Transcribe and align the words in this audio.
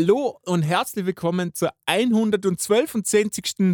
Hallo 0.00 0.40
und 0.46 0.62
herzlich 0.62 1.04
willkommen 1.04 1.52
zur 1.52 1.72
112. 1.84 3.02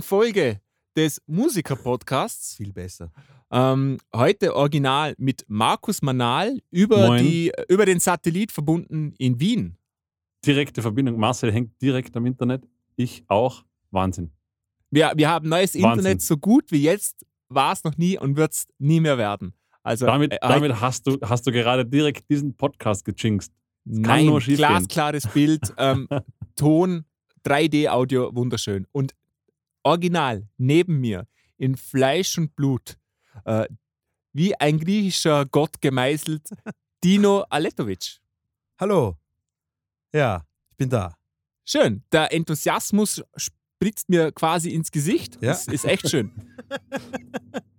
Folge 0.03 0.61
des 0.97 1.23
Musiker-Podcasts. 1.29 2.57
Viel 2.57 2.73
besser. 2.73 3.13
Ähm, 3.53 3.99
heute 4.13 4.57
original 4.57 5.15
mit 5.19 5.45
Markus 5.47 6.03
Manal 6.03 6.59
über, 6.73 7.17
die, 7.19 7.53
über 7.69 7.87
den 7.87 8.01
Satellit 8.01 8.51
verbunden 8.51 9.15
in 9.19 9.39
Wien. 9.39 9.79
Direkte 10.45 10.83
Verbindung. 10.83 11.17
Marcel 11.17 11.53
hängt 11.53 11.81
direkt 11.81 12.17
am 12.17 12.27
Internet. 12.27 12.67
Ich 12.97 13.23
auch. 13.29 13.63
Wahnsinn. 13.93 14.33
Wir, 14.91 15.13
wir 15.15 15.29
haben 15.29 15.49
neues 15.49 15.75
Wahnsinn. 15.75 15.91
Internet 15.91 16.23
so 16.23 16.39
gut 16.39 16.73
wie 16.73 16.83
jetzt 16.83 17.25
war 17.49 17.73
es 17.73 17.85
noch 17.85 17.97
nie 17.99 18.19
und 18.19 18.37
wird 18.37 18.53
es 18.53 18.67
nie 18.79 18.99
mehr 18.99 19.17
werden. 19.17 19.55
Also, 19.85 20.07
damit 20.07 20.33
äh, 20.33 20.39
damit 20.41 20.81
hast, 20.81 21.07
du, 21.07 21.19
hast 21.23 21.47
du 21.47 21.53
gerade 21.53 21.87
direkt 21.87 22.29
diesen 22.29 22.57
Podcast 22.57 23.05
gejinxt. 23.05 23.53
Nein, 23.89 24.37
glasklares 24.41 25.29
Bild, 25.29 25.73
ähm, 25.79 26.09
Ton, 26.57 27.05
3D-Audio, 27.45 28.35
wunderschön. 28.35 28.87
Und 28.91 29.15
original 29.85 30.49
neben 30.59 31.01
mir 31.01 31.29
in 31.57 31.77
Fleisch 31.77 32.37
und 32.37 32.57
Blut, 32.57 32.99
äh, 33.45 33.67
wie 34.33 34.57
ein 34.57 34.81
griechischer 34.81 35.47
Gott 35.47 35.81
gemeißelt, 35.81 36.49
Dino 37.05 37.45
Aletovic. 37.49 38.19
Hallo. 38.81 39.17
Ja, 40.13 40.45
ich 40.71 40.77
bin 40.77 40.91
da. 40.91 41.15
Schön. 41.65 42.03
Der 42.11 42.33
Enthusiasmus 42.33 43.23
spritzt 43.37 44.09
mir 44.09 44.33
quasi 44.33 44.71
ins 44.71 44.91
Gesicht. 44.91 45.37
Ja? 45.41 45.53
Das 45.53 45.69
ist 45.69 45.85
echt 45.85 46.11
schön. 46.11 46.33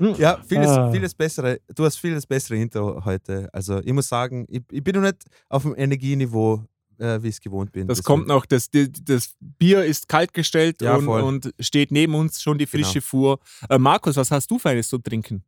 Ja, 0.00 0.40
vieles, 0.46 0.68
ah. 0.68 0.90
vieles 0.90 1.14
bessere. 1.14 1.60
Du 1.74 1.84
hast 1.84 1.96
vieles 1.96 2.26
bessere 2.26 2.56
Intro 2.56 3.04
heute. 3.04 3.48
Also 3.52 3.80
ich 3.80 3.92
muss 3.92 4.08
sagen, 4.08 4.46
ich, 4.48 4.62
ich 4.70 4.82
bin 4.82 4.94
noch 4.94 5.02
nicht 5.02 5.24
auf 5.48 5.62
dem 5.62 5.74
Energieniveau, 5.76 6.64
äh, 6.98 7.22
wie 7.22 7.28
ich 7.28 7.34
es 7.34 7.40
gewohnt 7.40 7.70
bin. 7.72 7.86
Das 7.86 7.98
Deswegen. 7.98 8.06
kommt 8.06 8.26
noch. 8.28 8.46
Das, 8.46 8.70
das 8.70 9.34
Bier 9.40 9.84
ist 9.84 10.08
kaltgestellt 10.08 10.80
ja, 10.80 10.96
und, 10.96 11.08
und, 11.08 11.54
steht 11.60 11.90
neben 11.90 12.14
uns 12.14 12.40
schon 12.40 12.56
die 12.56 12.66
frische 12.66 12.94
genau. 12.94 13.04
Fuhr. 13.04 13.38
Äh, 13.68 13.78
Markus, 13.78 14.16
was 14.16 14.30
hast 14.30 14.50
du 14.50 14.58
für 14.58 14.70
eines 14.70 14.88
zu 14.88 14.98
trinken? 14.98 15.44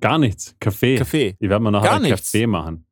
Gar 0.00 0.18
nichts. 0.18 0.56
Kaffee. 0.58 0.96
Kaffee. 0.96 1.36
Ich 1.38 1.48
werde 1.48 1.62
mir 1.62 1.70
nachher 1.70 2.00
Kaffee 2.00 2.46
machen. 2.46 2.84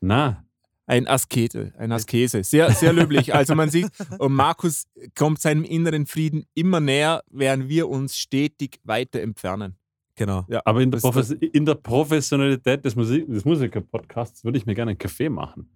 Na, 0.00 0.44
ein 0.90 1.06
Askete, 1.06 1.72
ein 1.78 1.92
Askese. 1.92 2.42
Sehr, 2.42 2.72
sehr 2.72 2.92
löblich. 2.92 3.32
Also 3.32 3.54
man 3.54 3.70
sieht, 3.70 3.90
und 4.18 4.32
Markus 4.32 4.86
kommt 5.16 5.40
seinem 5.40 5.62
inneren 5.62 6.04
Frieden 6.04 6.44
immer 6.54 6.80
näher, 6.80 7.22
während 7.30 7.68
wir 7.68 7.88
uns 7.88 8.16
stetig 8.16 8.80
weiter 8.82 9.20
entfernen. 9.20 9.76
Genau. 10.16 10.44
Ja, 10.48 10.60
Aber 10.64 10.80
in 10.80 10.90
der, 10.90 10.98
Profes 10.98 11.30
in 11.30 11.64
der 11.64 11.76
Professionalität 11.76 12.84
des, 12.84 12.96
Musik 12.96 13.26
des 13.28 13.44
Musiker-Podcasts 13.44 14.44
würde 14.44 14.58
ich 14.58 14.66
mir 14.66 14.74
gerne 14.74 14.90
einen 14.90 14.98
Kaffee 14.98 15.28
machen. 15.28 15.70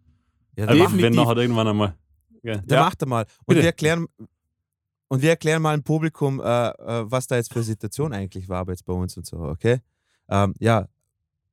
Ja, 0.56 0.66
also 0.66 0.82
definitiv. 0.82 1.04
wenn 1.04 1.14
nachher 1.14 1.36
irgendwann 1.36 1.68
einmal. 1.68 1.94
Ja, 2.42 2.60
ja 2.68 2.80
macht 2.80 3.00
er 3.00 3.06
mal. 3.06 3.26
Und 3.46 3.54
wir 3.54 3.64
erklären, 3.64 4.06
und 5.06 5.22
wir 5.22 5.30
erklären 5.30 5.62
mal 5.62 5.74
im 5.74 5.84
Publikum, 5.84 6.40
äh, 6.40 6.44
äh, 6.44 7.10
was 7.10 7.28
da 7.28 7.36
jetzt 7.36 7.52
für 7.52 7.60
eine 7.60 7.64
Situation 7.64 8.12
eigentlich 8.12 8.48
war 8.48 8.68
jetzt 8.68 8.84
bei 8.84 8.92
uns 8.92 9.16
und 9.16 9.24
so, 9.24 9.38
okay? 9.38 9.78
Ähm, 10.28 10.54
ja, 10.58 10.88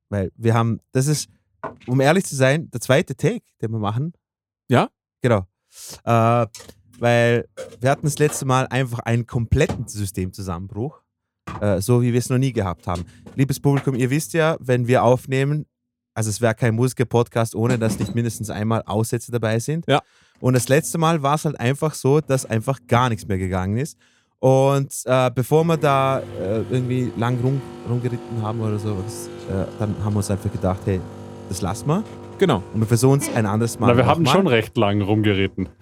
weil 0.10 0.32
wir 0.36 0.56
haben, 0.56 0.80
das 0.92 1.06
ist, 1.06 1.30
um 1.88 2.00
ehrlich 2.00 2.26
zu 2.26 2.36
sein, 2.36 2.70
der 2.72 2.82
zweite 2.82 3.16
Take, 3.16 3.44
den 3.62 3.72
wir 3.72 3.80
machen. 3.80 4.14
Ja? 4.68 4.90
Genau. 5.22 5.46
Äh, 6.04 6.48
weil 7.00 7.48
wir 7.80 7.90
hatten 7.90 8.06
das 8.06 8.20
letzte 8.20 8.46
Mal 8.46 8.68
einfach 8.68 9.00
einen 9.00 9.26
kompletten 9.26 9.88
Systemzusammenbruch, 9.88 11.02
äh, 11.60 11.82
so 11.82 12.02
wie 12.02 12.14
wir 12.14 12.20
es 12.20 12.30
noch 12.30 12.38
nie 12.38 12.54
gehabt 12.54 12.88
haben. 12.88 13.06
Liebes 13.36 13.60
Publikum, 13.60 13.96
ihr 13.96 14.10
wisst 14.10 14.34
ja, 14.34 14.56
wenn 14.60 14.88
wir 14.88 15.04
aufnehmen, 15.04 15.66
also 16.14 16.30
es 16.30 16.42
wäre 16.42 16.54
kein 16.54 16.76
Musiker-Podcast, 16.76 17.56
ohne 17.56 17.80
dass 17.80 17.98
nicht 17.98 18.14
mindestens 18.14 18.50
einmal 18.50 18.84
Aussätze 18.86 19.32
dabei 19.32 19.60
sind. 19.60 19.86
Ja. 19.88 20.02
Und 20.40 20.54
das 20.54 20.68
letzte 20.70 20.98
Mal 20.98 21.24
war 21.24 21.36
es 21.36 21.46
halt 21.46 21.60
einfach 21.60 21.94
so, 21.94 22.20
dass 22.22 22.46
einfach 22.46 22.80
gar 22.88 23.10
nichts 23.10 23.28
mehr 23.28 23.38
gegangen 23.38 23.78
ist. 23.78 23.98
Und 24.40 24.92
äh, 25.06 25.30
bevor 25.34 25.64
wir 25.64 25.78
da 25.78 26.20
äh, 26.20 26.64
irgendwie 26.70 27.12
lang 27.16 27.40
rum, 27.42 27.62
rumgeritten 27.88 28.42
haben 28.42 28.60
oder 28.60 28.80
so, 28.80 28.92
äh, 28.92 29.66
dann 29.78 29.96
haben 30.04 30.14
wir 30.14 30.18
uns 30.18 30.32
einfach 30.32 30.52
gedacht, 30.52 30.82
hey, 30.86 31.00
das 31.52 31.62
lassen 31.62 31.88
wir. 31.88 32.04
Genau. 32.40 32.64
Und 32.74 32.80
wir 32.80 32.88
versuchen 32.88 33.20
es 33.20 33.28
ein 33.36 33.46
anderes 33.46 33.78
Mal. 33.78 33.88
Na, 33.88 33.98
wir 33.98 34.06
haben 34.06 34.24
mal. 34.24 34.32
schon 34.32 34.48
recht 34.48 34.78
lang 34.78 35.02
rumgeritten. 35.02 35.68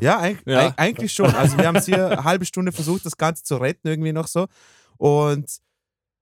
Ja, 0.00 0.20
eig 0.20 0.38
ja, 0.46 0.72
eigentlich 0.76 1.12
schon. 1.12 1.34
Also 1.34 1.58
wir 1.58 1.66
haben 1.66 1.76
es 1.76 1.84
hier 1.86 2.06
eine 2.06 2.24
halbe 2.24 2.46
Stunde 2.46 2.72
versucht, 2.72 3.04
das 3.04 3.16
Ganze 3.16 3.42
zu 3.42 3.56
retten, 3.56 3.88
irgendwie 3.88 4.12
noch 4.12 4.26
so. 4.26 4.46
Und 4.96 5.44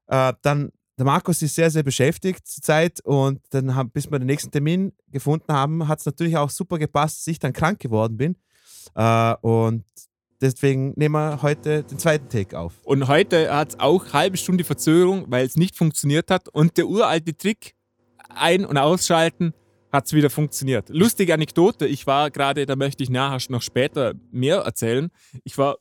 äh, 0.08 0.32
dann, 0.42 0.70
der 0.98 1.04
Markus 1.04 1.40
ist 1.42 1.54
sehr, 1.54 1.70
sehr 1.70 1.84
beschäftigt 1.84 2.48
zurzeit 2.48 3.00
und 3.04 3.40
dann 3.50 3.74
haben, 3.76 3.90
bis 3.90 4.10
wir 4.10 4.18
den 4.18 4.26
nächsten 4.26 4.50
Termin 4.50 4.92
gefunden 5.08 5.52
haben, 5.52 5.86
hat 5.86 6.00
es 6.00 6.06
natürlich 6.06 6.36
auch 6.36 6.50
super 6.50 6.78
gepasst, 6.78 7.20
dass 7.20 7.26
ich 7.28 7.38
dann 7.38 7.52
krank 7.52 7.78
geworden 7.78 8.16
bin. 8.16 8.36
Äh, 8.96 9.34
und 9.40 9.84
deswegen 10.40 10.94
nehmen 10.96 11.14
wir 11.14 11.42
heute 11.42 11.84
den 11.84 11.98
zweiten 11.98 12.28
Take 12.28 12.58
auf. 12.58 12.74
Und 12.84 13.06
heute 13.06 13.54
hat 13.54 13.70
es 13.70 13.78
auch 13.78 14.04
eine 14.04 14.12
halbe 14.14 14.36
Stunde 14.36 14.64
Verzögerung, 14.64 15.26
weil 15.28 15.46
es 15.46 15.56
nicht 15.56 15.76
funktioniert 15.76 16.30
hat. 16.30 16.48
Und 16.48 16.76
der 16.76 16.88
uralte 16.88 17.36
Trick, 17.36 17.74
ein- 18.28 18.64
und 18.64 18.78
ausschalten, 18.78 19.54
hat 19.92 20.06
es 20.06 20.12
wieder 20.12 20.28
funktioniert. 20.28 20.88
Lustige 20.88 21.32
Anekdote, 21.34 21.86
ich 21.86 22.06
war 22.06 22.30
gerade, 22.30 22.66
da 22.66 22.74
möchte 22.74 23.04
ich 23.04 23.10
nachher 23.10 23.38
noch 23.48 23.62
später 23.62 24.14
mehr 24.32 24.58
erzählen, 24.58 25.10
ich 25.44 25.56
war 25.56 25.76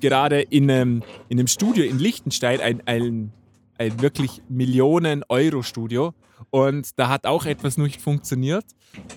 gerade 0.00 0.42
in 0.42 0.70
einem, 0.70 1.02
in 1.28 1.38
einem 1.38 1.46
Studio 1.46 1.84
in 1.84 1.98
Liechtenstein, 1.98 2.60
ein, 2.60 2.82
ein, 2.86 3.32
ein 3.78 4.02
wirklich 4.02 4.42
Millionen-Euro-Studio 4.50 6.12
und 6.50 6.98
da 6.98 7.08
hat 7.08 7.26
auch 7.26 7.46
etwas 7.46 7.78
nicht 7.78 8.00
funktioniert. 8.00 8.64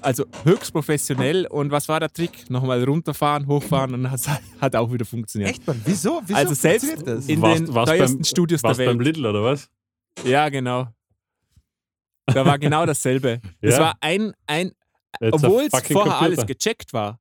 Also 0.02 0.26
höchst 0.44 0.72
professionell. 0.72 1.48
Und 1.48 1.72
was 1.72 1.90
war 1.90 2.00
der 2.00 2.12
Trick? 2.12 2.50
Nochmal 2.50 2.84
runterfahren, 2.84 3.48
hochfahren 3.48 3.94
und 3.94 4.04
das 4.04 4.28
hat 4.62 4.76
auch 4.76 4.92
wieder 4.92 5.06
funktioniert. 5.06 5.52
Echt, 5.52 5.66
Mann? 5.66 5.82
Wieso? 5.86 6.22
Wieso 6.26 6.38
also 6.38 6.54
selbst 6.54 7.02
in 7.28 7.42
warst, 7.42 7.60
den 7.60 7.74
warst 7.74 7.92
teuersten 7.92 8.18
beim, 8.20 8.24
Studios 8.24 8.62
der 8.62 8.78
Welt. 8.78 8.90
beim 8.90 9.00
Lidl 9.00 9.26
oder 9.26 9.44
was? 9.44 9.70
Ja, 10.24 10.50
genau. 10.50 10.88
Da 12.26 12.46
war 12.46 12.58
genau 12.60 12.86
dasselbe. 12.86 13.42
Es 13.62 13.76
ja. 13.76 13.82
war 13.82 13.98
ein, 14.02 14.34
ein 14.48 14.72
obwohl 15.20 15.64
es 15.64 15.70
vorher 15.70 15.84
Computer. 15.84 16.22
alles 16.22 16.46
gecheckt 16.46 16.94
war, 16.94 17.20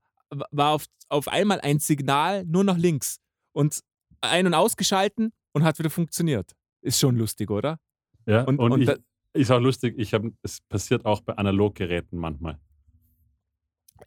war 0.51 0.71
auf, 0.71 0.87
auf 1.09 1.29
einmal 1.29 1.61
ein 1.61 1.79
Signal 1.79 2.45
nur 2.45 2.65
nach 2.65 2.79
links 2.79 3.19
und 3.53 3.81
ein- 4.21 4.47
und 4.47 4.55
ausgeschalten 4.55 5.33
und 5.53 5.65
hat 5.65 5.79
wieder 5.79 5.91
funktioniert. 5.91 6.53
Ist 6.81 6.99
schon 6.99 7.17
lustig, 7.17 7.51
oder? 7.51 7.79
Ja, 8.27 8.43
und, 8.45 8.59
und, 8.59 8.73
und 8.73 8.81
ich, 8.83 8.87
da, 8.87 8.97
ist 9.35 9.51
auch 9.51 9.61
lustig, 9.61 9.95
ich 9.99 10.15
hab, 10.15 10.23
es 10.43 10.61
passiert 10.61 11.05
auch 11.05 11.21
bei 11.21 11.35
Analoggeräten 11.35 12.19
manchmal. 12.19 12.59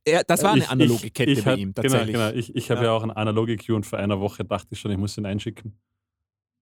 Ja, 0.07 0.23
das 0.23 0.43
war 0.43 0.51
eine 0.51 0.63
ich, 0.63 0.69
analoge 0.69 1.09
Kette 1.09 1.31
ich, 1.31 1.39
ich 1.39 1.45
bei 1.45 1.55
ihm, 1.55 1.73
genau, 1.73 1.81
tatsächlich. 1.81 2.13
Genau, 2.13 2.29
genau. 2.29 2.37
Ich, 2.39 2.55
ich 2.55 2.71
habe 2.71 2.81
ja. 2.81 2.87
ja. 2.87 2.91
auch 2.91 3.03
eine 3.03 3.15
analoge 3.15 3.55
Queue 3.55 3.75
und 3.75 3.85
vor 3.85 3.99
einer 3.99 4.19
Woche 4.19 4.43
dachte 4.43 4.67
ich 4.71 4.79
schon, 4.79 4.91
ich 4.91 4.97
muss 4.97 5.17
ihn 5.17 5.25
einschicken. 5.25 5.79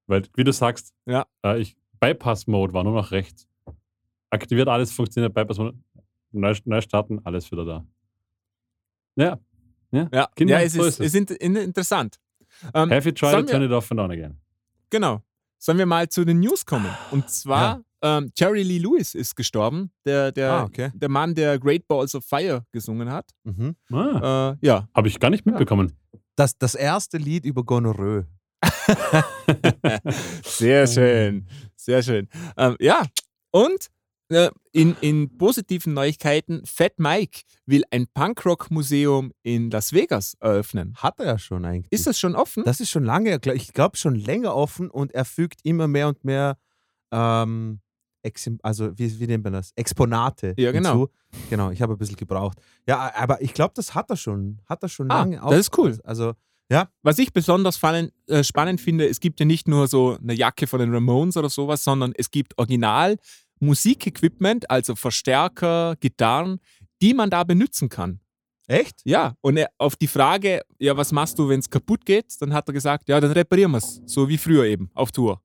Weil, 0.08 0.24
wie 0.36 0.44
du 0.44 0.52
sagst, 0.52 0.94
ja. 1.06 1.26
äh, 1.44 1.66
Bypass-Mode 2.00 2.74
war 2.74 2.84
nur 2.84 2.94
noch 2.94 3.12
rechts 3.12 3.48
aktiviert, 4.34 4.68
alles 4.68 4.92
funktioniert, 4.92 5.34
Bypass, 5.34 5.58
neu, 6.32 6.54
neu 6.66 6.82
starten, 6.82 7.20
alles 7.24 7.52
wieder 7.52 7.66
da. 7.66 7.86
Ja. 9.16 9.40
Ja, 9.92 10.10
ja, 10.12 10.28
Kinder, 10.36 10.60
ja 10.60 10.66
es, 10.66 10.74
so 10.74 10.84
ist, 10.84 11.00
ist, 11.00 11.16
ist 11.16 11.40
interessant. 11.40 12.20
Um, 12.74 12.90
Have 12.90 13.08
you 13.08 13.12
tried 13.12 13.46
to 13.46 13.52
turn 13.52 13.62
it 13.62 13.72
off 13.72 13.92
and 13.92 14.00
on 14.00 14.12
again? 14.12 14.40
Genau. 14.90 15.22
Sollen 15.60 15.78
wir 15.78 15.86
mal 15.86 16.10
zu 16.10 16.26
den 16.26 16.40
News 16.40 16.66
kommen? 16.66 16.90
Und 17.12 17.30
zwar, 17.30 17.84
ja. 18.04 18.18
ähm, 18.18 18.32
Jerry 18.36 18.64
Lee 18.64 18.80
Lewis 18.80 19.14
ist 19.14 19.36
gestorben, 19.36 19.92
der, 20.04 20.32
der, 20.32 20.52
ah, 20.52 20.64
okay. 20.64 20.92
der 20.96 21.10
Mann, 21.10 21.36
der 21.36 21.60
Great 21.60 21.88
Balls 21.88 22.16
of 22.16 22.26
Fire 22.26 22.66
gesungen 22.72 23.12
hat. 23.12 23.32
Mhm. 23.44 23.76
Ah. 23.92 24.56
Äh, 24.62 24.66
ja. 24.66 24.90
Habe 24.96 25.08
ich 25.08 25.20
gar 25.20 25.30
nicht 25.30 25.46
mitbekommen. 25.46 25.94
Das, 26.36 26.58
das 26.58 26.74
erste 26.74 27.18
Lied 27.18 27.46
über 27.46 27.64
Gonorrhoe. 27.64 28.26
sehr 30.44 30.88
schön, 30.88 31.48
sehr 31.76 32.02
schön. 32.02 32.30
Ähm, 32.58 32.76
ja, 32.80 33.04
und 33.52 33.90
in, 34.72 34.96
in 35.02 35.38
positiven 35.38 35.94
Neuigkeiten, 35.94 36.66
Fat 36.66 36.98
Mike 36.98 37.42
will 37.66 37.84
ein 37.92 38.08
Punkrock-Museum 38.14 39.32
in 39.44 39.70
Las 39.70 39.94
Vegas 39.94 40.36
eröffnen. 40.40 40.96
Hat 40.96 41.20
er 41.20 41.26
ja 41.26 41.38
schon 41.38 41.66
eigentlich. 41.66 41.92
Ist 41.92 42.08
das 42.08 42.20
schon 42.20 42.36
offen? 42.36 42.64
Das 42.64 42.80
ist 42.80 42.90
schon 42.90 43.04
lange, 43.04 43.40
ich 43.54 43.74
glaube 43.74 43.98
schon 43.98 44.16
länger 44.16 44.56
offen 44.56 44.90
und 44.90 45.14
er 45.14 45.26
fügt 45.26 45.60
immer 45.64 45.88
mehr 45.88 46.08
und 46.08 46.24
mehr, 46.24 46.58
ähm, 47.12 47.80
also 48.62 48.98
wie, 48.98 49.20
wie 49.20 49.28
nennt 49.28 49.44
man 49.44 49.54
das? 49.54 49.72
Exponate 49.76 50.54
ja, 50.58 50.72
genau. 50.72 50.92
hinzu. 50.92 51.10
Genau, 51.50 51.72
ich 51.72 51.82
habe 51.82 51.94
ein 51.94 51.98
bisschen 51.98 52.16
gebraucht. 52.16 52.58
Ja, 52.88 53.12
aber 53.16 53.42
ich 53.42 53.54
glaube, 53.54 53.74
das 53.76 53.94
hat 53.94 54.10
er 54.10 54.16
schon. 54.16 54.62
Hat 54.66 54.82
er 54.82 54.90
schon 54.90 55.12
ah, 55.12 55.20
lange. 55.20 55.42
Das 55.42 55.60
ist 55.60 55.78
cool. 55.78 56.00
Also 56.06 56.34
ja. 56.72 56.90
Was 57.02 57.20
ich 57.20 57.34
besonders 57.34 57.80
äh, 57.84 58.44
spannend 58.44 58.82
finde, 58.82 59.08
es 59.08 59.20
gibt 59.20 59.40
ja 59.40 59.46
nicht 59.46 59.68
nur 59.68 59.88
so 59.88 60.18
eine 60.22 60.34
Jacke 60.34 60.68
von 60.68 60.80
den 60.80 60.94
Ramones 60.94 61.38
oder 61.38 61.50
sowas, 61.50 61.84
sondern 61.84 62.14
es 62.18 62.32
gibt 62.32 62.58
original 62.58 63.18
Musikequipment, 63.66 64.70
also 64.70 64.96
Verstärker, 64.96 65.96
Gitarren, 66.00 66.60
die 67.02 67.14
man 67.14 67.30
da 67.30 67.44
benutzen 67.44 67.90
kann. 67.90 68.20
Echt? 68.68 69.02
Ja. 69.04 69.34
Und 69.42 69.58
er, 69.58 69.70
auf 69.78 69.96
die 69.96 70.08
Frage, 70.08 70.62
ja, 70.80 70.96
was 70.96 71.12
machst 71.12 71.38
du, 71.38 71.50
wenn 71.50 71.60
es 71.60 71.70
kaputt 71.70 72.06
geht, 72.06 72.34
dann 72.40 72.54
hat 72.54 72.68
er 72.70 72.74
gesagt, 72.74 73.10
ja, 73.10 73.20
dann 73.20 73.32
reparieren 73.32 73.72
wir 73.72 73.80
es. 73.80 74.02
So 74.06 74.30
wie 74.30 74.38
früher 74.38 74.66
eben, 74.66 74.90
auf 74.94 75.12
Tour. 75.12 75.42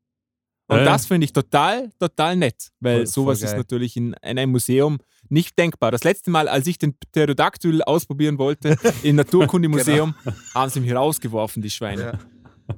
Und 0.68 0.78
äh. 0.78 0.84
das 0.84 1.06
finde 1.06 1.24
ich 1.24 1.32
total, 1.32 1.90
total 1.98 2.36
nett, 2.36 2.68
weil 2.78 2.98
voll, 2.98 3.06
sowas 3.06 3.40
voll 3.40 3.48
ist 3.48 3.56
natürlich 3.56 3.96
in, 3.96 4.12
in, 4.22 4.38
einem 4.38 4.52
Museum 4.52 4.98
Nicht 5.30 5.58
denkbar. 5.58 5.90
Das 5.90 6.04
letzte 6.04 6.30
Mal, 6.30 6.46
als 6.46 6.66
ich 6.66 6.78
den 6.78 6.94
Pterodactyl 6.94 7.82
ausprobieren 7.82 8.38
wollte 8.38 8.76
im 9.02 9.16
Naturkundemuseum, 9.16 10.14
genau. 10.24 10.36
haben 10.54 10.70
sie 10.70 10.80
mich 10.80 10.94
rausgeworfen, 10.94 11.62
die 11.62 11.70
Schweine. 11.70 12.02
Ja. 12.02 12.76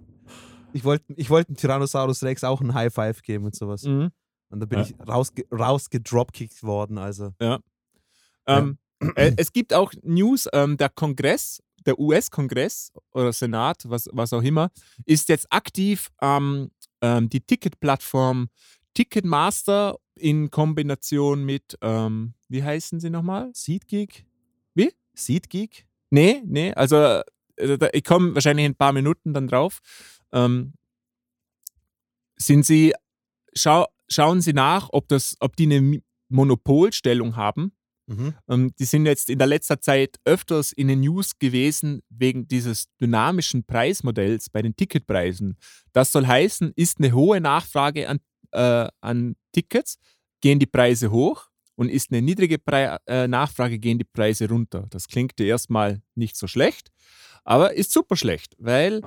Ich 0.72 0.84
wollte 0.84 1.04
ich 1.16 1.28
wollt 1.31 1.48
dem 1.48 1.56
Tyrannosaurus 1.56 2.22
Rex 2.22 2.44
auch 2.44 2.60
einen 2.60 2.75
High 2.75 2.94
Five 2.94 3.22
geben 3.22 3.44
und 3.44 3.56
sowas. 3.56 3.82
Mhm. 3.82 4.10
Und 4.50 4.61
da 4.61 4.67
bin 4.67 4.81
ja. 4.81 4.85
ich 4.85 5.08
rausge 5.08 5.44
rausgedropkickt 5.52 6.62
worden. 6.62 6.99
Also. 6.99 7.32
Ja. 7.41 7.61
Ähm, 8.47 8.79
äh, 9.14 9.32
es 9.37 9.52
gibt 9.52 9.73
auch 9.73 9.93
News, 10.02 10.49
ähm, 10.52 10.76
der 10.76 10.91
Kongress, 10.91 11.62
der 11.87 11.99
US-Kongress 11.99 12.93
oder 13.12 13.32
Senat, 13.32 13.88
was, 13.88 14.08
was 14.12 14.32
auch 14.32 14.43
immer, 14.43 14.70
ist 15.06 15.29
jetzt 15.29 15.50
aktiv 15.50 16.11
ähm, 16.20 16.70
die 17.02 17.41
Ticketplattform 17.41 18.50
Ticketmaster 18.94 19.97
in 20.17 20.50
Kombination 20.50 21.44
mit, 21.44 21.79
ähm, 21.81 22.35
wie 22.49 22.62
heißen 22.62 23.00
sie 23.00 23.11
nochmal? 23.11 23.50
SeatGeek? 23.55 24.26
Wie? 24.75 24.93
SeatGeek? 25.14 25.87
Nee, 26.11 26.43
nee, 26.44 26.73
also 26.75 27.23
äh, 27.56 27.88
ich 27.93 28.05
komme 28.05 28.35
wahrscheinlich 28.35 28.67
in 28.67 28.73
ein 28.73 28.76
paar 28.76 28.93
Minuten 28.93 29.32
dann 29.32 29.49
drauf. 29.49 29.81
Ähm, 30.32 30.75
sind 32.37 32.64
sie, 32.67 32.94
schau, 33.55 33.87
schauen 34.10 34.40
Sie 34.40 34.52
nach, 34.52 34.88
ob, 34.92 35.08
das, 35.08 35.36
ob 35.40 35.56
die 35.56 35.64
eine 35.64 36.00
Monopolstellung 36.28 37.36
haben. 37.36 37.72
Mhm. 38.06 38.34
Ähm, 38.48 38.72
die 38.78 38.84
sind 38.84 39.06
jetzt 39.06 39.30
in 39.30 39.38
der 39.38 39.46
letzter 39.46 39.80
Zeit 39.80 40.16
öfters 40.24 40.72
in 40.72 40.88
den 40.88 41.00
News 41.00 41.38
gewesen 41.38 42.02
wegen 42.08 42.48
dieses 42.48 42.86
dynamischen 43.00 43.64
Preismodells 43.64 44.50
bei 44.50 44.62
den 44.62 44.74
Ticketpreisen. 44.74 45.56
Das 45.92 46.10
soll 46.10 46.26
heißen, 46.26 46.72
ist 46.74 46.98
eine 46.98 47.12
hohe 47.12 47.40
Nachfrage 47.40 48.08
an, 48.08 48.18
äh, 48.50 48.88
an 49.00 49.36
Tickets, 49.52 49.98
gehen 50.40 50.58
die 50.58 50.66
Preise 50.66 51.12
hoch 51.12 51.50
und 51.76 51.88
ist 51.88 52.10
eine 52.10 52.20
niedrige 52.20 52.58
Pre 52.58 52.98
äh, 53.06 53.28
Nachfrage, 53.28 53.78
gehen 53.78 53.98
die 53.98 54.04
Preise 54.04 54.48
runter. 54.48 54.86
Das 54.90 55.06
klingt 55.06 55.38
ja 55.38 55.46
erstmal 55.46 56.02
nicht 56.16 56.36
so 56.36 56.48
schlecht, 56.48 56.90
aber 57.44 57.74
ist 57.74 57.92
super 57.92 58.16
schlecht, 58.16 58.56
weil 58.58 59.02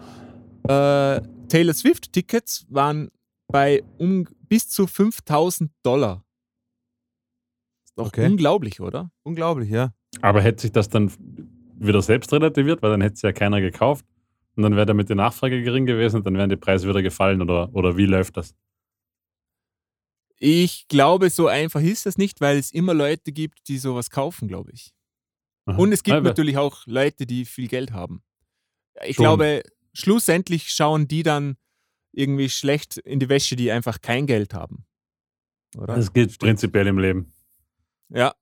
äh, 0.63 1.21
Taylor 1.49 1.73
Swift-Tickets 1.73 2.65
waren 2.69 3.09
bei 3.53 3.83
um, 3.99 4.27
bis 4.49 4.67
zu 4.67 4.87
5000 4.87 5.71
Dollar. 5.83 6.25
Ist 7.85 7.95
doch 7.95 8.07
okay. 8.07 8.25
unglaublich, 8.25 8.81
oder? 8.81 9.11
Unglaublich, 9.21 9.69
ja. 9.69 9.93
Aber 10.21 10.41
hätte 10.41 10.63
sich 10.63 10.71
das 10.71 10.89
dann 10.89 11.11
wieder 11.75 12.01
selbst 12.01 12.33
relativiert, 12.33 12.81
weil 12.81 12.89
dann 12.89 13.01
hätte 13.01 13.13
es 13.13 13.21
ja 13.21 13.31
keiner 13.31 13.61
gekauft 13.61 14.05
und 14.55 14.63
dann 14.63 14.75
wäre 14.75 14.87
damit 14.87 15.09
die 15.09 15.15
Nachfrage 15.15 15.61
gering 15.61 15.85
gewesen 15.85 16.17
und 16.17 16.25
dann 16.25 16.35
wären 16.35 16.49
die 16.49 16.57
Preise 16.57 16.89
wieder 16.89 17.03
gefallen 17.03 17.43
oder, 17.43 17.69
oder 17.75 17.95
wie 17.95 18.07
läuft 18.07 18.37
das? 18.37 18.55
Ich 20.39 20.87
glaube, 20.87 21.29
so 21.29 21.47
einfach 21.47 21.81
ist 21.81 22.07
das 22.07 22.17
nicht, 22.17 22.41
weil 22.41 22.57
es 22.57 22.71
immer 22.71 22.95
Leute 22.95 23.31
gibt, 23.31 23.67
die 23.67 23.77
sowas 23.77 24.09
kaufen, 24.09 24.47
glaube 24.47 24.71
ich. 24.71 24.93
Aha. 25.65 25.77
Und 25.77 25.91
es 25.93 26.01
gibt 26.01 26.17
Aber 26.17 26.27
natürlich 26.27 26.57
auch 26.57 26.87
Leute, 26.87 27.27
die 27.27 27.45
viel 27.45 27.67
Geld 27.67 27.91
haben. 27.91 28.23
Ich 29.05 29.17
Schon. 29.17 29.23
glaube, 29.23 29.61
schlussendlich 29.93 30.71
schauen 30.71 31.07
die 31.07 31.21
dann 31.21 31.55
irgendwie 32.13 32.49
schlecht 32.49 32.97
in 32.97 33.19
die 33.19 33.29
Wäsche, 33.29 33.55
die 33.55 33.71
einfach 33.71 34.01
kein 34.01 34.25
Geld 34.25 34.53
haben. 34.53 34.85
Oder? 35.77 35.95
Das 35.95 36.13
gilt 36.13 36.37
prinzipiell 36.39 36.87
im 36.87 36.99
Leben. 36.99 37.33
Ja. 38.09 38.33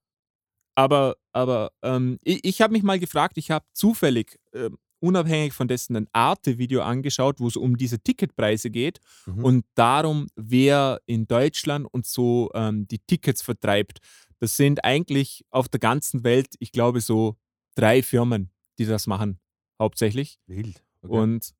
Aber, 0.76 1.18
aber 1.34 1.72
ähm, 1.82 2.18
ich, 2.24 2.44
ich 2.44 2.62
habe 2.62 2.74
mich 2.74 2.84
mal 2.84 3.00
gefragt, 3.00 3.38
ich 3.38 3.52
habe 3.52 3.66
zufällig, 3.74 4.40
äh, 4.52 4.70
unabhängig 5.00 5.54
von 5.54 5.68
dessen, 5.68 5.96
ein 5.96 6.08
Arte-Video 6.14 6.82
angeschaut, 6.82 7.40
wo 7.40 7.48
es 7.48 7.56
um 7.56 7.78
diese 7.78 8.00
Ticketpreise 8.00 8.70
geht 8.70 9.00
mhm. 9.26 9.44
und 9.44 9.66
darum, 9.76 10.28
wer 10.36 11.02
in 11.06 11.28
Deutschland 11.28 11.88
und 11.92 12.06
so 12.06 12.52
ähm, 12.54 12.88
die 12.88 13.00
Tickets 13.00 13.42
vertreibt. 13.42 14.00
Das 14.40 14.58
sind 14.58 14.84
eigentlich 14.84 15.44
auf 15.50 15.68
der 15.68 15.80
ganzen 15.80 16.24
Welt, 16.24 16.56
ich 16.60 16.72
glaube, 16.72 17.02
so 17.02 17.36
drei 17.76 18.02
Firmen, 18.02 18.52
die 18.80 18.86
das 18.86 19.08
machen, 19.08 19.40
hauptsächlich. 19.80 20.40
Wild. 20.48 20.84
Okay. 21.02 21.14
Und 21.14 21.54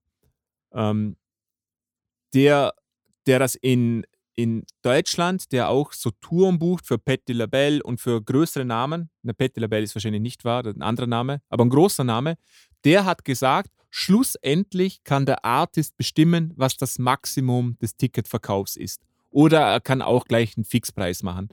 ähm, 0.74 1.18
der, 2.34 2.74
der 3.26 3.40
das 3.40 3.56
in, 3.56 4.06
in 4.36 4.64
Deutschland, 4.82 5.52
der 5.52 5.70
auch 5.70 5.94
so 5.94 6.12
Touren 6.22 6.60
bucht 6.60 6.86
für 6.86 6.98
Patti 6.98 7.34
LaBelle 7.34 7.84
und 7.84 8.00
für 8.00 8.22
größere 8.22 8.66
Namen, 8.66 9.10
eine 9.24 9.34
Patti 9.34 9.60
LaBelle 9.60 9.84
ist 9.84 9.96
wahrscheinlich 9.96 10.22
nicht 10.22 10.46
wahr, 10.46 10.66
ein 10.66 10.82
anderer 10.82 11.08
Name, 11.08 11.42
aber 11.50 11.66
ein 11.66 11.70
großer 11.70 12.04
Name, 12.04 12.38
der 12.84 13.06
hat 13.06 13.26
gesagt, 13.26 13.70
schlussendlich 13.90 15.04
kann 15.04 15.26
der 15.26 15.46
Artist 15.46 15.98
bestimmen, 15.98 16.54
was 16.56 16.78
das 16.78 16.98
Maximum 16.98 17.78
des 17.80 17.96
Ticketverkaufs 17.98 18.78
ist. 18.78 19.02
Oder 19.30 19.62
er 19.62 19.82
kann 19.82 20.02
auch 20.02 20.26
gleich 20.26 20.58
einen 20.58 20.66
Fixpreis 20.66 21.24
machen. 21.24 21.50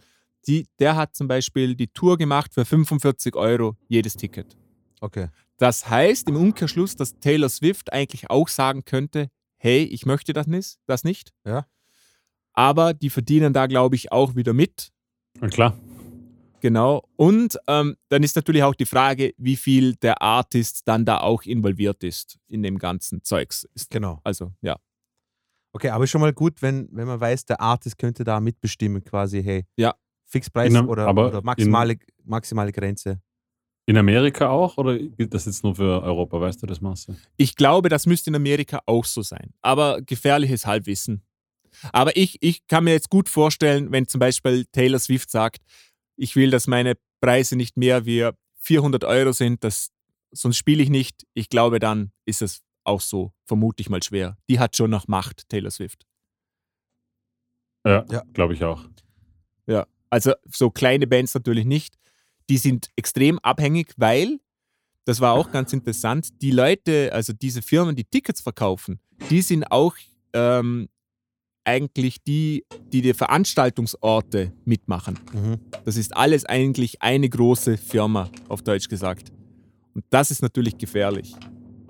Die, 0.47 0.67
der 0.79 0.97
hat 0.97 1.15
zum 1.15 1.29
Beispiel 1.29 1.75
die 1.75 1.89
Tour 1.89 2.17
gemacht 2.17 2.55
für 2.55 2.65
45 2.65 3.37
Euro 3.37 3.77
jedes 3.89 4.17
Ticket. 4.17 4.57
Okay. 5.01 5.29
Das 5.59 5.89
heißt 5.91 6.29
im 6.29 6.37
Umkehrschluss, 6.37 6.97
dass 6.97 7.19
Taylor 7.19 7.49
Swift 7.49 7.93
eigentlich 7.93 8.31
auch 8.31 8.49
sagen 8.49 8.85
könnte, 8.85 9.31
hey, 9.59 9.83
ich 9.83 10.07
möchte 10.07 10.33
das 10.33 10.47
nicht, 10.47 10.79
das 10.87 11.05
nicht. 11.05 11.33
Ja. 11.45 11.67
Aber 12.53 12.95
die 12.95 13.11
verdienen 13.11 13.53
da, 13.53 13.67
glaube 13.67 13.97
ich, 13.97 14.11
auch 14.11 14.35
wieder 14.35 14.53
mit. 14.53 14.91
Na 15.41 15.49
klar. 15.49 15.79
Genau. 16.61 17.09
Und 17.17 17.59
ähm, 17.69 17.97
dann 18.09 18.23
ist 18.23 18.35
natürlich 18.35 18.63
auch 18.63 18.75
die 18.75 18.87
Frage, 18.87 19.33
wie 19.37 19.57
viel 19.57 19.95
der 19.95 20.23
Artist 20.23 20.89
dann 20.89 21.05
da 21.05 21.19
auch 21.19 21.43
involviert 21.43 22.03
ist 22.03 22.39
in 22.49 22.63
dem 22.63 22.79
ganzen 22.79 23.23
Zeugs. 23.23 23.69
Genau. 23.91 24.21
Also, 24.25 24.53
ja. 24.61 24.77
Okay, 25.73 25.91
aber 25.91 26.07
schon 26.07 26.21
mal 26.21 26.33
gut, 26.33 26.63
wenn, 26.63 26.89
wenn 26.91 27.07
man 27.07 27.21
weiß, 27.21 27.45
der 27.45 27.61
Artist 27.61 27.99
könnte 27.99 28.25
da 28.25 28.41
mitbestimmen, 28.41 29.05
quasi, 29.05 29.43
hey, 29.43 29.67
ja. 29.77 29.95
Fixpreis 30.25 30.75
in, 30.75 30.87
oder, 30.87 31.09
oder 31.11 31.43
maximale, 31.43 31.99
maximale 32.25 32.73
Grenze. 32.73 33.21
In 33.89 33.97
Amerika 33.97 34.51
auch 34.51 34.77
oder 34.77 34.99
gilt 34.99 35.33
das 35.33 35.47
jetzt 35.47 35.65
nur 35.65 35.77
für 35.77 36.03
Europa? 36.03 36.39
Weißt 36.39 36.63
du 36.63 36.67
das, 36.67 36.83
Marcel? 36.83 37.17
Ich 37.39 37.57
glaube, 37.57 37.89
das 37.89 38.05
müsste 38.05 38.29
in 38.29 38.37
Amerika 38.37 38.83
auch 38.85 39.07
so 39.07 39.23
sein. 39.23 39.55
Aber 39.63 40.03
gefährliches 40.03 40.67
Halbwissen. 40.67 41.23
Aber 41.91 42.15
ich, 42.15 42.37
ich 42.43 42.67
kann 42.67 42.85
mir 42.85 42.91
jetzt 42.91 43.09
gut 43.09 43.31
vorstellen, 43.31 43.91
wenn 43.91 44.07
zum 44.07 44.19
Beispiel 44.19 44.67
Taylor 44.73 44.99
Swift 44.99 45.31
sagt, 45.31 45.63
ich 46.17 46.37
will, 46.37 46.51
dass 46.51 46.67
meine 46.67 46.99
Preise 47.23 47.57
nicht 47.57 47.79
mehr 47.79 48.05
wie 48.05 48.29
400 48.59 49.05
Euro 49.05 49.33
sind, 49.33 49.65
das, 49.65 49.89
sonst 50.33 50.59
spiele 50.59 50.83
ich 50.83 50.91
nicht. 50.91 51.27
Ich 51.33 51.49
glaube, 51.49 51.79
dann 51.79 52.13
ist 52.27 52.43
es 52.43 52.61
auch 52.85 53.01
so, 53.01 53.33
vermute 53.47 53.81
ich 53.81 53.89
mal 53.89 54.03
schwer. 54.03 54.37
Die 54.51 54.59
hat 54.59 54.77
schon 54.77 54.91
noch 54.91 55.09
Macht, 55.09 55.49
Taylor 55.49 55.71
Swift. 55.71 56.05
Ja, 57.87 58.05
ja. 58.11 58.23
glaube 58.35 58.53
ich 58.53 58.63
auch. 58.63 58.85
Ja, 59.67 59.87
also 60.11 60.35
so 60.53 60.69
kleine 60.69 61.07
Bands 61.07 61.33
natürlich 61.33 61.65
nicht 61.65 61.95
die 62.49 62.59
sind 62.59 62.89
extrem 62.97 63.39
abhängig, 63.41 63.95
weil, 63.97 64.41
das 65.05 65.21
war 65.21 65.33
auch 65.35 65.51
ganz 65.51 65.73
interessant, 65.73 66.29
die 66.43 66.51
Leute, 66.51 67.13
also 67.13 67.33
diese 67.33 67.63
Firmen, 67.63 67.97
die 67.97 68.05
Tickets 68.05 68.41
verkaufen, 68.41 69.01
die 69.31 69.43
sind 69.43 69.71
auch 69.71 69.95
ähm, 70.33 70.89
eigentlich 71.65 72.23
die, 72.23 72.65
die 72.93 73.03
die 73.03 73.13
Veranstaltungsorte 73.13 74.53
mitmachen. 74.65 75.19
Mhm. 75.33 75.59
Das 75.85 75.97
ist 75.97 76.17
alles 76.17 76.47
eigentlich 76.47 77.03
eine 77.03 77.29
große 77.29 77.77
Firma, 77.77 78.31
auf 78.49 78.63
Deutsch 78.63 78.89
gesagt. 78.89 79.31
Und 79.95 80.05
das 80.11 80.31
ist 80.31 80.41
natürlich 80.41 80.79
gefährlich. 80.79 81.35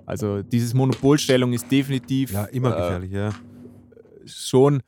Also 0.05 0.41
diese 0.41 0.75
Monopolstellung 0.75 1.53
ist 1.53 1.71
definitiv 1.71 2.31
ja, 2.31 2.45
immer 2.45 2.75
äh, 2.75 2.81
gefährlich, 2.81 3.11
ja. 3.11 3.33
schon 4.25 4.81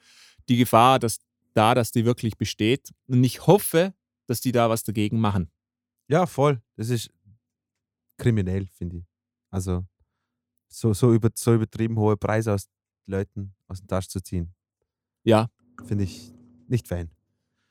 die 0.50 0.58
Gefahr, 0.58 1.00
dass 1.00 1.20
da, 1.54 1.76
dass 1.76 1.92
die 1.92 2.06
wirklich 2.06 2.38
besteht. 2.38 2.90
Und 3.08 3.24
ich 3.24 3.46
hoffe, 3.46 3.94
dass 4.28 4.42
die 4.42 4.52
da 4.52 4.70
was 4.70 4.84
dagegen 4.84 5.20
machen. 5.20 5.50
Ja, 6.12 6.26
voll. 6.26 6.62
Das 6.76 6.90
ist 6.90 7.10
kriminell, 8.18 8.68
finde 8.74 8.98
ich. 8.98 9.06
Also 9.50 9.86
so, 10.68 10.94
so, 10.94 11.14
über, 11.14 11.30
so 11.34 11.54
übertrieben 11.54 11.98
hohe 11.98 12.18
Preise 12.18 12.54
aus 12.54 12.68
Leuten 13.06 13.56
aus 13.68 13.80
den 13.80 13.88
Taschen 13.88 14.10
zu 14.10 14.22
ziehen. 14.22 14.54
Ja. 15.24 15.50
Finde 15.86 16.04
ich 16.04 16.34
nicht 16.68 16.90
fein. 16.90 17.12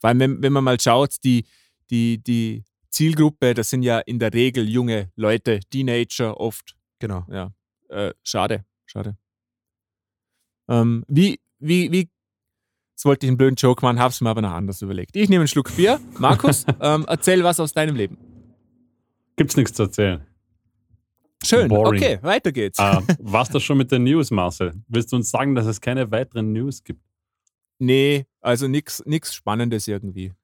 Vor 0.00 0.08
allem, 0.08 0.20
wenn, 0.20 0.42
wenn 0.42 0.52
man 0.54 0.64
mal 0.64 0.80
schaut, 0.80 1.16
die, 1.22 1.44
die, 1.90 2.16
die 2.16 2.64
Zielgruppe, 2.88 3.52
das 3.52 3.68
sind 3.68 3.82
ja 3.82 3.98
in 3.98 4.18
der 4.18 4.32
Regel 4.32 4.66
junge 4.66 5.12
Leute, 5.16 5.60
Teenager 5.68 6.40
oft. 6.40 6.76
Genau. 6.98 7.26
Ja. 7.30 7.52
Äh, 7.90 8.14
schade, 8.22 8.64
schade. 8.86 9.18
Ähm, 10.68 11.04
wie, 11.08 11.40
wie, 11.58 11.92
wie 11.92 12.10
Jetzt 12.92 13.06
wollte 13.06 13.24
ich 13.24 13.30
einen 13.30 13.38
blöden 13.38 13.56
Joke 13.56 13.82
machen, 13.82 13.98
habe 13.98 14.10
es 14.10 14.20
mir 14.20 14.28
aber 14.28 14.42
noch 14.42 14.52
anders 14.52 14.82
überlegt. 14.82 15.16
Ich 15.16 15.30
nehme 15.30 15.40
einen 15.40 15.48
Schluck 15.48 15.74
Bier. 15.74 15.98
Markus, 16.18 16.66
ähm, 16.80 17.06
erzähl 17.08 17.42
was 17.42 17.58
aus 17.58 17.72
deinem 17.72 17.96
Leben. 17.96 18.29
Gibt's 19.40 19.56
nichts 19.56 19.72
zu 19.72 19.84
erzählen. 19.84 20.26
Schön, 21.42 21.68
Boring. 21.68 21.98
okay, 21.98 22.18
weiter 22.20 22.52
geht's. 22.52 22.78
Uh, 22.78 23.00
war's 23.20 23.48
das 23.48 23.62
schon 23.62 23.78
mit 23.78 23.90
den 23.90 24.04
News, 24.04 24.30
Marcel? 24.30 24.74
Willst 24.86 25.12
du 25.12 25.16
uns 25.16 25.30
sagen, 25.30 25.54
dass 25.54 25.64
es 25.64 25.80
keine 25.80 26.10
weiteren 26.10 26.52
News 26.52 26.84
gibt? 26.84 27.02
Nee, 27.78 28.26
also 28.42 28.68
nichts 28.68 29.34
Spannendes 29.34 29.88
irgendwie. 29.88 30.34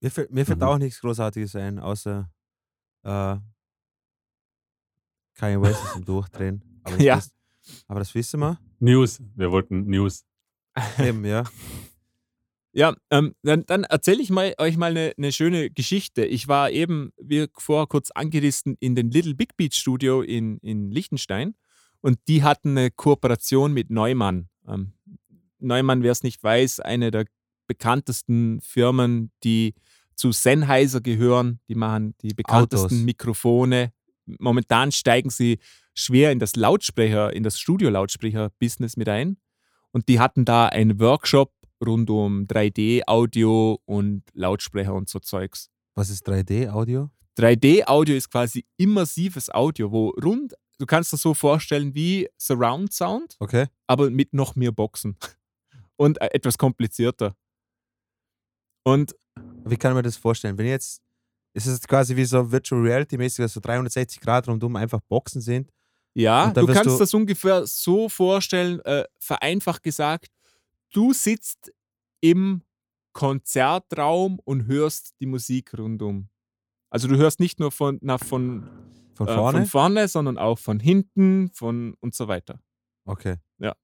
Mir, 0.00 0.12
fällt, 0.12 0.30
mir 0.30 0.46
fällt 0.46 0.60
mhm. 0.60 0.64
auch 0.64 0.78
nichts 0.78 1.00
Großartiges 1.00 1.56
ein, 1.56 1.80
außer 1.80 2.30
äh, 3.02 3.36
Kanye 5.34 5.60
West 5.60 5.82
ist 5.82 5.96
im 5.96 6.04
Durchdrehen. 6.04 6.62
Aber 6.84 7.00
ja. 7.00 7.16
Wisst, 7.16 7.34
aber 7.88 7.98
das 7.98 8.14
wissen 8.14 8.38
wir. 8.38 8.60
News, 8.78 9.20
wir 9.34 9.50
wollten 9.50 9.86
News. 9.90 10.24
Eben, 11.00 11.24
ja. 11.24 11.42
Ja, 12.74 12.94
ähm, 13.10 13.34
dann, 13.42 13.64
dann 13.66 13.84
erzähle 13.84 14.22
ich 14.22 14.30
mal, 14.30 14.54
euch 14.58 14.76
mal 14.76 14.90
eine, 14.90 15.12
eine 15.18 15.32
schöne 15.32 15.70
Geschichte. 15.70 16.24
Ich 16.24 16.48
war 16.48 16.70
eben, 16.70 17.12
wie 17.20 17.46
vorher 17.58 17.86
kurz 17.86 18.10
angerissen, 18.10 18.76
in 18.80 18.94
den 18.94 19.10
Little 19.10 19.34
Big 19.34 19.56
Beach 19.56 19.74
Studio 19.74 20.22
in, 20.22 20.58
in 20.58 20.90
Liechtenstein 20.90 21.54
und 22.00 22.18
die 22.28 22.42
hatten 22.42 22.76
eine 22.76 22.90
Kooperation 22.90 23.72
mit 23.72 23.90
Neumann. 23.90 24.48
Ähm, 24.66 24.92
Neumann, 25.58 26.02
wer 26.02 26.12
es 26.12 26.22
nicht 26.22 26.42
weiß, 26.42 26.80
eine 26.80 27.10
der 27.10 27.26
bekanntesten 27.66 28.60
Firmen, 28.60 29.30
die 29.44 29.74
zu 30.16 30.32
Sennheiser 30.32 31.00
gehören. 31.00 31.60
Die 31.68 31.74
machen 31.74 32.14
die 32.22 32.34
bekanntesten 32.34 32.86
Autos. 32.86 32.98
Mikrofone. 32.98 33.92
Momentan 34.26 34.92
steigen 34.92 35.30
sie 35.30 35.58
schwer 35.94 36.32
in 36.32 36.38
das 36.38 36.56
Lautsprecher, 36.56 37.32
in 37.32 37.42
das 37.42 37.58
Studio-Lautsprecher-Business 37.58 38.96
mit 38.96 39.08
ein. 39.08 39.36
Und 39.90 40.08
die 40.08 40.20
hatten 40.20 40.44
da 40.44 40.66
einen 40.66 41.00
Workshop 41.00 41.52
rund 41.84 42.08
um 42.10 42.46
3D-Audio 42.46 43.80
und 43.84 44.22
Lautsprecher 44.34 44.94
und 44.94 45.08
so 45.08 45.18
Zeugs. 45.18 45.70
Was 45.94 46.10
ist 46.10 46.26
3D-Audio? 46.28 47.10
3D-Audio 47.38 48.14
ist 48.14 48.30
quasi 48.30 48.64
immersives 48.76 49.50
Audio, 49.50 49.90
wo 49.90 50.10
rund, 50.10 50.54
du 50.78 50.86
kannst 50.86 51.12
das 51.12 51.22
so 51.22 51.34
vorstellen 51.34 51.94
wie 51.94 52.28
Surround 52.38 52.92
Sound, 52.92 53.36
Okay. 53.40 53.66
aber 53.86 54.10
mit 54.10 54.32
noch 54.32 54.54
mehr 54.56 54.72
Boxen. 54.72 55.16
Und 55.96 56.20
äh, 56.20 56.28
etwas 56.32 56.58
komplizierter. 56.58 57.34
Und 58.84 59.14
Wie 59.64 59.76
kann 59.76 59.94
man 59.94 60.02
das 60.02 60.16
vorstellen? 60.16 60.58
Wenn 60.58 60.66
jetzt, 60.66 61.00
ist 61.54 61.66
es 61.66 61.80
quasi 61.86 62.16
wie 62.16 62.24
so 62.24 62.50
Virtual 62.50 62.80
Reality-mäßig, 62.82 63.44
dass 63.44 63.52
so 63.54 63.60
360 63.60 64.20
Grad 64.20 64.48
rundum 64.48 64.76
einfach 64.76 65.00
Boxen 65.08 65.40
sind? 65.40 65.70
ja, 66.14 66.50
du 66.52 66.66
kannst 66.66 66.86
du- 66.86 66.98
das 66.98 67.14
ungefähr 67.14 67.66
so 67.66 68.08
vorstellen, 68.10 68.80
äh, 68.80 69.04
vereinfacht 69.18 69.82
gesagt, 69.82 70.26
du 70.92 71.12
sitzt 71.12 71.72
im 72.22 72.62
Konzertraum 73.14 74.38
und 74.44 74.66
hörst 74.66 75.14
die 75.20 75.26
Musik 75.26 75.76
rundum. 75.78 76.28
Also 76.90 77.08
du 77.08 77.16
hörst 77.16 77.40
nicht 77.40 77.58
nur 77.60 77.70
von, 77.72 77.98
na, 78.02 78.18
von, 78.18 78.68
Von 79.14 79.28
äh, 79.28 79.34
vorne? 79.34 79.58
von 79.60 79.66
vorne, 79.66 80.08
sondern 80.08 80.38
auch 80.38 80.58
von 80.58 80.80
hinten 80.80 81.50
von 81.52 81.94
und 82.00 82.14
so 82.14 82.28
weiter. 82.28 82.60
okay. 83.04 83.36
Ja. 83.58 83.74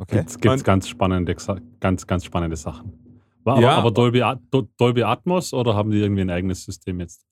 Okay. 0.00 0.24
Gibt 0.24 0.46
es 0.46 0.64
ganz 0.64 0.88
spannende, 0.88 1.34
ganz, 1.80 2.06
ganz 2.06 2.24
spannende 2.24 2.56
Sachen. 2.56 3.20
War 3.42 3.54
aber, 3.54 3.62
Ja. 3.62 3.76
aber 3.76 3.90
Dolby, 3.90 4.22
At- 4.22 4.40
Do- 4.50 4.68
Dolby 4.76 5.02
Atmos 5.02 5.52
oder 5.52 5.74
haben 5.74 5.90
die 5.90 5.98
irgendwie 5.98 6.20
ein 6.22 6.30
eigenes 6.30 6.64
System 6.64 7.00
jetzt? 7.00 7.26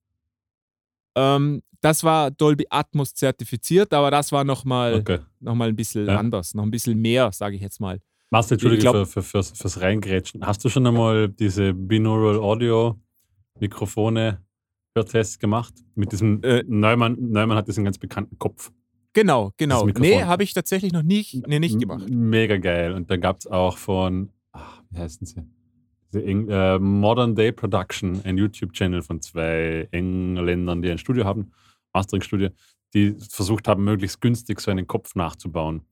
Ähm, 1.16 1.62
das 1.80 2.04
war 2.04 2.30
Dolby 2.30 2.66
Atmos 2.70 3.14
zertifiziert, 3.14 3.92
aber 3.94 4.10
das 4.10 4.32
war 4.32 4.44
nochmal 4.44 4.94
Okay. 4.94 5.18
noch 5.40 5.54
mal 5.54 5.68
ein 5.68 5.76
bisschen 5.76 6.06
Ja. 6.06 6.18
anders, 6.18 6.54
noch 6.54 6.62
ein 6.64 6.70
bisschen 6.70 6.98
mehr, 7.00 7.30
sage 7.32 7.56
ich 7.56 7.62
jetzt 7.62 7.80
mal. 7.80 8.00
Marcel, 8.30 8.54
Entschuldige 8.54 8.82
glaub- 8.82 8.94
für, 8.96 9.06
für, 9.06 9.22
fürs, 9.22 9.50
fürs 9.52 9.80
Reingrätschen. 9.80 10.44
Hast 10.44 10.64
du 10.64 10.68
schon 10.68 10.86
einmal 10.86 11.28
diese 11.28 11.72
Binaural 11.74 12.38
Audio 12.38 12.98
Mikrofone 13.60 14.42
Hörtests 14.96 15.38
gemacht? 15.38 15.74
Mit 15.94 16.12
diesem 16.12 16.42
Äh, 16.42 16.64
Neumann, 16.66 17.16
Neumann 17.30 17.56
hat 17.56 17.68
diesen 17.68 17.84
ganz 17.84 17.98
bekannten 17.98 18.38
Kopf. 18.38 18.72
Genau, 19.12 19.52
genau. 19.56 19.86
Nee, 19.86 20.22
habe 20.24 20.42
ich 20.42 20.52
tatsächlich 20.52 20.92
noch 20.92 21.02
nicht, 21.02 21.46
nee, 21.46 21.58
nicht 21.58 21.78
gemacht. 21.78 22.06
Mega 22.10 22.58
geil. 22.58 22.92
Und 22.92 23.10
dann 23.10 23.20
gab 23.20 23.38
es 23.38 23.46
auch 23.46 23.78
von, 23.78 24.30
ach, 24.52 24.82
wie 24.90 24.98
heißen 24.98 25.26
sie? 25.26 25.42
Äh, 26.16 26.78
Modern 26.78 27.34
Day 27.34 27.52
Production, 27.52 28.20
ein 28.24 28.38
YouTube-Channel 28.38 29.02
von 29.02 29.20
zwei 29.20 29.88
Engländern, 29.92 30.82
die 30.82 30.90
ein 30.90 30.98
Studio 30.98 31.24
haben, 31.24 31.52
Mastering-Studio, 31.92 32.50
die 32.94 33.14
versucht 33.30 33.68
haben, 33.68 33.84
möglichst 33.84 34.20
günstig 34.20 34.60
so 34.60 34.70
einen 34.70 34.86
Kopf 34.86 35.14
nachzubauen. 35.14 35.82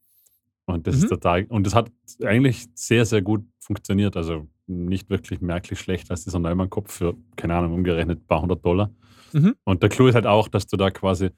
Und 0.67 0.87
das 0.87 0.97
Mhm. 0.97 1.03
ist 1.03 1.09
total, 1.11 1.45
und 1.49 1.67
das 1.67 1.75
hat 1.75 1.91
eigentlich 2.23 2.67
sehr, 2.75 3.05
sehr 3.05 3.21
gut 3.23 3.45
funktioniert. 3.59 4.17
Also 4.17 4.49
nicht 4.67 5.11
wirklich 5.11 5.41
merklich 5.43 5.79
schlecht 5.79 6.11
als 6.11 6.25
dieser 6.25 6.39
Neumann-Kopf 6.39 6.91
für, 6.93 7.15
keine 7.37 7.55
Ahnung, 7.57 7.75
umgerechnet 7.75 8.21
ein 8.21 8.27
paar 8.27 8.41
hundert 8.41 8.65
Dollar. 8.65 8.91
Mhm. 9.33 9.55
Und 9.65 9.83
der 9.83 9.91
Clou 9.91 10.07
ist 10.07 10.15
halt 10.15 10.27
auch, 10.27 10.49
dass 10.49 10.67
du 10.67 10.77
da 10.79 10.91
quasi 10.91 11.31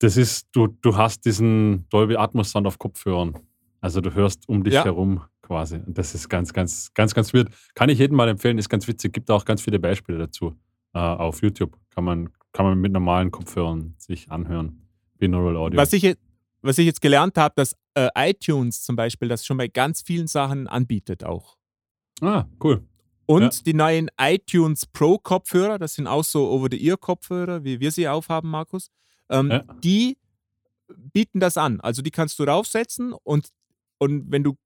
das 0.00 0.16
ist, 0.16 0.48
du, 0.52 0.66
du 0.66 0.96
hast 0.96 1.24
diesen 1.24 1.88
Dolby 1.88 2.16
Atmos 2.16 2.50
Sound 2.50 2.66
auf 2.66 2.78
Kopfhörern. 2.78 3.38
Also 3.80 4.00
du 4.00 4.12
hörst 4.14 4.48
um 4.48 4.64
dich 4.64 4.74
Ja. 4.74 4.84
herum 4.84 5.22
quasi. 5.52 5.76
Und 5.76 5.96
das 5.98 6.14
ist 6.14 6.28
ganz, 6.30 6.52
ganz, 6.52 6.92
ganz, 6.94 7.12
ganz 7.14 7.34
weird. 7.34 7.48
Kann 7.74 7.90
ich 7.90 7.98
jedem 7.98 8.16
mal 8.16 8.28
empfehlen, 8.28 8.56
ist 8.58 8.68
ganz 8.70 8.88
witzig. 8.88 9.12
Gibt 9.12 9.30
auch 9.30 9.44
ganz 9.44 9.60
viele 9.62 9.78
Beispiele 9.78 10.16
dazu 10.18 10.56
äh, 10.94 10.98
auf 10.98 11.42
YouTube. 11.42 11.76
Kann 11.90 12.04
man, 12.04 12.30
kann 12.52 12.64
man 12.66 12.78
mit 12.80 12.92
normalen 12.92 13.30
Kopfhörern 13.30 13.94
sich 13.98 14.30
anhören. 14.30 14.88
Binaural 15.18 15.56
Audio. 15.56 15.78
Was, 15.78 15.92
ich, 15.92 16.16
was 16.62 16.78
ich 16.78 16.86
jetzt 16.86 17.00
gelernt 17.02 17.36
habe, 17.36 17.52
dass 17.56 17.76
äh, 17.94 18.08
iTunes 18.16 18.82
zum 18.82 18.96
Beispiel 18.96 19.28
das 19.28 19.44
schon 19.44 19.58
bei 19.58 19.68
ganz 19.68 20.00
vielen 20.02 20.26
Sachen 20.26 20.66
anbietet 20.68 21.22
auch. 21.24 21.56
ah, 22.22 22.46
cool. 22.64 22.82
Und 23.26 23.42
Ja. 23.42 23.62
die 23.66 23.74
neuen 23.74 24.10
iTunes 24.18 24.86
Pro 24.86 25.16
Kopfhörer, 25.18 25.78
das 25.78 25.94
sind 25.94 26.06
auch 26.06 26.24
so 26.24 26.50
Over-the-Ear-Kopfhörer, 26.50 27.62
wie 27.64 27.78
wir 27.78 27.90
sie 27.92 28.08
aufhaben, 28.08 28.50
Markus, 28.50 28.90
ähm, 29.30 29.50
Ja. 29.50 29.64
die 29.84 30.16
bieten 31.12 31.40
das 31.40 31.56
an. 31.56 31.80
Also 31.80 32.02
die 32.02 32.10
kannst 32.10 32.38
du 32.38 32.44
raufsetzen 32.44 33.12
und, 33.12 33.48
und 33.98 34.30
wenn 34.30 34.42
du, 34.42 34.56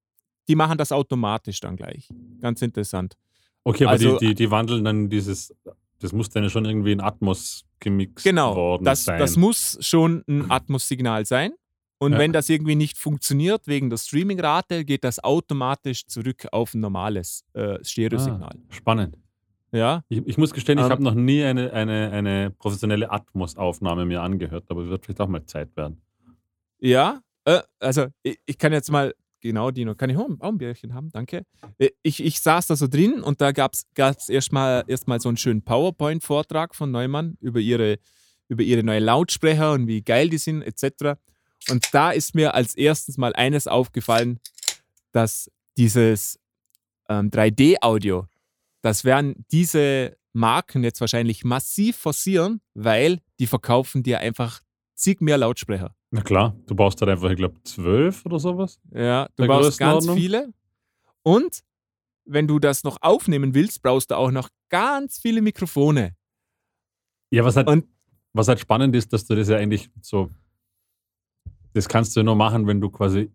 die 0.49 0.55
machen 0.55 0.79
das 0.79 0.93
automatisch 0.93 1.61
dann 1.61 1.77
gleich. 1.77 2.09
Ganz 2.41 2.63
interessant. 2.63 3.17
Okay, 3.65 3.85
aber 3.85 3.93
Also- 3.93 4.19
die, 4.19 4.29
die, 4.29 4.35
die 4.35 4.51
wandeln 4.51 4.85
dann 4.85 5.09
dieses, 5.09 5.55
das 5.99 6.13
muss 6.13 6.29
dann 6.31 6.43
ja 6.45 6.49
schon 6.51 6.65
irgendwie 6.65 6.93
in 6.93 7.01
Atmos 7.01 7.65
gemixt 7.81 8.25
Genau, 8.25 8.55
worden 8.55 8.85
das, 8.85 9.05
sein. 9.05 9.19
das 9.19 9.37
muss 9.37 9.79
schon 9.81 10.23
ein 10.29 10.51
Atmos-Signal 10.51 11.27
sein. 11.27 11.53
Und 11.99 12.13
Ja. 12.13 12.19
wenn 12.19 12.33
das 12.33 12.49
irgendwie 12.51 12.75
nicht 12.75 12.99
funktioniert 12.99 13.67
wegen 13.67 13.89
der 13.89 13.97
Streaming-Rate, 13.97 14.85
geht 14.85 15.03
das 15.03 15.19
automatisch 15.25 16.07
zurück 16.07 16.47
auf 16.53 16.75
ein 16.75 16.81
normales 16.81 17.43
äh, 17.55 17.83
Stereosignal. 17.83 18.51
ah, 18.55 18.73
spannend. 18.75 19.17
Ja, 19.73 20.05
Ich, 20.09 20.19
ich 20.27 20.39
muss 20.39 20.53
gestehen, 20.53 20.79
ich 20.79 20.85
Ähm, 20.85 20.91
habe 20.91 21.03
noch 21.03 21.15
nie 21.15 21.43
eine, 21.43 21.73
eine, 21.73 22.11
eine 22.13 22.51
professionelle 22.51 23.11
Atmos-Aufnahme 23.11 24.05
mir 24.07 24.23
angehört, 24.23 24.65
aber 24.69 24.83
es 24.83 24.89
wird 24.91 25.05
vielleicht 25.07 25.21
auch 25.23 25.29
mal 25.29 25.45
Zeit 25.47 25.75
werden. 25.77 26.01
ja. 26.79 27.21
Äh, 27.45 27.61
also 27.81 28.07
ich, 28.23 28.39
ich 28.45 28.59
kann 28.59 28.73
jetzt 28.73 28.91
mal, 28.91 29.15
genau, 29.47 29.71
Dino, 29.71 29.95
kann 29.95 30.11
ich 30.11 30.17
auch 30.17 30.29
ein, 30.29 30.59
Bierchen 30.59 30.95
haben? 30.95 31.11
Danke. 31.11 31.45
Äh, 31.79 31.91
Ich, 32.03 32.23
ich 32.23 32.41
saß 32.41 32.67
da 32.67 32.77
so 32.77 32.87
drin 32.87 33.23
und 33.23 33.41
da 33.41 33.53
gab 33.53 33.73
es 33.75 34.29
erstmal 34.29 34.85
erst 34.87 35.09
mal 35.09 35.21
so 35.21 35.29
einen 35.29 35.39
schönen 35.39 35.63
PowerPoint-Vortrag 35.63 36.75
von 36.75 36.91
Neumann 36.91 37.37
über 37.41 37.61
ihre, 37.61 37.99
über 38.49 38.63
ihre 38.63 38.83
neuen 38.83 39.05
Lautsprecher 39.05 39.73
und 39.73 39.87
wie 39.87 40.03
geil 40.03 40.29
die 40.29 40.39
sind, 40.39 40.63
etc. 40.63 41.19
Und 41.71 41.89
da 41.93 42.11
ist 42.11 42.35
mir 42.35 42.55
als 42.55 42.75
erstes 42.77 43.17
mal 43.17 43.33
eines 43.35 43.67
aufgefallen, 43.67 44.39
dass 45.13 45.51
dieses 45.77 46.39
ähm, 47.09 47.31
3D-Audio, 47.31 48.27
das 48.83 49.05
werden 49.05 49.45
diese 49.51 50.17
Marken 50.33 50.85
jetzt 50.85 51.01
wahrscheinlich 51.01 51.45
massiv 51.45 51.97
forcieren, 51.97 52.61
weil 52.75 53.21
die 53.41 53.47
verkaufen 53.47 54.03
dir 54.03 54.21
einfach 54.21 54.61
zig 54.95 55.21
mehr 55.21 55.39
Lautsprecher. 55.39 55.96
Na 56.11 56.23
klar, 56.23 56.57
du 56.67 56.75
baust 56.75 57.01
halt 57.01 57.11
einfach, 57.11 57.31
ich 57.31 57.37
glaube, 57.37 57.61
zwölf 57.65 58.25
oder 58.25 58.39
sowas. 58.39 58.81
Ja, 58.93 59.29
du 59.37 59.47
brauchst 59.47 59.79
ganz 59.79 60.05
viele. 60.11 60.53
Und 61.23 61.61
wenn 62.25 62.47
du 62.47 62.59
das 62.59 62.85
noch 62.85 62.99
aufnehmen 63.01 63.55
willst, 63.55 63.83
brauchst 63.83 64.11
du 64.11 64.17
auch 64.17 64.31
noch 64.31 64.49
ganz 64.69 65.19
viele 65.19 65.43
Mikrofone. 65.43 66.15
Ja, 67.31 67.45
was 67.45 67.57
halt, 67.57 67.69
Und- 67.69 67.87
was 68.33 68.49
halt 68.49 68.61
spannend 68.61 68.95
ist, 68.95 69.13
dass 69.13 69.27
du 69.27 69.35
das 69.35 69.49
ja 69.49 69.57
eigentlich 69.57 69.91
so, 70.01 70.31
das 71.73 71.89
kannst 71.89 72.17
du 72.17 72.23
nur 72.23 72.37
machen, 72.37 72.67
wenn 72.67 72.81
du 72.81 72.89
quasi 72.91 73.31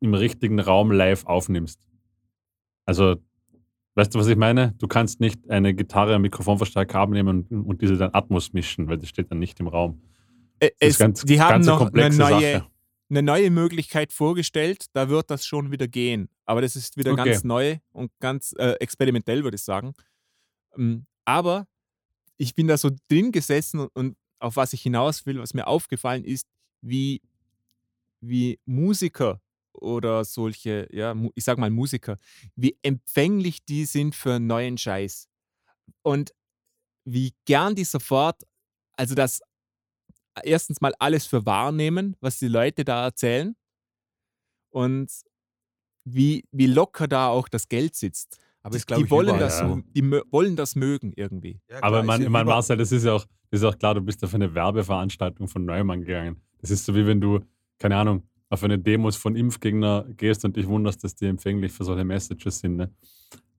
im 0.00 0.14
richtigen 0.14 0.60
Raum 0.60 0.90
live 0.92 1.24
aufnimmst. 1.26 1.80
Also, 2.86 3.16
weißt 3.94 4.14
du, 4.14 4.18
was 4.18 4.26
ich 4.28 4.36
meine? 4.36 4.72
Du 4.78 4.86
kannst 4.86 5.20
nicht 5.20 5.48
eine 5.50 5.74
Gitarre, 5.74 6.14
einen 6.14 6.22
Mikrofonverstärker 6.22 6.98
abnehmen 7.00 7.46
und, 7.50 7.66
und 7.66 7.82
diese 7.82 7.96
dann 7.96 8.10
Atmos 8.12 8.52
mischen, 8.52 8.88
weil 8.88 8.98
das 8.98 9.08
steht 9.08 9.30
dann 9.30 9.38
nicht 9.38 9.58
im 9.60 9.68
Raum. 9.68 10.00
Äh, 10.66 10.88
Es, 10.88 10.98
ganz, 10.98 11.22
die 11.22 11.40
haben 11.40 11.64
noch 11.64 11.92
eine 11.92 12.10
neue, 12.10 12.52
Sache. 12.52 12.66
eine 13.10 13.22
neue 13.22 13.50
Möglichkeit 13.50 14.12
vorgestellt, 14.12 14.86
da 14.92 15.08
wird 15.08 15.30
das 15.30 15.46
schon 15.46 15.70
wieder 15.70 15.88
gehen. 15.88 16.28
Aber 16.44 16.60
das 16.62 16.76
ist 16.76 16.96
wieder 16.96 17.12
Okay. 17.12 17.24
ganz 17.30 17.44
neu 17.44 17.78
und 17.92 18.10
ganz 18.20 18.54
äh, 18.58 18.72
experimentell, 18.80 19.44
würde 19.44 19.56
ich 19.56 19.62
sagen. 19.62 19.94
Ähm, 20.76 21.06
aber 21.24 21.66
ich 22.36 22.54
bin 22.54 22.66
da 22.68 22.76
so 22.76 22.90
drin 23.08 23.32
gesessen 23.32 23.80
und, 23.80 23.90
und 23.94 24.16
auf 24.40 24.56
was 24.56 24.72
ich 24.72 24.82
hinaus 24.82 25.24
will, 25.26 25.38
was 25.38 25.54
mir 25.54 25.66
aufgefallen 25.66 26.24
ist, 26.24 26.46
wie, 26.82 27.22
wie 28.20 28.58
Musiker 28.66 29.40
oder 29.72 30.24
solche, 30.24 30.88
ja, 30.92 31.14
ich 31.34 31.44
sag 31.44 31.58
mal 31.58 31.70
Musiker, 31.70 32.18
wie 32.56 32.76
empfänglich 32.82 33.64
die 33.64 33.84
sind 33.86 34.14
für 34.14 34.38
neuen 34.38 34.76
Scheiß. 34.78 35.28
Und 36.02 36.32
wie 37.04 37.34
gern 37.46 37.74
die 37.74 37.84
sofort, 37.84 38.42
also 38.96 39.14
das 39.14 39.40
erstens 40.42 40.80
mal 40.80 40.94
alles 40.98 41.26
für 41.26 41.46
wahrnehmen, 41.46 42.16
was 42.20 42.38
die 42.38 42.48
Leute 42.48 42.84
da 42.84 43.04
erzählen 43.04 43.54
und 44.70 45.10
wie, 46.04 46.44
wie 46.52 46.66
locker 46.66 47.08
da 47.08 47.28
auch 47.28 47.48
das 47.48 47.68
Geld 47.68 47.94
sitzt. 47.94 48.38
Aber 48.62 48.78
die, 48.78 48.84
die, 48.84 49.02
ich, 49.02 49.10
wollen 49.10 49.26
überall 49.28 49.40
das, 49.40 49.60
ja. 49.60 49.68
so- 49.68 49.82
die 49.94 50.02
wollen 50.30 50.56
das 50.56 50.74
mögen 50.74 51.12
irgendwie. 51.16 51.60
Ja, 51.68 51.82
Aber 51.82 51.96
klar, 51.98 52.02
man, 52.04 52.20
ist 52.20 52.24
ja 52.24 52.30
man 52.30 52.46
Marcel, 52.46 52.76
das 52.76 52.92
ist 52.92 53.04
ja 53.04 53.12
auch, 53.12 53.26
das 53.50 53.60
ist 53.60 53.64
auch 53.64 53.78
klar, 53.78 53.94
du 53.94 54.00
bist 54.00 54.24
auf 54.24 54.34
eine 54.34 54.54
Werbeveranstaltung 54.54 55.48
von 55.48 55.64
Neumann 55.64 56.00
gegangen. 56.00 56.40
Das 56.60 56.70
ist 56.70 56.84
so 56.86 56.94
wie 56.94 57.06
wenn 57.06 57.20
du, 57.20 57.40
keine 57.78 57.96
Ahnung, 57.96 58.22
auf 58.48 58.62
eine 58.64 58.78
Demos 58.78 59.16
von 59.16 59.36
Impfgegner 59.36 60.06
gehst 60.16 60.44
und 60.44 60.56
dich 60.56 60.66
wunderst, 60.66 61.04
dass 61.04 61.14
die 61.14 61.26
empfänglich 61.26 61.72
für 61.72 61.84
solche 61.84 62.04
Messages 62.04 62.60
sind. 62.60 62.76
Ne? 62.76 62.94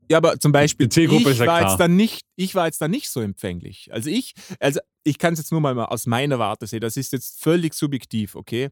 Ja, 0.10 0.18
aber 0.18 0.40
zum 0.40 0.52
Beispiel, 0.52 0.88
Die 0.88 1.04
ich 1.04 1.26
ist 1.26 1.40
ja 1.40 1.46
war, 1.46 1.60
klar. 1.60 1.70
jetzt 1.72 1.80
dann 1.80 1.96
nicht, 1.96 2.22
ich 2.36 2.56
war 2.56 2.66
jetzt 2.66 2.82
dann 2.82 2.92
nicht 2.92 3.10
so 3.10 3.22
empfänglich. 3.22 3.92
Also 3.92 4.10
ich, 4.10 4.34
also 4.60 4.80
ich 5.04 5.18
kann 5.18 5.34
es 5.34 5.40
jetzt 5.40 5.52
nur 5.52 5.62
mal 5.62 5.74
mal 5.74 5.86
aus 5.86 6.06
meiner 6.06 6.40
Warte 6.40 6.68
sehen, 6.68 6.82
das 6.82 6.98
ist 6.98 7.12
jetzt 7.12 7.42
völlig 7.42 7.74
subjektiv, 7.74 8.36
okay? 8.36 8.70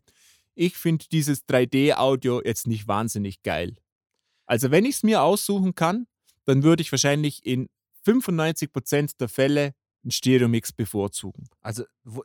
Ich 0.56 0.78
finde 0.78 1.06
dieses 1.12 1.48
3D-Audio 1.48 2.42
jetzt 2.44 2.68
nicht 2.68 2.88
wahnsinnig 2.88 3.42
geil. 3.42 3.76
Also 4.46 4.72
wenn 4.72 4.86
ich 4.86 4.96
es 4.96 5.04
mir 5.04 5.22
aussuchen 5.24 5.74
kann, 5.74 6.06
dann 6.46 6.64
würde 6.64 6.82
ich 6.82 6.92
wahrscheinlich 6.92 7.46
in 7.46 7.70
95% 8.06 9.18
der 9.18 9.30
Fälle 9.30 9.74
einen 10.04 10.12
Stereo-Mix 10.12 10.74
bevorzugen. 10.74 11.48
Also, 11.62 11.84
wo, 12.04 12.24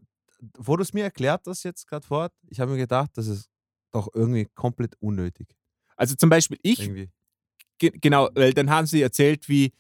wo 0.56 0.76
du 0.76 0.82
es 0.82 0.92
mir 0.92 1.04
erklärt 1.04 1.46
hast 1.46 1.62
jetzt 1.62 1.86
gerade 1.86 2.06
fort, 2.06 2.32
ich 2.48 2.60
habe 2.60 2.72
mir 2.72 2.78
gedacht, 2.78 3.10
das 3.14 3.28
ist 3.28 3.48
doch 3.92 4.08
irgendwie 4.12 4.46
komplett 4.54 4.96
unnötig. 5.00 5.48
Also 5.96 6.14
zum 6.14 6.30
Beispiel 6.30 6.58
ich 6.62 6.80
Irgendwie. 6.80 7.10
Ge 7.78 7.92
genau, 7.94 8.28
weil 8.34 8.52
dann 8.52 8.70
haben 8.70 8.86
sie 8.86 9.02
erzählt, 9.02 9.48
wie, 9.48 9.72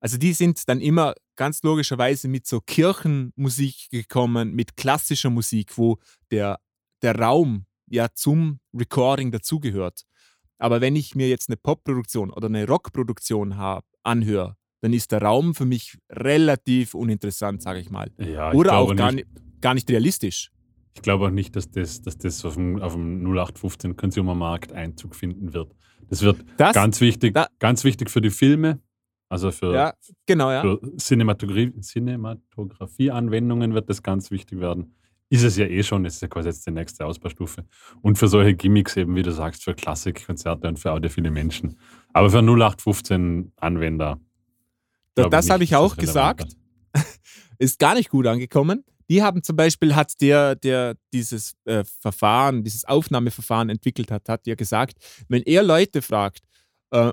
also 0.00 0.18
die 0.18 0.32
sind 0.32 0.68
dann 0.68 0.80
immer 0.80 1.14
ganz 1.36 1.62
logischerweise 1.62 2.28
mit 2.28 2.46
so 2.46 2.60
Kirchenmusik 2.60 3.90
gekommen, 3.90 4.54
mit 4.54 4.76
klassischer 4.76 5.30
Musik, 5.30 5.76
wo 5.76 5.98
der, 6.30 6.60
der 7.02 7.18
Raum 7.18 7.66
ja 7.86 8.08
zum 8.12 8.60
Recording 8.74 9.30
dazugehört. 9.30 10.02
Aber 10.58 10.80
wenn 10.80 10.96
ich 10.96 11.14
mir 11.14 11.28
jetzt 11.28 11.48
eine 11.48 11.56
Popproduktion 11.56 12.30
oder 12.30 12.46
eine 12.46 12.66
Rockproduktion 12.66 13.56
hab, 13.56 13.84
anhöre, 14.02 14.56
dann 14.80 14.92
ist 14.92 15.12
der 15.12 15.22
Raum 15.22 15.54
für 15.54 15.64
mich 15.64 15.98
relativ 16.10 16.94
uninteressant, 16.94 17.62
sage 17.62 17.80
ich 17.80 17.90
mal. 17.90 18.10
Ja, 18.18 18.52
ich 18.52 18.58
Oder 18.58 18.78
auch 18.78 18.94
gar 18.94 19.12
nicht, 19.12 19.26
gar 19.60 19.74
nicht 19.74 19.90
realistisch. 19.90 20.50
Ich 20.96 21.02
glaube 21.02 21.26
auch 21.26 21.30
nicht, 21.30 21.54
dass 21.56 21.70
das, 21.70 22.02
dass 22.02 22.18
das 22.18 22.44
auf 22.44 22.54
dem, 22.54 22.80
auf 22.82 22.94
dem 22.94 23.22
0815 23.24 23.96
Consumer-Markt 23.96 24.72
Einzug 24.72 25.14
finden 25.14 25.52
wird. 25.52 25.72
Das 26.08 26.22
wird 26.22 26.44
Das, 26.56 26.74
ganz 26.74 27.00
wichtig, 27.00 27.34
da- 27.34 27.48
ganz 27.58 27.84
wichtig 27.84 28.10
für 28.10 28.20
die 28.20 28.30
Filme, 28.30 28.80
also 29.28 29.50
für, 29.50 29.74
ja, 29.74 29.94
genau, 30.24 30.50
ja. 30.50 30.62
für 30.62 30.80
Cinematogra- 30.98 31.72
Cinematografie-Anwendungen 31.80 33.74
wird 33.74 33.88
das 33.90 34.02
ganz 34.02 34.30
wichtig 34.30 34.60
werden. 34.60 34.94
Ist 35.28 35.42
es 35.42 35.56
ja 35.56 35.66
eh 35.66 35.82
schon, 35.82 36.04
es 36.04 36.14
ist 36.14 36.22
ja 36.22 36.28
quasi 36.28 36.48
jetzt 36.48 36.64
die 36.66 36.70
nächste 36.70 37.04
Ausbaustufe. 37.04 37.64
Und 38.00 38.16
für 38.16 38.28
solche 38.28 38.54
Gimmicks 38.54 38.96
eben, 38.96 39.16
wie 39.16 39.22
du 39.22 39.32
sagst, 39.32 39.64
für 39.64 39.74
Klassikkonzerte 39.74 40.68
und 40.68 40.78
für 40.78 40.92
audiophile 40.92 41.32
Menschen. 41.32 41.76
Aber 42.12 42.30
für 42.30 42.38
0815-Anwender. 42.38 44.20
Da, 45.14 45.22
glaube 45.22 45.30
das 45.30 45.46
nicht, 45.46 45.52
habe 45.52 45.64
ich 45.64 45.74
auch 45.76 45.94
das 45.96 46.04
gesagt. 46.06 46.56
Ist 47.58 47.78
gar 47.80 47.94
nicht 47.94 48.08
gut 48.10 48.26
angekommen. 48.28 48.84
Die 49.08 49.22
haben 49.22 49.42
zum 49.42 49.56
Beispiel, 49.56 49.94
hat 49.94 50.20
der, 50.20 50.56
der 50.56 50.96
dieses 51.12 51.54
äh, 51.64 51.84
Verfahren, 51.84 52.64
dieses 52.64 52.84
Aufnahmeverfahren 52.84 53.70
entwickelt 53.70 54.10
hat, 54.10 54.28
hat 54.28 54.46
ja 54.46 54.54
gesagt, 54.54 54.96
wenn 55.28 55.42
er 55.42 55.62
Leute 55.62 56.02
fragt, 56.02 56.40
äh, 56.90 57.12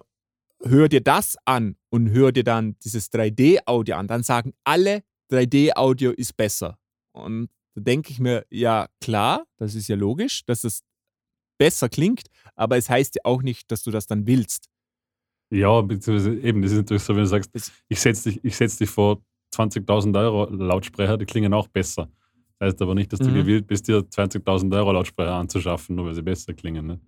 hör 0.64 0.90
dir 0.90 1.02
das 1.02 1.38
an 1.46 1.76
und 1.90 2.10
hör 2.12 2.32
dir 2.32 2.44
dann 2.44 2.78
dieses 2.84 3.12
3D-Audio 3.12 3.96
an, 3.96 4.08
dann 4.08 4.24
sagen 4.24 4.54
alle, 4.64 5.04
3D-Audio 5.32 6.12
ist 6.12 6.36
besser. 6.36 6.78
Und 7.12 7.50
da 7.76 7.82
denke 7.82 8.12
ich 8.12 8.20
mir, 8.20 8.46
ja 8.50 8.88
klar, 9.02 9.46
das 9.58 9.76
ist 9.76 9.88
ja 9.88 9.96
logisch, 9.96 10.46
dass 10.46 10.64
es 10.64 10.82
besser 11.60 11.90
klingt, 11.90 12.28
aber 12.56 12.78
es 12.78 12.90
heißt 12.90 13.16
ja 13.16 13.22
auch 13.26 13.42
nicht, 13.42 13.72
dass 13.72 13.84
du 13.84 13.92
das 13.92 14.08
dann 14.08 14.26
willst. 14.26 14.70
Ja, 15.52 15.82
beziehungsweise 15.82 16.40
eben, 16.40 16.62
das 16.62 16.72
ist 16.72 16.78
natürlich 16.78 17.04
so, 17.04 17.16
wenn 17.16 17.24
du 17.24 17.28
sagst, 17.28 17.52
ich 17.88 18.00
setze 18.00 18.32
dich, 18.32 18.44
ich 18.44 18.56
setz 18.56 18.78
dich 18.78 18.90
vor 18.90 19.22
20.000 19.54 20.18
Euro 20.18 20.46
Lautsprecher, 20.52 21.18
die 21.18 21.26
klingen 21.26 21.54
auch 21.54 21.68
besser. 21.68 22.10
Das 22.60 22.68
heißt 22.74 22.82
aber 22.82 22.96
nicht, 22.96 23.12
dass 23.14 23.20
du 23.20 23.30
Mhm. 23.30 23.34
gewillt 23.36 23.68
bist, 23.68 23.88
dir 23.88 24.00
20.000 24.10 24.74
Euro 24.76 24.92
Lautsprecher 24.92 25.34
anzuschaffen, 25.36 25.96
nur 25.96 26.06
weil 26.08 26.16
sie 26.16 26.22
besser 26.22 26.54
klingen. 26.54 26.88
Ne? 26.88 27.00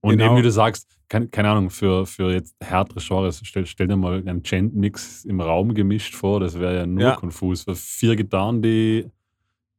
Und 0.00 0.10
Genau. 0.18 0.26
eben, 0.26 0.36
wie 0.36 0.42
du 0.42 0.50
sagst, 0.50 0.98
kein, 1.08 1.30
keine 1.30 1.50
Ahnung, 1.50 1.70
für, 1.70 2.06
für 2.06 2.30
jetzt 2.32 2.54
härtere 2.60 3.00
Genres, 3.00 3.40
stell, 3.44 3.66
stell 3.66 3.88
dir 3.88 3.96
mal 3.96 4.18
einen 4.26 4.42
Gent-Mix 4.42 5.24
im 5.24 5.40
Raum 5.40 5.74
gemischt 5.74 6.14
vor, 6.14 6.40
das 6.40 6.58
wäre 6.58 6.76
ja 6.76 6.86
nur 6.86 7.02
Ja. 7.02 7.16
konfus. 7.16 7.62
Für 7.64 7.74
vier 7.74 8.14
Gitarren, 8.16 8.60
die 8.62 9.06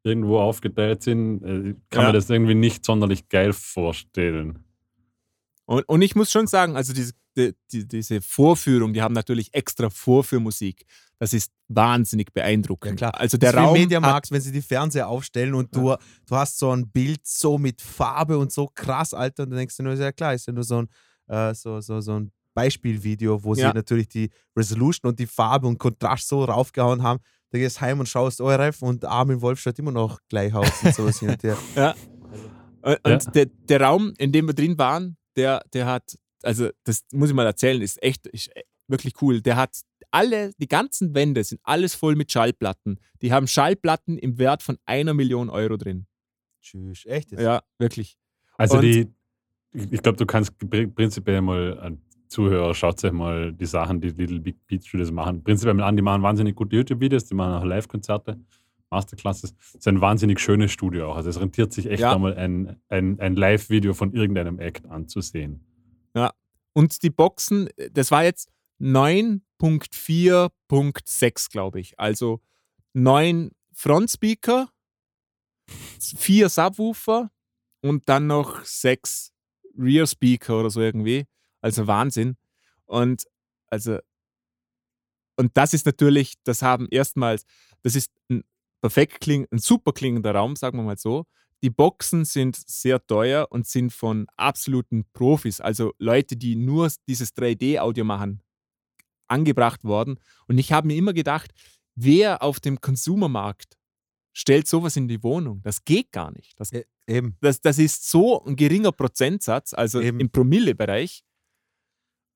irgendwo 0.04 0.40
aufgeteilt 0.40 1.02
sind, 1.04 1.44
äh, 1.44 1.74
kann 1.90 2.02
Ja. 2.02 2.04
man 2.04 2.14
das 2.14 2.30
irgendwie 2.30 2.56
nicht 2.56 2.86
sonderlich 2.86 3.28
geil 3.30 3.54
vorstellen. 3.54 4.60
Und, 5.66 5.88
und 5.90 6.02
ich 6.02 6.16
muss 6.16 6.32
schon 6.32 6.46
sagen, 6.48 6.76
also 6.76 6.94
diese, 6.94 7.14
die, 7.38 7.54
die, 7.72 7.88
diese 7.88 8.22
Vorführung, 8.22 8.94
die 8.94 9.02
haben 9.02 9.14
natürlich 9.14 9.54
extra 9.54 9.90
Vorführmusik. 9.90 10.86
Das 11.20 11.34
ist 11.34 11.52
wahnsinnig 11.70 12.34
beeindruckend. 12.34 13.00
Ja, 13.02 13.10
klar. 13.12 13.20
Also 13.22 13.38
der 13.38 13.52
das 13.54 13.62
Raum 13.62 13.74
Mediamarkt, 13.74 14.32
wenn 14.32 14.42
sie 14.42 14.52
die 14.52 14.62
Fernseher 14.62 15.08
aufstellen 15.08 15.54
und 15.54 15.74
du, 15.76 15.96
du 16.28 16.36
hast 16.36 16.60
so 16.60 16.72
ein 16.72 16.90
Bild 16.90 17.26
so 17.26 17.58
mit 17.58 17.82
Farbe 17.82 18.38
und 18.38 18.52
so 18.52 18.68
krass, 18.74 19.14
Alter, 19.14 19.44
und 19.44 19.52
dann 19.52 19.58
denkst 19.60 19.78
du 19.78 19.84
nur, 19.84 19.94
ist 19.94 20.00
ja 20.00 20.12
klar, 20.12 20.34
ist 20.34 20.46
ja 20.48 20.54
nur 20.54 20.64
so 20.66 20.82
ein, 20.82 20.90
äh, 21.28 21.54
so, 21.54 21.80
so, 21.80 22.02
so 22.02 22.20
ein 22.20 22.32
Beispielvideo, 22.54 23.44
wo 23.44 23.54
Ja. 23.56 23.70
sie 23.70 23.76
natürlich 23.76 24.08
die 24.10 24.30
Resolution 24.58 25.10
und 25.10 25.20
die 25.20 25.28
Farbe 25.28 25.68
und 25.68 25.78
Kontrast 25.78 26.28
so 26.28 26.44
raufgehauen 26.44 27.02
haben. 27.04 27.20
Da 27.52 27.58
gehst 27.60 27.80
heim 27.80 28.00
und 28.00 28.08
schaust 28.10 28.42
ORF 28.42 28.82
und 28.82 29.06
Armin 29.06 29.40
Wolf 29.42 29.60
schaut 29.60 29.80
immer 29.80 29.92
noch 29.92 30.20
gleich 30.30 30.54
aus 30.54 30.84
und 30.84 30.94
sowas 30.96 31.20
hin 31.20 31.30
und 31.30 31.44
her. 31.44 31.58
und 32.82 33.00
Ja. 33.06 33.14
und 33.14 33.36
der, 33.36 33.46
der 33.46 33.82
Raum, 33.82 34.14
in 34.18 34.32
dem 34.32 34.48
wir 34.48 34.54
drin 34.54 34.78
waren, 34.78 35.16
der, 35.38 35.64
der 35.74 35.86
hat, 35.86 36.18
also 36.44 36.70
das 36.84 37.02
muss 37.14 37.30
ich 37.30 37.36
mal 37.36 37.46
erzählen, 37.46 37.82
ist 37.82 38.02
echt 38.04 38.28
ist 38.28 38.50
wirklich 38.88 39.22
cool. 39.22 39.42
Der 39.42 39.56
hat 39.56 39.82
alle, 40.12 40.52
die 40.60 40.68
ganzen 40.68 41.14
Wände 41.16 41.44
sind 41.44 41.60
alles 41.64 41.96
voll 41.96 42.16
mit 42.16 42.32
Schallplatten. 42.32 43.00
Die 43.22 43.32
haben 43.34 43.48
Schallplatten 43.48 44.18
im 44.18 44.38
Wert 44.38 44.64
von 44.64 44.78
einer 44.86 45.14
Million 45.14 45.50
Euro 45.50 45.78
drin. 45.78 46.06
Tschüss, 46.62 47.06
echt? 47.06 47.32
Ja, 47.32 47.62
wirklich. 47.80 48.18
Also 48.58 48.78
Und- 48.78 48.84
die, 48.84 49.08
ich 49.74 50.02
glaube, 50.02 50.18
du 50.18 50.26
kannst 50.26 50.54
pr- 50.54 50.88
prinzipiell 50.88 51.42
mal 51.42 51.78
an 51.80 52.02
Zuhörer, 52.28 52.74
schaut 52.74 53.04
euch 53.04 53.12
mal 53.12 53.54
die 53.54 53.66
Sachen, 53.66 54.02
die 54.02 54.10
Little 54.10 54.40
Big 54.40 54.56
Beat 54.68 54.86
Studios 54.86 55.12
machen. 55.12 55.44
Prinzipiell 55.44 55.74
mal 55.76 55.84
an, 55.84 55.96
die 55.96 56.02
machen 56.02 56.24
wahnsinnig 56.24 56.56
gute 56.56 56.76
YouTube-Videos, 56.76 57.26
die 57.26 57.36
machen 57.36 57.54
auch 57.54 57.64
Live-Konzerte, 57.66 58.40
Masterclasses. 58.90 59.54
Das 59.56 59.76
ist 59.76 59.88
ein 59.88 60.02
wahnsinnig 60.02 60.40
schönes 60.40 60.72
Studio 60.72 61.12
auch. 61.12 61.18
Also 61.18 61.30
es 61.30 61.40
rentiert 61.40 61.72
sich 61.74 61.86
echt 61.88 62.02
Ja. 62.02 62.16
einmal 62.16 62.36
ein, 62.36 62.78
ein, 62.90 63.20
ein 63.20 63.36
Live-Video 63.36 63.94
von 63.94 64.14
irgendeinem 64.14 64.60
Act 64.60 64.86
anzusehen. 64.88 65.64
Und 66.78 67.04
die 67.04 67.10
Boxen, 67.10 67.70
das 67.94 68.12
war 68.12 68.26
jetzt 68.26 68.50
9.4.6, 68.80 71.52
glaube 71.52 71.80
ich. 71.80 72.00
Also 72.00 72.42
neun 72.94 73.52
Frontspeaker, 73.74 74.70
vier 76.00 76.50
Subwoofer 76.50 77.32
und 77.82 78.08
dann 78.10 78.28
noch 78.28 78.64
sechs 78.64 79.32
Rear 79.78 80.08
Speaker 80.08 80.60
oder 80.60 80.70
so 80.70 80.82
irgendwie. 80.82 81.26
Also 81.62 81.88
Wahnsinn. 81.88 82.38
Und 82.86 83.26
also 83.68 84.00
und 85.38 85.58
das 85.58 85.74
ist 85.74 85.86
natürlich, 85.86 86.36
das 86.44 86.62
haben 86.62 86.88
erstmals, 86.90 87.46
das 87.84 87.96
ist 87.96 88.12
ein 88.30 88.44
perfekt 88.82 89.22
kling, 89.22 89.48
ein 89.52 89.60
super 89.60 89.92
klingender 89.92 90.34
Raum, 90.34 90.56
sagen 90.56 90.78
wir 90.78 90.84
mal 90.84 90.98
so. 90.98 91.26
Die 91.64 91.70
Boxen 91.70 92.26
sind 92.26 92.56
sehr 92.56 93.06
teuer 93.06 93.48
und 93.50 93.68
sind 93.68 93.92
von 93.92 94.28
absoluten 94.38 95.06
Profis, 95.14 95.62
also 95.62 95.94
Leute, 95.98 96.38
die 96.38 96.56
nur 96.56 96.92
dieses 97.08 97.36
3D-Audio 97.36 98.06
machen, 98.06 98.42
angebracht 99.28 99.84
worden. 99.84 100.20
Und 100.48 100.58
ich 100.58 100.72
habe 100.72 100.88
mir 100.88 100.96
immer 100.96 101.14
gedacht, 101.14 101.52
wer 101.96 102.42
auf 102.44 102.60
dem 102.60 102.82
Konsumermarkt 102.82 103.78
stellt 104.34 104.68
sowas 104.68 104.96
in 104.98 105.08
die 105.08 105.24
Wohnung? 105.24 105.62
Das 105.64 105.84
geht 105.86 106.12
gar 106.12 106.32
nicht. 106.32 106.60
Das, 106.60 106.72
Ja, 106.72 106.82
eben. 107.08 107.38
das, 107.42 107.62
das 107.62 107.80
ist 107.80 108.10
so 108.10 108.44
ein 108.44 108.56
geringer 108.56 108.92
Prozentsatz, 108.92 109.74
also 109.74 110.02
Eben. 110.02 110.20
im 110.20 110.30
Promille-Bereich. 110.30 111.24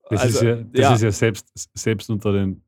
Das, 0.08 0.20
Also, 0.22 0.38
ist, 0.38 0.42
ja, 0.42 0.56
das 0.56 0.80
ja. 0.80 0.94
ist 0.94 1.02
ja 1.02 1.12
selbst, 1.12 1.48
selbst 1.74 2.10
unter 2.10 2.32
den 2.32 2.64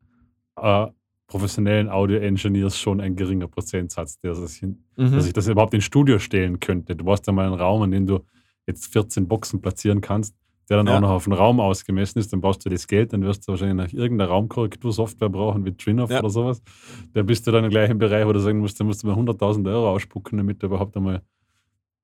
äh, 0.56 0.86
professionellen 1.26 1.88
Audio-Engineers 1.88 2.78
schon 2.78 3.00
ein 3.00 3.16
geringer 3.16 3.48
Prozentsatz, 3.48 4.18
der 4.20 4.34
sich, 4.34 4.62
Mhm. 4.62 4.76
dass 4.96 5.26
ich 5.26 5.32
das 5.32 5.48
überhaupt 5.48 5.72
ins 5.74 5.84
Studio 5.84 6.18
stellen 6.18 6.60
könnte. 6.60 6.94
Du 6.94 7.04
brauchst 7.04 7.26
ja 7.26 7.32
mal 7.32 7.46
einen 7.46 7.54
Raum, 7.54 7.84
in 7.84 7.90
dem 7.90 8.06
du 8.06 8.20
jetzt 8.66 8.92
14 8.92 9.26
Boxen 9.26 9.60
platzieren 9.62 10.00
kannst, 10.02 10.36
der 10.68 10.78
dann 10.78 10.86
Ja. 10.86 10.96
auch 10.96 11.00
noch 11.00 11.10
auf 11.10 11.24
den 11.24 11.32
Raum 11.32 11.60
ausgemessen 11.60 12.18
ist. 12.18 12.32
Dann 12.32 12.40
brauchst 12.40 12.64
du 12.64 12.68
das 12.68 12.86
Geld, 12.86 13.12
dann 13.12 13.22
wirst 13.22 13.46
du 13.46 13.52
wahrscheinlich 13.52 13.92
noch 13.92 14.00
irgendeine 14.00 14.30
Raumkorrektursoftware 14.30 15.28
brauchen, 15.28 15.64
wie 15.64 15.76
Trinoff 15.76 16.10
Ja. 16.10 16.20
oder 16.20 16.30
sowas. 16.30 16.62
Da 17.12 17.22
bist 17.22 17.46
du 17.46 17.50
dann 17.50 17.64
im 17.64 17.70
gleichen 17.70 17.98
Bereich, 17.98 18.26
wo 18.26 18.32
du 18.32 18.40
sagen 18.40 18.58
musst, 18.58 18.78
da 18.80 18.84
musst 18.84 19.02
du 19.02 19.06
mal 19.08 19.16
100.000 19.16 19.66
Euro 19.68 19.90
ausspucken, 19.90 20.38
damit 20.38 20.62
du 20.62 20.66
überhaupt 20.66 20.96
einmal 20.96 21.22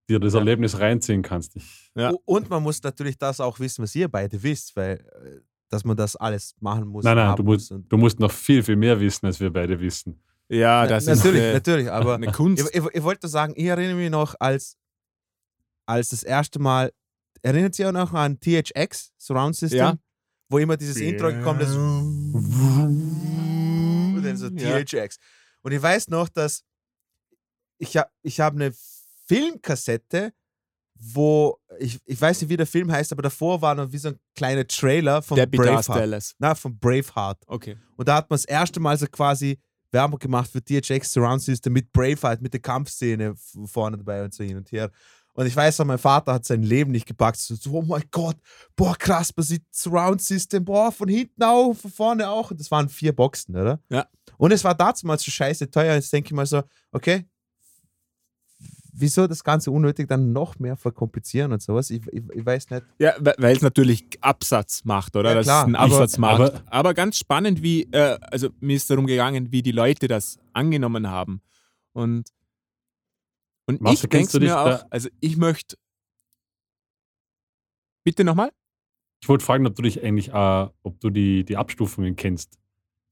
dir 0.09 0.19
das 0.19 0.33
Ja. 0.35 0.41
Erlebnis 0.41 0.79
reinziehen 0.79 1.23
kannst. 1.23 1.57
Ich, 1.57 1.91
Und 2.25 2.49
man 2.51 2.63
muss 2.63 2.83
natürlich 2.83 3.17
das 3.19 3.41
auch 3.41 3.59
wissen, 3.61 3.83
was 3.83 3.95
ihr 3.95 4.09
beide 4.09 4.43
wisst, 4.43 4.75
weil 4.77 4.95
äh, 4.97 5.41
dass 5.71 5.85
man 5.85 5.97
das 5.99 6.17
alles 6.17 6.55
machen 6.61 6.87
muss. 6.89 7.05
nein, 7.05 7.15
nein, 7.17 7.37
du 7.37 7.43
musst, 7.43 7.71
du 7.71 7.97
musst 7.99 8.19
noch 8.19 8.31
viel, 8.33 8.63
viel 8.63 8.77
mehr 8.77 8.99
wissen, 8.99 9.27
als 9.27 9.39
wir 9.39 9.53
beide 9.53 9.79
wissen. 9.79 10.19
Ja, 10.49 10.81
Na- 10.83 10.87
das 10.87 11.05
natürlich, 11.05 11.41
ist 11.41 11.45
eine, 11.45 11.53
natürlich, 11.53 11.91
aber 11.91 12.15
eine 12.15 12.33
Kunst. 12.33 12.71
ich, 12.75 12.83
ich, 12.83 12.95
ich 12.95 13.03
wollte 13.03 13.29
sagen, 13.29 13.53
ich 13.55 13.67
erinnere 13.67 13.97
mich 13.97 14.11
noch, 14.11 14.35
als, 14.41 14.79
als 15.87 16.09
das 16.09 16.23
erste 16.23 16.59
Mal, 16.59 16.91
erinnert 17.43 17.79
ihr 17.79 17.87
euch 17.87 17.93
noch 17.93 18.13
an 18.13 18.39
THX, 18.41 19.13
Surround 19.19 19.57
System? 19.57 19.79
Ja. 19.79 19.97
Wo 20.51 20.59
immer 20.59 20.77
dieses 20.77 20.97
Intro 20.97 21.29
gekommen 21.29 21.61
ist. 21.61 21.75
Und 24.17 24.23
dann 24.23 24.37
so 24.37 24.49
Ja. 24.49 24.83
THX. 24.83 25.19
Und 25.63 25.73
ich 25.73 25.83
weiß 25.83 26.09
noch, 26.09 26.29
dass 26.29 26.65
ich, 27.79 27.97
ha, 27.97 28.07
ich 28.23 28.41
habe 28.41 28.57
eine 28.57 28.73
Filmkassette 29.27 30.33
wo, 31.01 31.57
ich, 31.79 31.99
ich 32.05 32.21
weiß 32.21 32.41
nicht, 32.41 32.51
wie 32.51 32.57
der 32.57 32.67
Film 32.67 32.91
heißt, 32.91 33.13
aber 33.13 33.23
davor 33.23 33.63
war 33.63 33.75
noch 33.75 33.91
wie 33.93 33.99
so 33.99 34.09
ein 34.09 34.19
kleiner 34.35 34.67
Trailer 34.67 35.23
von 35.23 35.37
Debbie 35.37 35.59
Braveheart. 35.59 36.35
Na, 36.39 36.55
von 36.55 36.77
Braveheart. 36.77 37.45
Okay. 37.47 37.77
Und 37.97 38.09
da 38.09 38.17
hat 38.17 38.29
man 38.29 38.37
das 38.37 38.45
erste 38.45 38.81
Mal 38.81 38.99
so 38.99 39.07
quasi 39.07 39.59
Werbung 39.93 40.19
gemacht 40.19 40.51
für 40.51 40.61
DHX 40.61 41.13
Surround 41.13 41.43
System 41.43 41.73
mit 41.73 41.93
Braveheart, 41.93 42.43
mit 42.43 42.53
der 42.53 42.61
Kampfszene 42.61 43.35
vorne 43.65 43.97
dabei 43.97 44.25
und 44.25 44.35
so 44.35 44.45
hin 44.45 44.57
und 44.57 44.71
her. 44.73 44.91
Und 45.39 45.47
ich 45.47 45.55
weiß 45.55 45.79
noch, 45.79 45.87
mein 45.87 45.99
Vater 45.99 46.33
hat 46.33 46.45
sein 46.45 46.65
Leben 46.65 46.91
nicht 46.91 47.07
gepackt. 47.07 47.37
So, 47.39 47.55
oh 47.73 47.83
mein 47.83 48.03
Gott, 48.11 48.35
boah, 48.75 48.97
krass, 48.99 49.31
man 49.37 49.47
sieht 49.47 49.63
Surround 49.71 50.21
System, 50.21 50.65
boah, 50.65 50.91
von 50.91 51.07
hinten 51.09 51.45
auch, 51.45 51.75
von 51.75 51.93
vorne 51.93 52.29
auch. 52.29 52.51
Und 52.51 52.59
das 52.59 52.73
waren 52.73 52.89
vier 52.89 53.15
Boxen, 53.15 53.55
oder? 53.55 53.79
Ja. 53.89 54.09
Und 54.37 54.51
es 54.53 54.65
war 54.65 54.75
damals 54.75 55.23
so 55.23 55.31
scheiße 55.31 55.71
teuer. 55.71 55.95
Jetzt 55.95 56.13
denke 56.13 56.27
ich 56.27 56.33
mal 56.33 56.45
so, 56.45 56.63
okay, 56.91 57.25
wieso 58.93 59.29
das 59.29 59.45
Ganze 59.45 59.71
unnötig 59.71 60.09
dann 60.09 60.33
noch 60.33 60.59
mehr 60.59 60.77
verkomplizieren 60.77 61.53
und 61.53 61.63
sowas? 61.63 61.91
Ich, 61.91 62.03
ich, 62.09 62.23
ich 62.35 62.45
weiß 62.45 62.71
nicht. 62.71 62.83
Ja, 62.99 63.15
we- 63.21 63.35
weil 63.39 63.55
es 63.57 63.63
natürlich 63.63 64.09
Absatz 64.21 64.85
macht, 64.85 65.15
oder? 65.15 65.31
Ja, 65.31 65.35
das 65.37 65.47
klar, 65.47 65.63
ist 65.63 65.69
ein 65.69 65.77
aber- 65.77 65.93
Absatzmarkt. 65.95 66.41
Aber, 66.41 66.63
aber- 66.73 66.95
ganz 66.95 67.17
spannend, 67.17 67.63
wie, 67.63 67.83
äh, 67.93 68.19
also 68.23 68.49
mir 68.59 68.75
ist 68.75 68.91
darum 68.91 69.07
gegangen, 69.07 69.53
wie 69.53 69.63
die 69.63 69.71
Leute 69.71 70.09
das 70.09 70.39
angenommen 70.53 71.09
haben. 71.09 71.43
Und, 71.93 72.29
und 73.69 73.81
Marcel, 73.81 74.05
ich 74.05 74.11
denke 74.11 74.41
mir 74.41 74.61
auch, 74.61 74.85
also 74.91 75.09
ich 75.21 75.37
möchte. 75.37 75.77
Bitte 78.05 78.25
nochmal? 78.25 78.51
Ich 79.23 79.29
wollte 79.29 79.45
fragen, 79.45 79.67
ob 79.67 79.75
du 79.75 79.83
dich 79.83 80.03
eigentlich, 80.03 80.29
äh, 80.33 80.69
ob 80.83 81.01
du 81.01 81.11
die, 81.11 81.45
die 81.45 81.57
Abstufungen 81.57 82.17
kennst. 82.17 82.59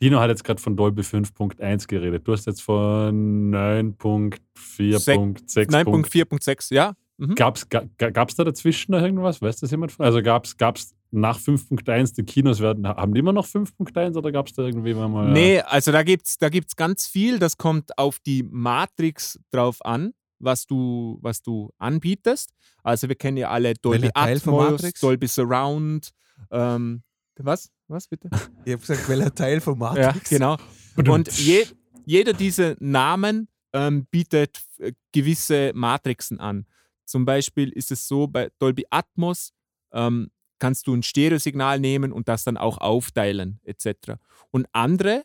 Dino 0.02 0.20
hat 0.20 0.28
jetzt 0.30 0.44
gerade 0.44 0.60
von 0.60 0.76
Dolby 0.76 1.02
5.1 1.02 1.86
geredet. 1.88 2.26
Du 2.28 2.32
hast 2.32 2.46
jetzt 2.46 2.62
von 2.62 3.50
9.4.6. 3.50 5.70
9.4.6, 5.70 6.74
ja? 6.74 6.94
Mhm. 7.18 7.34
Gab's, 7.34 7.68
ga, 7.68 7.84
gab 7.96 8.28
es 8.28 8.36
da 8.36 8.44
dazwischen 8.44 8.92
noch 8.92 9.00
irgendwas? 9.00 9.40
Weiß 9.40 9.58
das 9.60 9.70
jemand? 9.70 9.92
von- 9.92 10.04
Also 10.04 10.22
gab 10.22 10.44
es 10.44 10.56
gab's 10.56 10.94
nach 11.10 11.38
5.1, 11.38 12.14
die 12.14 12.24
Kinos 12.24 12.60
werden, 12.60 12.86
haben 12.86 13.14
die 13.14 13.20
immer 13.20 13.32
noch 13.32 13.46
5.1 13.46 14.16
oder 14.18 14.32
gab 14.32 14.48
es 14.48 14.52
da 14.52 14.62
irgendwie 14.64 14.92
mal. 14.92 15.32
Nee, 15.32 15.60
also 15.60 15.92
da 15.92 16.02
gibt 16.02 16.26
es 16.26 16.36
da 16.36 16.50
gibt's 16.50 16.76
ganz 16.76 17.06
viel. 17.06 17.38
Das 17.38 17.56
kommt 17.56 17.96
auf 17.96 18.18
die 18.18 18.42
Matrix 18.42 19.38
drauf 19.50 19.82
an, 19.84 20.12
was 20.38 20.66
du, 20.66 21.18
was 21.22 21.42
du 21.42 21.70
anbietest. 21.78 22.52
Also 22.82 23.08
wir 23.08 23.16
kennen 23.16 23.36
ja 23.36 23.50
alle 23.50 23.74
Dolby 23.74 24.10
Atmos? 24.14 24.82
Dolby 25.00 25.26
Surround. 25.26 26.10
Ähm, 26.50 27.02
was? 27.38 27.70
Was 27.88 28.08
bitte? 28.08 28.28
Ich 28.64 28.72
habe 28.72 28.78
gesagt, 28.80 29.08
welcher 29.08 29.34
Teil 29.34 29.60
von 29.60 29.74
Ja, 29.80 29.92
Matrix? 29.92 30.30
genau. 30.30 30.56
Und 30.96 31.28
je, 31.38 31.66
jeder 32.04 32.32
dieser 32.32 32.76
Namen 32.80 33.48
ähm, 33.72 34.06
bietet 34.10 34.62
äh, 34.78 34.92
gewisse 35.12 35.72
Matrixen 35.74 36.40
an. 36.40 36.66
Zum 37.04 37.24
Beispiel 37.24 37.68
ist 37.70 37.92
es 37.92 38.08
so, 38.08 38.26
bei 38.26 38.50
Dolby 38.58 38.86
Atmos 38.90 39.52
ähm, 39.92 40.30
kannst 40.58 40.86
du 40.86 40.94
ein 40.94 41.02
Stereosignal 41.02 41.78
nehmen 41.78 42.12
und 42.12 42.28
das 42.28 42.44
dann 42.44 42.56
auch 42.56 42.78
aufteilen, 42.78 43.60
etc. 43.64 44.14
Und 44.50 44.66
andere, 44.72 45.22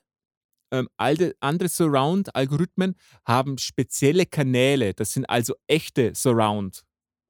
ähm, 0.71 0.87
alte, 0.97 1.35
andere 1.39 1.69
Surround-Algorithmen 1.69 2.95
haben 3.25 3.57
spezielle 3.57 4.25
Kanäle. 4.25 4.93
Das 4.93 5.13
sind 5.13 5.25
also 5.25 5.55
echte 5.67 6.13
Surround, 6.15 6.83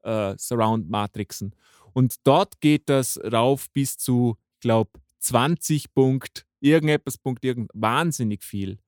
äh, 0.04 0.36
Surround-Matrixen. 0.38 1.56
Und 1.94 2.16
dort 2.24 2.62
geht 2.62 2.90
das 2.90 3.20
rauf 3.32 3.70
bis 3.72 3.98
zu, 3.98 4.38
ich 4.56 4.62
glaube, 4.62 4.92
20 5.20 5.94
Punkt, 5.94 6.46
irgendetwas 6.60 7.18
Punkt, 7.18 7.44
irgend, 7.44 7.70
wahnsinnig 7.74 8.44
viel. 8.44 8.80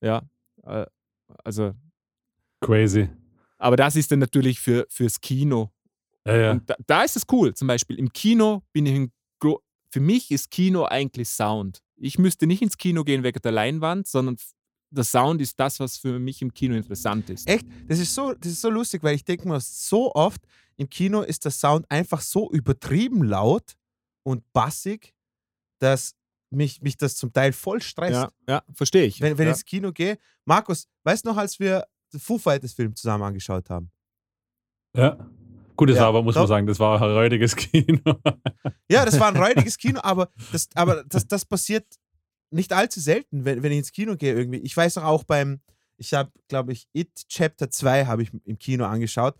Ja, 0.00 0.22
äh, 0.64 0.86
also, 1.44 1.74
Crazy. 2.60 3.08
aber 3.58 3.76
das 3.76 3.96
ist 3.96 4.10
dann 4.10 4.20
natürlich 4.20 4.60
für, 4.60 4.86
fürs 4.88 5.20
Kino. 5.20 5.70
Ja, 6.26 6.36
ja. 6.36 6.50
Und 6.52 6.68
da, 6.70 6.76
da 6.86 7.02
ist 7.02 7.16
es 7.16 7.24
cool. 7.30 7.54
Zum 7.54 7.68
Beispiel 7.68 7.98
im 7.98 8.12
Kino 8.12 8.62
bin 8.72 8.86
ich 8.86 8.94
ein 8.94 9.12
für 9.90 10.00
mich 10.00 10.30
ist 10.30 10.50
Kino 10.50 10.84
eigentlich 10.84 11.28
Sound. 11.28 11.82
Ich 12.00 12.18
müsste 12.18 12.46
nicht 12.46 12.62
ins 12.62 12.76
Kino 12.76 13.04
gehen 13.04 13.22
wegen 13.22 13.40
der 13.40 13.52
Leinwand, 13.52 14.06
sondern 14.06 14.36
der 14.90 15.04
Sound 15.04 15.40
ist 15.40 15.58
das, 15.60 15.80
was 15.80 15.98
für 15.98 16.18
mich 16.18 16.40
im 16.42 16.52
Kino 16.52 16.74
interessant 16.74 17.28
ist. 17.30 17.46
Echt? 17.48 17.66
Das 17.86 17.98
ist 17.98 18.14
so, 18.14 18.32
das 18.34 18.52
ist 18.52 18.60
so 18.60 18.70
lustig, 18.70 19.02
weil 19.02 19.14
ich 19.14 19.24
denke 19.24 19.46
mir 19.46 19.60
so 19.60 20.14
oft, 20.14 20.40
im 20.76 20.88
Kino 20.88 21.22
ist 21.22 21.44
der 21.44 21.50
Sound 21.50 21.90
einfach 21.90 22.20
so 22.20 22.50
übertrieben 22.50 23.24
laut 23.24 23.76
und 24.22 24.50
bassig, 24.52 25.14
dass 25.78 26.14
mich, 26.50 26.80
mich 26.80 26.96
das 26.96 27.16
zum 27.16 27.32
Teil 27.32 27.52
voll 27.52 27.82
stresst. 27.82 28.12
Ja, 28.12 28.30
ja 28.48 28.62
verstehe 28.72 29.04
ich. 29.04 29.20
Wenn, 29.20 29.36
wenn 29.36 29.46
ja. 29.46 29.52
ich 29.52 29.58
ins 29.58 29.64
Kino 29.64 29.92
gehe. 29.92 30.18
Markus, 30.44 30.88
weißt 31.04 31.24
du 31.24 31.30
noch, 31.30 31.36
als 31.36 31.58
wir 31.58 31.86
den 32.12 32.20
Foo 32.20 32.38
Fighters 32.38 32.72
Film 32.72 32.94
zusammen 32.94 33.24
angeschaut 33.24 33.68
haben? 33.68 33.90
ja. 34.94 35.28
Gut, 35.78 35.90
das 35.90 35.96
Ja, 35.96 36.02
war 36.02 36.08
aber, 36.08 36.22
muss 36.24 36.34
man 36.34 36.42
doch. 36.42 36.48
sagen, 36.48 36.66
das 36.66 36.80
war 36.80 37.00
ein 37.00 37.10
räudiges 37.12 37.54
Kino. 37.56 38.00
Ja, 38.90 39.04
das 39.04 39.18
war 39.20 39.28
ein 39.28 39.36
räudiges 39.36 39.78
Kino, 39.78 40.00
aber, 40.02 40.28
das, 40.50 40.68
aber 40.74 41.04
das, 41.04 41.26
das 41.28 41.44
passiert 41.44 41.86
nicht 42.50 42.72
allzu 42.72 42.98
selten, 43.00 43.44
wenn, 43.44 43.62
wenn 43.62 43.70
ich 43.70 43.78
ins 43.78 43.92
Kino 43.92 44.16
gehe 44.16 44.34
irgendwie. 44.34 44.58
Ich 44.58 44.76
weiß 44.76 44.96
noch 44.96 45.04
auch 45.04 45.22
beim, 45.22 45.60
ich 45.98 46.14
habe, 46.14 46.32
glaube 46.48 46.72
ich, 46.72 46.88
It 46.94 47.10
Chapter 47.28 47.70
2 47.70 48.06
habe 48.06 48.22
ich 48.24 48.30
im 48.44 48.58
Kino 48.58 48.86
angeschaut, 48.86 49.36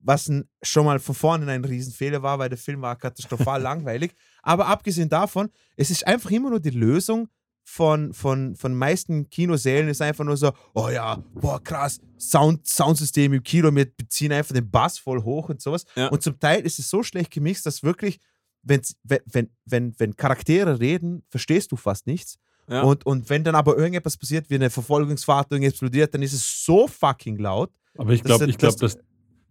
was 0.00 0.28
ein, 0.28 0.48
schon 0.62 0.86
mal 0.86 0.98
von 0.98 1.14
vorne 1.14 1.50
ein 1.52 1.64
Riesenfehler 1.64 2.20
war, 2.22 2.38
weil 2.40 2.48
der 2.48 2.58
Film 2.58 2.82
war 2.82 2.96
katastrophal 2.96 3.62
langweilig. 3.62 4.12
Aber 4.42 4.66
abgesehen 4.66 5.08
davon, 5.08 5.50
es 5.76 5.90
ist 5.90 6.04
einfach 6.06 6.30
immer 6.30 6.50
nur 6.50 6.60
die 6.60 6.70
Lösung 6.70 7.28
von, 7.68 8.12
von, 8.12 8.54
von 8.54 8.74
meisten 8.76 9.28
Kinosälen 9.28 9.88
ist 9.88 10.00
einfach 10.00 10.24
nur 10.24 10.36
so, 10.36 10.52
oh 10.74 10.88
ja, 10.88 11.16
boah, 11.34 11.60
krass, 11.62 12.00
Sound, 12.16 12.64
Soundsystem 12.64 13.32
im 13.32 13.42
Kino, 13.42 13.74
wir 13.74 13.86
beziehen 13.86 14.30
einfach 14.32 14.54
den 14.54 14.70
Bass 14.70 14.98
voll 14.98 15.22
hoch 15.24 15.48
und 15.48 15.60
sowas. 15.60 15.84
Ja. 15.96 16.06
Und 16.08 16.22
zum 16.22 16.38
Teil 16.38 16.60
ist 16.60 16.78
es 16.78 16.88
so 16.88 17.02
schlecht 17.02 17.32
gemixt, 17.32 17.66
dass 17.66 17.82
wirklich, 17.82 18.20
wenn, 18.62 18.80
wenn, 19.02 19.50
wenn, 19.64 19.94
wenn 19.98 20.14
Charaktere 20.16 20.78
reden, 20.78 21.24
verstehst 21.28 21.72
du 21.72 21.76
fast 21.76 22.06
nichts. 22.06 22.38
Ja. 22.68 22.82
Und, 22.82 23.04
und 23.04 23.28
wenn 23.30 23.42
dann 23.42 23.56
aber 23.56 23.76
irgendetwas 23.76 24.16
passiert, 24.16 24.48
wie 24.48 24.54
eine 24.54 24.70
Verfolgungsfahrt 24.70 25.48
irgendwie 25.50 25.68
explodiert, 25.68 26.14
dann 26.14 26.22
ist 26.22 26.34
es 26.34 26.64
so 26.64 26.86
fucking 26.86 27.36
laut. 27.38 27.72
Aber 27.98 28.12
ich 28.12 28.22
glaube, 28.22 28.46
ich 28.46 28.58
glaub, 28.58 28.76
das- 28.76 28.94
dass, 28.94 29.04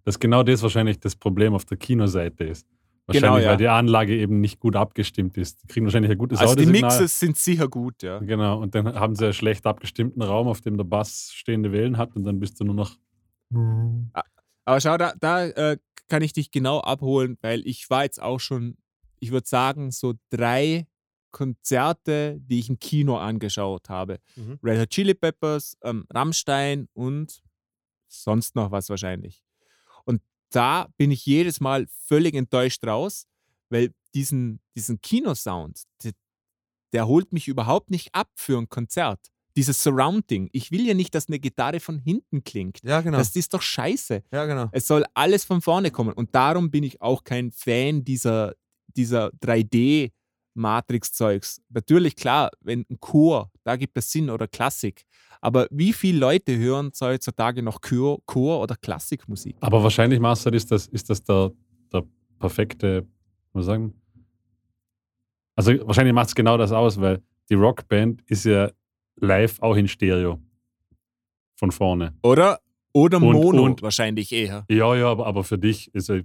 dass 0.06 0.20
genau 0.20 0.42
das 0.42 0.62
wahrscheinlich 0.62 1.00
das 1.02 1.18
Problem 1.18 1.54
auf 1.54 1.66
der 1.66 1.78
Kinoseite 1.78 2.46
ist. 2.46 2.66
Wahrscheinlich, 3.08 3.22
Genau, 3.22 3.38
ja. 3.38 3.52
weil 3.52 3.58
die 3.58 3.68
Anlage 3.68 4.18
eben 4.18 4.42
nicht 4.42 4.60
gut 4.60 4.76
abgestimmt 4.76 5.38
ist. 5.38 5.62
Die 5.62 5.68
kriegen 5.68 5.86
wahrscheinlich 5.86 6.12
ein 6.12 6.18
gutes 6.18 6.40
also 6.40 6.56
die 6.56 6.62
Audiosignal. 6.64 6.92
Mixes 6.92 7.20
sind 7.20 7.38
sicher 7.38 7.68
gut, 7.68 8.02
ja. 8.02 8.18
Genau, 8.20 8.60
und 8.60 8.74
dann 8.74 8.96
haben 8.96 9.16
sie 9.16 9.26
einen 9.26 9.34
schlecht 9.34 9.66
abgestimmten 9.68 10.22
Raum, 10.24 10.48
auf 10.48 10.62
dem 10.62 10.76
der 10.78 10.86
Bass 10.86 11.32
stehende 11.34 11.72
Wellen 11.72 11.98
hat 11.98 12.16
und 12.16 12.24
dann 12.24 12.40
bist 12.40 12.60
du 12.60 12.64
nur 12.64 12.76
noch. 12.76 12.98
Aber 14.66 14.82
schau, 14.82 14.98
da, 14.98 15.14
da 15.20 15.46
äh, 15.46 15.78
kann 16.08 16.24
ich 16.24 16.34
dich 16.34 16.50
genau 16.50 16.80
abholen, 16.80 17.38
weil 17.42 17.62
ich 17.66 17.90
war 17.90 18.04
jetzt 18.04 18.22
auch 18.22 18.40
schon, 18.40 18.78
ich 19.20 19.32
würde 19.32 19.48
sagen, 19.48 19.92
so 19.92 20.14
drei 20.32 20.88
Konzerte, 21.32 22.40
die 22.40 22.60
ich 22.60 22.70
im 22.70 22.80
Kino 22.80 23.18
angeschaut 23.18 23.90
habe. 23.90 24.18
Mhm. 24.36 24.58
Red 24.64 24.80
Hot 24.80 24.90
Chili 24.90 25.14
Peppers, 25.14 25.78
ähm, 25.84 26.06
Rammstein 26.12 26.88
und 26.94 27.44
sonst 28.08 28.56
noch 28.56 28.72
was 28.72 28.90
wahrscheinlich. 28.90 29.45
Da 30.56 30.88
bin 30.98 31.12
ich 31.12 31.26
jedes 31.26 31.60
Mal 31.60 31.86
völlig 31.90 32.34
enttäuscht 32.34 32.86
raus, 32.86 33.28
weil 33.70 33.94
diesen, 34.14 34.62
diesen 34.76 35.02
Kinosound, 35.02 35.84
der, 36.04 36.14
der 36.94 37.08
holt 37.08 37.34
mich 37.34 37.50
überhaupt 37.50 37.92
nicht 37.92 38.16
ab 38.16 38.30
für 38.36 38.58
ein 38.58 38.70
Konzert. 38.70 39.20
Dieses 39.58 39.84
Surrounding. 39.84 40.50
Ich 40.54 40.72
will 40.72 40.86
ja 40.86 40.94
nicht, 40.94 41.14
dass 41.14 41.28
eine 41.28 41.40
Gitarre 41.40 41.80
von 41.82 42.00
hinten 42.00 42.44
klingt. 42.44 42.80
Ja, 42.84 43.02
genau. 43.02 43.18
Das 43.18 43.36
ist 43.36 43.54
doch 43.54 43.62
scheiße. 43.62 44.24
ja, 44.32 44.46
genau. 44.46 44.70
Es 44.72 44.88
soll 44.88 45.06
alles 45.14 45.44
von 45.44 45.62
vorne 45.62 45.92
kommen. 45.92 46.14
Und 46.14 46.34
darum 46.36 46.72
bin 46.72 46.84
ich 46.84 47.02
auch 47.02 47.24
kein 47.24 47.52
Fan 47.52 48.06
dieser, 48.06 48.54
dieser 48.96 49.32
3D-Matrix-Zeugs. 50.56 51.62
Natürlich, 51.70 52.16
klar, 52.16 52.52
wenn 52.62 52.86
ein 52.90 53.00
Chor, 53.00 53.52
da 53.64 53.76
gibt 53.76 53.98
es 53.98 54.12
Sinn 54.12 54.30
oder 54.30 54.48
Klassik. 54.48 55.04
Aber 55.42 55.68
wie 55.70 55.94
viele 55.94 56.20
Leute 56.20 56.58
hören 56.58 56.92
heutzutage 57.00 57.62
noch 57.62 57.82
Chor, 57.82 58.20
Chor 58.26 58.62
oder 58.62 58.76
Klassikmusik? 58.76 59.56
Aber 59.60 59.84
wahrscheinlich, 59.84 60.20
Marcel, 60.20 60.56
ist 60.56 60.72
das, 60.72 60.88
ist 60.88 61.10
das 61.10 61.24
der, 61.24 61.52
der 61.94 62.04
perfekte, 62.40 63.02
muss 63.54 63.54
man 63.54 63.64
sagen. 63.64 63.94
Also 65.56 65.72
wahrscheinlich 65.88 66.14
macht 66.14 66.30
es 66.30 66.36
genau 66.36 66.58
das 66.58 66.72
aus, 66.72 67.00
weil 67.00 67.22
die 67.50 67.54
Rockband 67.54 68.22
ist 68.28 68.46
ja 68.46 68.72
live 69.18 69.62
auch 69.62 69.76
in 69.76 69.88
Stereo. 69.88 70.40
Von 71.58 71.72
vorne. 71.72 72.14
Oder, 72.22 72.60
oder 72.96 73.18
Und- 73.18 73.34
Mono 73.34 73.64
und- 73.64 73.82
wahrscheinlich 73.82 74.32
eher. 74.32 74.66
Ja, 74.70 74.96
ja, 74.96 75.08
aber, 75.12 75.26
aber 75.28 75.44
für 75.44 75.58
dich 75.58 75.94
ist 75.94 76.10
er 76.10 76.22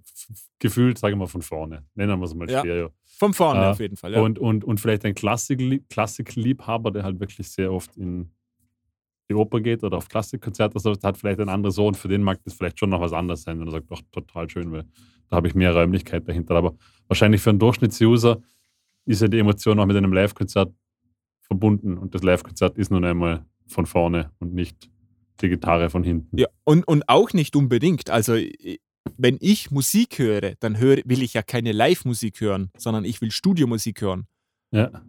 gefühlt, 0.60 0.98
sagen 0.98 1.14
wir 1.14 1.24
mal, 1.24 1.26
von 1.26 1.42
vorne. 1.42 1.84
Nennen 1.96 2.18
wir 2.20 2.24
es 2.24 2.34
mal 2.34 2.48
Ja. 2.48 2.60
Stereo. 2.60 2.90
Von 3.18 3.34
vorne 3.34 3.60
Ah, 3.60 3.70
auf 3.72 3.80
jeden 3.80 3.96
Fall. 3.96 4.12
Ja. 4.12 4.20
Und, 4.20 4.38
und, 4.38 4.62
und 4.64 4.78
vielleicht 4.80 5.04
ein 5.04 5.14
Klassik- 5.14 5.82
Klassikliebhaber, 5.90 6.92
der 6.92 7.02
halt 7.02 7.18
wirklich 7.18 7.48
sehr 7.50 7.72
oft 7.72 7.96
in 7.96 8.30
die 9.28 9.34
Oper 9.34 9.60
geht 9.60 9.82
oder 9.84 9.96
auf 9.96 10.08
Klassikkonzerte, 10.08 10.76
also 10.76 10.92
hat 11.02 11.16
vielleicht 11.18 11.40
ein 11.40 11.48
anderes 11.48 11.74
so 11.74 11.86
und 11.86 11.96
für 11.96 12.08
den 12.08 12.22
mag 12.22 12.38
das 12.44 12.54
vielleicht 12.54 12.78
schon 12.78 12.90
noch 12.90 13.00
was 13.00 13.12
anderes 13.12 13.42
sein, 13.42 13.58
wenn 13.60 13.66
er 13.68 13.72
sagt, 13.72 13.90
doch, 13.90 14.00
total 14.12 14.48
schön, 14.48 14.70
weil 14.72 14.84
da 15.28 15.36
habe 15.36 15.48
ich 15.48 15.54
mehr 15.54 15.74
Räumlichkeit 15.74 16.26
dahinter. 16.28 16.54
Aber 16.54 16.74
wahrscheinlich 17.08 17.40
für 17.40 17.50
einen 17.50 17.58
Durchschnittsuser 17.58 18.40
ist 19.06 19.22
ja 19.22 19.28
die 19.28 19.38
Emotion 19.38 19.78
auch 19.80 19.86
mit 19.86 19.96
einem 19.96 20.12
Live-Konzert 20.12 20.72
verbunden 21.40 21.98
und 21.98 22.14
das 22.14 22.22
Live-Konzert 22.22 22.78
ist 22.78 22.90
nun 22.90 23.04
einmal 23.04 23.44
von 23.66 23.86
vorne 23.86 24.30
und 24.38 24.54
nicht 24.54 24.88
die 25.42 25.48
Gitarre 25.48 25.90
von 25.90 26.04
hinten. 26.04 26.36
Ja, 26.36 26.46
und, 26.64 26.86
und 26.86 27.08
auch 27.08 27.32
nicht 27.32 27.56
unbedingt. 27.56 28.10
Also 28.10 28.36
wenn 29.16 29.38
ich 29.40 29.70
Musik 29.70 30.18
höre, 30.18 30.54
dann 30.60 30.78
höre, 30.78 30.98
will 31.04 31.22
ich 31.22 31.34
ja 31.34 31.42
keine 31.42 31.72
Live-Musik 31.72 32.40
hören, 32.40 32.70
sondern 32.76 33.04
ich 33.04 33.20
will 33.20 33.30
Studiomusik 33.30 34.00
hören. 34.00 34.26
Ja. 34.70 35.02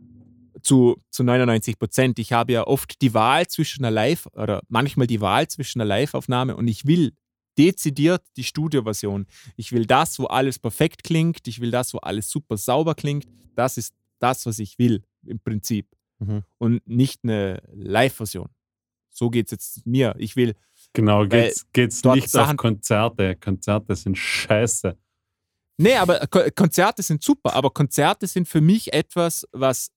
Zu, 0.62 0.98
zu 1.10 1.24
99 1.24 1.80
Prozent. 1.80 2.20
Ich 2.20 2.34
habe 2.34 2.54
ja 2.54 2.68
oft 2.68 3.02
die 3.02 3.14
Wahl 3.14 3.48
zwischen 3.48 3.84
einer 3.84 3.92
Live- 3.92 4.28
oder 4.34 4.62
manchmal 4.70 5.08
die 5.08 5.22
Wahl 5.22 5.48
zwischen 5.48 5.82
einer 5.82 5.88
Live-Aufnahme 5.88 6.56
und 6.56 6.68
ich 6.68 6.86
will 6.86 7.14
dezidiert 7.58 8.22
die 8.38 8.44
Studioversion. 8.44 9.26
Ich 9.56 9.72
will 9.72 9.86
das, 9.86 10.20
wo 10.20 10.26
alles 10.26 10.60
perfekt 10.60 11.04
klingt. 11.04 11.48
Ich 11.48 11.60
will 11.60 11.72
das, 11.72 11.94
wo 11.94 11.98
alles 11.98 12.30
super 12.30 12.58
sauber 12.58 12.96
klingt. 12.96 13.28
Das 13.56 13.78
ist 13.78 13.94
das, 14.20 14.46
was 14.46 14.60
ich 14.60 14.80
will 14.80 15.04
im 15.26 15.40
Prinzip. 15.40 15.88
Mhm. 16.20 16.44
Und 16.58 16.88
nicht 16.88 17.24
eine 17.24 17.62
Live-Version. 17.74 18.50
So 19.14 19.30
geht 19.30 19.48
es 19.48 19.52
jetzt 19.52 19.86
mir. 19.86 20.16
Ich 20.18 20.36
will, 20.36 20.56
Genau, 20.94 21.26
geht's, 21.28 21.66
geht's 21.74 22.02
dort 22.02 22.16
nicht 22.16 22.30
Sachen- 22.30 22.52
auf 22.52 22.58
Konzerte. 22.58 23.36
Konzerte 23.36 23.96
sind 23.96 24.18
scheiße. 24.18 24.98
Nee, 25.78 25.96
aber 25.96 26.20
Ko 26.28 26.40
Konzerte 26.56 27.02
sind 27.02 27.24
super, 27.24 27.54
aber 27.54 27.70
Konzerte 27.72 28.28
sind 28.28 28.48
für 28.48 28.62
mich 28.62 28.94
etwas, 28.94 29.48
was 29.52 29.92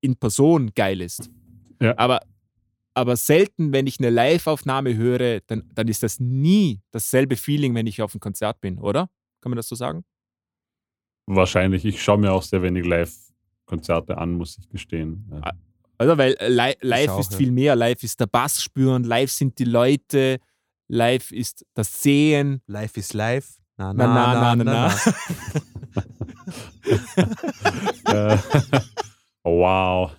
in 0.00 0.16
Person 0.16 0.72
geil 0.74 1.00
ist. 1.00 1.30
Ja. 1.80 1.96
Aber, 1.98 2.20
aber 2.94 3.16
selten, 3.16 3.72
wenn 3.72 3.86
ich 3.86 3.98
eine 4.00 4.10
Live-Aufnahme 4.10 4.94
höre, 4.96 5.40
dann, 5.46 5.68
dann 5.74 5.88
ist 5.88 6.02
das 6.02 6.18
nie 6.20 6.80
dasselbe 6.90 7.36
Feeling, 7.36 7.74
wenn 7.74 7.86
ich 7.86 8.00
auf 8.02 8.14
einem 8.14 8.20
Konzert 8.20 8.60
bin, 8.60 8.78
oder? 8.78 9.08
Kann 9.40 9.50
man 9.50 9.56
das 9.56 9.68
so 9.68 9.74
sagen? 9.74 10.04
Wahrscheinlich. 11.26 11.84
Ich 11.84 12.02
schaue 12.02 12.18
mir 12.18 12.32
auch 12.32 12.42
sehr 12.42 12.62
wenig 12.62 12.84
Live-Konzerte 12.86 14.18
an, 14.18 14.34
muss 14.34 14.58
ich 14.58 14.68
gestehen. 14.68 15.28
Ja. 15.30 15.52
Also, 15.98 16.16
weil 16.16 16.34
äh, 16.38 16.48
li 16.48 16.74
live 16.80 17.10
auch, 17.10 17.20
ist 17.20 17.32
ja. 17.32 17.38
viel 17.38 17.50
mehr. 17.50 17.76
Live 17.76 18.02
ist 18.02 18.18
der 18.20 18.26
Bass 18.26 18.62
spüren, 18.62 19.04
live 19.04 19.30
sind 19.30 19.58
die 19.58 19.64
Leute, 19.64 20.38
live 20.88 21.30
ist 21.32 21.66
das 21.74 22.02
Sehen. 22.02 22.62
Life 22.66 22.98
is 22.98 23.12
life. 23.12 23.54
Na, 23.76 23.92
Na, 23.92 24.06
na, 24.06 24.54
na, 24.54 24.64
na, 24.64 24.64
na. 24.64 24.94
Äh, 28.32 28.38
wow. 29.44 30.10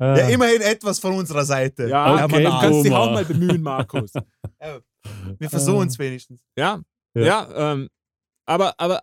Ja, 0.00 0.14
Äh, 0.16 0.32
immerhin 0.32 0.60
etwas 0.60 0.98
von 1.00 1.14
unserer 1.14 1.44
Seite. 1.44 1.88
Ja, 1.88 2.24
Okay, 2.24 2.44
du 2.44 2.50
kannst 2.50 2.84
dich 2.84 2.92
auch 2.92 3.10
mal 3.10 3.24
bemühen, 3.24 3.60
Markus. 3.62 4.12
Wir 5.38 5.50
versuchen 5.50 5.88
es 5.88 5.98
wenigstens. 5.98 6.40
Ja, 6.56 6.80
Ja. 7.14 7.22
ja, 7.24 7.72
ähm, 7.72 7.88
aber, 8.46 8.74
aber 8.78 9.00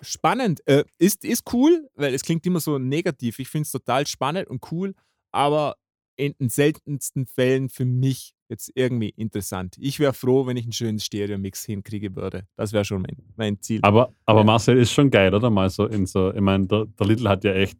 spannend. 0.00 0.60
Äh, 0.66 0.84
ist, 0.98 1.24
ist 1.24 1.52
cool, 1.52 1.88
weil 1.94 2.14
es 2.14 2.22
klingt 2.22 2.46
immer 2.46 2.60
so 2.60 2.78
negativ. 2.78 3.38
Ich 3.38 3.48
finde 3.48 3.64
es 3.64 3.72
total 3.72 4.06
spannend 4.06 4.48
und 4.48 4.70
cool, 4.72 4.94
aber 5.32 5.76
in 6.16 6.34
den 6.38 6.48
seltensten 6.48 7.26
Fällen 7.26 7.68
für 7.68 7.84
mich 7.84 8.34
jetzt 8.48 8.70
irgendwie 8.74 9.08
interessant. 9.10 9.76
Ich 9.78 9.98
wäre 9.98 10.12
froh, 10.12 10.46
wenn 10.46 10.56
ich 10.56 10.64
einen 10.64 10.72
schönen 10.72 11.00
Stereo-Mix 11.00 11.64
hinkriege 11.64 12.14
würde. 12.14 12.46
Das 12.56 12.72
wäre 12.72 12.84
schon 12.84 13.02
mein, 13.02 13.16
mein 13.36 13.60
Ziel. 13.60 13.80
aber 13.82 14.12
aber 14.26 14.40
Ja. 14.40 14.44
Marcel 14.44 14.78
ist 14.78 14.92
schon 14.92 15.10
geil, 15.10 15.34
oder? 15.34 15.50
Mal 15.50 15.70
so 15.70 15.86
in 15.86 16.06
so, 16.06 16.32
ich 16.32 16.40
meine, 16.40 16.66
der, 16.66 16.86
der 16.86 17.06
Little 17.06 17.28
hat 17.28 17.42
ja 17.42 17.52
echt 17.52 17.78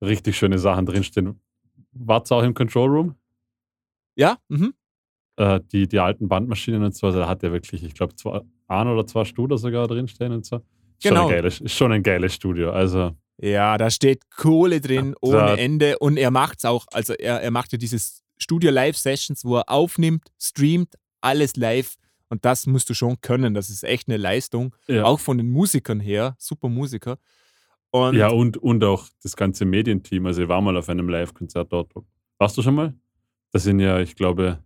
richtig 0.00 0.38
schöne 0.38 0.58
Sachen 0.58 0.86
drinstehen. 0.86 1.38
Wart's 1.92 2.32
auch 2.32 2.42
im 2.42 2.54
Control 2.54 2.88
Room? 2.90 3.14
ja, 4.16 4.38
mhm. 4.48 4.74
Äh, 5.36 5.60
die, 5.72 5.88
die 5.88 5.98
alten 5.98 6.28
Bandmaschinen 6.28 6.84
und 6.84 6.94
so, 6.94 7.08
also 7.08 7.18
da 7.18 7.28
hat 7.28 7.42
er 7.42 7.50
wirklich, 7.52 7.82
ich 7.82 7.94
glaube, 7.94 8.14
zwei, 8.14 8.40
ein 8.68 8.86
oder 8.86 9.04
zwei 9.04 9.24
Studio 9.24 9.56
sogar 9.56 9.88
drinstehen 9.88 10.30
und 10.32 10.46
so. 10.46 10.60
Genau. 11.04 11.22
Schon 11.22 11.30
ein 11.30 11.36
geiles, 11.36 11.60
ist 11.60 11.74
schon 11.74 11.92
ein 11.92 12.02
geiles 12.02 12.34
Studio. 12.34 12.70
Also, 12.72 13.12
ja, 13.38 13.76
da 13.78 13.90
steht 13.90 14.30
Kohle 14.30 14.80
drin 14.80 15.08
Ja, 15.08 15.16
ohne 15.20 15.58
Ende 15.58 15.98
und 15.98 16.16
er 16.16 16.30
macht 16.30 16.58
es 16.58 16.64
auch. 16.64 16.86
Also 16.92 17.14
er, 17.14 17.40
er 17.40 17.50
macht 17.50 17.72
ja 17.72 17.78
dieses 17.78 18.22
Studio-Live-Sessions, 18.38 19.44
wo 19.44 19.58
er 19.58 19.68
aufnimmt, 19.68 20.24
streamt, 20.40 20.94
alles 21.20 21.56
live. 21.56 21.94
Und 22.28 22.44
das 22.44 22.66
musst 22.66 22.88
du 22.90 22.94
schon 22.94 23.20
können. 23.20 23.54
Das 23.54 23.70
ist 23.70 23.84
echt 23.84 24.08
eine 24.08 24.16
Leistung. 24.16 24.74
ja. 24.88 25.04
auch 25.04 25.20
von 25.20 25.38
den 25.38 25.50
Musikern 25.50 26.00
her, 26.00 26.34
super 26.38 26.68
Musiker. 26.68 27.18
Und 27.90 28.16
Ja, 28.16 28.28
und, 28.28 28.56
und 28.56 28.82
auch 28.82 29.06
das 29.22 29.36
ganze 29.36 29.64
Medienteam. 29.64 30.26
Also 30.26 30.42
ich 30.42 30.48
war 30.48 30.60
mal 30.60 30.76
auf 30.76 30.88
einem 30.88 31.08
Live-Konzert 31.08 31.72
dort. 31.72 31.92
Warst 32.38 32.56
du 32.56 32.62
schon 32.62 32.74
mal? 32.74 32.94
Das 33.52 33.62
sind 33.62 33.78
ja, 33.78 34.00
ich 34.00 34.16
glaube, 34.16 34.58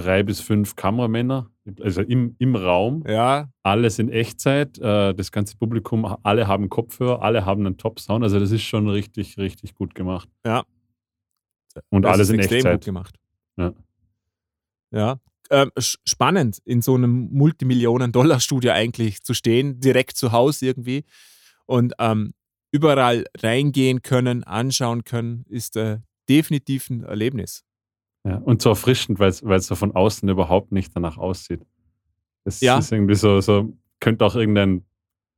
drei 0.00 0.22
bis 0.22 0.40
fünf 0.40 0.76
Kameramänner, 0.76 1.50
also 1.80 2.02
im, 2.02 2.34
im 2.38 2.56
Raum. 2.56 3.04
ja, 3.06 3.48
Alles 3.62 3.98
in 3.98 4.08
Echtzeit. 4.10 4.78
Äh, 4.78 5.14
das 5.14 5.32
ganze 5.32 5.56
Publikum, 5.56 6.04
alle 6.22 6.46
haben 6.46 6.68
Kopfhörer, 6.68 7.22
alle 7.22 7.44
haben 7.44 7.66
einen 7.66 7.76
Top-Sound. 7.76 8.22
Also 8.24 8.38
das 8.38 8.50
ist 8.50 8.62
schon 8.62 8.88
richtig, 8.88 9.38
richtig 9.38 9.74
gut 9.74 9.94
gemacht. 9.94 10.28
Ja. 10.46 10.64
Und 11.90 12.02
das 12.02 12.12
alles 12.12 12.30
in 12.30 12.38
extrem 12.38 12.58
Echtzeit. 12.58 12.74
gut 12.74 12.84
gemacht. 12.84 13.16
Ja. 13.56 13.72
Ja. 14.90 15.20
Ähm, 15.50 15.70
spannend, 15.78 16.58
in 16.64 16.82
so 16.82 16.94
einem 16.94 17.28
Multimillionen-Dollar-Studio 17.32 18.72
eigentlich 18.72 19.22
zu 19.22 19.32
stehen, 19.34 19.80
direkt 19.80 20.16
zu 20.16 20.32
Hause 20.32 20.66
irgendwie. 20.66 21.04
Und 21.66 21.94
ähm, 21.98 22.34
überall 22.70 23.24
reingehen 23.38 24.02
können, 24.02 24.44
anschauen 24.44 25.04
können, 25.04 25.44
ist 25.48 25.76
äh, 25.76 25.98
definitiv 26.28 26.90
ein 26.90 27.02
Erlebnis. 27.02 27.64
Ja. 28.28 28.36
Und 28.38 28.60
so 28.62 28.70
erfrischend, 28.70 29.18
weil 29.18 29.28
es 29.30 29.66
so 29.66 29.74
von 29.74 29.94
außen 29.94 30.28
überhaupt 30.28 30.70
nicht 30.72 30.94
danach 30.94 31.16
aussieht. 31.16 31.64
Es 32.44 32.60
Ja. 32.60 32.78
ist 32.78 32.92
irgendwie 32.92 33.14
so, 33.14 33.40
so, 33.40 33.72
könnte 34.00 34.24
auch 34.24 34.34
irgendein 34.34 34.84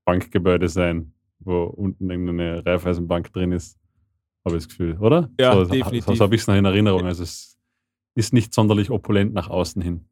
Bankgebäude 0.05 0.69
sein, 0.69 1.13
wo 1.39 1.65
unten 1.65 2.11
irgendeine 2.11 2.65
Raiffeisenbank 2.67 3.33
drin 3.33 3.53
ist. 3.53 3.79
Habe 4.45 4.57
ich 4.57 4.65
das 4.65 4.69
Gefühl, 4.69 4.99
oder? 4.99 5.31
Ja, 5.39 5.53
so, 5.55 5.65
definitiv. 5.67 6.05
So, 6.05 6.15
so 6.15 6.25
habe 6.25 6.35
ich 6.35 6.41
es 6.41 6.47
noch 6.47 6.55
in 6.55 6.65
Erinnerung. 6.65 7.05
Also 7.05 7.23
es 7.23 7.59
ist 8.15 8.33
nicht 8.33 8.53
sonderlich 8.55 8.91
opulent 8.91 9.35
nach 9.35 9.49
außen 9.49 9.81
hin. 9.83 10.09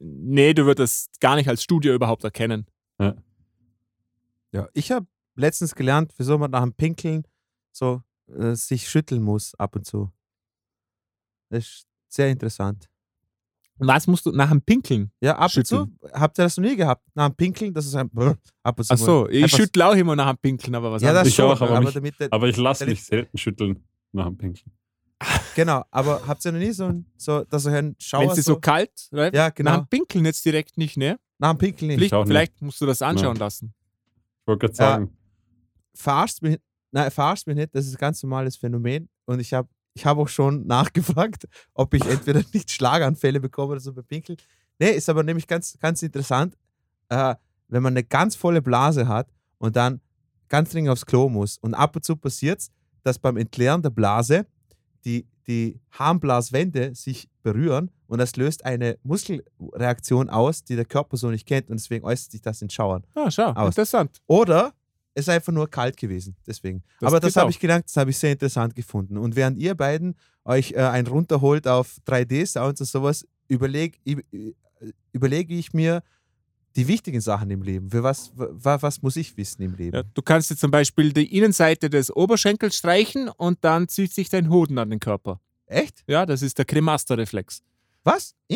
Nee, 0.00 0.52
du 0.52 0.66
würdest 0.66 1.12
es 1.14 1.20
gar 1.20 1.36
nicht 1.36 1.48
als 1.48 1.62
Studio 1.62 1.94
überhaupt 1.94 2.24
erkennen. 2.24 2.66
Ja, 4.50 4.66
ich 4.72 4.90
habe 4.90 5.06
letztens 5.34 5.74
gelernt, 5.74 6.12
wieso 6.16 6.38
man 6.38 6.50
nach 6.50 6.62
dem 6.62 6.72
Pinkeln 6.72 7.24
so 7.70 8.02
äh, 8.34 8.54
sich 8.54 8.88
schütteln 8.88 9.22
muss 9.22 9.54
ab 9.54 9.76
und 9.76 9.84
zu. 9.84 10.10
Das 11.50 11.64
ist 11.66 11.87
sehr 12.08 12.28
interessant. 12.28 12.88
Und 13.80 13.86
was 13.86 14.06
musst 14.08 14.26
du 14.26 14.32
nach 14.32 14.50
dem 14.50 14.60
Pinkeln? 14.60 15.12
Ja, 15.20 15.36
ab 15.38 15.52
Schütteln. 15.52 15.82
und 15.82 16.00
zu. 16.00 16.10
Habt 16.12 16.36
ihr 16.38 16.42
das 16.42 16.56
noch 16.56 16.64
nie 16.64 16.74
gehabt? 16.74 17.04
Nach 17.14 17.28
dem 17.28 17.36
Pinkeln, 17.36 17.72
das 17.72 17.86
ist 17.86 17.94
ein 17.94 18.08
Brr, 18.10 18.36
ab 18.64 18.78
und 18.78 18.84
zu. 18.84 18.92
Ach 18.94 18.98
so, 18.98 19.28
ich 19.28 19.48
schüttle 19.52 19.86
auch 19.86 19.94
immer 19.94 20.16
nach 20.16 20.30
dem 20.32 20.38
Pinkeln, 20.38 20.74
aber 20.74 20.90
was 20.90 21.00
Ja, 21.02 21.08
das 21.10 21.18
anderes. 21.18 21.28
Ich 21.28 21.34
schon, 21.36 21.46
auch, 21.46 21.60
aber 21.60 21.70
aber, 21.76 21.80
mich- 21.84 21.94
damit 21.94 22.18
der, 22.20 22.32
Aber 22.32 22.48
ich 22.48 22.56
lasse 22.56 22.86
mich 22.86 23.04
selten 23.04 23.38
schütteln 23.38 23.84
nach 24.12 24.26
dem 24.26 24.36
Pinkeln. 24.36 24.72
genau, 25.54 25.84
aber 25.92 26.26
habt 26.26 26.44
ihr 26.44 26.52
noch 26.52 26.58
nie 26.58 26.72
so, 26.72 26.86
ein, 26.86 27.06
so 27.16 27.44
dass 27.44 27.66
ihr 27.66 27.72
einen 27.72 27.94
Schauer 28.00 28.22
Wenn 28.22 28.30
es 28.30 28.36
so 28.44 28.54
so, 28.54 28.60
kalt, 28.60 28.90
right? 29.12 29.32
Ja, 29.34 29.46
Nach 29.48 29.54
genau. 29.54 29.76
dem 29.78 29.86
Pinkeln 29.88 30.24
jetzt 30.24 30.44
direkt 30.44 30.76
nicht, 30.76 30.96
ne? 30.96 31.18
Nach 31.38 31.52
dem 31.52 31.58
Pinkeln 31.58 31.88
nicht. 31.88 32.08
Vielleicht, 32.10 32.26
vielleicht 32.28 32.62
musst 32.62 32.80
du 32.80 32.86
das 32.86 33.00
anschauen 33.00 33.36
lassen. 33.36 33.72
Ich 34.40 34.46
wollte 34.48 34.66
gerade 34.66 34.72
Ja. 34.78 34.90
sagen, 34.92 35.16
verarscht 35.94 36.42
mich, 36.42 36.58
nein, 36.90 37.10
verarscht 37.12 37.46
mich 37.46 37.56
nicht, 37.56 37.74
das 37.74 37.86
ist 37.86 37.94
ein 37.94 37.98
ganz 37.98 38.22
normales 38.24 38.56
Phänomen 38.56 39.08
und 39.24 39.38
ich 39.40 39.52
habe 39.52 39.68
ich 39.94 40.06
hab 40.06 40.18
auch 40.18 40.28
schon 40.28 40.66
nachgefragt, 40.66 41.48
ob 41.74 41.94
ich 41.94 42.04
entweder 42.06 42.42
nicht 42.52 42.70
Schlaganfälle 42.70 43.40
bekomme 43.40 43.72
oder 43.72 43.80
so 43.80 43.92
bei 43.92 44.02
Pinkeln. 44.02 44.38
Nee, 44.78 44.90
ist 44.90 45.08
aber 45.08 45.22
nämlich 45.22 45.46
ganz, 45.46 45.76
ganz 45.80 46.02
interessant, 46.02 46.56
äh, 47.08 47.34
wenn 47.68 47.82
man 47.82 47.92
eine 47.94 48.04
ganz 48.04 48.36
volle 48.36 48.62
Blase 48.62 49.08
hat 49.08 49.28
und 49.58 49.76
dann 49.76 50.00
ganz 50.48 50.70
dringend 50.70 50.90
aufs 50.90 51.04
Klo 51.04 51.28
muss 51.28 51.58
und 51.58 51.74
ab 51.74 51.96
und 51.96 52.04
zu 52.04 52.16
passiert 52.16 52.60
es, 52.60 52.70
dass 53.02 53.18
beim 53.18 53.36
Entleeren 53.36 53.82
der 53.82 53.90
Blase 53.90 54.46
die, 55.04 55.26
die 55.46 55.80
Harnblaswände 55.90 56.94
sich 56.94 57.28
berühren 57.42 57.90
und 58.06 58.18
das 58.18 58.36
löst 58.36 58.64
eine 58.64 58.98
Muskelreaktion 59.02 60.30
aus, 60.30 60.64
die 60.64 60.76
der 60.76 60.84
Körper 60.84 61.16
so 61.16 61.30
nicht 61.30 61.46
kennt 61.46 61.70
und 61.70 61.78
deswegen 61.78 62.04
äußert 62.04 62.32
sich 62.32 62.40
das 62.40 62.62
in 62.62 62.70
Schauern. 62.70 63.04
Ah, 63.14 63.30
schau, 63.30 63.50
Aus. 63.52 63.68
interessant. 63.68 64.20
Oder 64.26 64.72
es 65.18 65.26
ist 65.26 65.34
einfach 65.34 65.52
nur 65.52 65.68
kalt 65.68 65.96
gewesen. 65.96 66.36
Deswegen. 66.46 66.82
Das 67.00 67.08
Aber 67.08 67.18
das 67.18 67.34
habe 67.36 67.50
ich 67.50 67.58
gedacht, 67.58 67.84
das 67.86 67.96
habe 67.96 68.10
ich 68.10 68.18
sehr 68.18 68.32
interessant 68.32 68.76
gefunden. 68.76 69.18
Und 69.18 69.34
während 69.34 69.58
ihr 69.58 69.74
beiden 69.74 70.14
euch 70.44 70.72
äh, 70.72 70.76
einen 70.76 71.08
runterholt 71.08 71.66
auf 71.66 71.96
3D-Sounds 72.06 72.80
und 72.80 72.86
sowas, 72.86 73.26
überleg, 73.48 74.00
überlege 75.12 75.54
ich 75.54 75.72
mir 75.72 76.02
die 76.76 76.86
wichtigen 76.86 77.20
Sachen 77.20 77.50
im 77.50 77.62
Leben. 77.62 77.90
Für 77.90 78.04
was, 78.04 78.30
wa, 78.36 78.80
was 78.80 79.02
muss 79.02 79.16
ich 79.16 79.36
wissen 79.36 79.62
im 79.62 79.74
Leben? 79.74 79.96
Ja, 79.96 80.04
du 80.04 80.22
kannst 80.22 80.50
jetzt 80.50 80.60
zum 80.60 80.70
Beispiel 80.70 81.12
die 81.12 81.36
Innenseite 81.36 81.90
des 81.90 82.14
Oberschenkels 82.14 82.76
streichen 82.76 83.28
und 83.28 83.58
dann 83.62 83.88
zieht 83.88 84.14
sich 84.14 84.28
dein 84.28 84.48
Hoden 84.50 84.78
an 84.78 84.90
den 84.90 85.00
Körper. 85.00 85.40
Echt? 85.66 86.04
Ja, 86.06 86.24
das 86.26 86.42
ist 86.42 86.58
der 86.58 86.64
Kremaster-Reflex. 86.64 87.62
Was? 88.04 88.34